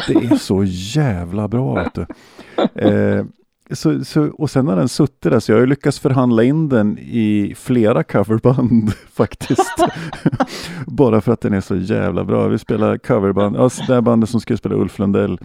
Det 0.08 0.14
är 0.14 0.36
så 0.36 0.64
jävla 0.64 1.48
bra 1.48 1.74
vet 1.74 1.94
du. 1.94 2.06
Eh, 2.88 3.24
så, 3.72 4.04
så, 4.04 4.30
och 4.38 4.50
sen 4.50 4.68
har 4.68 4.76
den 4.76 4.88
suttit 4.88 5.32
där 5.32 5.40
så 5.40 5.52
jag 5.52 5.58
har 5.58 5.66
lyckats 5.66 5.98
förhandla 5.98 6.42
in 6.42 6.68
den 6.68 6.98
i 6.98 7.54
flera 7.56 8.02
coverband 8.02 8.92
faktiskt. 9.12 9.74
Bara 10.86 11.20
för 11.20 11.32
att 11.32 11.40
den 11.40 11.54
är 11.54 11.60
så 11.60 11.76
jävla 11.76 12.24
bra. 12.24 12.48
Vi 12.48 12.58
spelar 12.58 12.98
coverband, 12.98 13.56
ja, 13.56 13.70
det 13.86 13.94
här 13.94 14.00
bandet 14.00 14.30
som 14.30 14.40
skulle 14.40 14.56
spela 14.56 14.74
Ulf 14.74 14.98
Lundell. 14.98 15.38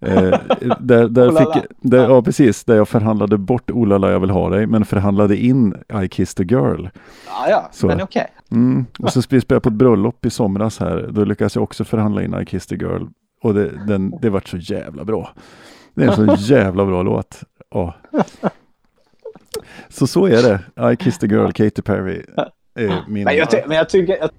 Eh, 0.00 0.16
där, 0.80 1.08
där 1.08 1.30
fick, 1.30 1.64
där, 1.80 2.08
ja 2.08 2.22
precis, 2.22 2.64
där 2.64 2.76
jag 2.76 2.88
förhandlade 2.88 3.38
bort 3.38 3.70
Olala 3.70 4.10
jag 4.10 4.20
vill 4.20 4.30
ha 4.30 4.48
dig, 4.48 4.66
men 4.66 4.84
förhandlade 4.84 5.36
in 5.36 5.74
I 6.04 6.08
kissed 6.08 6.46
a 6.46 6.48
girl. 6.54 6.88
Ja, 7.26 7.48
ja, 7.48 7.68
Så. 7.72 7.86
men 7.86 8.00
okej. 8.00 8.26
Mm. 8.50 8.86
Och 8.98 9.12
så 9.12 9.22
spelade 9.22 9.54
jag 9.54 9.62
på 9.62 9.68
ett 9.68 9.74
bröllop 9.74 10.26
i 10.26 10.30
somras 10.30 10.80
här, 10.80 11.08
då 11.12 11.24
lyckades 11.24 11.54
jag 11.54 11.64
också 11.64 11.84
förhandla 11.84 12.22
in 12.22 12.34
I 12.42 12.46
kissed 12.46 12.82
a 12.82 12.86
girl. 12.86 13.06
Och 13.42 13.54
det, 13.54 13.86
den, 13.86 14.12
det 14.22 14.30
vart 14.30 14.48
så 14.48 14.56
jävla 14.56 15.04
bra. 15.04 15.30
Det 15.94 16.04
är 16.04 16.08
en 16.08 16.38
så 16.38 16.54
jävla 16.54 16.86
bra 16.86 17.02
låt. 17.02 17.40
Ja. 17.70 17.94
Så 19.88 20.06
så 20.06 20.26
är 20.26 20.42
det. 20.42 20.92
I 20.92 20.96
kissed 20.96 21.32
a 21.32 21.34
girl, 21.36 21.50
Katy 21.52 21.82
Perry. 21.82 22.22
Min... 23.08 23.24
Men 23.24 23.36
jag, 23.36 23.50
ty- 23.50 23.62
men 23.66 23.76
jag 23.76 23.88
tycker... 23.88 24.16
Jag, 24.20 24.30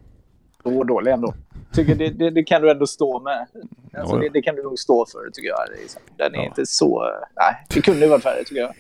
så 0.64 0.84
dålig 0.84 1.12
ändå. 1.12 1.34
Tycker 1.74 1.96
det, 1.96 2.10
det, 2.10 2.30
det 2.30 2.44
kan 2.44 2.62
du 2.62 2.72
ändå 2.72 2.88
stå 2.88 3.20
med. 3.20 3.40
Alltså, 3.40 3.58
Ja, 3.92 4.04
ja. 4.10 4.16
det, 4.16 4.30
det 4.30 4.42
kan 4.42 4.56
du 4.56 4.64
nog 4.64 4.80
stå 4.80 5.06
för, 5.06 5.30
tycker 5.34 5.50
jag. 5.50 5.60
Det 5.78 5.84
är 5.84 5.88
så- 5.88 6.00
Den 6.18 6.34
är 6.34 6.38
Ja. 6.38 6.46
inte 6.46 6.66
så... 6.66 7.04
Nej, 7.36 7.66
det 7.70 7.82
kunde 7.82 8.00
ju 8.06 8.08
varit 8.08 8.26
värre, 8.26 8.44
tycker 8.44 8.62
jag. 8.62 8.74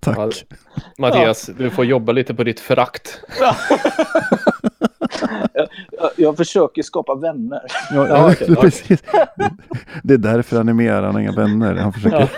Tack. 0.00 0.18
Ja, 0.18 0.30
Mattias, 0.98 1.46
du 1.58 1.70
får 1.70 1.84
jobba 1.84 2.12
lite 2.12 2.34
på 2.34 2.44
ditt 2.44 2.60
förakt. 2.60 3.20
Jag, 5.52 5.68
jag 6.16 6.36
försöker 6.36 6.82
skapa 6.82 7.14
vänner. 7.14 7.60
Ja, 7.94 8.08
Ja, 8.08 8.32
okej. 8.32 8.56
precis. 8.56 9.02
Det, 9.36 9.50
det 10.02 10.14
är 10.14 10.18
därför 10.18 10.56
han 10.56 10.68
är 10.68 10.72
med, 10.72 10.94
han 11.04 11.14
har 11.14 11.20
inga 11.20 11.32
vänner. 11.32 11.74
Han 11.74 11.92
försöker... 11.92 12.28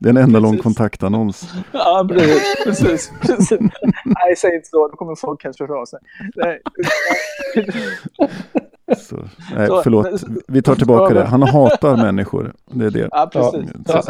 Det 0.00 0.08
är 0.08 0.10
en 0.10 0.16
enda 0.16 0.38
lång 0.38 0.58
kontaktannons. 0.58 1.44
Ja, 1.72 2.06
precis. 2.08 2.64
precis, 2.64 3.12
precis. 3.20 3.58
Nej, 4.04 4.36
säg 4.36 4.54
inte 4.54 4.68
så. 4.68 4.88
Då 4.88 4.96
kommer 4.96 5.14
folk 5.14 5.40
kanske 5.40 5.66
höra 5.66 5.80
av 5.80 5.84
sig. 5.86 5.98
Nej. 6.34 6.60
Så, 8.96 9.16
nej, 9.56 9.66
Så- 9.66 9.82
förlåt, 9.82 10.06
vi 10.48 10.62
tar 10.62 10.74
tillbaka 10.74 11.14
det. 11.14 11.24
Han 11.24 11.42
hatar 11.42 11.96
människor. 11.96 12.52
Det 12.70 12.84
är 12.86 12.90
det. 12.90 13.08
Ja, 13.10 13.30
precis. 13.32 13.70
Ja. 13.86 14.02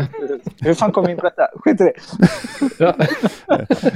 Hur 0.60 0.74
fan 0.74 0.92
kom 0.92 1.04
vi 1.06 1.10
in 1.12 1.16
på 1.18 1.22
detta? 1.24 1.42
Skit 1.56 1.80
i 1.80 1.84
det. 1.84 1.92
Ja. 2.78 2.94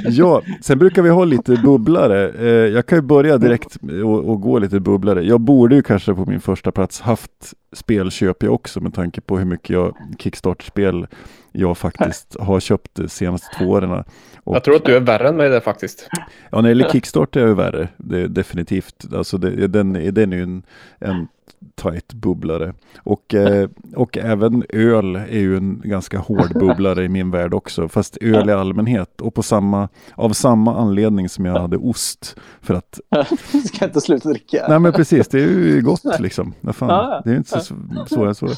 Ja, 0.04 0.42
sen 0.62 0.78
brukar 0.78 1.02
vi 1.02 1.08
ha 1.10 1.24
lite 1.24 1.56
bubblare. 1.56 2.28
Eh, 2.28 2.46
jag 2.48 2.86
kan 2.86 2.98
ju 2.98 3.02
börja 3.02 3.38
direkt 3.38 3.76
och, 4.04 4.28
och 4.30 4.40
gå 4.40 4.58
lite 4.58 4.80
bubblare. 4.80 5.22
Jag 5.22 5.40
borde 5.40 5.74
ju 5.74 5.82
kanske 5.82 6.14
på 6.14 6.24
min 6.26 6.40
första 6.40 6.72
plats 6.72 7.00
haft 7.00 7.54
spelköp 7.72 8.42
jag 8.42 8.52
också 8.54 8.80
med 8.80 8.94
tanke 8.94 9.20
på 9.20 9.38
hur 9.38 9.44
mycket 9.44 9.70
jag 9.70 9.96
Kickstarter-spel 10.18 11.06
jag 11.52 11.78
faktiskt 11.78 12.36
har 12.40 12.60
köpt 12.60 12.94
de 12.94 13.08
senaste 13.08 13.46
två 13.58 13.64
åren. 13.64 14.04
Och, 14.44 14.56
Jag 14.56 14.64
tror 14.64 14.76
att 14.76 14.84
du 14.84 14.96
är 14.96 15.00
värre 15.00 15.28
än 15.28 15.36
mig 15.36 15.48
där 15.48 15.60
faktiskt. 15.60 16.08
Ja, 16.50 16.56
när 16.56 16.62
det 16.62 16.68
gäller 16.68 16.88
Kickstarter 16.88 17.40
är 17.40 17.44
jag 17.44 17.48
ju 17.48 17.54
värre. 17.54 17.88
Det 17.96 18.20
är 18.20 18.28
definitivt. 18.28 19.14
Alltså 19.14 19.38
det, 19.38 19.66
den, 19.66 19.92
den 20.14 20.32
är 20.32 20.36
ju 20.36 20.42
en, 20.42 20.62
en 20.98 21.28
tight 21.74 22.12
bubblare. 22.12 22.74
Och, 22.98 23.34
eh, 23.34 23.68
och 23.96 24.18
även 24.18 24.64
öl 24.68 25.16
är 25.16 25.38
ju 25.38 25.56
en 25.56 25.80
ganska 25.84 26.18
hård 26.18 26.52
bubblare 26.60 27.04
i 27.04 27.08
min 27.08 27.30
värld 27.30 27.54
också. 27.54 27.88
Fast 27.88 28.16
öl 28.20 28.48
i 28.48 28.52
allmänhet. 28.52 29.20
Och 29.20 29.34
på 29.34 29.42
samma, 29.42 29.88
av 30.14 30.30
samma 30.30 30.76
anledning 30.76 31.28
som 31.28 31.44
jag 31.46 31.60
hade 31.60 31.76
ost. 31.76 32.36
För 32.60 32.74
att, 32.74 33.00
Ska 33.64 33.76
jag 33.80 33.88
inte 33.88 34.00
sluta 34.00 34.28
dricka? 34.28 34.66
nej 34.68 34.78
men 34.78 34.92
precis, 34.92 35.28
det 35.28 35.38
är 35.38 35.48
ju 35.48 35.82
gott 35.82 36.20
liksom. 36.20 36.54
Fan, 36.72 37.22
det 37.24 37.30
är 37.30 37.36
inte 37.36 37.60
så 37.60 37.74
svårare 38.06 38.34
så. 38.34 38.48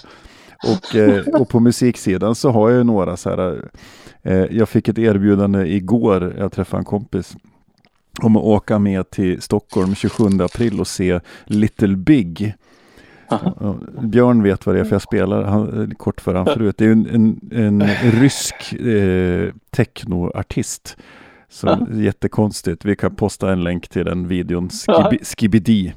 Och, 0.62 0.96
eh, 0.96 1.26
och 1.26 1.48
på 1.48 1.60
musiksidan 1.60 2.34
så 2.34 2.50
har 2.50 2.70
jag 2.70 2.78
ju 2.78 2.84
några 2.84 3.16
så 3.16 3.30
här. 3.30 3.70
Eh, 4.22 4.44
jag 4.50 4.68
fick 4.68 4.88
ett 4.88 4.98
erbjudande 4.98 5.66
igår, 5.66 6.34
jag 6.38 6.52
träffade 6.52 6.80
en 6.80 6.84
kompis 6.84 7.36
om 8.22 8.36
att 8.36 8.42
åka 8.42 8.78
med 8.78 9.10
till 9.10 9.42
Stockholm 9.42 9.94
27 9.94 10.24
april 10.40 10.80
och 10.80 10.86
se 10.86 11.20
Little 11.44 11.96
Big. 11.96 12.54
Björn 14.02 14.42
vet 14.42 14.66
vad 14.66 14.74
det 14.74 14.80
är 14.80 14.84
för 14.84 14.94
jag 14.94 15.02
spelar 15.02 15.42
han, 15.42 15.94
kort 15.94 16.20
för 16.20 16.34
han 16.34 16.46
förut. 16.46 16.74
Det 16.78 16.84
är 16.84 16.92
en, 16.92 17.06
en, 17.52 17.82
en 17.82 17.82
rysk 18.12 18.72
eh, 18.72 19.52
technoartist. 19.70 20.96
Som 21.48 21.88
jättekonstigt. 21.92 22.84
Vi 22.84 22.96
kan 22.96 23.14
posta 23.14 23.52
en 23.52 23.64
länk 23.64 23.88
till 23.88 24.04
den 24.04 24.28
videon, 24.28 24.68
Skibi, 24.68 25.24
Skibidi. 25.24 25.92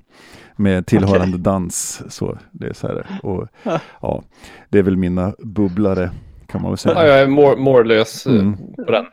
Med 0.58 0.86
tillhörande 0.86 1.38
dans. 1.38 2.02
Så 2.10 2.38
det 2.52 2.68
är 2.68 2.74
så 2.74 2.88
här. 2.88 3.20
Och, 3.24 3.48
ja, 4.02 4.24
det 4.70 4.80
är 4.80 4.84
väl 4.84 4.98
mina 4.98 5.34
bubblare 5.40 6.12
kan 6.48 6.62
man 6.62 6.72
väl 6.72 6.78
säga. 6.78 6.96
Ja, 6.96 7.06
jag 7.08 7.20
är 7.20 7.28
mår- 7.28 7.58
mållös 7.58 8.26
eh, 8.26 8.34
Mm. 8.34 8.58
på 8.86 8.92
den. 8.92 9.06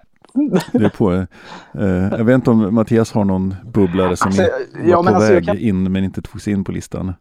Det 0.73 0.85
är 0.85 0.89
på, 0.89 1.12
eh, 1.12 2.19
jag 2.19 2.25
vet 2.25 2.35
inte 2.35 2.51
om 2.51 2.75
Mattias 2.75 3.12
har 3.12 3.25
någon 3.25 3.55
bubblare 3.65 4.16
som 4.16 4.27
Alltså, 4.29 4.43
var 4.43 4.51
ja, 4.91 5.03
på 5.03 5.09
alltså, 5.09 5.33
väg 5.33 5.47
kan- 5.47 5.59
in 5.59 5.93
men 5.93 6.05
inte 6.05 6.23
togs 6.23 6.49
in 6.49 6.65
på 6.65 6.73
listan. 6.73 7.12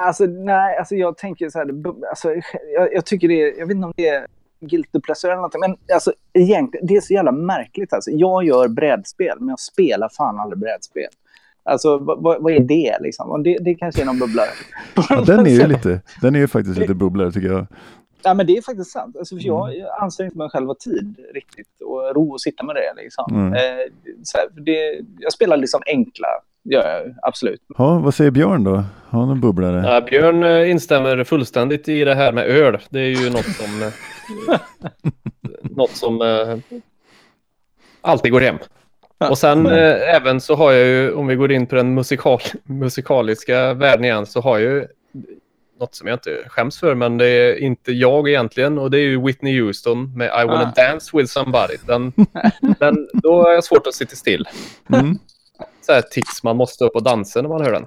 Alltså, 0.00 0.24
nej, 0.26 0.78
alltså 0.78 0.94
jag 0.94 1.16
tänker 1.16 1.50
så 1.50 1.58
här. 1.58 1.66
Alltså, 2.10 2.28
jag, 2.74 2.94
jag 2.94 3.04
tycker 3.06 3.28
det 3.28 3.42
är, 3.42 3.58
jag 3.58 3.66
vet 3.66 3.74
inte 3.74 3.86
om 3.86 3.92
det 3.96 4.08
är 4.08 4.26
guilty 4.60 5.00
pleasure 5.00 5.32
eller 5.32 5.36
någonting. 5.36 5.60
Men 5.60 5.76
alltså 5.94 6.12
egentligen, 6.32 6.86
det 6.86 6.96
är 6.96 7.00
så 7.00 7.12
jävla 7.12 7.32
märkligt. 7.32 7.92
Alltså. 7.92 8.10
Jag 8.10 8.44
gör 8.44 8.68
brädspel, 8.68 9.36
men 9.38 9.48
jag 9.48 9.60
spelar 9.60 10.08
fan 10.08 10.40
aldrig 10.40 10.58
brädspel. 10.60 11.08
Alltså 11.68 11.98
vad, 11.98 12.22
vad, 12.42 12.52
är 12.52 12.60
det 12.60 12.96
liksom? 13.00 13.42
Det, 13.42 13.58
det 13.60 13.74
kanske 13.74 14.02
är 14.02 14.06
någon 14.06 14.18
bubblare. 14.18 14.48
Ja, 14.94 15.20
den 15.26 15.46
är 15.46 15.50
ju 15.50 15.66
lite, 15.66 16.00
den 16.22 16.34
är 16.34 16.38
ju 16.38 16.48
faktiskt 16.48 16.78
lite 16.78 16.94
bubblare 16.94 17.32
tycker 17.32 17.48
jag. 17.48 17.66
Ja, 18.22 18.34
men 18.34 18.46
det 18.46 18.56
är 18.56 18.62
faktiskt 18.62 18.90
sant. 18.90 19.16
Alltså, 19.16 19.36
för 19.36 19.46
jag, 19.46 19.74
Mm. 19.74 19.86
anser 20.00 20.24
inte 20.24 20.38
mig 20.38 20.50
själv 20.50 20.66
ha 20.66 20.74
tid 20.74 21.16
riktigt 21.34 21.66
och 21.84 22.14
ro 22.14 22.34
att 22.34 22.40
sitta 22.40 22.64
med 22.64 22.74
det. 22.76 23.02
Liksom. 23.02 23.24
Mm. 23.34 23.52
Eh, 23.52 23.84
så 24.22 24.38
här, 24.38 24.64
det, 24.64 25.00
jag 25.18 25.32
spelar 25.32 25.56
liksom 25.56 25.80
enkla, 25.86 26.26
gör 26.64 26.88
jag 26.88 27.14
absolut. 27.22 27.60
Ja, 27.78 27.98
vad 27.98 28.14
säger 28.14 28.30
Björn 28.30 28.64
då? 28.64 28.84
Har 29.08 29.20
han 29.20 29.30
en 29.30 29.40
bubblare? 29.40 29.94
Ja, 29.94 30.00
Björn 30.00 30.42
eh, 30.42 30.70
instämmer 30.70 31.24
fullständigt 31.24 31.88
i 31.88 32.04
det 32.04 32.14
här 32.14 32.32
med 32.32 32.44
öl. 32.46 32.78
Det 32.90 33.00
är 33.00 33.22
ju 33.24 33.30
något 33.30 33.46
som, 33.56 33.82
eh, 33.82 34.58
något 35.76 35.90
som 35.90 36.20
alltid 38.00 38.32
går 38.32 38.40
hem. 38.40 38.56
Och 39.18 39.38
sen 39.38 39.66
eh, 39.66 40.14
även 40.16 40.40
så 40.40 40.54
har 40.54 40.72
jag 40.72 40.86
ju, 40.86 41.12
om 41.12 41.26
vi 41.26 41.34
går 41.36 41.52
in 41.52 41.66
på 41.66 41.74
den 41.74 41.94
musikal, 41.94 42.40
musikaliska 42.64 43.74
världen 43.74 44.04
igen, 44.04 44.26
så 44.26 44.40
har 44.40 44.58
jag 44.58 44.72
ju 44.72 44.86
något 45.80 45.94
som 45.94 46.08
jag 46.08 46.14
inte 46.14 46.44
skäms 46.48 46.80
för, 46.80 46.94
men 46.94 47.18
det 47.18 47.26
är 47.26 47.58
inte 47.58 47.92
jag 47.92 48.28
egentligen. 48.28 48.78
Och 48.78 48.90
det 48.90 48.98
är 48.98 49.02
ju 49.02 49.22
Whitney 49.24 49.60
Houston 49.60 50.16
med 50.16 50.26
I 50.26 50.46
wanna 50.46 50.72
Ah. 50.76 50.82
dance 50.88 51.16
with 51.16 51.30
somebody. 51.32 51.76
Den, 51.86 52.12
den, 52.78 53.08
då 53.12 53.46
är 53.46 53.52
jag 53.52 53.64
svårt 53.64 53.86
att 53.86 53.94
sitta 53.94 54.16
still. 54.16 54.48
Mm. 54.92 55.18
Så 55.86 55.92
här 55.92 56.02
tics, 56.02 56.42
man 56.42 56.56
måste 56.56 56.84
upp 56.84 56.94
och 56.94 57.02
dansa 57.02 57.42
när 57.42 57.48
man 57.48 57.60
hör 57.60 57.72
den. 57.72 57.86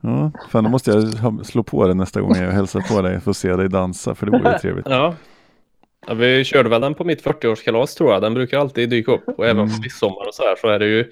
Ja, 0.00 0.30
fan 0.50 0.64
då 0.64 0.70
måste 0.70 0.90
jag 0.90 1.46
slå 1.46 1.62
på 1.62 1.86
det 1.86 1.94
nästa 1.94 2.20
gång 2.20 2.36
jag 2.36 2.50
hälsar 2.50 2.80
på 2.80 3.02
dig 3.02 3.20
för 3.20 3.30
att 3.30 3.36
se 3.36 3.56
dig 3.56 3.68
dansa 3.68 4.14
för 4.14 4.26
det 4.26 4.32
vore 4.38 4.58
trevligt. 4.62 4.86
Ja. 4.88 5.14
Ja. 6.06 6.14
Vi 6.14 6.44
körde 6.44 6.68
väl 6.68 6.80
den 6.80 6.94
på 6.94 7.04
mitt 7.04 7.24
40-årskalas 7.24 7.96
tror 7.96 8.12
jag. 8.12 8.22
Den 8.22 8.34
brukar 8.34 8.58
alltid 8.58 8.90
dyka 8.90 9.12
upp. 9.12 9.28
Och 9.28 9.44
även 9.46 9.58
Mm. 9.64 9.76
på 9.76 9.82
midsommar 9.82 10.28
och 10.28 10.34
så 10.34 10.42
här 10.42 10.56
så 10.56 10.68
är 10.68 10.78
det 10.78 10.86
ju 10.86 11.10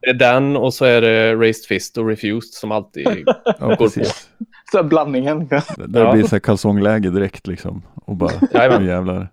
det 0.00 0.10
är 0.10 0.14
den 0.14 0.56
och 0.56 0.74
så 0.74 0.84
är 0.84 1.00
det 1.00 1.34
Raised 1.34 1.64
Fist 1.68 1.98
och 1.98 2.08
Refused 2.08 2.52
som 2.54 2.72
alltid... 2.72 3.06
Ja, 3.60 3.76
precis. 3.78 4.28
Så 4.70 4.76
här, 4.78 4.84
blandningen. 4.84 5.48
Där 5.48 5.62
Ja. 5.78 6.12
blir 6.12 6.22
det 6.22 6.28
så 6.28 6.34
här 6.34 6.40
kalsongläge 6.40 7.10
direkt 7.10 7.46
liksom. 7.46 7.82
Och 7.94 8.16
bara, 8.16 8.32
Jajamän. 8.54 8.82
nu 8.82 8.88
jävlar. 8.88 9.28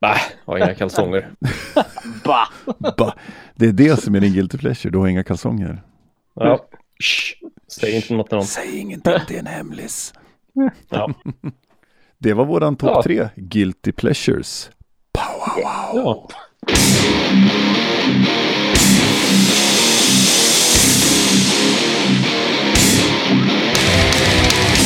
Bah, 0.00 0.16
har 0.44 0.56
inga 0.58 0.74
kalsonger. 0.74 1.28
bah. 2.24 2.48
Ba. 2.96 3.12
Det 3.54 3.66
är 3.66 3.72
det 3.72 4.00
som 4.00 4.14
är 4.14 4.20
din 4.20 4.32
guilty 4.32 4.58
pleasure, 4.58 4.90
du 4.92 4.98
har 4.98 5.06
inga 5.08 5.24
kalsonger. 5.24 5.82
Ja. 6.34 6.66
Shh. 7.00 7.34
Säg 7.68 7.96
inte 7.96 8.14
något 8.14 8.28
till 8.28 8.36
någon. 8.36 8.46
Säg 8.46 8.78
ingenting, 8.78 9.12
det 9.28 9.34
är 9.34 9.38
en 9.38 9.46
hemlis. 9.46 10.14
Ja. 10.90 11.10
Det 12.18 12.32
var 12.32 12.44
våran 12.44 12.76
topp 12.76 12.90
Ja. 12.94 13.02
tre, 13.02 13.28
guilty 13.36 13.92
pleasures. 13.92 14.70
Pow, 15.12 15.22
wow, 15.94 16.04
wow. 16.04 16.04
ja. 16.04 16.28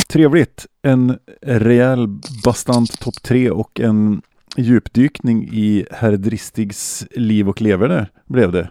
Trevligt. 0.09 0.67
En 0.83 1.19
rejäl 1.43 2.07
bastant 2.45 3.01
topp 3.01 3.23
tre 3.23 3.51
och 3.51 3.81
en 3.81 4.23
djupdykning 4.57 5.49
i 5.53 5.87
herr 5.91 6.13
Dristigs 6.13 7.07
liv 7.11 7.49
och 7.49 7.61
leverne 7.61 8.07
blev 8.27 8.53
det. 8.53 8.71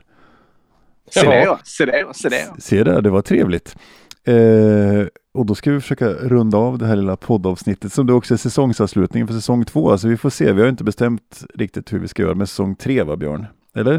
Se 1.14 1.22
det 1.22 1.58
se 1.64 1.86
det 1.86 2.06
se 2.14 2.30
det. 2.30 2.48
Se 2.60 2.84
där, 2.84 3.02
det 3.02 3.10
var 3.10 3.22
trevligt. 3.22 3.76
Eh, 4.24 5.08
och 5.40 5.46
då 5.46 5.56
ska 5.56 5.72
vi 5.72 5.80
försöka 5.82 6.10
runda 6.10 6.58
av 6.58 6.78
det 6.78 6.86
här 6.86 6.96
lilla 6.96 7.16
poddavsnittet 7.18 7.94
som 7.94 8.08
det 8.08 8.14
också 8.14 8.34
är 8.34 8.38
säsongsavslutningen 8.38 9.28
för 9.28 9.34
säsong 9.36 9.66
två. 9.66 9.92
Alltså 9.92 10.08
vi 10.08 10.18
får 10.18 10.30
se, 10.30 10.54
vi 10.54 10.62
har 10.62 10.70
inte 10.70 10.84
bestämt 10.84 11.44
riktigt 11.56 11.94
hur 11.94 12.00
vi 12.00 12.08
ska 12.08 12.22
göra 12.24 12.36
med 12.36 12.50
säsong 12.50 12.76
tre 12.76 13.04
va 13.04 13.16
Björn? 13.18 13.46
Eller? 13.76 13.94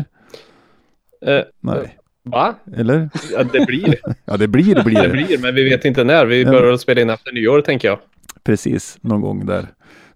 Eh, 1.26 1.40
Nej. 1.60 1.96
va? 2.24 2.54
Eller? 2.76 3.10
Ja, 3.32 3.44
det 3.52 3.66
blir. 3.66 3.94
Ja 4.24 4.36
det 4.36 4.48
blir 4.48 4.74
det, 4.74 4.84
blir 4.84 5.02
Det 5.02 5.08
blir, 5.08 5.38
men 5.42 5.54
vi 5.54 5.64
vet 5.68 5.84
inte 5.84 6.04
när. 6.04 6.26
Vi 6.26 6.42
Ja. 6.42 6.50
börjar 6.50 6.76
spela 6.76 7.00
in 7.00 7.10
efter 7.10 7.32
nyår 7.32 7.60
tänker 7.60 7.88
jag. 7.88 7.98
Precis, 8.44 8.98
någon 9.00 9.20
gång 9.20 9.46
där. 9.46 9.66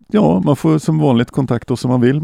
Ja, 0.09 0.43
man 0.45 0.57
får 0.57 0.79
som 0.79 0.99
vanligt 0.99 1.31
kontakta 1.31 1.73
oss 1.73 1.85
om 1.85 1.91
man 1.91 2.01
vill. 2.01 2.23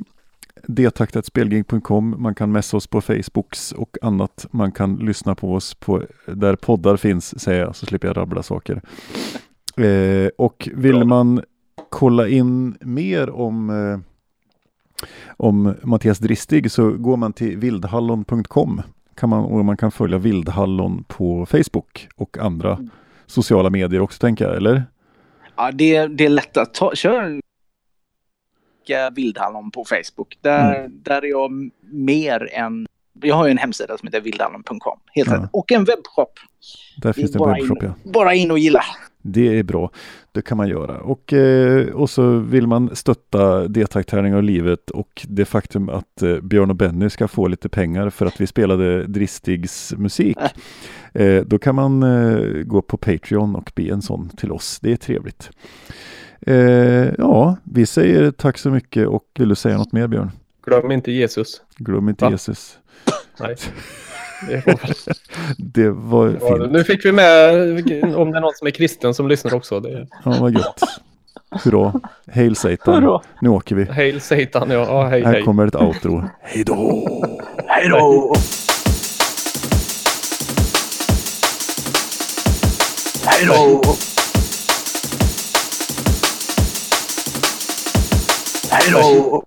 detaktatspelgig.com. 0.66 2.14
Man 2.18 2.35
kan 2.35 2.52
messa 2.52 2.77
oss 2.77 2.86
på 2.86 3.01
Facebooks 3.01 3.72
och 3.72 3.97
annat. 4.02 4.47
Man 4.51 4.72
kan 4.72 4.97
lyssna 4.97 5.35
på 5.35 5.55
oss 5.55 5.74
på 5.74 6.02
där 6.27 6.56
poddar 6.56 6.97
finns, 6.97 7.40
säger 7.40 7.60
jag, 7.60 7.77
så 7.77 7.86
slipper 7.86 8.09
jag 8.09 8.16
rabbla 8.16 8.43
saker. 8.43 8.82
Eh, 9.77 10.28
och 10.39 10.68
vill 10.74 11.05
man 11.05 11.43
kolla 11.89 12.28
in 12.28 12.77
mer 12.81 13.31
om, 13.31 13.70
eh, 13.70 13.98
om 15.36 15.74
Mattias 15.82 16.18
Dristig 16.18 16.70
så 16.70 16.90
går 16.90 17.16
man 17.16 17.32
till 17.32 17.56
vildhallon.com 17.56 18.82
kan 19.20 19.28
man, 19.28 19.44
och 19.44 19.64
man 19.64 19.77
kan 19.77 19.90
följa 19.90 20.18
Vildhallon 20.18 21.05
på 21.09 21.47
Facebook 21.47 22.09
och 22.16 22.39
andra 22.39 22.78
sociala 23.27 23.70
medier 23.70 24.01
också 24.01 24.18
tänker 24.18 24.44
jag, 24.44 24.56
eller? 24.56 24.85
Ja, 25.56 25.70
det, 25.72 26.06
det 26.06 26.24
är 26.24 26.28
lätt 26.28 26.56
att 26.56 26.74
ta. 26.74 26.94
Kör 26.94 27.40
Vildhallon 29.15 29.70
på 29.70 29.85
Facebook. 29.85 30.39
Där, 30.40 30.74
Mm. 30.78 30.93
där 31.02 31.24
är 31.24 31.28
jag 31.28 31.70
mer 31.93 32.48
än... 32.52 32.86
Jag 33.23 33.35
har 33.35 33.44
ju 33.47 33.51
en 33.51 33.59
hemsida 33.59 33.98
som 33.98 34.07
heter 34.07 34.20
vildhallon.com. 34.20 34.98
Helt 35.15 35.28
Ja. 35.31 35.36
rätt. 35.36 35.48
Och 35.52 35.73
en 35.73 35.85
webbshop. 35.85 36.32
Där 36.97 37.12
finns 37.12 37.32
det 37.32 37.39
en 37.44 37.48
webbshop 37.55 37.82
in, 37.82 37.93
ja. 38.05 38.11
Bara 38.12 38.35
in 38.35 38.51
och 38.51 38.59
gilla. 38.59 38.85
Det 39.23 39.59
är 39.59 39.62
bra. 39.62 39.90
Det 40.32 40.43
kan 40.43 40.57
man 40.57 40.69
göra. 40.69 41.01
Och, 41.01 41.32
eh, 41.32 41.86
och 41.89 42.11
så 42.11 42.39
vill 42.39 42.66
man 42.66 42.97
stötta 42.97 43.69
D-taktärningar 43.69 44.36
och 44.36 44.43
livet 44.43 44.90
och 44.90 45.27
det 45.28 45.44
faktum 45.44 45.89
att 45.89 46.23
eh, 46.23 46.36
Björn 46.40 46.70
och 46.70 46.77
Benny 46.77 47.11
ska 47.11 47.28
få 47.28 47.48
lite 47.48 47.69
pengar 47.69 48.11
för 48.11 48.27
att 48.27 48.40
vi 48.40 48.47
spelade 48.47 49.07
Dristigs 49.07 49.94
musik. 49.97 50.39
Eh, 51.15 51.43
då 51.47 51.59
kan 51.59 51.74
man 51.74 52.05
gå 52.66 52.82
på 52.82 52.97
Patreon 52.97 53.57
och 53.57 53.73
be 53.74 53.82
en 53.82 54.02
sån 54.02 54.28
till 54.28 54.52
oss. 54.52 54.78
Det 54.82 54.93
är 54.93 54.97
trevligt. 54.97 55.51
Eh, 56.47 56.55
ja, 57.19 57.57
vi 57.65 57.87
säger 57.87 58.31
tack 58.31 58.59
så 58.59 58.71
mycket 58.71 59.07
och 59.09 59.25
vill 59.39 59.49
du 59.49 59.55
säga 59.55 59.77
något 59.77 59.93
mer 59.93 60.07
Björn? 60.07 60.31
Glöm 60.67 60.91
inte 60.91 61.12
Jesus. 61.12 61.62
Glöm 61.77 62.09
inte 62.09 62.25
Va? 62.25 62.31
Jesus. 62.31 62.79
Nej. 63.41 63.57
Det 64.49 64.57
väl- 64.67 64.77
Det 65.59 65.91
var 65.91 66.59
fint. 66.59 66.73
nu 66.73 66.85
fick 66.85 67.05
vi 67.05 67.12
med 67.12 67.51
om 68.17 68.31
det 68.33 68.39
är 68.39 68.41
någon 68.41 68.55
som 68.55 68.67
är 68.67 68.71
kristen 68.71 69.15
som 69.15 69.29
lyssnar 69.29 69.55
också. 69.55 69.81
Det 69.81 70.07
Ja, 70.25 70.37
vad 70.41 70.53
gött. 70.55 70.81
Hurra. 71.65 72.01
Hail 72.35 72.57
Satan. 72.57 73.03
Hurra. 73.05 73.21
Nu 73.41 73.49
åker 73.49 73.75
vi. 73.75 73.85
Hail 73.85 74.21
Satan, 74.21 74.71
ja. 74.71 74.79
ja 74.89 75.07
hej, 75.07 75.25
Här 75.25 75.33
hej. 75.33 75.43
kommer 75.43 75.67
ett 75.67 75.75
outro. 75.75 76.25
Hej 76.41 76.65
då! 76.65 77.07
Hej 77.67 77.89
då! 77.89 78.35
Hej 83.25 83.47
då! 83.47 83.83
Hej 88.71 88.91
då! 88.93 89.43